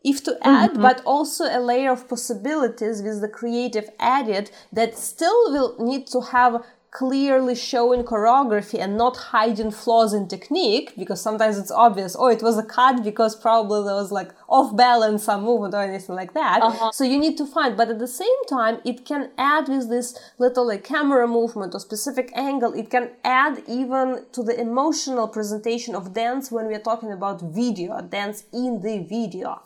if 0.03 0.23
to 0.23 0.35
add, 0.41 0.71
mm-hmm. 0.71 0.81
but 0.81 1.01
also 1.05 1.45
a 1.45 1.59
layer 1.59 1.91
of 1.91 2.09
possibilities 2.09 3.01
with 3.03 3.21
the 3.21 3.27
creative 3.27 3.89
added 3.99 4.49
that 4.73 4.97
still 4.97 5.51
will 5.51 5.75
need 5.79 6.07
to 6.07 6.21
have 6.21 6.65
clearly 6.91 7.55
showing 7.55 8.03
choreography 8.03 8.77
and 8.77 8.97
not 8.97 9.15
hiding 9.15 9.71
flaws 9.71 10.13
in 10.13 10.27
technique 10.27 10.93
because 10.97 11.21
sometimes 11.21 11.57
it's 11.57 11.71
obvious 11.71 12.17
oh 12.19 12.27
it 12.27 12.43
was 12.43 12.57
a 12.57 12.63
cut 12.63 13.01
because 13.01 13.33
probably 13.33 13.81
there 13.85 13.95
was 13.95 14.11
like 14.11 14.29
off 14.49 14.75
balance 14.75 15.23
some 15.23 15.41
movement 15.41 15.73
or 15.73 15.81
anything 15.81 16.15
like 16.15 16.33
that 16.33 16.61
uh-huh. 16.61 16.91
so 16.91 17.05
you 17.05 17.17
need 17.17 17.37
to 17.37 17.45
find 17.45 17.77
but 17.77 17.87
at 17.87 17.97
the 17.97 18.07
same 18.07 18.45
time 18.49 18.77
it 18.83 19.05
can 19.05 19.29
add 19.37 19.69
with 19.69 19.89
this 19.89 20.19
little 20.37 20.67
like 20.67 20.83
camera 20.83 21.25
movement 21.25 21.73
or 21.73 21.79
specific 21.79 22.29
angle 22.35 22.73
it 22.73 22.89
can 22.89 23.09
add 23.23 23.63
even 23.69 24.25
to 24.33 24.43
the 24.43 24.59
emotional 24.59 25.29
presentation 25.29 25.95
of 25.95 26.13
dance 26.13 26.51
when 26.51 26.67
we 26.67 26.75
are 26.75 26.85
talking 26.91 27.13
about 27.13 27.41
video 27.41 28.01
dance 28.01 28.43
in 28.51 28.81
the 28.81 28.99
video 28.99 29.61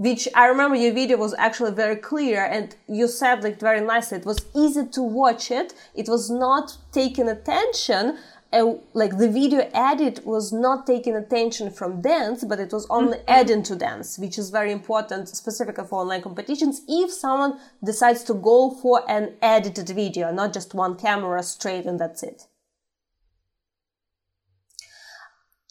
which 0.00 0.26
I 0.34 0.46
remember 0.46 0.76
your 0.76 0.94
video 0.94 1.18
was 1.18 1.34
actually 1.34 1.72
very 1.72 1.96
clear 1.96 2.42
and 2.42 2.74
you 2.88 3.06
said 3.06 3.44
like 3.44 3.60
very 3.60 3.82
nicely. 3.82 4.16
It 4.16 4.24
was 4.24 4.46
easy 4.56 4.86
to 4.86 5.02
watch 5.02 5.50
it. 5.50 5.74
It 5.94 6.08
was 6.08 6.30
not 6.30 6.78
taking 6.90 7.28
attention. 7.28 8.16
Uh, 8.50 8.76
like 8.94 9.18
the 9.18 9.28
video 9.28 9.68
edit 9.74 10.24
was 10.24 10.54
not 10.54 10.86
taking 10.86 11.14
attention 11.16 11.70
from 11.70 12.00
dance, 12.00 12.42
but 12.44 12.58
it 12.58 12.72
was 12.72 12.86
only 12.88 13.18
mm-hmm. 13.18 13.38
adding 13.40 13.62
to 13.64 13.76
dance, 13.76 14.18
which 14.18 14.38
is 14.38 14.48
very 14.48 14.72
important, 14.72 15.28
specifically 15.28 15.84
for 15.84 16.00
online 16.00 16.22
competitions. 16.22 16.80
If 16.88 17.12
someone 17.12 17.60
decides 17.84 18.24
to 18.24 18.32
go 18.32 18.70
for 18.70 19.02
an 19.06 19.34
edited 19.42 19.90
video, 19.90 20.32
not 20.32 20.54
just 20.54 20.72
one 20.72 20.96
camera 20.96 21.42
straight 21.42 21.84
and 21.84 22.00
that's 22.00 22.22
it. 22.22 22.46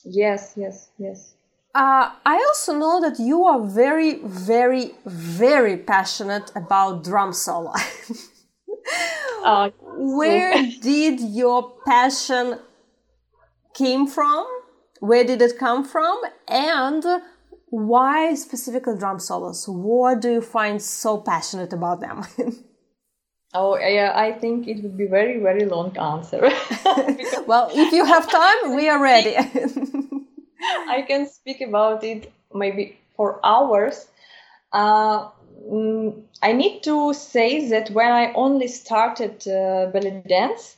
Yes, 0.06 0.54
yes, 0.56 0.92
yes. 1.00 1.29
Uh, 1.76 2.12
I 2.26 2.36
also 2.48 2.74
know 2.78 3.00
that 3.02 3.20
you 3.20 3.44
are 3.46 3.62
very, 3.62 4.20
very, 4.24 4.96
very 5.06 5.78
passionate 5.78 6.52
about 6.56 7.04
drum 7.04 7.32
solo. 7.32 7.74
uh, 9.44 9.70
Where 9.82 10.54
did 10.82 11.20
your 11.20 11.74
passion 11.86 12.60
came 13.76 14.08
from? 14.08 14.48
Where 15.00 15.24
did 15.24 15.42
it 15.42 15.60
come 15.60 15.86
from? 15.86 16.20
And 16.48 17.04
why 17.68 18.34
specifically 18.34 18.98
drum 18.98 19.20
solos? 19.20 19.66
What 19.68 20.22
do 20.22 20.32
you 20.32 20.42
find 20.42 20.82
so 20.82 21.20
passionate 21.20 21.74
about 21.74 22.02
them? 22.02 22.24
Oh, 23.52 23.80
yeah, 23.80 24.14
I 24.16 24.34
think 24.34 24.68
it 24.68 24.84
would 24.84 24.96
be 24.96 25.08
very, 25.08 25.40
very 25.40 25.66
long 25.66 25.98
answer. 25.98 26.40
well, 27.48 27.72
if 27.74 27.92
you 27.92 28.06
have 28.06 28.30
time, 28.30 28.76
we 28.76 28.88
are 28.88 29.02
ready. 29.02 29.36
I 30.90 31.04
can 31.08 31.28
speak 31.28 31.62
about 31.62 32.04
it 32.04 32.32
maybe 32.54 32.98
for 33.16 33.40
hours. 33.44 34.08
Uh, 34.72 35.30
mm, 35.72 36.22
I 36.42 36.54
need 36.54 36.84
to 36.84 37.14
say 37.14 37.70
that 37.70 37.90
when 37.92 38.12
I 38.12 38.34
only 38.34 38.68
started 38.68 39.48
uh, 39.48 39.88
belly 39.92 40.24
dance, 40.28 40.78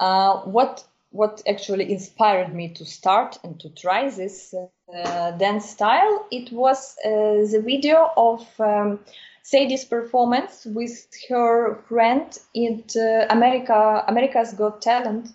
uh, 0.00 0.38
what 0.40 0.84
what 1.10 1.42
actually 1.48 1.90
inspired 1.90 2.54
me 2.54 2.68
to 2.68 2.84
start 2.84 3.38
and 3.42 3.58
to 3.60 3.70
try 3.70 4.10
this 4.10 4.54
uh, 4.94 5.30
dance 5.32 5.70
style, 5.70 6.26
it 6.30 6.52
was 6.52 6.96
uh, 7.04 7.08
the 7.50 7.62
video 7.64 8.10
of 8.16 8.46
um, 8.60 9.00
Sadie's 9.42 9.84
performance 9.86 10.66
with 10.66 11.08
her 11.30 11.76
friend 11.88 12.38
in 12.54 12.84
uh, 12.96 13.24
America, 13.30 14.04
America's 14.06 14.52
Got 14.52 14.82
Talent. 14.82 15.30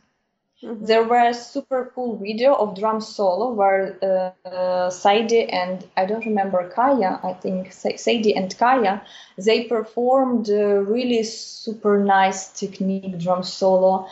Mm-hmm. 0.64 0.86
There 0.86 1.04
was 1.04 1.38
a 1.38 1.44
super 1.44 1.92
cool 1.94 2.16
video 2.16 2.54
of 2.54 2.78
drum 2.80 3.02
solo 3.02 3.52
where 3.52 3.98
uh, 4.02 4.48
uh, 4.48 4.90
Sadie 4.90 5.50
and 5.50 5.86
I 5.98 6.06
don't 6.06 6.26
remember 6.26 6.70
Kaya, 6.70 7.20
I 7.22 7.34
think 7.34 7.74
Sadie 7.74 8.36
and 8.36 8.58
Kaya, 8.58 9.02
they 9.38 9.66
performed 9.66 10.48
really 10.48 11.24
super 11.24 12.00
nice 12.00 12.48
technique 12.58 13.20
drum 13.20 13.44
solo, 13.44 14.08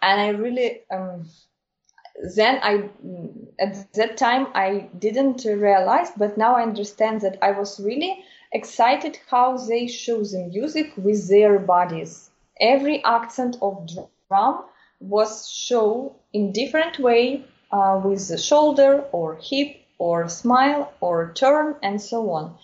and 0.00 0.20
I 0.20 0.28
really 0.28 0.82
um, 0.92 1.26
then 2.36 2.60
I 2.62 2.88
at 3.58 3.92
that 3.94 4.16
time 4.16 4.46
I 4.54 4.88
didn't 4.98 5.44
realize, 5.44 6.12
but 6.16 6.38
now 6.38 6.54
I 6.54 6.62
understand 6.62 7.22
that 7.22 7.38
I 7.42 7.50
was 7.50 7.80
really 7.80 8.22
excited 8.52 9.18
how 9.28 9.56
they 9.56 9.88
show 9.88 10.22
the 10.22 10.48
music 10.52 10.92
with 10.96 11.28
their 11.28 11.58
bodies. 11.58 12.30
Every 12.60 13.04
accent 13.04 13.56
of 13.60 13.88
drum 14.28 14.64
was 15.00 15.48
shown 15.50 16.10
in 16.32 16.52
different 16.52 16.98
way 16.98 17.44
uh, 17.70 18.00
with 18.04 18.28
the 18.28 18.38
shoulder 18.38 19.04
or 19.12 19.38
hip 19.42 19.76
or 19.98 20.28
smile 20.28 20.92
or 21.00 21.32
turn 21.34 21.76
and 21.82 22.00
so 22.00 22.30
on. 22.30 22.56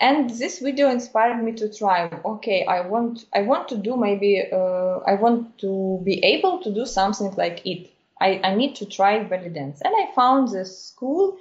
And 0.00 0.28
this 0.28 0.58
video 0.58 0.90
inspired 0.90 1.42
me 1.42 1.52
to 1.52 1.72
try. 1.72 2.08
Okay, 2.24 2.66
I 2.66 2.80
want 2.80 3.26
I 3.32 3.42
want 3.42 3.68
to 3.68 3.76
do 3.76 3.96
maybe 3.96 4.42
uh, 4.52 4.98
I 5.06 5.14
want 5.14 5.58
to 5.58 6.00
be 6.04 6.18
able 6.24 6.60
to 6.62 6.74
do 6.74 6.84
something 6.84 7.32
like 7.36 7.64
it. 7.64 7.90
I, 8.20 8.40
I 8.42 8.54
need 8.54 8.74
to 8.76 8.86
try 8.86 9.22
belly 9.22 9.50
dance, 9.50 9.80
and 9.82 9.94
I 9.96 10.12
found 10.14 10.48
this 10.48 10.84
school, 10.84 11.36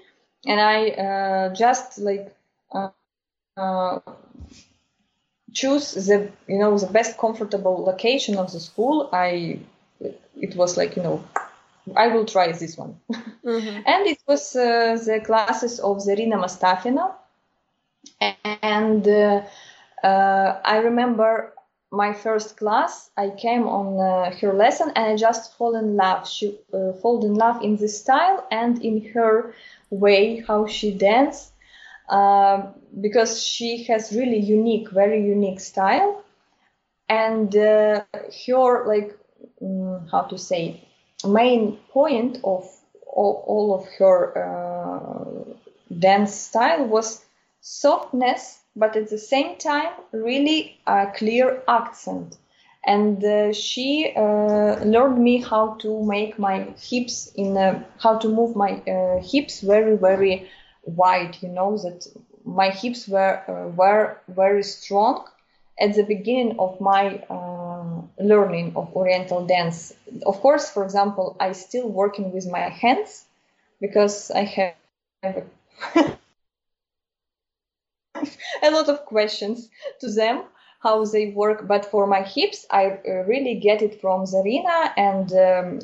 and 0.45 0.59
I 0.59 0.89
uh, 0.89 1.53
just 1.55 1.97
like 1.97 2.35
uh, 2.71 2.89
uh, 3.57 3.99
choose 5.53 5.93
the 5.93 6.31
you 6.47 6.59
know 6.59 6.77
the 6.77 6.87
best 6.87 7.17
comfortable 7.17 7.83
location 7.83 8.37
of 8.37 8.51
the 8.51 8.59
school 8.59 9.09
i 9.13 9.59
it 10.35 10.55
was 10.55 10.77
like 10.77 10.95
you 10.95 11.03
know 11.03 11.23
i 11.95 12.07
will 12.07 12.25
try 12.25 12.51
this 12.51 12.77
one 12.77 12.95
mm-hmm. 13.11 13.81
and 13.91 14.07
it 14.07 14.19
was 14.27 14.55
uh, 14.55 14.97
the 15.05 15.21
classes 15.25 15.79
of 15.79 15.97
zarina 15.97 16.37
Mastafina. 16.43 17.13
and 18.61 19.07
uh, 19.07 19.41
uh, 20.03 20.61
i 20.63 20.77
remember 20.77 21.53
my 21.91 22.13
first 22.13 22.57
class 22.57 23.09
i 23.17 23.29
came 23.29 23.67
on 23.67 23.99
uh, 23.99 24.35
her 24.39 24.53
lesson 24.53 24.91
and 24.95 25.05
i 25.05 25.15
just 25.15 25.55
fall 25.57 25.75
in 25.75 25.95
love 25.95 26.27
she 26.27 26.57
uh, 26.73 26.93
fall 27.01 27.25
in 27.25 27.35
love 27.35 27.61
in 27.61 27.75
this 27.77 27.99
style 27.99 28.45
and 28.51 28.83
in 28.83 29.05
her 29.13 29.53
way 29.89 30.43
how 30.47 30.65
she 30.65 30.91
danced 30.91 31.53
um, 32.09 32.73
because 32.99 33.41
she 33.41 33.83
has 33.85 34.11
really 34.11 34.39
unique, 34.39 34.91
very 34.91 35.25
unique 35.25 35.59
style, 35.59 36.23
and 37.09 37.55
uh, 37.55 38.03
her 38.45 38.87
like 38.87 39.17
um, 39.63 40.07
how 40.11 40.23
to 40.23 40.37
say 40.37 40.83
main 41.25 41.77
point 41.89 42.39
of 42.43 42.69
all, 43.07 43.43
all 43.47 43.75
of 43.75 43.87
her 43.97 44.17
uh, 44.37 45.53
dance 45.99 46.33
style 46.33 46.85
was 46.85 47.23
softness, 47.61 48.59
but 48.75 48.95
at 48.95 49.09
the 49.09 49.17
same 49.17 49.57
time 49.57 49.93
really 50.11 50.79
a 50.87 51.07
clear 51.15 51.61
accent. 51.67 52.37
And 52.85 53.23
uh, 53.23 53.53
she 53.53 54.13
uh, 54.17 54.83
learned 54.83 55.23
me 55.23 55.37
how 55.37 55.75
to 55.75 56.03
make 56.03 56.37
my 56.37 56.67
hips 56.77 57.31
in 57.35 57.55
a, 57.55 57.85
how 57.99 58.17
to 58.17 58.27
move 58.27 58.55
my 58.57 58.81
uh, 58.81 59.21
hips 59.21 59.61
very 59.61 59.95
very 59.95 60.49
wide 60.85 61.37
you 61.41 61.47
know 61.47 61.77
that 61.77 62.05
my 62.43 62.69
hips 62.69 63.07
were 63.07 63.41
uh, 63.47 63.69
were 63.69 64.17
very 64.27 64.63
strong 64.63 65.25
at 65.79 65.95
the 65.95 66.03
beginning 66.03 66.55
of 66.59 66.79
my 66.81 67.23
learning 68.19 68.73
of 68.75 68.95
oriental 68.95 69.45
dance 69.45 69.93
of 70.25 70.39
course 70.41 70.69
for 70.69 70.83
example 70.83 71.35
i 71.39 71.51
still 71.51 71.87
working 71.87 72.31
with 72.31 72.49
my 72.49 72.69
hands 72.69 73.25
because 73.81 74.31
i 74.31 74.43
have 74.43 74.75
a 78.63 78.71
lot 78.71 78.89
of 78.89 79.05
questions 79.05 79.69
to 79.99 80.11
them 80.11 80.43
how 80.79 81.03
they 81.05 81.27
work 81.31 81.67
but 81.67 81.85
for 81.85 82.05
my 82.07 82.21
hips 82.21 82.65
i 82.71 82.85
uh, 82.85 83.23
really 83.27 83.55
get 83.55 83.81
it 83.81 83.99
from 84.01 84.25
zarina 84.25 84.91
and 84.97 85.33
um, 85.33 85.79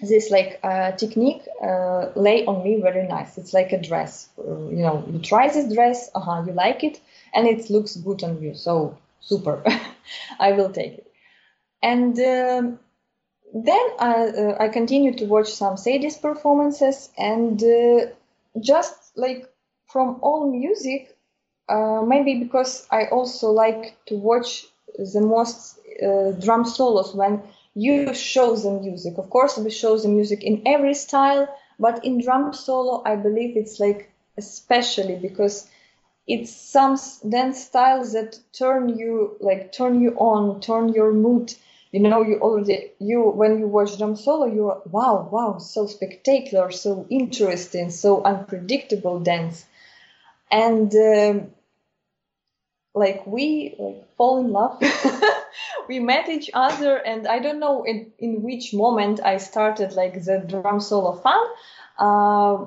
this 0.00 0.30
like 0.30 0.60
uh, 0.62 0.92
technique 0.92 1.42
uh, 1.62 2.10
lay 2.14 2.44
on 2.46 2.62
me 2.62 2.80
very 2.80 3.06
nice. 3.08 3.36
It's 3.36 3.52
like 3.52 3.72
a 3.72 3.80
dress. 3.80 4.28
Uh, 4.38 4.68
you 4.68 4.82
know, 4.82 5.04
you 5.10 5.18
try 5.18 5.48
this 5.48 5.72
dress, 5.72 6.10
uh-huh, 6.14 6.44
you 6.46 6.52
like 6.52 6.84
it, 6.84 7.00
and 7.34 7.46
it 7.48 7.68
looks 7.70 7.96
good 7.96 8.22
on 8.22 8.40
you. 8.40 8.54
So 8.54 8.96
super, 9.20 9.62
I 10.38 10.52
will 10.52 10.70
take 10.70 10.92
it. 10.98 11.07
And 11.82 12.18
um, 12.18 12.78
then 13.54 13.86
I, 13.98 14.14
uh, 14.28 14.56
I 14.60 14.68
continued 14.68 15.18
to 15.18 15.26
watch 15.26 15.48
some 15.52 15.76
Sadie's 15.76 16.16
performances, 16.16 17.10
and 17.16 17.62
uh, 17.62 18.06
just 18.60 19.16
like 19.16 19.48
from 19.86 20.18
all 20.22 20.50
music, 20.50 21.16
uh, 21.68 22.02
maybe 22.02 22.34
because 22.42 22.86
I 22.90 23.06
also 23.06 23.50
like 23.50 23.96
to 24.06 24.16
watch 24.16 24.66
the 24.98 25.20
most 25.20 25.78
drum 26.40 26.64
solos 26.64 27.14
when 27.14 27.42
you 27.74 28.12
show 28.14 28.56
the 28.56 28.70
music. 28.72 29.18
Of 29.18 29.30
course, 29.30 29.56
we 29.56 29.70
show 29.70 29.96
the 29.98 30.08
music 30.08 30.42
in 30.42 30.62
every 30.66 30.94
style, 30.94 31.48
but 31.78 32.04
in 32.04 32.20
drum 32.20 32.52
solo, 32.52 33.02
I 33.04 33.16
believe 33.16 33.56
it's 33.56 33.78
like 33.80 34.10
especially 34.36 35.16
because 35.16 35.68
it's 36.26 36.52
some 36.52 36.98
dance 37.28 37.64
styles 37.64 38.12
that 38.12 38.38
turn 38.52 38.98
you 38.98 39.36
like 39.40 39.72
turn 39.72 40.00
you 40.00 40.14
on, 40.16 40.60
turn 40.60 40.90
your 40.90 41.12
mood. 41.12 41.54
You 41.90 42.00
know, 42.00 42.22
you 42.22 42.38
already 42.40 42.92
you 42.98 43.22
when 43.22 43.58
you 43.58 43.66
watch 43.66 43.96
drum 43.96 44.16
solo, 44.16 44.46
you're 44.46 44.82
wow, 44.86 45.28
wow, 45.30 45.58
so 45.58 45.86
spectacular, 45.86 46.70
so 46.70 47.06
interesting, 47.08 47.90
so 47.90 48.22
unpredictable 48.22 49.20
dance, 49.20 49.64
and. 50.50 50.94
Um, 50.94 51.50
like 52.94 53.26
we 53.26 53.74
like 53.78 54.16
fall 54.16 54.38
in 54.40 54.50
love 54.50 54.82
we 55.88 56.00
met 56.00 56.28
each 56.28 56.50
other 56.54 56.96
and 56.96 57.26
i 57.28 57.38
don't 57.38 57.60
know 57.60 57.84
in, 57.84 58.10
in 58.18 58.42
which 58.42 58.74
moment 58.74 59.20
i 59.24 59.36
started 59.36 59.92
like 59.92 60.14
the 60.24 60.38
drum 60.46 60.80
solo 60.80 61.12
fun 61.12 61.46
uh, 61.98 62.64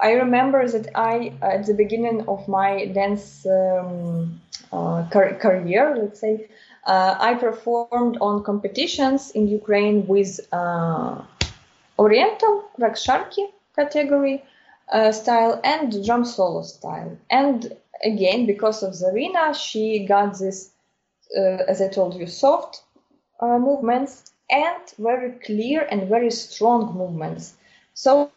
i 0.00 0.12
remember 0.12 0.66
that 0.68 0.88
i 0.94 1.32
at 1.42 1.66
the 1.66 1.74
beginning 1.74 2.22
of 2.28 2.46
my 2.48 2.86
dance 2.86 3.46
um, 3.46 4.40
uh, 4.72 5.04
car- 5.10 5.34
career 5.34 5.96
let's 5.96 6.20
say 6.20 6.48
uh, 6.86 7.16
i 7.20 7.34
performed 7.34 8.16
on 8.20 8.42
competitions 8.42 9.30
in 9.30 9.48
ukraine 9.48 10.06
with 10.06 10.40
uh, 10.52 11.20
oriental 11.98 12.64
raqs 12.78 13.04
sharqi 13.06 13.44
category 13.76 14.42
uh, 14.92 15.10
style 15.12 15.60
and 15.64 16.04
drum 16.04 16.24
solo 16.24 16.62
style 16.62 17.16
and 17.30 17.72
again, 18.02 18.46
because 18.46 18.82
of 18.82 18.92
Zarina, 18.92 19.54
she 19.54 20.04
got 20.06 20.38
this, 20.38 20.70
uh, 21.36 21.58
as 21.68 21.80
I 21.80 21.88
told 21.88 22.14
you, 22.14 22.26
soft 22.26 22.82
uh, 23.40 23.58
movements 23.58 24.32
and 24.50 24.82
very 24.98 25.32
clear 25.32 25.86
and 25.90 26.08
very 26.08 26.30
strong 26.30 26.94
movements. 26.96 27.54
So 27.94 28.30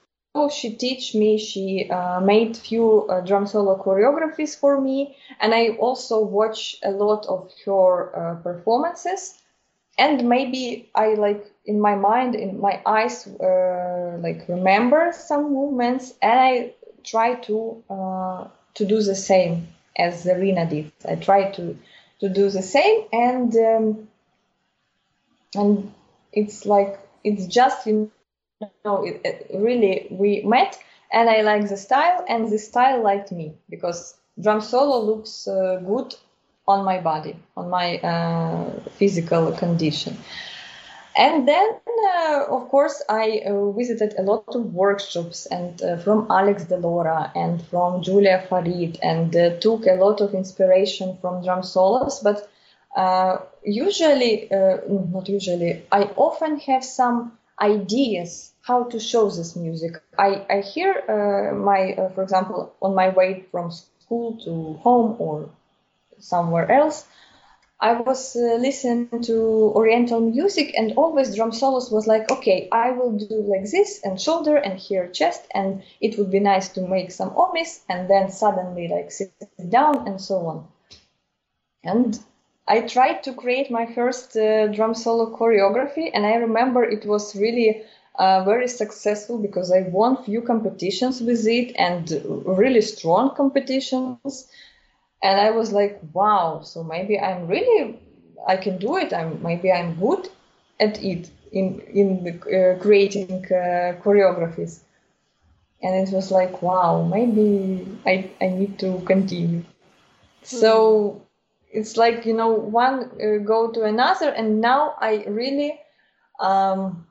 she 0.49 0.75
teach 0.75 1.15
me, 1.15 1.37
she 1.37 1.89
uh, 1.89 2.19
made 2.19 2.57
few 2.57 3.07
uh, 3.07 3.21
drum 3.21 3.47
solo 3.47 3.81
choreographies 3.81 4.57
for 4.57 4.79
me, 4.81 5.15
and 5.39 5.53
I 5.53 5.69
also 5.79 6.21
watch 6.21 6.77
a 6.83 6.91
lot 6.91 7.25
of 7.27 7.51
her 7.65 7.91
uh, 8.15 8.35
performances. 8.43 9.41
And 9.97 10.27
maybe 10.27 10.89
I 10.93 11.13
like 11.13 11.45
in 11.65 11.79
my 11.79 11.95
mind, 11.95 12.35
in 12.35 12.59
my 12.59 12.81
eyes, 12.85 13.27
uh, 13.27 14.17
like 14.19 14.47
remember 14.49 15.13
some 15.13 15.53
movements, 15.53 16.13
and 16.21 16.39
I 16.39 16.73
try 17.03 17.35
to 17.47 17.83
to 18.75 18.85
do 18.85 19.01
the 19.01 19.15
same 19.15 19.69
as 19.97 20.25
Zarina 20.25 20.69
did. 20.69 20.91
I 21.07 21.15
try 21.15 21.49
to 21.51 21.77
to 22.19 22.29
do 22.29 22.49
the 22.49 22.61
same, 22.61 23.05
and 23.13 23.55
um, 23.55 24.07
and 25.55 25.93
it's 26.33 26.65
like 26.65 26.99
it's 27.23 27.47
just 27.47 27.87
you 27.87 28.11
know 28.83 29.03
it, 29.03 29.21
it 29.23 29.51
really 29.53 30.07
we 30.09 30.41
met 30.43 30.77
and 31.11 31.29
I 31.29 31.41
like 31.41 31.69
the 31.69 31.77
style 31.77 32.25
and 32.27 32.51
the 32.51 32.57
style 32.57 33.01
liked 33.03 33.31
me 33.31 33.53
because 33.69 34.15
drum 34.41 34.61
solo 34.61 35.01
looks 35.01 35.47
uh, 35.47 35.81
good 35.85 36.15
on 36.67 36.83
my 36.83 36.99
body 36.99 37.35
on 37.55 37.69
my 37.69 37.97
uh, 37.99 38.79
physical 38.91 39.51
condition. 39.51 40.17
And 41.17 41.47
then 41.47 41.79
uh, 42.05 42.45
of 42.49 42.67
course 42.69 43.01
i 43.09 43.41
uh, 43.45 43.71
visited 43.71 44.15
a 44.17 44.21
lot 44.21 44.55
of 44.55 44.73
workshops 44.73 45.45
and 45.45 45.81
uh, 45.81 45.97
from 45.97 46.27
alex 46.29 46.65
delora 46.65 47.31
and 47.35 47.61
from 47.67 48.03
julia 48.03 48.45
farid 48.49 48.99
and 49.01 49.33
uh, 49.35 49.57
took 49.59 49.85
a 49.85 49.93
lot 49.93 50.19
of 50.19 50.33
inspiration 50.33 51.17
from 51.21 51.41
drum 51.43 51.63
solos 51.63 52.19
but 52.19 52.49
usually 53.63 54.49
not 54.51 55.29
usually 55.29 55.83
i 55.91 56.03
often 56.17 56.59
have 56.59 56.83
some 56.83 57.31
ideas 57.59 58.53
how 58.61 58.83
to 58.83 58.99
show 58.99 59.29
this 59.29 59.55
music. 59.55 60.01
I, 60.17 60.45
I 60.49 60.61
hear 60.61 60.91
uh, 61.07 61.55
my, 61.55 61.93
uh, 61.93 62.09
for 62.09 62.23
example, 62.23 62.73
on 62.81 62.95
my 62.95 63.09
way 63.09 63.45
from 63.51 63.71
school 63.71 64.37
to 64.43 64.73
home 64.81 65.15
or 65.19 65.49
somewhere 66.19 66.71
else, 66.71 67.05
I 67.79 67.93
was 67.93 68.35
uh, 68.35 68.55
listening 68.55 69.21
to 69.23 69.71
Oriental 69.75 70.21
music 70.21 70.73
and 70.77 70.93
always 70.95 71.35
drum 71.35 71.51
solos 71.51 71.91
was 71.91 72.07
like, 72.07 72.31
okay, 72.31 72.69
I 72.71 72.91
will 72.91 73.11
do 73.11 73.43
like 73.47 73.69
this 73.69 74.01
and 74.03 74.19
shoulder 74.19 74.55
and 74.55 74.79
here 74.79 75.07
chest 75.09 75.45
and 75.53 75.83
it 75.99 76.17
would 76.17 76.31
be 76.31 76.39
nice 76.39 76.69
to 76.69 76.87
make 76.87 77.11
some 77.11 77.31
omis 77.31 77.81
and 77.89 78.09
then 78.09 78.31
suddenly 78.31 78.87
like 78.87 79.11
sit 79.11 79.33
down 79.69 80.07
and 80.07 80.21
so 80.21 80.47
on. 80.47 80.67
And 81.83 82.17
I 82.67 82.81
tried 82.81 83.23
to 83.23 83.33
create 83.33 83.69
my 83.69 83.85
first 83.85 84.35
uh, 84.35 84.67
drum 84.67 84.95
solo 84.95 85.35
choreography, 85.37 86.09
and 86.13 86.25
I 86.25 86.35
remember 86.35 86.83
it 86.83 87.05
was 87.05 87.35
really 87.35 87.83
uh, 88.15 88.43
very 88.43 88.67
successful 88.67 89.37
because 89.37 89.71
I 89.71 89.81
won 89.81 90.23
few 90.23 90.41
competitions 90.41 91.21
with 91.21 91.45
it 91.47 91.75
and 91.77 92.09
really 92.45 92.81
strong 92.81 93.35
competitions. 93.35 94.47
And 95.21 95.39
I 95.39 95.51
was 95.51 95.71
like, 95.71 95.99
wow, 96.13 96.61
so 96.63 96.83
maybe 96.83 97.19
I'm 97.19 97.47
really, 97.47 97.99
I 98.47 98.57
can 98.57 98.77
do 98.77 98.97
it. 98.97 99.13
I'm 99.13 99.41
maybe 99.43 99.71
I'm 99.71 99.95
good 99.99 100.29
at 100.79 101.03
it 101.03 101.29
in 101.51 101.81
in 101.93 102.23
the, 102.23 102.33
uh, 102.75 102.81
creating 102.81 103.45
uh, 103.45 104.01
choreographies. 104.03 104.79
And 105.83 106.07
it 106.07 106.13
was 106.13 106.31
like, 106.31 106.61
wow, 106.61 107.03
maybe 107.03 107.87
I 108.05 108.29
I 108.41 108.47
need 108.47 108.79
to 108.79 108.99
continue. 109.05 109.59
Mm-hmm. 109.59 109.65
So 110.43 111.24
it's 111.71 111.97
like 111.97 112.25
you 112.25 112.33
know 112.33 112.49
one 112.51 113.11
uh, 113.21 113.37
go 113.43 113.71
to 113.71 113.83
another 113.83 114.29
and 114.29 114.61
now 114.61 114.95
i 114.99 115.23
really 115.27 115.79
um, 116.39 117.05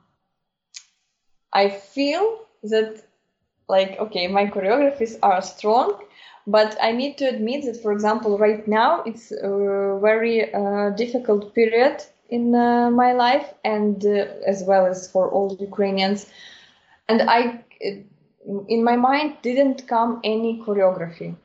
i 1.53 1.69
feel 1.69 2.39
that 2.63 3.03
like 3.67 3.99
okay 3.99 4.27
my 4.27 4.45
choreographies 4.45 5.17
are 5.23 5.41
strong 5.41 5.99
but 6.47 6.77
i 6.81 6.91
need 6.91 7.17
to 7.17 7.25
admit 7.25 7.65
that 7.65 7.81
for 7.81 7.91
example 7.91 8.37
right 8.37 8.67
now 8.67 9.01
it's 9.03 9.31
a 9.31 9.99
very 10.01 10.53
uh, 10.53 10.89
difficult 10.91 11.53
period 11.55 12.03
in 12.29 12.55
uh, 12.55 12.89
my 12.89 13.13
life 13.13 13.53
and 13.63 14.05
uh, 14.05 14.25
as 14.47 14.63
well 14.63 14.85
as 14.85 15.09
for 15.11 15.29
all 15.29 15.55
ukrainians. 15.59 16.27
And 17.07 17.21
i 17.21 17.63
in 18.67 18.83
my 18.83 18.95
mind 18.95 19.37
didn't 19.41 19.87
come 19.87 20.19
any 20.23 20.61
choreography 20.65 21.35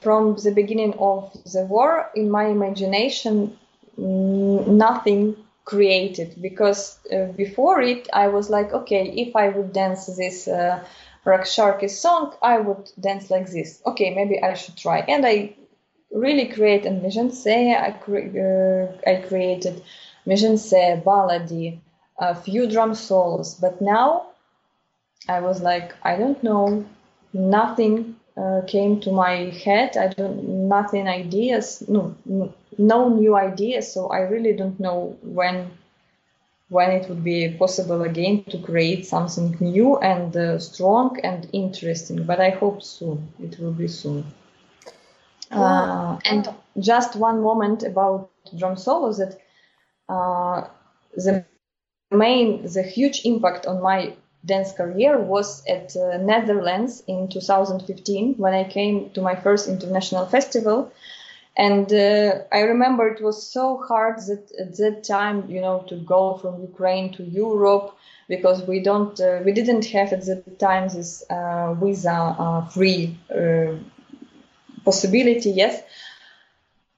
from 0.00 0.36
the 0.36 0.52
beginning 0.54 0.94
of 0.98 1.32
the 1.52 1.64
war, 1.64 2.10
in 2.14 2.30
my 2.30 2.46
imagination, 2.46 3.56
nothing 3.96 5.36
created 5.64 6.34
because 6.40 6.98
uh, 7.12 7.26
before 7.36 7.80
it, 7.80 8.08
I 8.12 8.28
was 8.28 8.50
like, 8.50 8.72
okay, 8.72 9.08
if 9.10 9.36
I 9.36 9.50
would 9.50 9.72
dance 9.72 10.06
this 10.06 10.48
uh, 10.48 10.82
Raqs 11.24 11.52
Sharqi 11.54 11.88
song, 11.88 12.34
I 12.42 12.58
would 12.58 12.90
dance 12.98 13.30
like 13.30 13.50
this. 13.50 13.82
Okay, 13.86 14.14
maybe 14.14 14.42
I 14.42 14.54
should 14.54 14.76
try. 14.76 15.00
And 15.00 15.24
I 15.26 15.54
really 16.10 16.46
create 16.48 16.84
mise-en-scène. 16.84 17.76
I, 17.80 17.90
cre- 17.92 18.38
uh, 18.40 19.10
I 19.10 19.22
created 19.28 19.82
mise-en-scène, 20.26 21.04
baladi, 21.04 21.78
a 22.18 22.34
few 22.34 22.68
drum 22.68 22.94
solos. 22.94 23.54
But 23.54 23.80
now 23.80 24.26
I 25.28 25.40
was 25.40 25.60
like, 25.60 25.94
I 26.02 26.16
don't 26.16 26.42
know, 26.42 26.84
nothing 27.32 28.16
uh, 28.36 28.62
came 28.66 29.00
to 29.00 29.12
my 29.12 29.50
head. 29.64 29.96
I 29.96 30.08
don't 30.08 30.68
nothing 30.68 31.08
ideas, 31.08 31.82
no, 31.88 32.14
no 32.78 33.08
new 33.08 33.36
ideas. 33.36 33.92
So 33.92 34.08
I 34.08 34.20
really 34.20 34.52
don't 34.54 34.78
know 34.80 35.16
when 35.22 35.70
when 36.68 36.92
it 36.92 37.08
would 37.08 37.24
be 37.24 37.48
possible 37.58 38.02
again 38.02 38.44
to 38.44 38.56
create 38.58 39.04
something 39.04 39.56
new 39.60 39.98
and 39.98 40.36
uh, 40.36 40.58
strong 40.58 41.18
and 41.24 41.48
interesting. 41.52 42.24
But 42.24 42.40
I 42.40 42.50
hope 42.50 42.82
soon. 42.82 43.32
It 43.42 43.58
will 43.58 43.72
be 43.72 43.88
soon. 43.88 44.24
Uh, 45.50 46.16
and 46.26 46.48
just 46.78 47.16
one 47.16 47.42
moment 47.42 47.82
about 47.82 48.30
drum 48.56 48.76
solos 48.76 49.18
that 49.18 49.40
uh, 50.08 50.68
the 51.16 51.44
main, 52.12 52.62
the 52.62 52.82
huge 52.82 53.22
impact 53.24 53.66
on 53.66 53.82
my 53.82 54.14
dance 54.44 54.72
career 54.72 55.18
was 55.18 55.64
at 55.66 55.94
uh, 55.96 56.16
Netherlands 56.18 57.02
in 57.06 57.28
2015 57.28 58.34
when 58.36 58.54
I 58.54 58.64
came 58.64 59.10
to 59.10 59.20
my 59.20 59.34
first 59.34 59.68
international 59.68 60.26
festival. 60.26 60.92
And 61.56 61.92
uh, 61.92 62.38
I 62.52 62.60
remember 62.60 63.08
it 63.08 63.22
was 63.22 63.46
so 63.46 63.82
hard 63.86 64.18
that 64.28 64.50
at 64.58 64.76
that 64.76 65.04
time, 65.04 65.50
you 65.50 65.60
know, 65.60 65.84
to 65.88 65.96
go 65.96 66.38
from 66.38 66.62
Ukraine 66.62 67.12
to 67.14 67.24
Europe 67.24 67.94
because 68.28 68.62
we 68.62 68.80
don't, 68.80 69.20
uh, 69.20 69.40
we 69.44 69.52
didn't 69.52 69.84
have 69.86 70.12
at 70.12 70.24
that 70.26 70.58
time 70.58 70.88
this 70.88 71.22
uh, 71.28 71.74
visa-free 71.74 73.18
uh, 73.30 73.34
uh, 73.34 73.74
possibility. 74.84 75.50
Yes, 75.50 75.82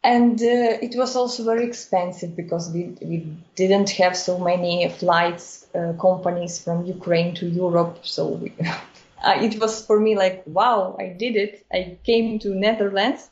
and 0.05 0.41
uh, 0.43 0.79
it 0.83 0.97
was 0.97 1.15
also 1.15 1.45
very 1.45 1.65
expensive 1.65 2.35
because 2.35 2.71
we, 2.71 2.97
we 3.01 3.27
didn't 3.55 3.91
have 3.91 4.17
so 4.17 4.39
many 4.39 4.89
flights 4.89 5.67
uh, 5.75 5.93
companies 6.01 6.63
from 6.63 6.85
ukraine 6.87 7.35
to 7.37 7.47
europe. 7.47 7.99
So 8.03 8.29
we, 8.29 8.53
it 9.25 9.61
was 9.61 9.87
for 9.87 10.01
me 10.01 10.17
like 10.17 10.43
wow 10.47 10.97
i 10.99 11.09
did 11.09 11.37
it. 11.37 11.65
I 11.73 11.99
came 12.05 12.39
to 12.41 12.55
netherlands 12.55 13.31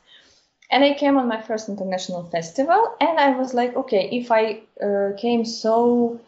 and 0.69 0.83
i 0.83 0.93
came 0.93 1.17
on 1.17 1.27
my 1.27 1.41
first 1.41 1.67
international 1.67 2.23
festival. 2.29 2.95
And 3.01 3.19
i 3.19 3.31
was 3.31 3.53
like 3.53 3.75
okay 3.75 4.09
if 4.11 4.31
i 4.31 4.61
uh, 4.81 5.11
came 5.17 5.43
so 5.43 6.19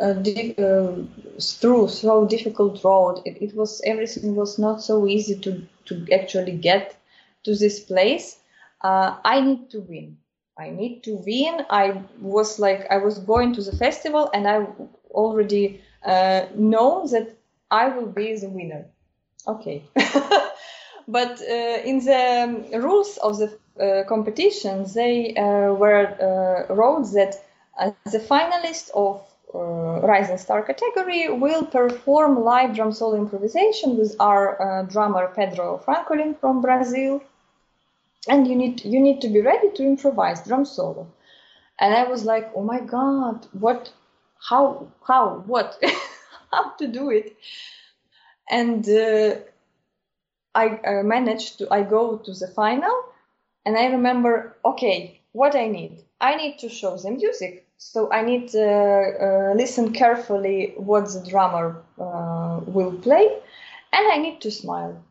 uh, 0.00 0.14
di- 0.14 0.54
uh, 0.56 0.92
through 1.38 1.88
so 1.88 2.26
difficult 2.26 2.82
road 2.82 3.20
it, 3.26 3.36
it 3.42 3.54
was 3.54 3.82
everything 3.84 4.34
was 4.34 4.58
not 4.58 4.82
so 4.82 5.06
easy 5.06 5.38
to 5.40 5.62
to 5.84 6.06
actually 6.10 6.52
get 6.52 6.96
to 7.44 7.54
this 7.54 7.80
place 7.80 8.39
uh, 8.82 9.16
I 9.24 9.40
need 9.40 9.70
to 9.70 9.80
win. 9.80 10.18
I 10.58 10.70
need 10.70 11.02
to 11.04 11.16
win. 11.26 11.64
I 11.70 12.02
was 12.20 12.58
like, 12.58 12.86
I 12.90 12.98
was 12.98 13.18
going 13.18 13.54
to 13.54 13.62
the 13.62 13.76
festival 13.76 14.30
and 14.34 14.46
I 14.46 14.66
already 15.10 15.80
uh, 16.04 16.46
know 16.54 17.06
that 17.08 17.36
I 17.70 17.88
will 17.88 18.06
be 18.06 18.36
the 18.36 18.48
winner. 18.48 18.86
Okay. 19.46 19.82
but 21.08 21.40
uh, 21.40 21.78
in 21.84 22.04
the 22.04 22.66
um, 22.74 22.82
rules 22.82 23.16
of 23.18 23.38
the 23.38 23.58
uh, 23.80 24.04
competition, 24.08 24.84
they 24.94 25.34
uh, 25.34 25.72
were 25.72 26.06
uh, 26.20 26.74
wrote 26.74 27.10
that 27.14 27.36
uh, 27.78 27.90
the 28.04 28.18
finalist 28.18 28.90
of 28.94 29.22
Rising 29.52 30.38
Star 30.38 30.62
category 30.62 31.28
will 31.28 31.64
perform 31.64 32.44
live 32.44 32.76
drum 32.76 32.92
solo 32.92 33.16
improvisation 33.16 33.96
with 33.96 34.14
our 34.20 34.86
drummer 34.88 35.32
Pedro 35.34 35.82
Francolin 35.84 36.38
from 36.38 36.60
Brazil 36.60 37.20
and 38.28 38.46
you 38.46 38.54
need 38.54 38.84
you 38.84 39.00
need 39.00 39.20
to 39.20 39.28
be 39.28 39.40
ready 39.40 39.70
to 39.72 39.82
improvise 39.82 40.44
drum 40.46 40.64
solo. 40.64 41.06
And 41.78 41.94
i 41.94 42.04
was 42.04 42.24
like 42.24 42.50
oh 42.54 42.62
my 42.62 42.80
god 42.80 43.46
what 43.52 43.92
how 44.48 44.88
how 45.06 45.42
what 45.46 45.82
how 46.52 46.70
to 46.72 46.86
do 46.86 47.10
it? 47.10 47.36
And 48.50 48.86
uh, 48.88 49.36
i 50.54 50.66
uh, 50.68 51.02
managed 51.02 51.58
to 51.58 51.68
i 51.72 51.82
go 51.82 52.18
to 52.18 52.32
the 52.32 52.48
final 52.48 52.96
and 53.64 53.76
i 53.76 53.86
remember 53.86 54.56
okay 54.64 55.20
what 55.32 55.54
i 55.54 55.68
need? 55.68 56.02
I 56.20 56.34
need 56.36 56.58
to 56.58 56.68
show 56.68 56.96
the 56.96 57.10
music. 57.12 57.66
So 57.78 58.12
i 58.12 58.20
need 58.22 58.48
to 58.48 58.66
uh, 58.66 59.54
listen 59.54 59.92
carefully 59.92 60.74
what 60.76 61.06
the 61.14 61.24
drummer 61.30 61.82
uh, 61.98 62.60
will 62.66 62.92
play 62.92 63.26
and 63.92 64.12
i 64.12 64.18
need 64.18 64.40
to 64.42 64.50
smile 64.50 65.02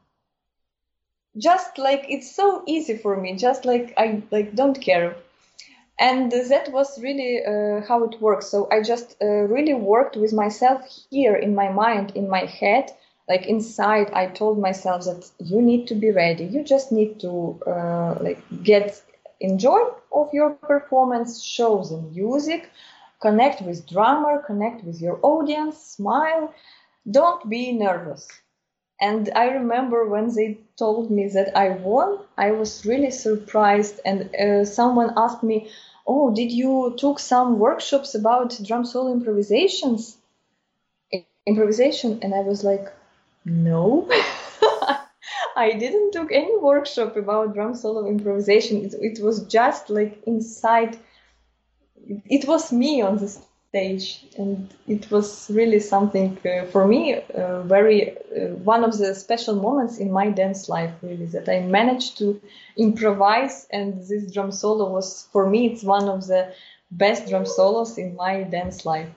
just 1.37 1.77
like 1.77 2.05
it's 2.09 2.35
so 2.35 2.63
easy 2.67 2.97
for 2.97 3.15
me 3.15 3.35
just 3.35 3.65
like 3.65 3.93
i 3.97 4.21
like 4.31 4.55
don't 4.55 4.81
care 4.81 5.15
and 5.99 6.31
that 6.31 6.71
was 6.71 7.01
really 7.01 7.43
uh, 7.45 7.81
how 7.87 8.03
it 8.03 8.21
works 8.21 8.47
so 8.47 8.67
i 8.71 8.81
just 8.81 9.15
uh, 9.21 9.25
really 9.25 9.73
worked 9.73 10.15
with 10.15 10.33
myself 10.33 10.81
here 11.09 11.35
in 11.35 11.53
my 11.55 11.69
mind 11.69 12.11
in 12.15 12.29
my 12.29 12.45
head 12.45 12.91
like 13.27 13.45
inside 13.45 14.09
i 14.13 14.25
told 14.25 14.59
myself 14.59 15.05
that 15.05 15.29
you 15.39 15.61
need 15.61 15.87
to 15.87 15.95
be 15.95 16.11
ready 16.11 16.45
you 16.45 16.63
just 16.63 16.91
need 16.91 17.19
to 17.19 17.59
uh, 17.67 18.15
like 18.21 18.41
get 18.63 19.01
enjoy 19.39 19.79
of 20.11 20.33
your 20.33 20.49
performance 20.51 21.43
show 21.43 21.83
the 21.83 21.97
music 22.13 22.69
connect 23.19 23.61
with 23.61 23.87
drummer, 23.87 24.41
connect 24.41 24.83
with 24.83 25.01
your 25.01 25.19
audience, 25.23 25.77
smile. 25.77 26.53
Don't 27.09 27.49
be 27.49 27.73
nervous. 27.73 28.27
And 29.01 29.29
I 29.35 29.45
remember 29.49 30.05
when 30.05 30.33
they 30.35 30.57
told 30.77 31.09
me 31.09 31.27
that 31.29 31.55
I 31.55 31.69
won, 31.69 32.19
I 32.37 32.51
was 32.51 32.85
really 32.85 33.11
surprised. 33.11 33.99
And 34.05 34.35
uh, 34.35 34.65
someone 34.65 35.13
asked 35.15 35.43
me, 35.43 35.69
"Oh, 36.05 36.33
did 36.33 36.51
you 36.51 36.95
took 36.97 37.19
some 37.19 37.59
workshops 37.59 38.13
about 38.15 38.59
drum 38.63 38.85
solo 38.85 39.11
improvisations?" 39.13 40.17
Improvisation, 41.45 42.19
and 42.21 42.33
I 42.35 42.41
was 42.41 42.63
like, 42.63 42.91
"No." 43.45 44.07
I 45.55 45.73
didn't 45.73 46.11
took 46.11 46.31
any 46.31 46.57
workshop 46.57 47.15
about 47.15 47.53
drum 47.53 47.75
solo 47.75 48.05
improvisation. 48.07 48.85
It, 48.85 48.93
it 49.01 49.19
was 49.23 49.45
just 49.45 49.89
like 49.89 50.21
inside. 50.25 50.97
It 52.29 52.47
was 52.47 52.71
me 52.71 53.01
on 53.01 53.17
the 53.17 53.27
stage, 53.69 54.25
and 54.37 54.73
it 54.87 55.09
was 55.11 55.49
really 55.53 55.79
something 55.79 56.37
uh, 56.45 56.65
for 56.65 56.87
me. 56.87 57.15
Uh, 57.15 57.61
very 57.63 58.17
uh, 58.17 58.55
one 58.63 58.83
of 58.83 58.97
the 58.97 59.13
special 59.15 59.55
moments 59.55 59.97
in 59.99 60.11
my 60.11 60.29
dance 60.29 60.69
life, 60.69 60.91
really, 61.01 61.27
that 61.27 61.47
I 61.47 61.61
managed 61.61 62.17
to 62.19 62.41
improvise, 62.77 63.67
and 63.71 64.01
this 64.07 64.31
drum 64.33 64.51
solo 64.51 64.89
was 64.89 65.27
for 65.31 65.49
me. 65.49 65.67
It's 65.67 65.83
one 65.83 66.09
of 66.09 66.27
the 66.27 66.53
best 66.91 67.29
drum 67.29 67.45
solos 67.45 67.97
in 67.97 68.15
my 68.15 68.43
dance 68.43 68.85
life. 68.85 69.09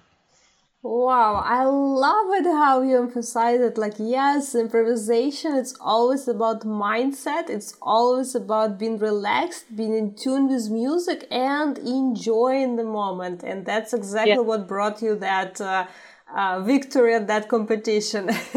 Wow, 0.85 1.37
I 1.37 1.65
love 1.65 2.33
it 2.33 2.45
how 2.45 2.83
you 2.83 2.99
emphasize 2.99 3.61
it. 3.61 3.79
Like, 3.79 3.95
yes, 3.99 4.55
improvisation, 4.57 5.55
it's 5.55 5.75
always 5.81 6.27
about 6.27 6.63
mindset. 6.63 7.49
It's 7.49 7.77
always 7.81 8.35
about 8.35 8.79
being 8.79 8.99
relaxed, 8.99 9.77
being 9.77 9.95
in 9.95 10.15
tune 10.17 10.49
with 10.49 10.71
music 10.71 11.29
and 11.31 11.79
enjoying 11.79 12.75
the 12.75 12.85
moment. 12.85 13.45
And 13.45 13.65
that's 13.65 13.93
exactly 13.95 14.43
what 14.43 14.67
brought 14.67 15.01
you 15.03 15.15
that 15.17 15.61
uh, 15.61 15.87
uh, 16.35 16.61
victory 16.63 17.15
at 17.15 17.29
that 17.29 17.49
competition. 17.49 18.27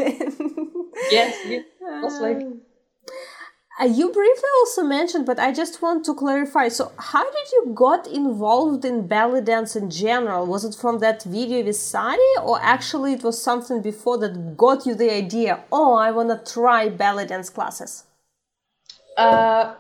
yes, 1.12 1.46
it 1.46 1.68
was 2.02 2.20
like 2.20 2.42
uh, 3.80 3.86
you 3.86 4.10
briefly 4.10 4.50
also 4.60 4.84
mentioned, 4.84 5.26
but 5.26 5.38
I 5.38 5.52
just 5.52 5.82
want 5.82 6.06
to 6.06 6.14
clarify. 6.14 6.70
So, 6.70 6.94
how 6.98 7.24
did 7.24 7.52
you 7.52 7.72
got 7.74 8.08
involved 8.08 8.86
in 8.86 9.08
belly 9.08 9.42
dance 9.42 9.76
in 9.76 9.90
general? 9.90 10.46
Was 10.46 10.64
it 10.64 10.76
from 10.76 11.00
that 11.00 11.24
video 11.24 11.64
with 11.64 11.76
Sadie, 11.76 12.22
or 12.42 12.58
actually 12.62 13.14
it 13.14 13.24
was 13.24 13.42
something 13.42 13.82
before 13.82 14.18
that 14.20 14.56
got 14.56 14.86
you 14.86 14.96
the 14.96 15.12
idea? 15.12 15.64
Oh, 15.72 15.96
I 15.96 16.12
want 16.12 16.30
to 16.30 16.54
try 16.54 16.88
belly 16.88 17.26
dance 17.26 17.50
classes. 17.50 18.06
Uh, 19.18 19.76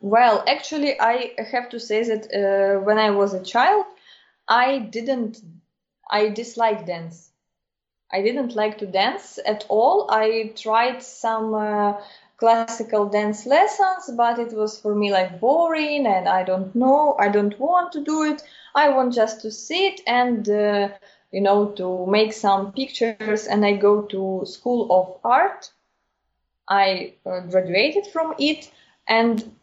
well, 0.00 0.44
actually, 0.46 1.00
I 1.00 1.32
have 1.50 1.70
to 1.70 1.80
say 1.80 2.04
that 2.04 2.32
uh, 2.32 2.80
when 2.80 2.98
I 2.98 3.10
was 3.10 3.34
a 3.34 3.42
child, 3.42 3.84
I 4.48 4.78
didn't, 4.78 5.42
I 6.08 6.28
disliked 6.28 6.86
dance. 6.86 7.30
I 8.12 8.22
didn't 8.22 8.56
like 8.56 8.78
to 8.78 8.86
dance 8.86 9.38
at 9.44 9.66
all. 9.68 10.08
I 10.10 10.52
tried 10.56 11.02
some 11.02 11.54
uh, 11.54 11.94
classical 12.40 13.06
dance 13.06 13.46
lessons, 13.46 14.10
but 14.16 14.38
it 14.38 14.52
was 14.52 14.80
for 14.80 14.94
me 14.94 15.12
like 15.12 15.40
boring 15.40 16.06
and 16.06 16.28
I 16.28 16.42
don't 16.44 16.74
know, 16.74 17.16
I 17.20 17.28
don't 17.28 17.58
want 17.60 17.92
to 17.92 18.04
do 18.04 18.24
it. 18.24 18.42
I 18.74 18.88
want 18.90 19.14
just 19.14 19.42
to 19.42 19.50
sit 19.52 20.00
and, 20.06 20.48
uh, 20.48 20.88
you 21.32 21.42
know, 21.42 21.66
to 21.76 22.06
make 22.06 22.32
some 22.32 22.72
pictures 22.72 23.46
and 23.46 23.64
I 23.64 23.74
go 23.74 24.02
to 24.02 24.42
school 24.46 24.88
of 24.90 25.20
art. 25.22 25.70
I 26.68 27.14
uh, 27.26 27.40
graduated 27.40 28.06
from 28.06 28.34
it 28.38 28.70
and 29.08 29.56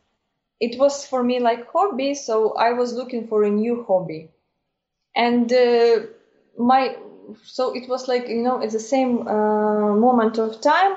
it 0.59 0.79
was 0.79 1.05
for 1.05 1.23
me 1.23 1.39
like 1.39 1.71
hobby. 1.71 2.13
So 2.15 2.53
I 2.53 2.73
was 2.73 2.93
looking 2.93 3.27
for 3.27 3.43
a 3.43 3.49
new 3.49 3.85
hobby 3.87 4.29
and, 5.15 5.51
uh, 5.51 5.99
my, 6.57 6.95
so 7.43 7.75
it 7.75 7.89
was 7.89 8.07
like, 8.07 8.27
you 8.29 8.43
know, 8.43 8.61
at 8.61 8.71
the 8.71 8.79
same 8.79 9.27
uh, 9.27 9.95
moment 9.95 10.37
of 10.37 10.61
time, 10.61 10.95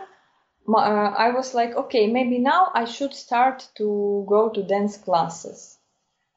I 0.68 1.30
was 1.30 1.54
like, 1.54 1.74
okay, 1.74 2.06
maybe 2.06 2.38
now 2.38 2.70
I 2.74 2.84
should 2.84 3.14
start 3.14 3.68
to 3.76 4.24
go 4.28 4.48
to 4.50 4.62
dance 4.62 4.96
classes. 4.96 5.78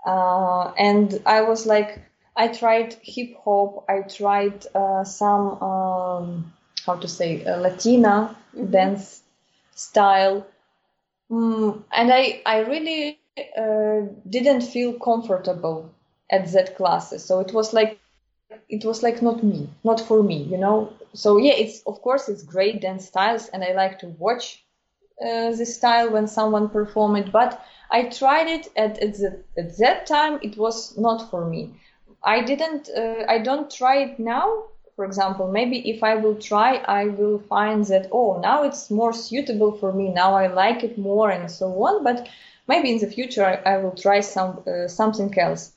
Uh, 0.06 0.74
and 0.78 1.22
I 1.26 1.42
was 1.42 1.66
like, 1.66 2.02
I 2.36 2.48
tried 2.48 2.96
hip 3.02 3.36
hop, 3.44 3.86
I 3.88 4.02
tried 4.02 4.66
uh, 4.76 5.04
some, 5.04 5.62
um, 5.62 6.54
how 6.86 6.96
to 6.96 7.08
say, 7.08 7.46
uh, 7.46 7.58
Latina 7.58 8.36
mm-hmm. 8.56 8.72
dance 8.72 9.22
style. 9.76 10.48
Mm, 11.32 11.84
and 11.92 12.12
I, 12.12 12.42
I 12.46 12.60
really 12.60 13.20
uh, 13.58 14.08
didn't 14.28 14.62
feel 14.62 14.94
comfortable 14.94 15.94
at 16.30 16.52
that 16.54 16.76
classes. 16.76 17.24
So 17.24 17.40
it 17.40 17.54
was 17.54 17.74
like 17.74 18.00
it 18.70 18.86
was 18.86 19.04
like 19.04 19.22
not 19.22 19.44
me, 19.44 19.70
not 19.84 20.00
for 20.00 20.24
me, 20.24 20.44
you 20.44 20.58
know. 20.58 20.94
So 21.14 21.38
yeah, 21.38 21.54
it's 21.54 21.82
of 21.84 22.02
course 22.02 22.30
it's 22.30 22.44
great 22.44 22.82
dance 22.82 23.08
styles, 23.08 23.50
and 23.50 23.64
I 23.64 23.74
like 23.74 24.00
to 24.00 24.08
watch 24.08 24.64
uh, 25.24 25.54
style 25.54 26.12
when 26.12 26.28
someone 26.28 26.70
perform 26.70 27.16
it. 27.16 27.32
But 27.32 27.64
I 27.92 28.04
tried 28.04 28.48
it 28.48 28.70
at 28.76 29.00
at, 29.00 29.14
the, 29.16 29.44
at 29.58 29.78
that 29.78 30.06
time. 30.08 30.40
It 30.42 30.58
was 30.58 30.98
not 30.98 31.30
for 31.30 31.46
me. 31.46 31.74
I 32.24 32.42
didn't. 32.42 32.90
Uh, 32.90 33.26
I 33.28 33.40
don't 33.40 33.70
try 33.70 33.98
it 33.98 34.20
now. 34.20 34.66
For 34.96 35.06
example, 35.06 35.52
maybe 35.52 35.90
if 35.90 36.04
I 36.04 36.16
will 36.16 36.36
try, 36.36 36.76
I 36.78 37.06
will 37.06 37.40
find 37.40 37.86
that 37.86 38.10
oh 38.12 38.40
now 38.42 38.64
it's 38.64 38.92
more 38.92 39.14
suitable 39.14 39.72
for 39.72 39.92
me. 39.92 40.10
Now 40.10 40.36
I 40.36 40.48
like 40.48 40.84
it 40.84 40.98
more 40.98 41.30
and 41.32 41.50
so 41.50 41.68
on. 41.84 42.04
But 42.04 42.28
maybe 42.68 42.92
in 42.92 43.00
the 43.00 43.08
future 43.08 43.46
I, 43.46 43.74
I 43.74 43.78
will 43.78 43.96
try 43.96 44.20
some 44.22 44.64
uh, 44.68 44.88
something 44.88 45.38
else 45.38 45.74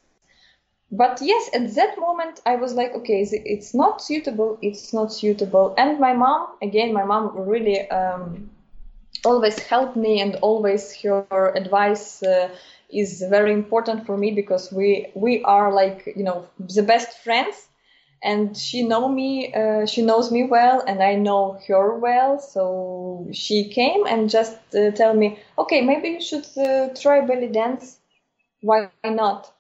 but 0.91 1.21
yes 1.23 1.51
at 1.55 1.75
that 1.75 1.99
moment 1.99 2.41
i 2.47 2.57
was 2.57 2.75
like 2.75 2.93
okay 2.95 3.21
it's 3.31 3.75
not 3.75 4.01
suitable 4.03 4.59
it's 4.63 4.93
not 4.93 5.13
suitable. 5.13 5.75
And 5.79 5.99
my 6.01 6.13
mom 6.13 6.49
again 6.63 6.93
my 6.93 7.05
mom 7.05 7.37
really 7.37 7.89
um, 7.91 8.51
always 9.25 9.59
helped 9.59 9.97
me 9.97 10.21
and 10.21 10.37
always 10.37 10.95
her 11.03 11.53
advice 11.57 12.23
uh, 12.23 12.49
is 12.91 13.23
very 13.31 13.53
important 13.53 14.07
for 14.07 14.17
me 14.17 14.31
because 14.31 14.73
we 14.73 15.07
we 15.15 15.43
are 15.43 15.73
like 15.73 16.13
you 16.17 16.25
know 16.25 16.47
the 16.59 16.83
best 16.83 17.19
friends. 17.25 17.69
And 18.23 18.57
she 18.57 18.83
know 18.83 19.09
me 19.09 19.53
uh, 19.55 19.87
she 19.87 20.03
knows 20.03 20.33
me 20.33 20.45
well 20.45 20.83
and 20.87 21.03
i 21.03 21.15
know 21.17 21.59
her 21.69 21.99
well. 21.99 22.39
So 22.41 23.27
she 23.33 23.69
came 23.69 24.07
and 24.07 24.31
just 24.31 24.59
uh, 24.75 24.91
tell 24.93 25.15
me 25.15 25.39
okay 25.59 25.81
maybe 25.83 26.09
you 26.09 26.21
should 26.21 26.47
uh, 26.57 26.89
try 26.95 27.21
belly 27.27 27.49
dance. 27.49 27.99
Why 28.63 28.91
not 29.05 29.53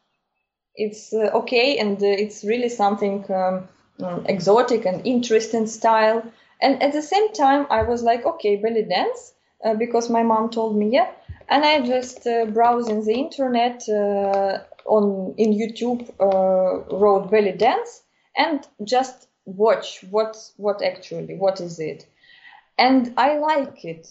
it's 0.76 1.12
uh, 1.12 1.30
okay 1.34 1.78
and 1.78 2.02
uh, 2.02 2.06
it's 2.06 2.44
really 2.44 2.68
something 2.68 3.24
um, 3.32 3.68
um, 4.02 4.24
exotic 4.26 4.84
and 4.84 5.06
interesting 5.06 5.66
style. 5.66 6.22
And 6.60 6.82
at 6.82 6.92
the 6.92 7.02
same 7.02 7.32
time, 7.32 7.66
I 7.70 7.82
was 7.82 8.02
like, 8.02 8.24
okay, 8.24 8.56
belly 8.56 8.84
dance, 8.84 9.34
uh, 9.64 9.74
because 9.74 10.08
my 10.10 10.22
mom 10.22 10.50
told 10.50 10.76
me, 10.76 10.90
yeah. 10.90 11.10
And 11.48 11.64
I 11.64 11.80
just 11.86 12.26
uh, 12.26 12.46
browsing 12.46 13.04
the 13.04 13.14
internet 13.14 13.88
uh, 13.88 14.60
on 14.86 15.34
in 15.36 15.52
YouTube, 15.52 16.10
uh, 16.20 16.96
wrote 16.96 17.30
belly 17.30 17.52
dance, 17.52 18.02
and 18.36 18.66
just 18.84 19.28
watch 19.44 20.04
what 20.10 20.36
what 20.56 20.82
actually 20.82 21.36
what 21.36 21.60
is 21.60 21.78
it, 21.78 22.06
and 22.78 23.12
I 23.16 23.38
like 23.38 23.84
it. 23.84 24.08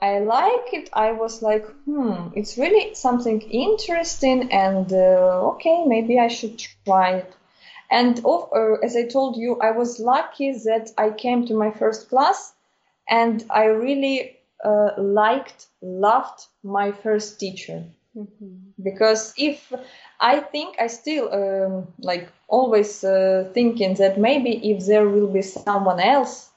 I 0.00 0.18
like 0.18 0.72
it. 0.72 0.90
I 0.92 1.12
was 1.12 1.40
like, 1.42 1.64
hmm, 1.84 2.28
it's 2.34 2.58
really 2.58 2.94
something 2.94 3.40
interesting, 3.42 4.52
and 4.52 4.92
uh, 4.92 5.50
okay, 5.52 5.84
maybe 5.86 6.18
I 6.18 6.28
should 6.28 6.62
try 6.84 7.16
it. 7.16 7.32
And 7.90 8.20
uh, 8.24 8.74
as 8.82 8.96
I 8.96 9.06
told 9.06 9.36
you, 9.36 9.60
I 9.60 9.70
was 9.70 10.00
lucky 10.00 10.52
that 10.64 10.90
I 10.98 11.10
came 11.10 11.46
to 11.46 11.54
my 11.54 11.70
first 11.70 12.08
class, 12.08 12.52
and 13.08 13.44
I 13.50 13.66
really 13.66 14.36
uh, 14.64 14.90
liked, 14.98 15.66
loved 15.80 16.46
my 16.62 16.90
first 16.90 17.38
teacher. 17.38 17.84
Mm-hmm. 18.16 18.82
Because 18.82 19.34
if 19.36 19.72
I 20.20 20.40
think 20.40 20.76
I 20.80 20.86
still 20.86 21.32
um, 21.32 21.88
like 21.98 22.28
always 22.48 23.04
uh, 23.04 23.50
thinking 23.52 23.94
that 23.94 24.18
maybe 24.18 24.70
if 24.72 24.86
there 24.86 25.08
will 25.08 25.26
be 25.26 25.42
someone 25.42 26.00
else 26.00 26.50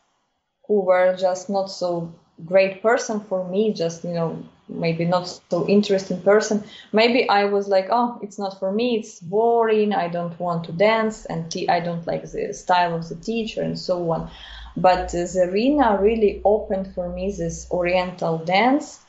who 0.67 0.81
were 0.81 1.15
just 1.15 1.49
not 1.49 1.69
so 1.71 2.13
great 2.45 2.81
person 2.81 3.19
for 3.19 3.47
me 3.47 3.73
just 3.73 4.03
you 4.03 4.13
know 4.13 4.43
maybe 4.69 5.05
not 5.05 5.41
so 5.49 5.67
interesting 5.67 6.21
person. 6.21 6.63
Maybe 6.91 7.27
i 7.29 7.45
was 7.45 7.67
like 7.67 7.87
oh 7.89 8.19
it's 8.21 8.37
not 8.37 8.59
for 8.59 8.71
me 8.71 8.97
it's 8.97 9.19
boring 9.19 9.93
i 9.93 10.07
don't 10.07 10.37
want 10.39 10.65
to 10.65 10.71
dance 10.73 11.25
and 11.25 11.53
i 11.69 11.79
don't 11.79 12.05
like 12.05 12.23
the 12.23 12.53
style 12.53 12.93
of 12.95 13.07
the 13.09 13.15
teacher 13.15 13.61
and 13.61 13.77
so 13.79 14.11
on. 14.11 14.29
But 14.75 15.15
uh, 15.15 15.25
Zarina 15.25 15.99
really 15.99 16.41
opened 16.45 16.93
for 16.93 17.09
me 17.09 17.31
this 17.31 17.67
oriental 17.71 18.37
dance 18.39 18.99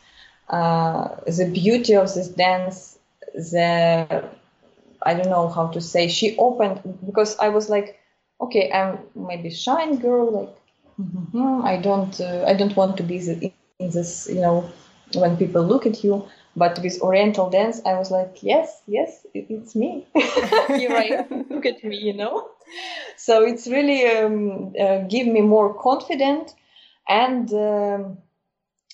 uh, 0.48 1.08
the 1.26 1.50
beauty 1.52 1.94
of 1.94 2.12
this 2.14 2.28
dance 2.28 2.98
the 3.34 4.24
i 5.02 5.14
don't 5.14 5.28
know 5.28 5.48
how 5.48 5.66
to 5.68 5.80
say 5.80 6.08
she 6.08 6.36
opened 6.38 6.80
because 7.06 7.38
i 7.38 7.48
was 7.48 7.68
like 7.68 7.98
okay 8.40 8.70
i'm 8.72 8.98
maybe 9.14 9.50
shy 9.50 9.94
girl 9.96 10.30
like 10.32 10.56
Mm-hmm. 11.00 11.62
I 11.64 11.76
don't. 11.76 12.20
Uh, 12.20 12.44
I 12.46 12.54
don't 12.54 12.74
want 12.76 12.96
to 12.96 13.02
be 13.02 13.18
in 13.78 13.90
this. 13.90 14.28
You 14.28 14.40
know, 14.40 14.70
when 15.14 15.36
people 15.36 15.62
look 15.62 15.86
at 15.86 16.02
you. 16.04 16.28
But 16.56 16.80
with 16.82 17.00
Oriental 17.02 17.50
dance, 17.50 17.80
I 17.86 17.94
was 17.94 18.10
like, 18.10 18.38
yes, 18.42 18.82
yes, 18.88 19.24
it's 19.32 19.76
me. 19.76 20.08
Here 20.14 20.90
I 20.90 21.26
am. 21.30 21.46
look 21.50 21.66
at 21.66 21.84
me, 21.84 21.96
you 21.96 22.14
know. 22.14 22.48
So 23.16 23.44
it's 23.44 23.68
really 23.68 24.04
um, 24.06 24.74
uh, 24.80 24.98
give 25.08 25.28
me 25.28 25.40
more 25.40 25.72
confidence, 25.74 26.54
and 27.08 27.52
um, 27.52 28.18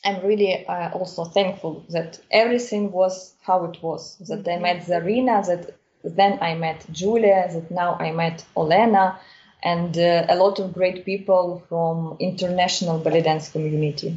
I'm 0.05 0.23
really 0.23 0.67
uh, 0.67 0.91
also 0.91 1.25
thankful 1.25 1.87
that 1.89 2.21
everything 2.31 2.93
was 2.93 3.35
how 3.41 3.65
it 3.65 3.83
was. 3.83 4.19
That 4.29 4.47
I 4.47 4.59
met 4.59 4.85
Zarina, 4.85 5.47
that 5.47 5.75
then 6.05 6.39
I 6.43 6.55
met 6.55 6.85
Julia, 6.93 7.49
that 7.51 7.71
now 7.71 7.95
I 7.95 8.13
met 8.13 8.45
Olena, 8.57 9.17
and 9.65 9.97
uh, 9.99 10.27
a 10.29 10.37
lot 10.37 10.61
of 10.61 10.75
great 10.75 11.05
people 11.05 11.63
from 11.69 12.17
international 12.21 12.99
belly 12.99 13.23
dance 13.23 13.49
community. 13.51 14.17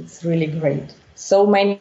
It's 0.00 0.24
really 0.24 0.46
great. 0.46 0.94
So 1.14 1.46
many, 1.46 1.80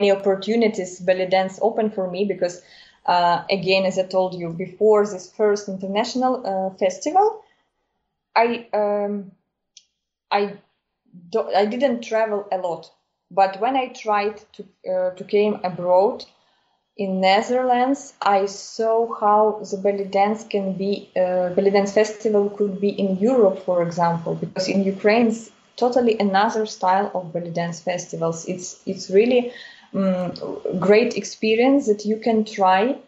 many 0.00 0.10
opportunities 0.10 1.00
belly 1.00 1.26
dance 1.26 1.58
open 1.62 1.90
for 1.90 2.10
me 2.10 2.24
because 2.24 2.62
uh, 3.06 3.44
again, 3.50 3.84
as 3.84 3.98
I 3.98 4.04
told 4.06 4.34
you 4.34 4.50
before, 4.50 5.06
this 5.06 5.32
first 5.32 5.68
international 5.68 6.42
uh, 6.46 6.76
festival, 6.76 7.42
I 8.36 8.66
um, 8.72 9.32
I 10.30 10.54
do, 11.30 11.48
I 11.54 11.66
didn't 11.66 12.02
travel 12.02 12.46
a 12.52 12.58
lot, 12.58 12.90
but 13.30 13.60
when 13.60 13.76
I 13.76 13.88
tried 13.88 14.42
to 14.54 14.62
uh, 14.90 15.10
to 15.14 15.24
came 15.24 15.60
abroad 15.62 16.24
in 16.96 17.20
Netherlands, 17.20 18.12
I 18.20 18.46
saw 18.46 19.14
how 19.18 19.60
the 19.70 19.78
belly 19.78 20.04
dance 20.04 20.44
can 20.44 20.74
be 20.74 21.10
uh, 21.16 21.48
belly 21.50 21.70
dance 21.70 21.92
festival 21.92 22.50
could 22.50 22.80
be 22.80 22.90
in 22.90 23.18
Europe, 23.18 23.60
for 23.64 23.82
example, 23.82 24.34
because 24.34 24.68
in 24.68 24.84
Ukraine 24.84 25.28
it's 25.28 25.50
totally 25.76 26.18
another 26.18 26.66
style 26.66 27.10
of 27.14 27.32
belly 27.32 27.50
dance 27.50 27.80
festivals. 27.80 28.46
It's 28.46 28.80
it's 28.86 29.10
really 29.10 29.52
um, 29.94 30.32
great 30.78 31.16
experience 31.16 31.86
that 31.86 32.04
you 32.04 32.16
can 32.16 32.44
try 32.44 32.98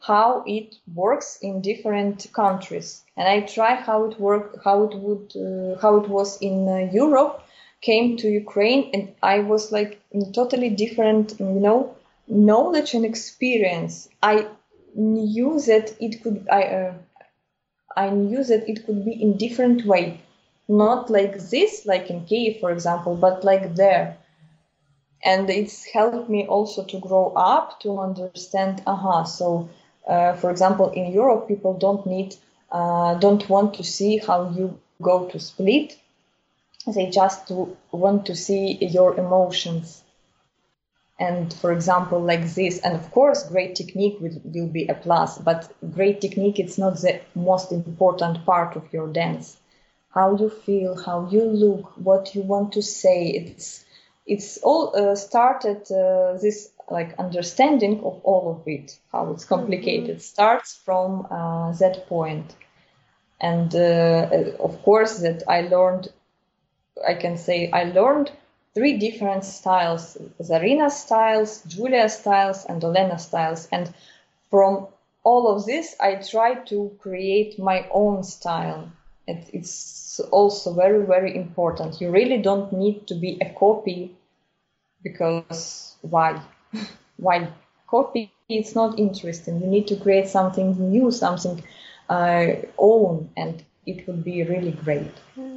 how 0.00 0.42
it 0.46 0.74
works 0.94 1.38
in 1.42 1.60
different 1.60 2.26
countries 2.32 3.04
and 3.16 3.28
i 3.28 3.40
try 3.40 3.74
how 3.74 4.04
it 4.04 4.18
work 4.18 4.58
how 4.64 4.82
it 4.82 4.94
would 4.98 5.32
uh, 5.36 5.78
how 5.80 5.96
it 5.96 6.08
was 6.08 6.38
in 6.40 6.68
uh, 6.68 6.92
europe 6.92 7.40
came 7.80 8.16
to 8.16 8.26
ukraine 8.28 8.90
and 8.92 9.14
i 9.22 9.38
was 9.38 9.70
like 9.70 10.00
in 10.10 10.32
totally 10.32 10.70
different 10.70 11.38
you 11.38 11.60
know 11.66 11.94
knowledge 12.32 12.94
and 12.94 13.04
experience 13.04 14.08
i 14.22 14.46
knew 14.94 15.60
that 15.60 15.94
it 16.00 16.22
could 16.22 16.46
i 16.50 16.62
uh, 16.62 16.94
i 17.96 18.08
knew 18.08 18.42
that 18.42 18.68
it 18.68 18.86
could 18.86 19.04
be 19.04 19.12
in 19.12 19.36
different 19.36 19.84
way. 19.84 20.20
Not 20.68 21.10
like 21.10 21.38
this 21.50 21.84
like 21.84 22.08
in 22.08 22.24
kiev 22.24 22.60
for 22.60 22.70
example 22.70 23.16
but 23.16 23.44
like 23.44 23.74
there. 23.74 24.16
And 25.24 25.50
it's 25.50 25.84
helped 25.84 26.28
me 26.28 26.46
also 26.46 26.84
to 26.84 26.98
grow 26.98 27.32
up 27.36 27.80
to 27.80 28.00
understand 28.00 28.82
aha 28.86 29.24
so 29.24 29.68
uh, 30.08 30.32
for 30.34 30.50
example 30.50 30.90
in 30.90 31.12
europe 31.12 31.48
people 31.48 31.74
don't 31.74 32.06
need 32.06 32.34
uh, 32.70 33.14
don't 33.14 33.48
want 33.48 33.74
to 33.74 33.84
see 33.84 34.16
how 34.16 34.50
you 34.50 34.78
go 35.02 35.26
to 35.26 35.38
split. 35.38 35.98
They 36.86 37.10
just 37.10 37.52
want 37.90 38.26
to 38.26 38.34
see 38.34 38.78
your 38.80 39.18
emotions 39.18 40.02
and 41.22 41.54
for 41.54 41.70
example 41.72 42.20
like 42.20 42.44
this 42.54 42.80
and 42.80 42.94
of 42.96 43.10
course 43.12 43.48
great 43.48 43.74
technique 43.76 44.16
will, 44.20 44.40
will 44.44 44.68
be 44.78 44.86
a 44.88 44.94
plus 44.94 45.38
but 45.38 45.72
great 45.94 46.20
technique 46.20 46.58
it's 46.58 46.78
not 46.78 47.00
the 47.00 47.20
most 47.34 47.70
important 47.70 48.44
part 48.44 48.76
of 48.76 48.92
your 48.92 49.08
dance. 49.08 49.56
How 50.14 50.36
you 50.36 50.50
feel 50.50 50.90
how 51.08 51.28
you 51.30 51.44
look 51.44 51.84
what 51.96 52.34
you 52.34 52.42
want 52.42 52.72
to 52.72 52.82
say 52.82 53.18
it's 53.28 53.84
it's 54.26 54.58
all 54.58 54.84
uh, 54.96 55.14
started 55.14 55.80
uh, 55.90 56.38
this 56.42 56.70
like 56.90 57.14
understanding 57.18 57.94
of 58.08 58.20
all 58.24 58.44
of 58.54 58.66
it 58.66 58.98
how 59.12 59.30
it's 59.32 59.44
complicated. 59.44 60.16
Mm-hmm. 60.16 60.32
starts 60.34 60.74
from 60.74 61.26
uh, 61.30 61.72
that 61.82 62.06
point. 62.08 62.54
And 63.40 63.74
uh, 63.74 64.28
of 64.68 64.82
course 64.82 65.14
that 65.24 65.42
i 65.48 65.60
learned 65.74 66.08
i 67.12 67.14
can 67.14 67.36
say 67.36 67.70
i 67.80 67.84
learned 67.84 68.30
three 68.74 68.98
different 68.98 69.44
styles 69.44 70.16
zarina 70.40 70.90
styles 70.90 71.62
julia 71.64 72.08
styles 72.08 72.64
and 72.64 72.82
olena 72.82 73.18
styles. 73.18 73.68
And 73.72 73.92
from 74.50 74.86
all 75.24 75.54
of 75.54 75.66
this 75.66 75.94
i 76.00 76.14
try 76.16 76.54
to 76.54 76.90
create 76.98 77.58
my 77.58 77.86
own 77.92 78.22
style. 78.22 78.90
It, 79.26 79.50
it's 79.52 80.20
also 80.30 80.74
very 80.74 81.04
very 81.06 81.36
important. 81.36 82.00
You 82.00 82.10
really 82.10 82.38
don't 82.38 82.72
need 82.72 83.06
to 83.06 83.14
be 83.14 83.38
a 83.40 83.50
copy 83.50 84.16
because 85.02 85.96
why? 86.02 86.40
Why? 87.18 87.48
Copy 87.86 88.32
it's 88.48 88.74
not 88.74 88.98
interesting. 88.98 89.60
You 89.60 89.66
need 89.66 89.86
to 89.88 89.96
create 89.96 90.28
something 90.28 90.90
new 90.90 91.10
something 91.10 91.62
uh, 92.08 92.46
own 92.78 93.30
and 93.36 93.62
it 93.86 94.06
would 94.06 94.24
be 94.24 94.42
really 94.42 94.72
great. 94.72 95.12
Hmm. 95.34 95.51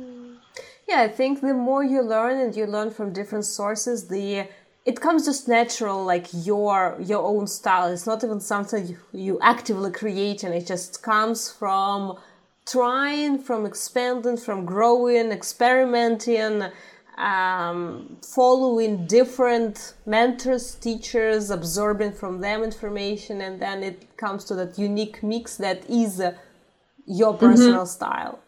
Yeah 0.87 1.01
i 1.01 1.07
think 1.07 1.41
the 1.41 1.53
more 1.53 1.83
you 1.83 2.01
learn 2.01 2.39
and 2.39 2.55
you 2.55 2.65
learn 2.65 2.89
from 2.91 3.13
different 3.13 3.45
sources 3.45 4.07
the 4.07 4.47
it 4.85 5.01
comes 5.01 5.25
just 5.25 5.47
natural 5.47 6.03
like 6.03 6.27
your 6.33 6.97
your 6.99 7.23
own 7.23 7.47
style 7.47 7.87
it's 7.91 8.07
not 8.07 8.23
even 8.23 8.39
something 8.39 8.87
you, 8.87 8.97
you 9.13 9.39
actively 9.41 9.91
create 9.91 10.43
and 10.43 10.53
it 10.53 10.65
just 10.67 11.01
comes 11.01 11.51
from 11.51 12.17
trying 12.65 13.39
from 13.39 13.65
expanding 13.65 14.37
from 14.37 14.65
growing 14.65 15.31
experimenting 15.31 16.63
um, 17.17 18.17
following 18.21 19.07
different 19.07 19.93
mentors, 20.05 20.75
teachers, 20.75 21.49
absorbing 21.49 22.11
from 22.11 22.41
them 22.41 22.63
information, 22.63 23.41
and 23.41 23.61
then 23.61 23.83
it 23.83 24.17
comes 24.17 24.43
to 24.45 24.55
that 24.55 24.77
unique 24.77 25.23
mix 25.23 25.57
that 25.57 25.89
is 25.89 26.21
your 27.05 27.33
mm-hmm. 27.33 27.45
personal 27.45 27.83
mm-hmm. 27.83 27.85
style. 27.85 28.39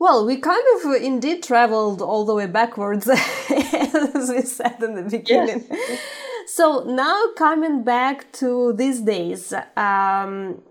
Well, 0.00 0.24
we 0.24 0.38
kind 0.38 0.64
of 0.76 0.86
uh, 0.86 0.94
indeed 0.94 1.42
traveled 1.42 2.00
all 2.00 2.24
the 2.24 2.34
way 2.34 2.46
backwards, 2.46 3.06
as 3.08 4.30
we 4.30 4.40
said 4.40 4.82
in 4.82 4.94
the 4.94 5.06
beginning. 5.08 5.66
Yes. 5.70 6.00
So 6.46 6.84
now 6.86 7.26
coming 7.36 7.84
back 7.84 8.32
to 8.40 8.72
these 8.72 9.02
days, 9.02 9.52
um, 9.76 10.62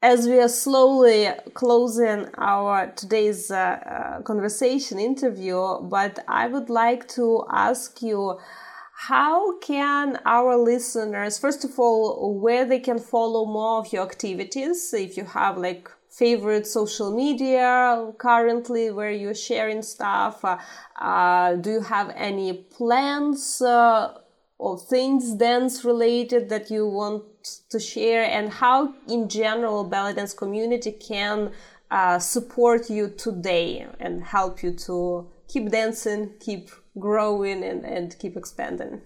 as 0.00 0.26
we 0.26 0.40
are 0.40 0.48
slowly 0.48 1.28
closing 1.52 2.28
our 2.38 2.92
today's 2.92 3.50
uh, 3.50 3.58
uh, 3.58 4.22
conversation 4.22 4.98
interview, 4.98 5.80
but 5.82 6.18
I 6.26 6.48
would 6.48 6.70
like 6.70 7.06
to 7.08 7.44
ask 7.50 8.00
you 8.00 8.38
how 9.08 9.58
can 9.58 10.18
our 10.24 10.56
listeners, 10.56 11.38
first 11.38 11.62
of 11.62 11.78
all, 11.78 12.38
where 12.40 12.64
they 12.64 12.80
can 12.80 12.98
follow 12.98 13.44
more 13.44 13.80
of 13.80 13.92
your 13.92 14.02
activities, 14.02 14.94
if 14.94 15.18
you 15.18 15.24
have 15.24 15.58
like 15.58 15.90
favorite 16.18 16.66
social 16.66 17.10
media 17.14 18.12
currently 18.18 18.90
where 18.90 19.10
you're 19.10 19.34
sharing 19.34 19.82
stuff, 19.82 20.44
uh, 20.44 20.58
uh, 20.96 21.54
do 21.56 21.70
you 21.72 21.80
have 21.80 22.12
any 22.16 22.52
plans? 22.52 23.60
Uh, 23.60 24.18
or 24.58 24.78
things 24.78 25.34
dance 25.34 25.84
related 25.84 26.48
that 26.48 26.70
you 26.70 26.86
want 26.86 27.22
to 27.68 27.78
share 27.78 28.24
and 28.24 28.50
how 28.50 28.94
in 29.08 29.28
general 29.28 29.84
belly 29.84 30.14
dance 30.14 30.32
community 30.32 30.92
can 30.92 31.52
uh, 31.90 32.18
support 32.18 32.88
you 32.88 33.08
today 33.08 33.86
and 34.00 34.22
help 34.22 34.62
you 34.62 34.72
to 34.72 35.28
keep 35.48 35.70
dancing 35.70 36.30
keep 36.40 36.70
growing 36.98 37.62
and, 37.64 37.84
and 37.84 38.18
keep 38.18 38.36
expanding 38.36 39.00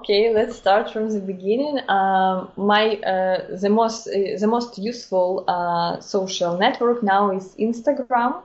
okay 0.00 0.32
let's 0.32 0.56
start 0.56 0.90
from 0.90 1.10
the 1.10 1.20
beginning 1.20 1.78
um, 1.90 2.50
my 2.56 2.96
uh, 3.12 3.56
the 3.56 3.68
most 3.68 4.08
uh, 4.08 4.38
the 4.38 4.46
most 4.46 4.78
useful 4.78 5.44
uh, 5.46 6.00
social 6.00 6.56
network 6.56 7.02
now 7.02 7.30
is 7.30 7.54
instagram 7.56 8.42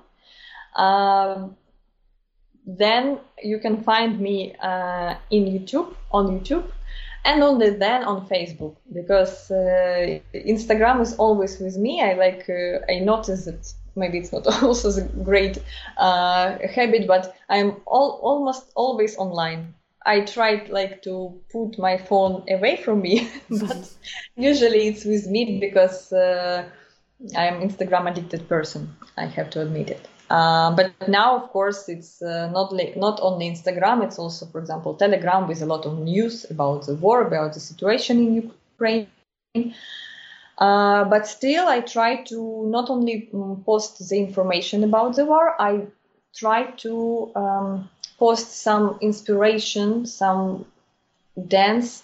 um, 0.76 1.56
then 2.68 3.20
you 3.42 3.60
can 3.60 3.84
find 3.84 4.20
me 4.20 4.56
uh, 4.62 5.16
in 5.30 5.46
YouTube 5.46 5.94
on 6.12 6.40
YouTube 6.40 6.66
and 7.24 7.42
only 7.44 7.70
then 7.70 8.04
on 8.04 8.28
Facebook 8.28 8.76
because 8.92 9.52
uh, 9.52 10.20
Instagram 10.34 11.00
is 11.00 11.16
always 11.16 11.60
with 11.60 11.78
me. 11.78 12.02
I 12.02 12.14
like 12.14 12.50
I 12.90 13.00
notice 13.00 13.46
that 13.46 13.72
maybe 13.96 14.18
it's 14.18 14.34
not 14.34 14.48
also 14.64 14.90
a 14.90 15.04
great 15.24 15.60
habit, 15.98 17.08
but 17.08 17.36
I'm 17.50 17.78
all, 17.86 18.20
almost 18.24 18.72
always 18.76 19.16
online. 19.18 19.76
I 20.06 20.22
try 20.22 20.66
like 20.70 21.02
to 21.04 21.42
put 21.52 21.80
my 21.80 21.98
phone 21.98 22.44
away 22.50 22.78
from 22.78 23.02
me, 23.02 23.30
but 23.50 23.92
usually 24.36 24.88
it's 24.88 25.06
with 25.06 25.28
me 25.28 25.60
because 25.60 26.14
uh, 26.14 26.66
I'm 27.36 27.62
Instagram 27.62 28.10
addicted 28.10 28.48
person. 28.48 28.96
I 29.18 29.26
have 29.26 29.50
to 29.52 29.62
admit 29.62 29.90
it. 29.90 30.08
Uh, 30.30 30.76
but 30.76 30.92
now, 31.08 31.36
of 31.36 31.50
course, 31.50 31.88
it's 31.88 32.22
uh, 32.22 32.50
not 32.52 32.74
li- 32.74 32.94
not 32.96 33.20
only 33.22 33.50
Instagram. 33.50 34.04
It's 34.04 34.18
also, 34.18 34.46
for 34.48 34.60
example, 34.60 34.96
Telegram 34.96 35.48
with 35.48 35.62
a 35.62 35.66
lot 35.66 35.86
of 35.86 36.00
news 36.00 36.46
about 36.50 36.88
the 36.88 36.96
war, 36.96 37.22
about 37.22 37.54
the 37.54 37.60
situation 37.60 38.20
in 38.20 38.52
Ukraine. 38.80 39.08
Uh, 40.58 41.04
but 41.06 41.28
still, 41.28 41.68
I 41.68 41.82
try 41.82 42.24
to 42.24 42.66
not 42.68 42.90
only 42.90 43.30
um, 43.34 43.64
post 43.66 44.08
the 44.10 44.18
information 44.18 44.84
about 44.84 45.16
the 45.16 45.26
war. 45.26 45.56
I 45.60 45.88
try 46.34 46.72
to 46.78 47.32
um, 47.36 47.90
post 48.18 48.62
some 48.62 48.98
inspiration, 49.02 50.06
some 50.06 50.66
dance, 51.48 52.04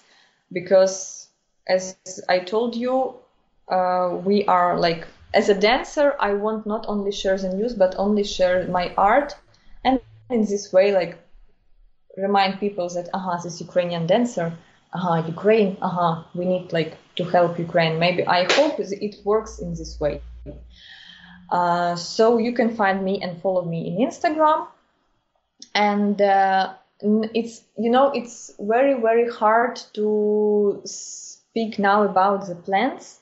because 0.52 1.28
as 1.66 1.96
I 2.28 2.40
told 2.40 2.74
you, 2.74 3.14
uh, 3.68 4.18
we 4.24 4.44
are 4.46 4.78
like 4.78 5.06
as 5.32 5.48
a 5.48 5.54
dancer. 5.54 6.14
I 6.20 6.34
want 6.34 6.66
not 6.66 6.84
only 6.88 7.12
share 7.12 7.38
the 7.38 7.54
news, 7.54 7.74
but 7.74 7.94
only 7.96 8.24
share 8.24 8.66
my 8.68 8.92
art, 8.96 9.34
and 9.84 10.00
in 10.30 10.44
this 10.44 10.72
way, 10.72 10.92
like 10.92 11.18
remind 12.16 12.60
people 12.60 12.88
that 12.90 13.08
aha, 13.14 13.38
this 13.42 13.60
Ukrainian 13.60 14.06
dancer, 14.06 14.52
aha, 14.92 15.24
Ukraine, 15.26 15.76
aha, 15.80 16.26
we 16.34 16.44
need 16.44 16.72
like 16.72 16.96
to 17.16 17.24
help 17.24 17.58
Ukraine. 17.58 17.98
Maybe 17.98 18.26
I 18.26 18.44
hope 18.52 18.78
it 18.78 19.16
works 19.24 19.58
in 19.58 19.70
this 19.74 19.98
way. 20.00 20.20
Uh, 21.50 21.96
so 21.96 22.38
you 22.38 22.52
can 22.52 22.74
find 22.74 23.04
me 23.04 23.20
and 23.22 23.40
follow 23.42 23.62
me 23.62 23.86
in 23.88 24.08
Instagram, 24.08 24.66
and 25.74 26.20
uh, 26.20 26.74
it's 27.34 27.62
you 27.78 27.90
know 27.90 28.10
it's 28.12 28.52
very 28.60 28.94
very 29.00 29.28
hard 29.30 29.80
to 29.94 30.80
speak 30.84 31.78
now 31.78 32.04
about 32.04 32.46
the 32.46 32.54
plans 32.54 33.20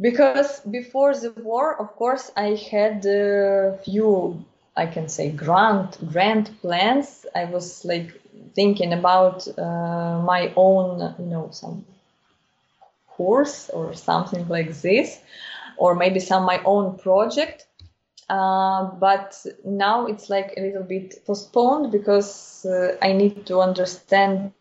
because 0.00 0.60
before 0.60 1.14
the 1.14 1.32
war, 1.42 1.80
of 1.80 1.94
course, 1.96 2.30
I 2.36 2.54
had 2.70 3.04
a 3.06 3.78
few 3.84 4.44
I 4.76 4.86
can 4.86 5.08
say 5.08 5.30
grand 5.30 5.96
grand 6.12 6.50
plans. 6.60 7.26
I 7.34 7.44
was 7.46 7.84
like 7.84 8.12
thinking 8.54 8.92
about 8.92 9.46
uh, 9.58 10.20
my 10.24 10.52
own, 10.56 11.14
you 11.18 11.26
know, 11.26 11.48
some 11.52 11.84
course 13.08 13.70
or 13.70 13.94
something 13.94 14.48
like 14.48 14.72
this, 14.82 15.20
or 15.76 15.94
maybe 15.94 16.20
some 16.20 16.44
my 16.44 16.60
own 16.64 16.98
project. 16.98 17.67
Uh, 18.28 18.84
but 19.00 19.44
now 19.64 20.06
it's 20.06 20.28
like 20.28 20.52
a 20.56 20.60
little 20.60 20.82
bit 20.82 21.24
postponed 21.26 21.90
because 21.90 22.66
uh, 22.66 22.96
I 23.00 23.12
need 23.12 23.46
to 23.46 23.60
understand 23.60 24.52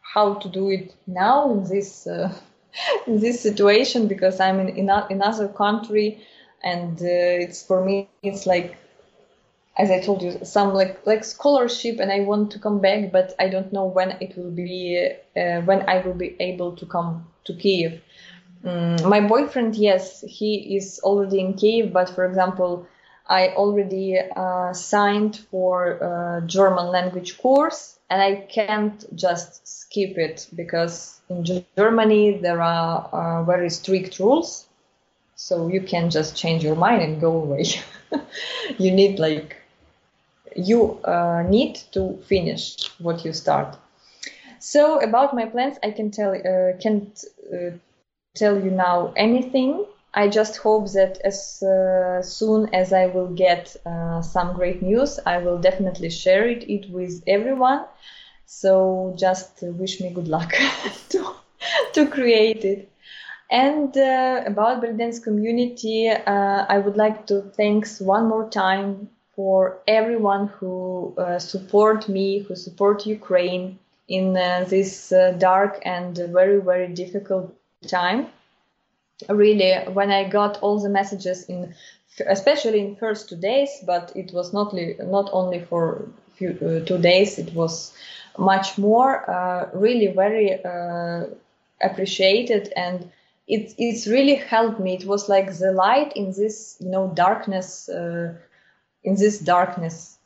how 0.00 0.34
to 0.34 0.48
do 0.48 0.70
it 0.70 0.94
now 1.06 1.50
in 1.52 1.64
this 1.64 2.06
uh, 2.06 2.32
in 3.06 3.20
this 3.20 3.40
situation 3.40 4.08
because 4.08 4.40
I'm 4.40 4.60
in 4.60 4.68
in, 4.70 4.88
another 4.88 5.48
country 5.48 6.24
and 6.64 6.98
uh, 7.02 7.44
it's 7.44 7.62
for 7.62 7.84
me 7.84 8.08
it's 8.22 8.46
like 8.46 8.78
as 9.78 9.92
I 9.92 10.00
told 10.00 10.22
you, 10.22 10.44
some 10.44 10.74
like 10.74 11.06
like 11.06 11.24
scholarship, 11.24 12.00
and 12.00 12.10
I 12.10 12.20
want 12.20 12.50
to 12.50 12.58
come 12.58 12.80
back, 12.80 13.12
but 13.12 13.34
I 13.38 13.48
don't 13.48 13.72
know 13.72 13.84
when 13.84 14.10
it 14.20 14.36
will 14.36 14.50
be, 14.50 15.12
uh, 15.36 15.60
when 15.60 15.88
I 15.88 16.00
will 16.04 16.14
be 16.14 16.34
able 16.40 16.74
to 16.76 16.84
come 16.84 17.28
to 17.44 17.54
Kiev. 17.54 18.02
Um, 18.64 18.96
my 19.08 19.20
boyfriend, 19.20 19.76
yes, 19.76 20.22
he 20.26 20.76
is 20.76 21.00
already 21.02 21.40
in 21.40 21.54
Kiev, 21.54 21.92
but 21.92 22.10
for 22.10 22.24
example, 22.24 22.86
I 23.26 23.48
already 23.50 24.18
uh, 24.18 24.72
signed 24.72 25.36
for 25.50 25.92
a 25.92 26.42
German 26.46 26.86
language 26.86 27.38
course, 27.38 27.98
and 28.10 28.22
I 28.22 28.36
can't 28.36 29.04
just 29.14 29.66
skip 29.66 30.16
it 30.16 30.48
because 30.54 31.20
in 31.28 31.44
Germany 31.76 32.38
there 32.38 32.62
are 32.62 33.08
uh, 33.12 33.44
very 33.44 33.68
strict 33.70 34.18
rules, 34.18 34.66
so 35.36 35.68
you 35.68 35.82
can 35.82 36.10
just 36.10 36.36
change 36.36 36.64
your 36.64 36.76
mind 36.76 37.02
and 37.02 37.20
go 37.20 37.32
away. 37.32 37.64
you 38.78 38.90
need 38.90 39.18
like 39.18 39.56
you 40.56 40.98
uh, 41.04 41.42
need 41.46 41.76
to 41.92 42.16
finish 42.26 42.90
what 42.98 43.24
you 43.24 43.32
start. 43.32 43.76
So 44.58 45.00
about 45.00 45.34
my 45.34 45.44
plans, 45.44 45.78
I 45.82 45.90
can 45.90 46.10
tell 46.10 46.32
uh, 46.32 46.76
can't 46.78 47.24
uh, 47.52 47.76
tell 48.38 48.62
you 48.62 48.70
now 48.70 49.12
anything. 49.16 49.84
I 50.14 50.28
just 50.28 50.56
hope 50.56 50.90
that 50.92 51.18
as 51.24 51.62
uh, 51.62 52.22
soon 52.22 52.74
as 52.74 52.92
I 52.92 53.06
will 53.06 53.28
get 53.28 53.76
uh, 53.84 54.22
some 54.22 54.54
great 54.54 54.82
news, 54.82 55.18
I 55.26 55.38
will 55.38 55.58
definitely 55.58 56.10
share 56.10 56.48
it, 56.48 56.68
it 56.68 56.90
with 56.90 57.22
everyone. 57.26 57.84
So 58.46 59.14
just 59.18 59.62
wish 59.62 60.00
me 60.00 60.10
good 60.10 60.28
luck 60.28 60.52
to 61.10 61.34
to 61.92 62.06
create 62.06 62.64
it. 62.64 62.90
And 63.50 63.96
uh, 63.96 64.42
about 64.46 64.80
belly 64.80 64.96
dance 64.96 65.18
community, 65.18 66.08
uh, 66.08 66.66
I 66.68 66.78
would 66.78 66.96
like 66.96 67.26
to 67.26 67.42
thanks 67.56 68.00
one 68.00 68.28
more 68.28 68.48
time 68.48 69.08
for 69.34 69.78
everyone 69.86 70.48
who 70.48 71.14
uh, 71.16 71.38
support 71.38 72.08
me, 72.08 72.40
who 72.40 72.56
support 72.56 73.06
Ukraine 73.06 73.78
in 74.08 74.36
uh, 74.36 74.64
this 74.68 75.12
dark 75.38 75.80
and 75.84 76.16
very, 76.16 76.60
very 76.60 76.88
difficult 76.88 77.57
time. 77.86 78.26
Really, 79.28 79.74
when 79.92 80.10
I 80.10 80.28
got 80.28 80.58
all 80.62 80.78
the 80.78 80.88
messages 80.88 81.44
in, 81.44 81.74
especially 82.26 82.80
in 82.80 82.96
first 82.96 83.28
two 83.28 83.36
days, 83.36 83.70
but 83.84 84.12
it 84.14 84.32
was 84.32 84.52
not, 84.52 84.74
not 85.00 85.28
only 85.32 85.60
for 85.60 86.08
few, 86.36 86.50
uh, 86.50 86.86
two 86.86 86.98
days, 86.98 87.38
it 87.38 87.52
was 87.54 87.92
much 88.38 88.78
more, 88.78 89.28
uh, 89.28 89.68
really 89.72 90.06
very 90.08 90.64
uh, 90.64 91.24
appreciated 91.82 92.72
and 92.76 93.10
it, 93.48 93.74
it's 93.78 94.06
really 94.06 94.36
helped 94.36 94.78
me. 94.78 94.94
It 94.94 95.06
was 95.06 95.28
like 95.28 95.56
the 95.58 95.72
light 95.72 96.12
in 96.14 96.26
this, 96.32 96.76
you 96.80 96.90
know, 96.90 97.10
darkness 97.14 97.88
in 97.88 99.14
this 99.14 99.38
darkness 99.38 100.18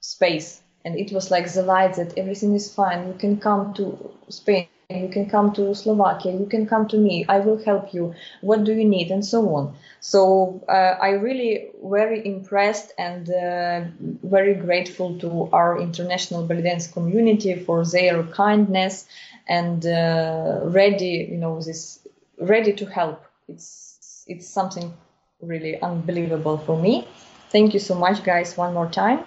space 0.00 0.60
and 0.84 0.96
it 0.96 1.12
was 1.12 1.30
like 1.30 1.52
the 1.52 1.62
light 1.62 1.94
that 1.94 2.16
everything 2.16 2.54
is 2.54 2.72
fine 2.72 3.06
you 3.08 3.14
can 3.14 3.36
come 3.36 3.74
to 3.74 4.10
spain 4.28 4.66
you 4.90 5.08
can 5.10 5.28
come 5.28 5.52
to 5.52 5.74
slovakia 5.74 6.32
you 6.32 6.46
can 6.46 6.64
come 6.66 6.88
to 6.88 6.96
me 6.96 7.26
i 7.28 7.38
will 7.40 7.62
help 7.62 7.92
you. 7.92 8.14
What 8.40 8.64
do 8.64 8.72
you 8.72 8.86
need? 8.86 9.10
And 9.10 9.22
so 9.22 9.54
on. 9.54 9.76
So 10.00 10.64
uh, 10.66 10.96
i 11.02 11.10
really 11.10 11.68
very 11.84 12.24
impressed 12.26 12.94
and 12.96 13.28
uh, 13.28 13.84
very 14.22 14.54
grateful 14.54 15.18
to 15.18 15.50
our 15.52 15.78
international 15.78 16.46
belly 16.46 16.62
dance 16.62 16.86
community 16.86 17.54
for 17.54 17.84
their 17.84 18.22
kindness 18.22 19.04
and 19.46 19.84
uh, 19.84 20.60
ready 20.62 21.28
you 21.30 21.36
know 21.36 21.60
this 21.60 22.00
ready 22.40 22.72
to 22.72 22.86
help. 22.86 23.22
It's 23.46 24.24
it's 24.26 24.48
something 24.48 24.94
really 25.42 25.78
unbelievable 25.82 26.56
for 26.56 26.80
me. 26.80 27.06
Thank 27.50 27.74
you 27.74 27.80
so 27.80 27.94
much, 27.94 28.24
guys, 28.24 28.56
one 28.56 28.72
more 28.72 28.88
time. 28.88 29.24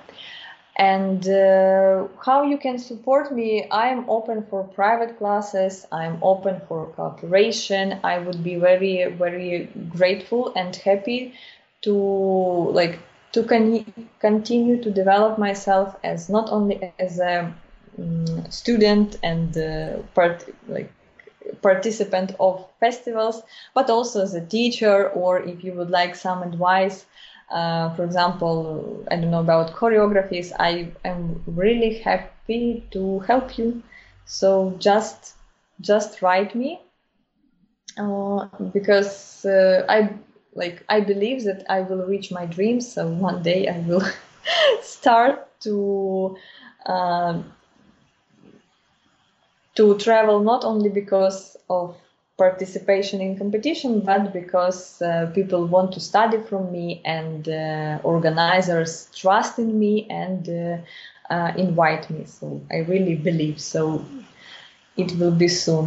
And 0.82 1.28
uh, 1.30 2.08
how 2.26 2.42
you 2.42 2.58
can 2.58 2.80
support 2.80 3.32
me, 3.32 3.68
I'm 3.70 4.10
open 4.10 4.48
for 4.50 4.64
private 4.64 5.20
classes, 5.20 5.86
I'm 5.92 6.18
open 6.24 6.60
for 6.68 6.88
cooperation. 6.96 8.00
I 8.04 8.18
would 8.18 8.44
be 8.44 8.56
very, 8.56 9.06
very 9.06 9.70
grateful 9.90 10.52
and 10.56 10.76
happy 10.76 11.36
to 11.84 11.94
like 11.94 12.98
to 13.34 13.44
con- 13.44 13.94
continue 14.18 14.82
to 14.82 14.90
develop 14.90 15.38
myself 15.38 15.96
as 16.04 16.30
not 16.30 16.50
only 16.50 16.92
as 16.98 17.20
a 17.20 17.54
um, 18.00 18.50
student 18.50 19.20
and 19.22 19.56
uh, 19.56 19.98
part 20.16 20.50
like 20.68 20.92
participant 21.62 22.34
of 22.40 22.66
festivals, 22.80 23.44
but 23.76 23.92
also 23.92 24.24
as 24.24 24.34
a 24.34 24.44
teacher, 24.44 25.10
or 25.10 25.44
if 25.44 25.64
you 25.64 25.74
would 25.74 25.92
like 25.92 26.16
some 26.16 26.42
advice 26.42 27.06
uh, 27.52 27.94
for 27.96 28.04
example, 28.04 29.04
I 29.12 29.16
don't 29.18 29.32
know 29.32 29.42
about 29.42 29.74
choreographies. 29.76 30.52
I 30.60 30.92
am 31.06 31.44
really 31.48 32.00
happy 32.00 32.86
to 32.92 33.20
help 33.22 33.58
you. 33.58 33.84
So 34.26 34.76
just 34.80 35.36
just 35.82 36.22
write 36.22 36.56
me 36.56 36.82
uh, 37.98 38.46
because 38.74 39.46
uh, 39.46 39.86
I 39.90 40.10
like 40.54 40.84
I 40.90 41.02
believe 41.02 41.44
that 41.46 41.64
I 41.70 41.82
will 41.82 42.06
reach 42.06 42.32
my 42.32 42.46
dreams. 42.46 42.92
So 42.92 43.08
one 43.08 43.42
day 43.44 43.68
I 43.68 43.80
will 43.80 44.04
start 44.82 45.48
to 45.62 46.36
uh, 46.86 47.42
to 49.76 49.98
travel 49.98 50.40
not 50.40 50.64
only 50.64 50.90
because 50.90 51.58
of 51.70 51.96
participation 52.46 53.22
in 53.22 53.38
competition, 53.38 54.00
but 54.10 54.34
because 54.34 55.02
uh, 55.02 55.32
people 55.34 55.62
want 55.76 55.92
to 55.94 56.00
study 56.00 56.40
from 56.50 56.72
me 56.72 57.02
and 57.06 57.48
uh, 57.50 58.00
organizers 58.04 59.10
trust 59.22 59.60
in 59.60 59.78
me 59.84 60.08
and 60.10 60.42
uh, 60.50 61.34
uh, 61.34 61.52
invite 61.66 62.10
me. 62.10 62.26
So 62.26 62.46
I 62.72 62.78
really 62.94 63.16
believe 63.16 63.60
so. 63.60 64.04
It 64.98 65.12
will 65.18 65.36
be 65.46 65.48
soon. 65.48 65.86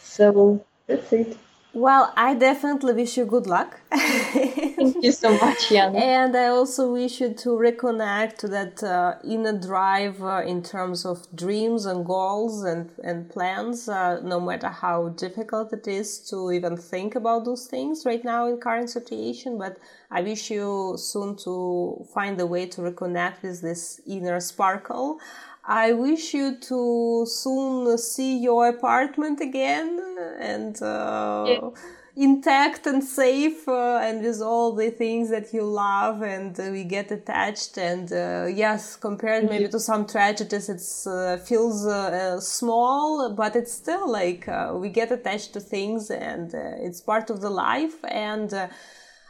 So 0.00 0.64
that's 0.86 1.12
it. 1.12 1.36
Well, 1.74 2.12
I 2.16 2.34
definitely 2.34 2.92
wish 2.92 3.16
you 3.16 3.24
good 3.24 3.46
luck. 3.46 3.80
Thank 3.90 4.96
you 5.02 5.12
so 5.12 5.38
much, 5.38 5.70
Jan. 5.70 5.94
And 5.94 6.36
I 6.36 6.48
also 6.48 6.92
wish 6.92 7.20
you 7.20 7.32
to 7.32 7.50
reconnect 7.50 8.36
to 8.38 8.48
that 8.48 8.82
uh, 8.82 9.14
inner 9.24 9.58
drive 9.58 10.22
uh, 10.22 10.42
in 10.46 10.62
terms 10.62 11.06
of 11.06 11.26
dreams 11.34 11.86
and 11.86 12.04
goals 12.04 12.64
and, 12.64 12.90
and 13.02 13.30
plans, 13.30 13.88
uh, 13.88 14.20
no 14.22 14.38
matter 14.40 14.68
how 14.68 15.10
difficult 15.10 15.72
it 15.72 15.86
is 15.88 16.18
to 16.30 16.52
even 16.52 16.76
think 16.76 17.14
about 17.14 17.44
those 17.46 17.66
things 17.66 18.04
right 18.04 18.24
now 18.24 18.46
in 18.48 18.58
current 18.58 18.90
situation. 18.90 19.56
But 19.56 19.78
I 20.10 20.20
wish 20.22 20.50
you 20.50 20.94
soon 20.98 21.36
to 21.44 22.06
find 22.12 22.38
a 22.40 22.46
way 22.46 22.66
to 22.66 22.82
reconnect 22.82 23.42
with 23.42 23.62
this 23.62 24.00
inner 24.06 24.40
sparkle. 24.40 25.18
I 25.64 25.92
wish 25.92 26.34
you 26.34 26.56
to 26.56 27.24
soon 27.26 27.96
see 27.98 28.38
your 28.38 28.68
apartment 28.68 29.40
again 29.40 30.00
and 30.40 30.80
uh, 30.82 31.44
yeah. 31.46 31.70
intact 32.16 32.86
and 32.88 33.02
safe 33.02 33.68
uh, 33.68 33.98
and 33.98 34.24
with 34.24 34.40
all 34.40 34.72
the 34.72 34.90
things 34.90 35.30
that 35.30 35.54
you 35.54 35.62
love 35.62 36.22
and 36.22 36.58
uh, 36.58 36.64
we 36.72 36.82
get 36.82 37.12
attached 37.12 37.78
and 37.78 38.12
uh, 38.12 38.46
yes 38.52 38.96
compared 38.96 39.48
maybe 39.48 39.68
to 39.68 39.78
some 39.78 40.04
tragedies 40.04 40.68
it 40.68 41.08
uh, 41.08 41.36
feels 41.36 41.86
uh, 41.86 42.40
small 42.40 43.32
but 43.32 43.54
it's 43.54 43.72
still 43.72 44.10
like 44.10 44.48
uh, 44.48 44.72
we 44.74 44.88
get 44.88 45.12
attached 45.12 45.52
to 45.52 45.60
things 45.60 46.10
and 46.10 46.54
it's 46.54 47.00
part 47.00 47.30
of 47.30 47.40
the 47.40 47.50
life 47.50 48.04
and 48.08 48.50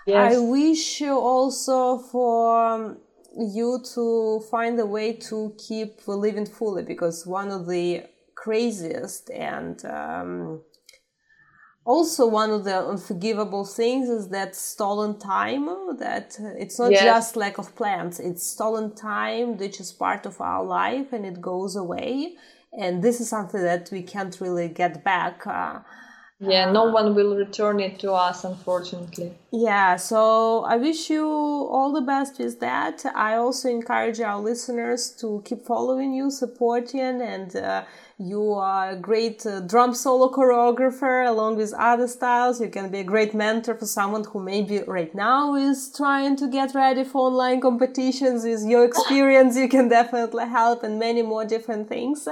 yes. 0.06 0.34
i 0.34 0.38
wish 0.38 1.02
you 1.02 1.12
also 1.12 1.98
for 1.98 2.72
um, 2.72 2.96
you 3.36 3.82
to 3.94 4.40
find 4.50 4.78
a 4.78 4.86
way 4.86 5.12
to 5.14 5.54
keep 5.58 6.06
living 6.06 6.46
fully 6.46 6.82
because 6.82 7.26
one 7.26 7.50
of 7.50 7.66
the 7.66 8.04
craziest 8.34 9.30
and 9.30 9.84
um, 9.84 10.60
also 11.84 12.26
one 12.26 12.50
of 12.50 12.64
the 12.64 12.86
unforgivable 12.86 13.64
things 13.64 14.08
is 14.08 14.28
that 14.28 14.54
stolen 14.54 15.18
time 15.18 15.66
that 15.98 16.36
it's 16.58 16.78
not 16.78 16.90
yes. 16.90 17.02
just 17.02 17.36
lack 17.36 17.58
of 17.58 17.74
plans 17.74 18.20
it's 18.20 18.46
stolen 18.46 18.94
time 18.94 19.56
which 19.56 19.80
is 19.80 19.92
part 19.92 20.26
of 20.26 20.40
our 20.40 20.64
life 20.64 21.12
and 21.12 21.26
it 21.26 21.40
goes 21.40 21.74
away 21.74 22.34
and 22.78 23.02
this 23.02 23.20
is 23.20 23.28
something 23.28 23.62
that 23.62 23.88
we 23.92 24.02
can't 24.02 24.40
really 24.40 24.68
get 24.68 25.02
back 25.04 25.46
uh, 25.46 25.80
yeah 26.42 26.70
no 26.70 26.88
uh, 26.88 26.92
one 26.92 27.14
will 27.14 27.36
return 27.36 27.78
it 27.80 27.98
to 27.98 28.12
us 28.12 28.44
unfortunately 28.44 29.32
yeah 29.52 29.96
so 29.96 30.64
i 30.64 30.76
wish 30.76 31.08
you 31.08 31.24
all 31.24 31.92
the 31.92 32.00
best 32.00 32.38
with 32.38 32.58
that 32.60 33.04
i 33.14 33.34
also 33.34 33.68
encourage 33.68 34.20
our 34.20 34.40
listeners 34.40 35.10
to 35.10 35.42
keep 35.44 35.62
following 35.64 36.12
you 36.12 36.30
supporting 36.30 37.20
and 37.20 37.54
uh, 37.56 37.84
you 38.18 38.52
are 38.52 38.90
a 38.90 38.96
great 38.96 39.44
uh, 39.46 39.60
drum 39.60 39.94
solo 39.94 40.30
choreographer 40.30 41.26
along 41.26 41.56
with 41.56 41.74
other 41.74 42.06
styles. 42.06 42.60
You 42.60 42.68
can 42.68 42.88
be 42.90 43.00
a 43.00 43.04
great 43.04 43.34
mentor 43.34 43.74
for 43.74 43.86
someone 43.86 44.22
who 44.22 44.40
maybe 44.40 44.80
right 44.86 45.12
now 45.14 45.56
is 45.56 45.92
trying 45.96 46.36
to 46.36 46.46
get 46.46 46.74
ready 46.74 47.02
for 47.04 47.28
online 47.28 47.60
competitions. 47.60 48.44
With 48.44 48.64
your 48.64 48.84
experience, 48.84 49.56
you 49.56 49.68
can 49.68 49.88
definitely 49.88 50.46
help 50.46 50.84
and 50.84 50.98
many 51.00 51.22
more 51.22 51.44
different 51.44 51.88
things. 51.88 52.28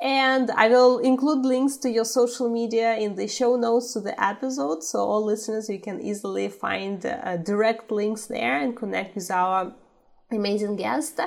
And 0.00 0.50
I 0.52 0.68
will 0.68 0.98
include 0.98 1.44
links 1.44 1.76
to 1.78 1.90
your 1.90 2.04
social 2.04 2.48
media 2.48 2.96
in 2.96 3.16
the 3.16 3.26
show 3.26 3.56
notes 3.56 3.92
to 3.94 4.00
the 4.00 4.22
episode. 4.22 4.84
So 4.84 5.00
all 5.00 5.24
listeners, 5.24 5.68
you 5.68 5.80
can 5.80 6.00
easily 6.00 6.48
find 6.48 7.04
uh, 7.04 7.38
direct 7.38 7.90
links 7.90 8.26
there 8.26 8.60
and 8.60 8.76
connect 8.76 9.16
with 9.16 9.28
our 9.30 9.74
amazing 10.30 10.76
guest. 10.76 11.20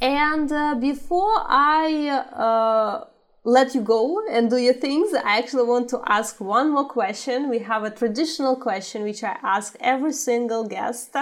And 0.00 0.52
uh, 0.52 0.76
before 0.76 1.34
I 1.48 2.08
uh, 2.32 3.06
let 3.42 3.74
you 3.74 3.80
go 3.80 4.24
and 4.30 4.48
do 4.48 4.56
your 4.56 4.74
things, 4.74 5.12
I 5.14 5.38
actually 5.38 5.64
want 5.64 5.88
to 5.88 6.00
ask 6.06 6.40
one 6.40 6.70
more 6.70 6.88
question. 6.88 7.50
We 7.50 7.58
have 7.60 7.82
a 7.82 7.90
traditional 7.90 8.54
question 8.54 9.02
which 9.02 9.24
I 9.24 9.36
ask 9.42 9.76
every 9.80 10.12
single 10.12 10.64
guest, 10.68 11.16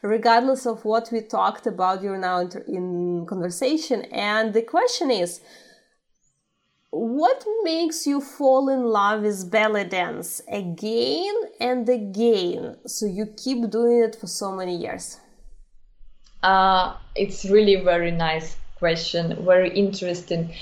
regardless 0.00 0.64
of 0.64 0.86
what 0.86 1.10
we 1.12 1.20
talked 1.20 1.66
about 1.66 2.00
during 2.00 2.24
our 2.24 2.48
in 2.66 3.26
conversation. 3.26 4.06
And 4.06 4.54
the 4.54 4.62
question 4.62 5.10
is, 5.10 5.42
what 6.90 7.44
makes 7.62 8.06
you 8.06 8.20
fall 8.20 8.68
in 8.68 8.84
love 8.84 9.22
with 9.22 9.50
belly 9.50 9.84
dance 9.84 10.40
again 10.50 11.34
and 11.60 11.88
again. 11.88 12.76
So 12.86 13.06
you 13.06 13.26
keep 13.26 13.70
doing 13.70 14.02
it 14.02 14.16
for 14.16 14.26
so 14.26 14.52
many 14.52 14.76
years. 14.76 15.18
Uh, 16.42 16.94
it's 17.14 17.44
really 17.44 17.76
very 17.76 18.10
nice 18.10 18.56
question 18.78 19.44
very 19.44 19.70
interesting. 19.70 20.54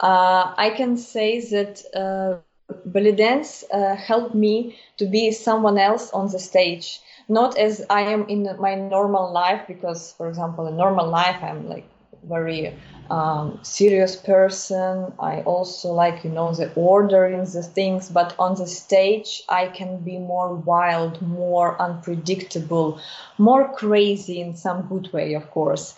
Uh, 0.00 0.54
I 0.56 0.70
can 0.70 0.96
say 0.96 1.40
that 1.40 1.82
uh, 1.94 2.74
belly 2.84 3.12
dance 3.12 3.64
uh, 3.72 3.94
helped 3.96 4.34
me 4.34 4.78
to 4.98 5.06
be 5.06 5.30
someone 5.30 5.78
else 5.78 6.10
on 6.10 6.30
the 6.30 6.38
stage, 6.38 7.00
not 7.28 7.56
as 7.58 7.84
I 7.90 8.02
am 8.02 8.28
in 8.28 8.48
my 8.58 8.74
normal 8.74 9.32
life. 9.32 9.62
Because, 9.66 10.12
for 10.16 10.28
example, 10.28 10.66
in 10.66 10.76
normal 10.76 11.08
life, 11.08 11.42
I'm 11.42 11.68
like 11.68 11.88
very 12.24 12.74
um, 13.10 13.58
serious 13.62 14.16
person. 14.16 15.12
I 15.18 15.42
also 15.42 15.92
like 15.92 16.24
you 16.24 16.30
know 16.30 16.52
the 16.54 16.72
order 16.74 17.26
in 17.26 17.44
the 17.44 17.62
things, 17.62 18.08
but 18.08 18.34
on 18.38 18.56
the 18.56 18.66
stage 18.66 19.42
I 19.48 19.66
can 19.68 19.98
be 19.98 20.18
more 20.18 20.54
wild, 20.54 21.20
more 21.22 21.80
unpredictable, 21.80 23.00
more 23.38 23.72
crazy 23.74 24.40
in 24.40 24.56
some 24.56 24.82
good 24.88 25.12
way, 25.12 25.34
of 25.34 25.50
course, 25.50 25.94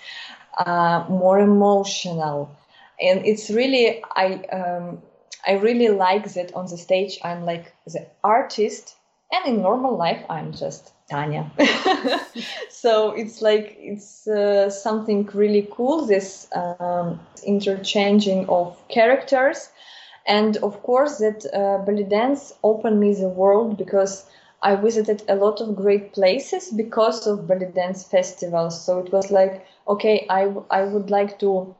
uh, 0.58 1.04
more 1.08 1.38
emotional 1.38 2.56
and 3.00 3.26
it's 3.26 3.50
really 3.50 4.02
I 4.14 4.34
um, 4.52 5.02
I 5.46 5.52
really 5.54 5.88
like 5.88 6.32
that 6.34 6.54
on 6.54 6.66
the 6.66 6.78
stage 6.78 7.18
I'm 7.24 7.44
like 7.44 7.74
the 7.86 8.06
artist, 8.22 8.96
and 9.32 9.46
in 9.46 9.62
normal 9.62 9.96
life 9.96 10.24
I'm 10.28 10.52
just 10.52 10.92
Tanya. 11.10 11.50
so 12.70 13.10
it's 13.10 13.42
like 13.42 13.76
it's 13.78 14.26
uh, 14.28 14.70
something 14.70 15.28
really 15.34 15.68
cool. 15.72 16.06
This 16.06 16.48
um, 16.54 17.20
interchanging 17.44 18.48
of 18.48 18.76
characters, 18.88 19.70
and 20.26 20.56
of 20.58 20.82
course 20.82 21.18
that 21.18 21.44
uh, 21.52 21.78
belly 21.84 22.04
dance 22.04 22.52
opened 22.62 23.00
me 23.00 23.14
the 23.14 23.28
world 23.28 23.76
because. 23.76 24.26
I 24.64 24.76
visited 24.76 25.24
a 25.28 25.34
lot 25.34 25.60
of 25.60 25.74
great 25.74 26.12
places 26.12 26.70
because 26.70 27.26
of 27.26 27.48
belly 27.48 27.66
dance 27.66 28.04
festivals. 28.04 28.80
So 28.86 29.00
it 29.00 29.12
was 29.12 29.32
like, 29.32 29.66
okay, 29.88 30.24
I, 30.30 30.54
I 30.70 30.84
would 30.84 31.10
like 31.10 31.40
to 31.40 31.74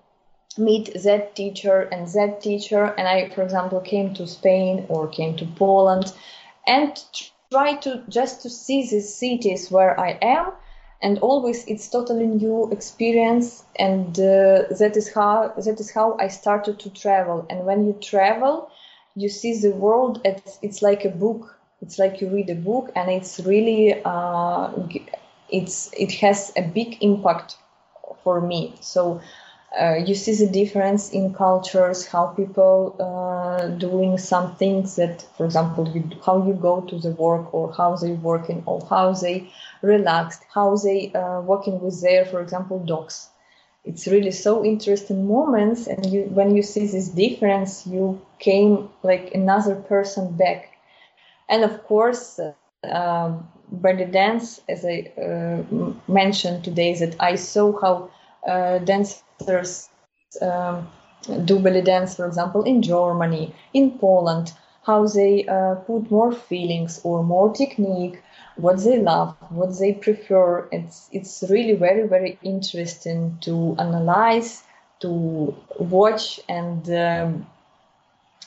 meet 0.59 0.93
that 1.03 1.35
teacher 1.35 1.83
and 1.93 2.07
that 2.09 2.41
teacher 2.43 2.85
and 2.99 3.09
i 3.09 3.29
for 3.31 3.43
example 3.43 3.81
came 3.81 4.13
to 4.15 4.27
spain 4.27 4.85
or 4.89 5.09
came 5.09 5.37
to 5.37 5.47
poland 5.47 6.13
and 6.67 7.05
try 7.53 7.75
to 7.77 8.03
just 8.09 8.43
to 8.43 8.51
see 8.51 8.81
these 8.91 9.15
cities 9.15 9.71
where 9.71 9.99
i 10.01 10.11
am 10.23 10.53
and 11.03 11.19
always 11.19 11.65
it's 11.67 11.89
totally 11.89 12.27
new 12.27 12.71
experience 12.71 13.65
and 13.77 14.19
uh, 14.19 14.63
that 14.79 14.97
is 14.97 15.13
how 15.13 15.53
that 15.57 15.81
is 15.81 15.91
how 15.91 16.17
i 16.19 16.29
started 16.29 16.79
to 16.79 16.91
travel. 16.91 17.47
And 17.51 17.67
when 17.67 17.87
you 17.87 17.95
travel 18.01 18.71
you 19.15 19.29
see 19.29 19.59
the 19.59 19.73
world 19.73 20.21
it's, 20.25 20.59
it's 20.63 20.83
like 20.83 21.05
a 21.05 21.11
book. 21.11 21.59
It's 21.83 21.99
like 21.99 22.21
you 22.21 22.29
read 22.31 22.49
a 22.49 22.55
book 22.55 22.93
and 22.95 23.11
it's 23.11 23.41
really 23.41 24.01
uh, 24.05 24.71
it's 25.51 25.91
it 25.93 26.13
has 26.25 26.53
a 26.57 26.63
big 26.63 27.03
impact 27.03 27.57
for 28.23 28.41
me. 28.41 28.75
So 28.81 29.21
uh, 29.81 29.95
you 29.95 30.15
see 30.15 30.35
the 30.35 30.47
difference 30.51 31.11
in 31.11 31.33
cultures, 31.35 32.07
how 32.07 32.27
people 32.27 32.97
uh, 33.01 33.69
doing 33.79 34.19
some 34.19 34.55
things 34.57 34.97
that, 34.97 35.23
for 35.37 35.45
example, 35.47 35.89
you, 35.89 36.03
how 36.25 36.47
you 36.47 36.55
go 36.55 36.81
to 36.83 36.99
the 36.99 37.11
work 37.13 37.53
or 37.55 37.73
how 37.73 37.97
they 37.97 38.13
working 38.13 38.63
or 38.67 38.87
how 38.91 39.13
they 39.13 39.51
relaxed, 39.83 40.45
how 40.55 40.77
they 40.77 41.13
uh, 41.13 41.41
working 41.41 41.81
with 41.81 42.01
their, 42.03 42.25
for 42.27 42.41
example, 42.41 42.79
dogs. 42.81 43.29
It's 43.85 44.07
really 44.07 44.31
so 44.31 44.65
interesting 44.65 45.27
moments, 45.27 45.87
and 45.89 46.07
you 46.07 46.23
when 46.25 46.55
you 46.57 46.63
see 46.63 46.87
this 46.87 47.09
difference, 47.09 47.87
you 47.87 48.21
came 48.39 48.89
like 49.03 49.35
another 49.35 49.75
person 49.77 50.37
back, 50.37 50.71
and 51.49 51.65
of 51.65 51.85
course. 51.85 52.41
Uh, 52.85 53.33
belly 53.71 54.05
dance, 54.05 54.61
as 54.69 54.85
I 54.85 55.13
uh, 55.17 55.63
mentioned 56.09 56.65
today, 56.65 56.95
that 56.97 57.17
I 57.21 57.37
saw 57.37 57.81
how 57.81 58.11
uh, 58.47 58.79
dancers 59.47 59.89
um, 60.41 60.89
do 61.45 61.59
belly 61.59 61.83
dance, 61.83 62.17
for 62.17 62.27
example, 62.27 62.63
in 62.65 62.83
Germany, 62.83 63.55
in 63.75 63.99
Poland, 63.99 64.53
how 64.85 65.07
they 65.07 65.47
uh, 65.47 65.77
put 65.77 66.11
more 66.11 66.33
feelings 66.33 67.01
or 67.05 67.23
more 67.23 67.53
technique, 67.53 68.21
what 68.57 68.83
they 68.83 68.99
love, 68.99 69.37
what 69.51 69.79
they 69.79 69.93
prefer. 69.93 70.69
It's 70.73 71.09
it's 71.13 71.45
really 71.49 71.75
very 71.75 72.09
very 72.09 72.39
interesting 72.43 73.39
to 73.43 73.77
analyze, 73.79 74.63
to 75.01 75.55
watch, 75.79 76.41
and 76.49 76.89
um, 76.91 77.47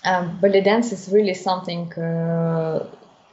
um, 0.03 0.39
belly 0.41 0.61
dance 0.61 0.91
is 0.91 1.09
really 1.11 1.33
something 1.33 1.93
uh, 1.93 2.85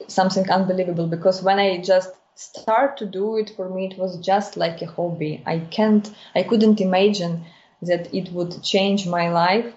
something 0.07 0.49
unbelievable 0.51 1.07
because 1.07 1.43
when 1.43 1.59
I 1.59 1.79
just 1.79 2.13
start 2.35 2.97
to 2.97 3.07
do 3.07 3.37
it 3.37 3.51
for 3.57 3.69
me 3.69 3.87
it 3.87 3.99
was 3.99 4.17
just 4.19 4.57
like 4.57 4.81
a 4.83 4.87
hobby. 4.87 5.43
I 5.47 5.59
can't 5.59 6.11
i 6.35 6.43
couldn't 6.43 6.81
imagine 6.81 7.45
that 7.83 8.13
it 8.15 8.33
would 8.33 8.63
change 8.63 9.07
my 9.07 9.29
life 9.31 9.73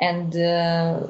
and 0.00 0.34
uh, 0.34 1.00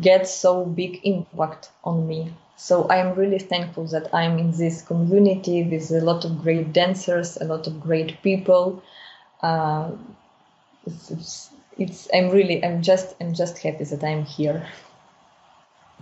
get 0.00 0.26
so 0.26 0.64
big 0.64 1.00
impact 1.04 1.70
on 1.84 2.06
me. 2.06 2.32
So 2.56 2.84
i 2.88 2.96
am 2.96 3.14
really 3.14 3.38
thankful 3.38 3.86
that 3.86 4.12
i'm 4.14 4.38
in 4.38 4.50
this 4.52 4.82
community 4.82 5.62
with 5.64 5.90
a 5.90 6.00
lot 6.00 6.24
of 6.24 6.42
great 6.42 6.72
dancers 6.72 7.36
a 7.40 7.44
lot 7.44 7.66
of 7.66 7.80
great 7.80 8.22
people. 8.22 8.82
Uh, 9.42 9.90
it's, 10.86 11.10
it's, 11.10 11.50
it's 11.78 12.08
i'm 12.14 12.30
really 12.30 12.64
i'm 12.64 12.82
just 12.82 13.14
i'm 13.20 13.34
just 13.34 13.58
happy 13.58 13.84
that 13.84 14.04
i'm 14.04 14.24
here 14.24 14.66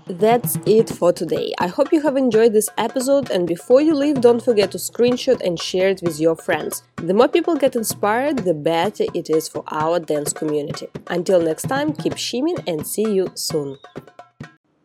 that's 0.07 0.59
it 0.67 0.91
for 0.91 1.13
today. 1.13 1.53
I 1.59 1.67
hope 1.67 1.93
you 1.93 2.01
have 2.03 2.17
enjoyed 2.17 2.53
this 2.53 2.69
episode 2.79 3.31
and 3.31 3.47
before 3.47 3.81
you 3.81 3.95
leave, 3.95 4.21
don't 4.21 4.43
forget 4.43 4.71
to 4.73 4.79
screenshot 4.79 5.41
and 5.41 5.59
share 5.59 5.89
it 5.89 6.01
with 6.03 6.21
your 6.21 6.37
friends. 6.37 6.83
The 6.97 7.15
more 7.15 7.29
people 7.29 7.57
get 7.57 7.77
inspired, 7.77 8.41
the 8.41 8.55
better 8.55 9.05
it 9.15 9.31
is 9.31 9.49
for 9.49 9.65
our 9.69 10.01
dance 10.01 10.33
community. 10.33 10.89
Until 11.09 11.41
next 11.41 11.63
time, 11.63 11.93
keep 11.93 12.15
shimmying 12.15 12.63
and 12.67 12.87
see 12.87 13.11
you 13.11 13.33
soon. 13.35 13.79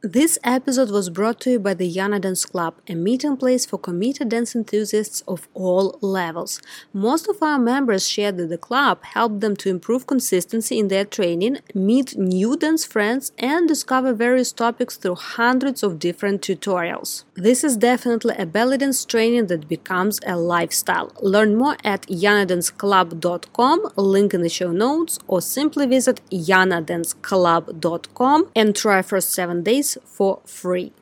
This 0.05 0.37
episode 0.43 0.91
was 0.91 1.09
brought 1.09 1.39
to 1.39 1.53
you 1.53 1.59
by 1.59 1.73
the 1.73 1.91
Yana 1.91 2.21
Dance 2.21 2.45
Club, 2.45 2.75
a 2.87 2.93
meeting 2.93 3.37
place 3.37 3.65
for 3.65 3.79
committed 3.79 4.29
dance 4.29 4.53
enthusiasts 4.53 5.23
of 5.27 5.47
all 5.55 5.97
levels. 5.99 6.61
Most 6.93 7.27
of 7.27 7.41
our 7.41 7.57
members 7.57 8.07
shared 8.07 8.37
that 8.37 8.49
the 8.49 8.57
club 8.59 9.03
helped 9.03 9.39
them 9.39 9.55
to 9.55 9.67
improve 9.67 10.05
consistency 10.05 10.77
in 10.77 10.89
their 10.89 11.05
training, 11.05 11.57
meet 11.73 12.15
new 12.15 12.55
dance 12.55 12.85
friends, 12.85 13.31
and 13.39 13.67
discover 13.67 14.13
various 14.13 14.51
topics 14.51 14.95
through 14.95 15.15
hundreds 15.15 15.81
of 15.81 15.97
different 15.97 16.41
tutorials. 16.41 17.23
This 17.33 17.63
is 17.63 17.75
definitely 17.75 18.35
a 18.37 18.45
belly 18.45 18.77
dance 18.77 19.03
training 19.05 19.47
that 19.47 19.67
becomes 19.67 20.19
a 20.23 20.37
lifestyle. 20.37 21.11
Learn 21.19 21.55
more 21.55 21.77
at 21.83 22.03
yanadanceclub.com, 22.03 23.91
link 23.95 24.35
in 24.35 24.43
the 24.43 24.49
show 24.49 24.71
notes, 24.71 25.17
or 25.27 25.41
simply 25.41 25.87
visit 25.87 26.21
yanadanceclub.com 26.29 28.51
and 28.55 28.75
try 28.75 29.01
for 29.01 29.19
seven 29.19 29.63
days 29.63 29.94
for 30.03 30.41
free. 30.45 30.93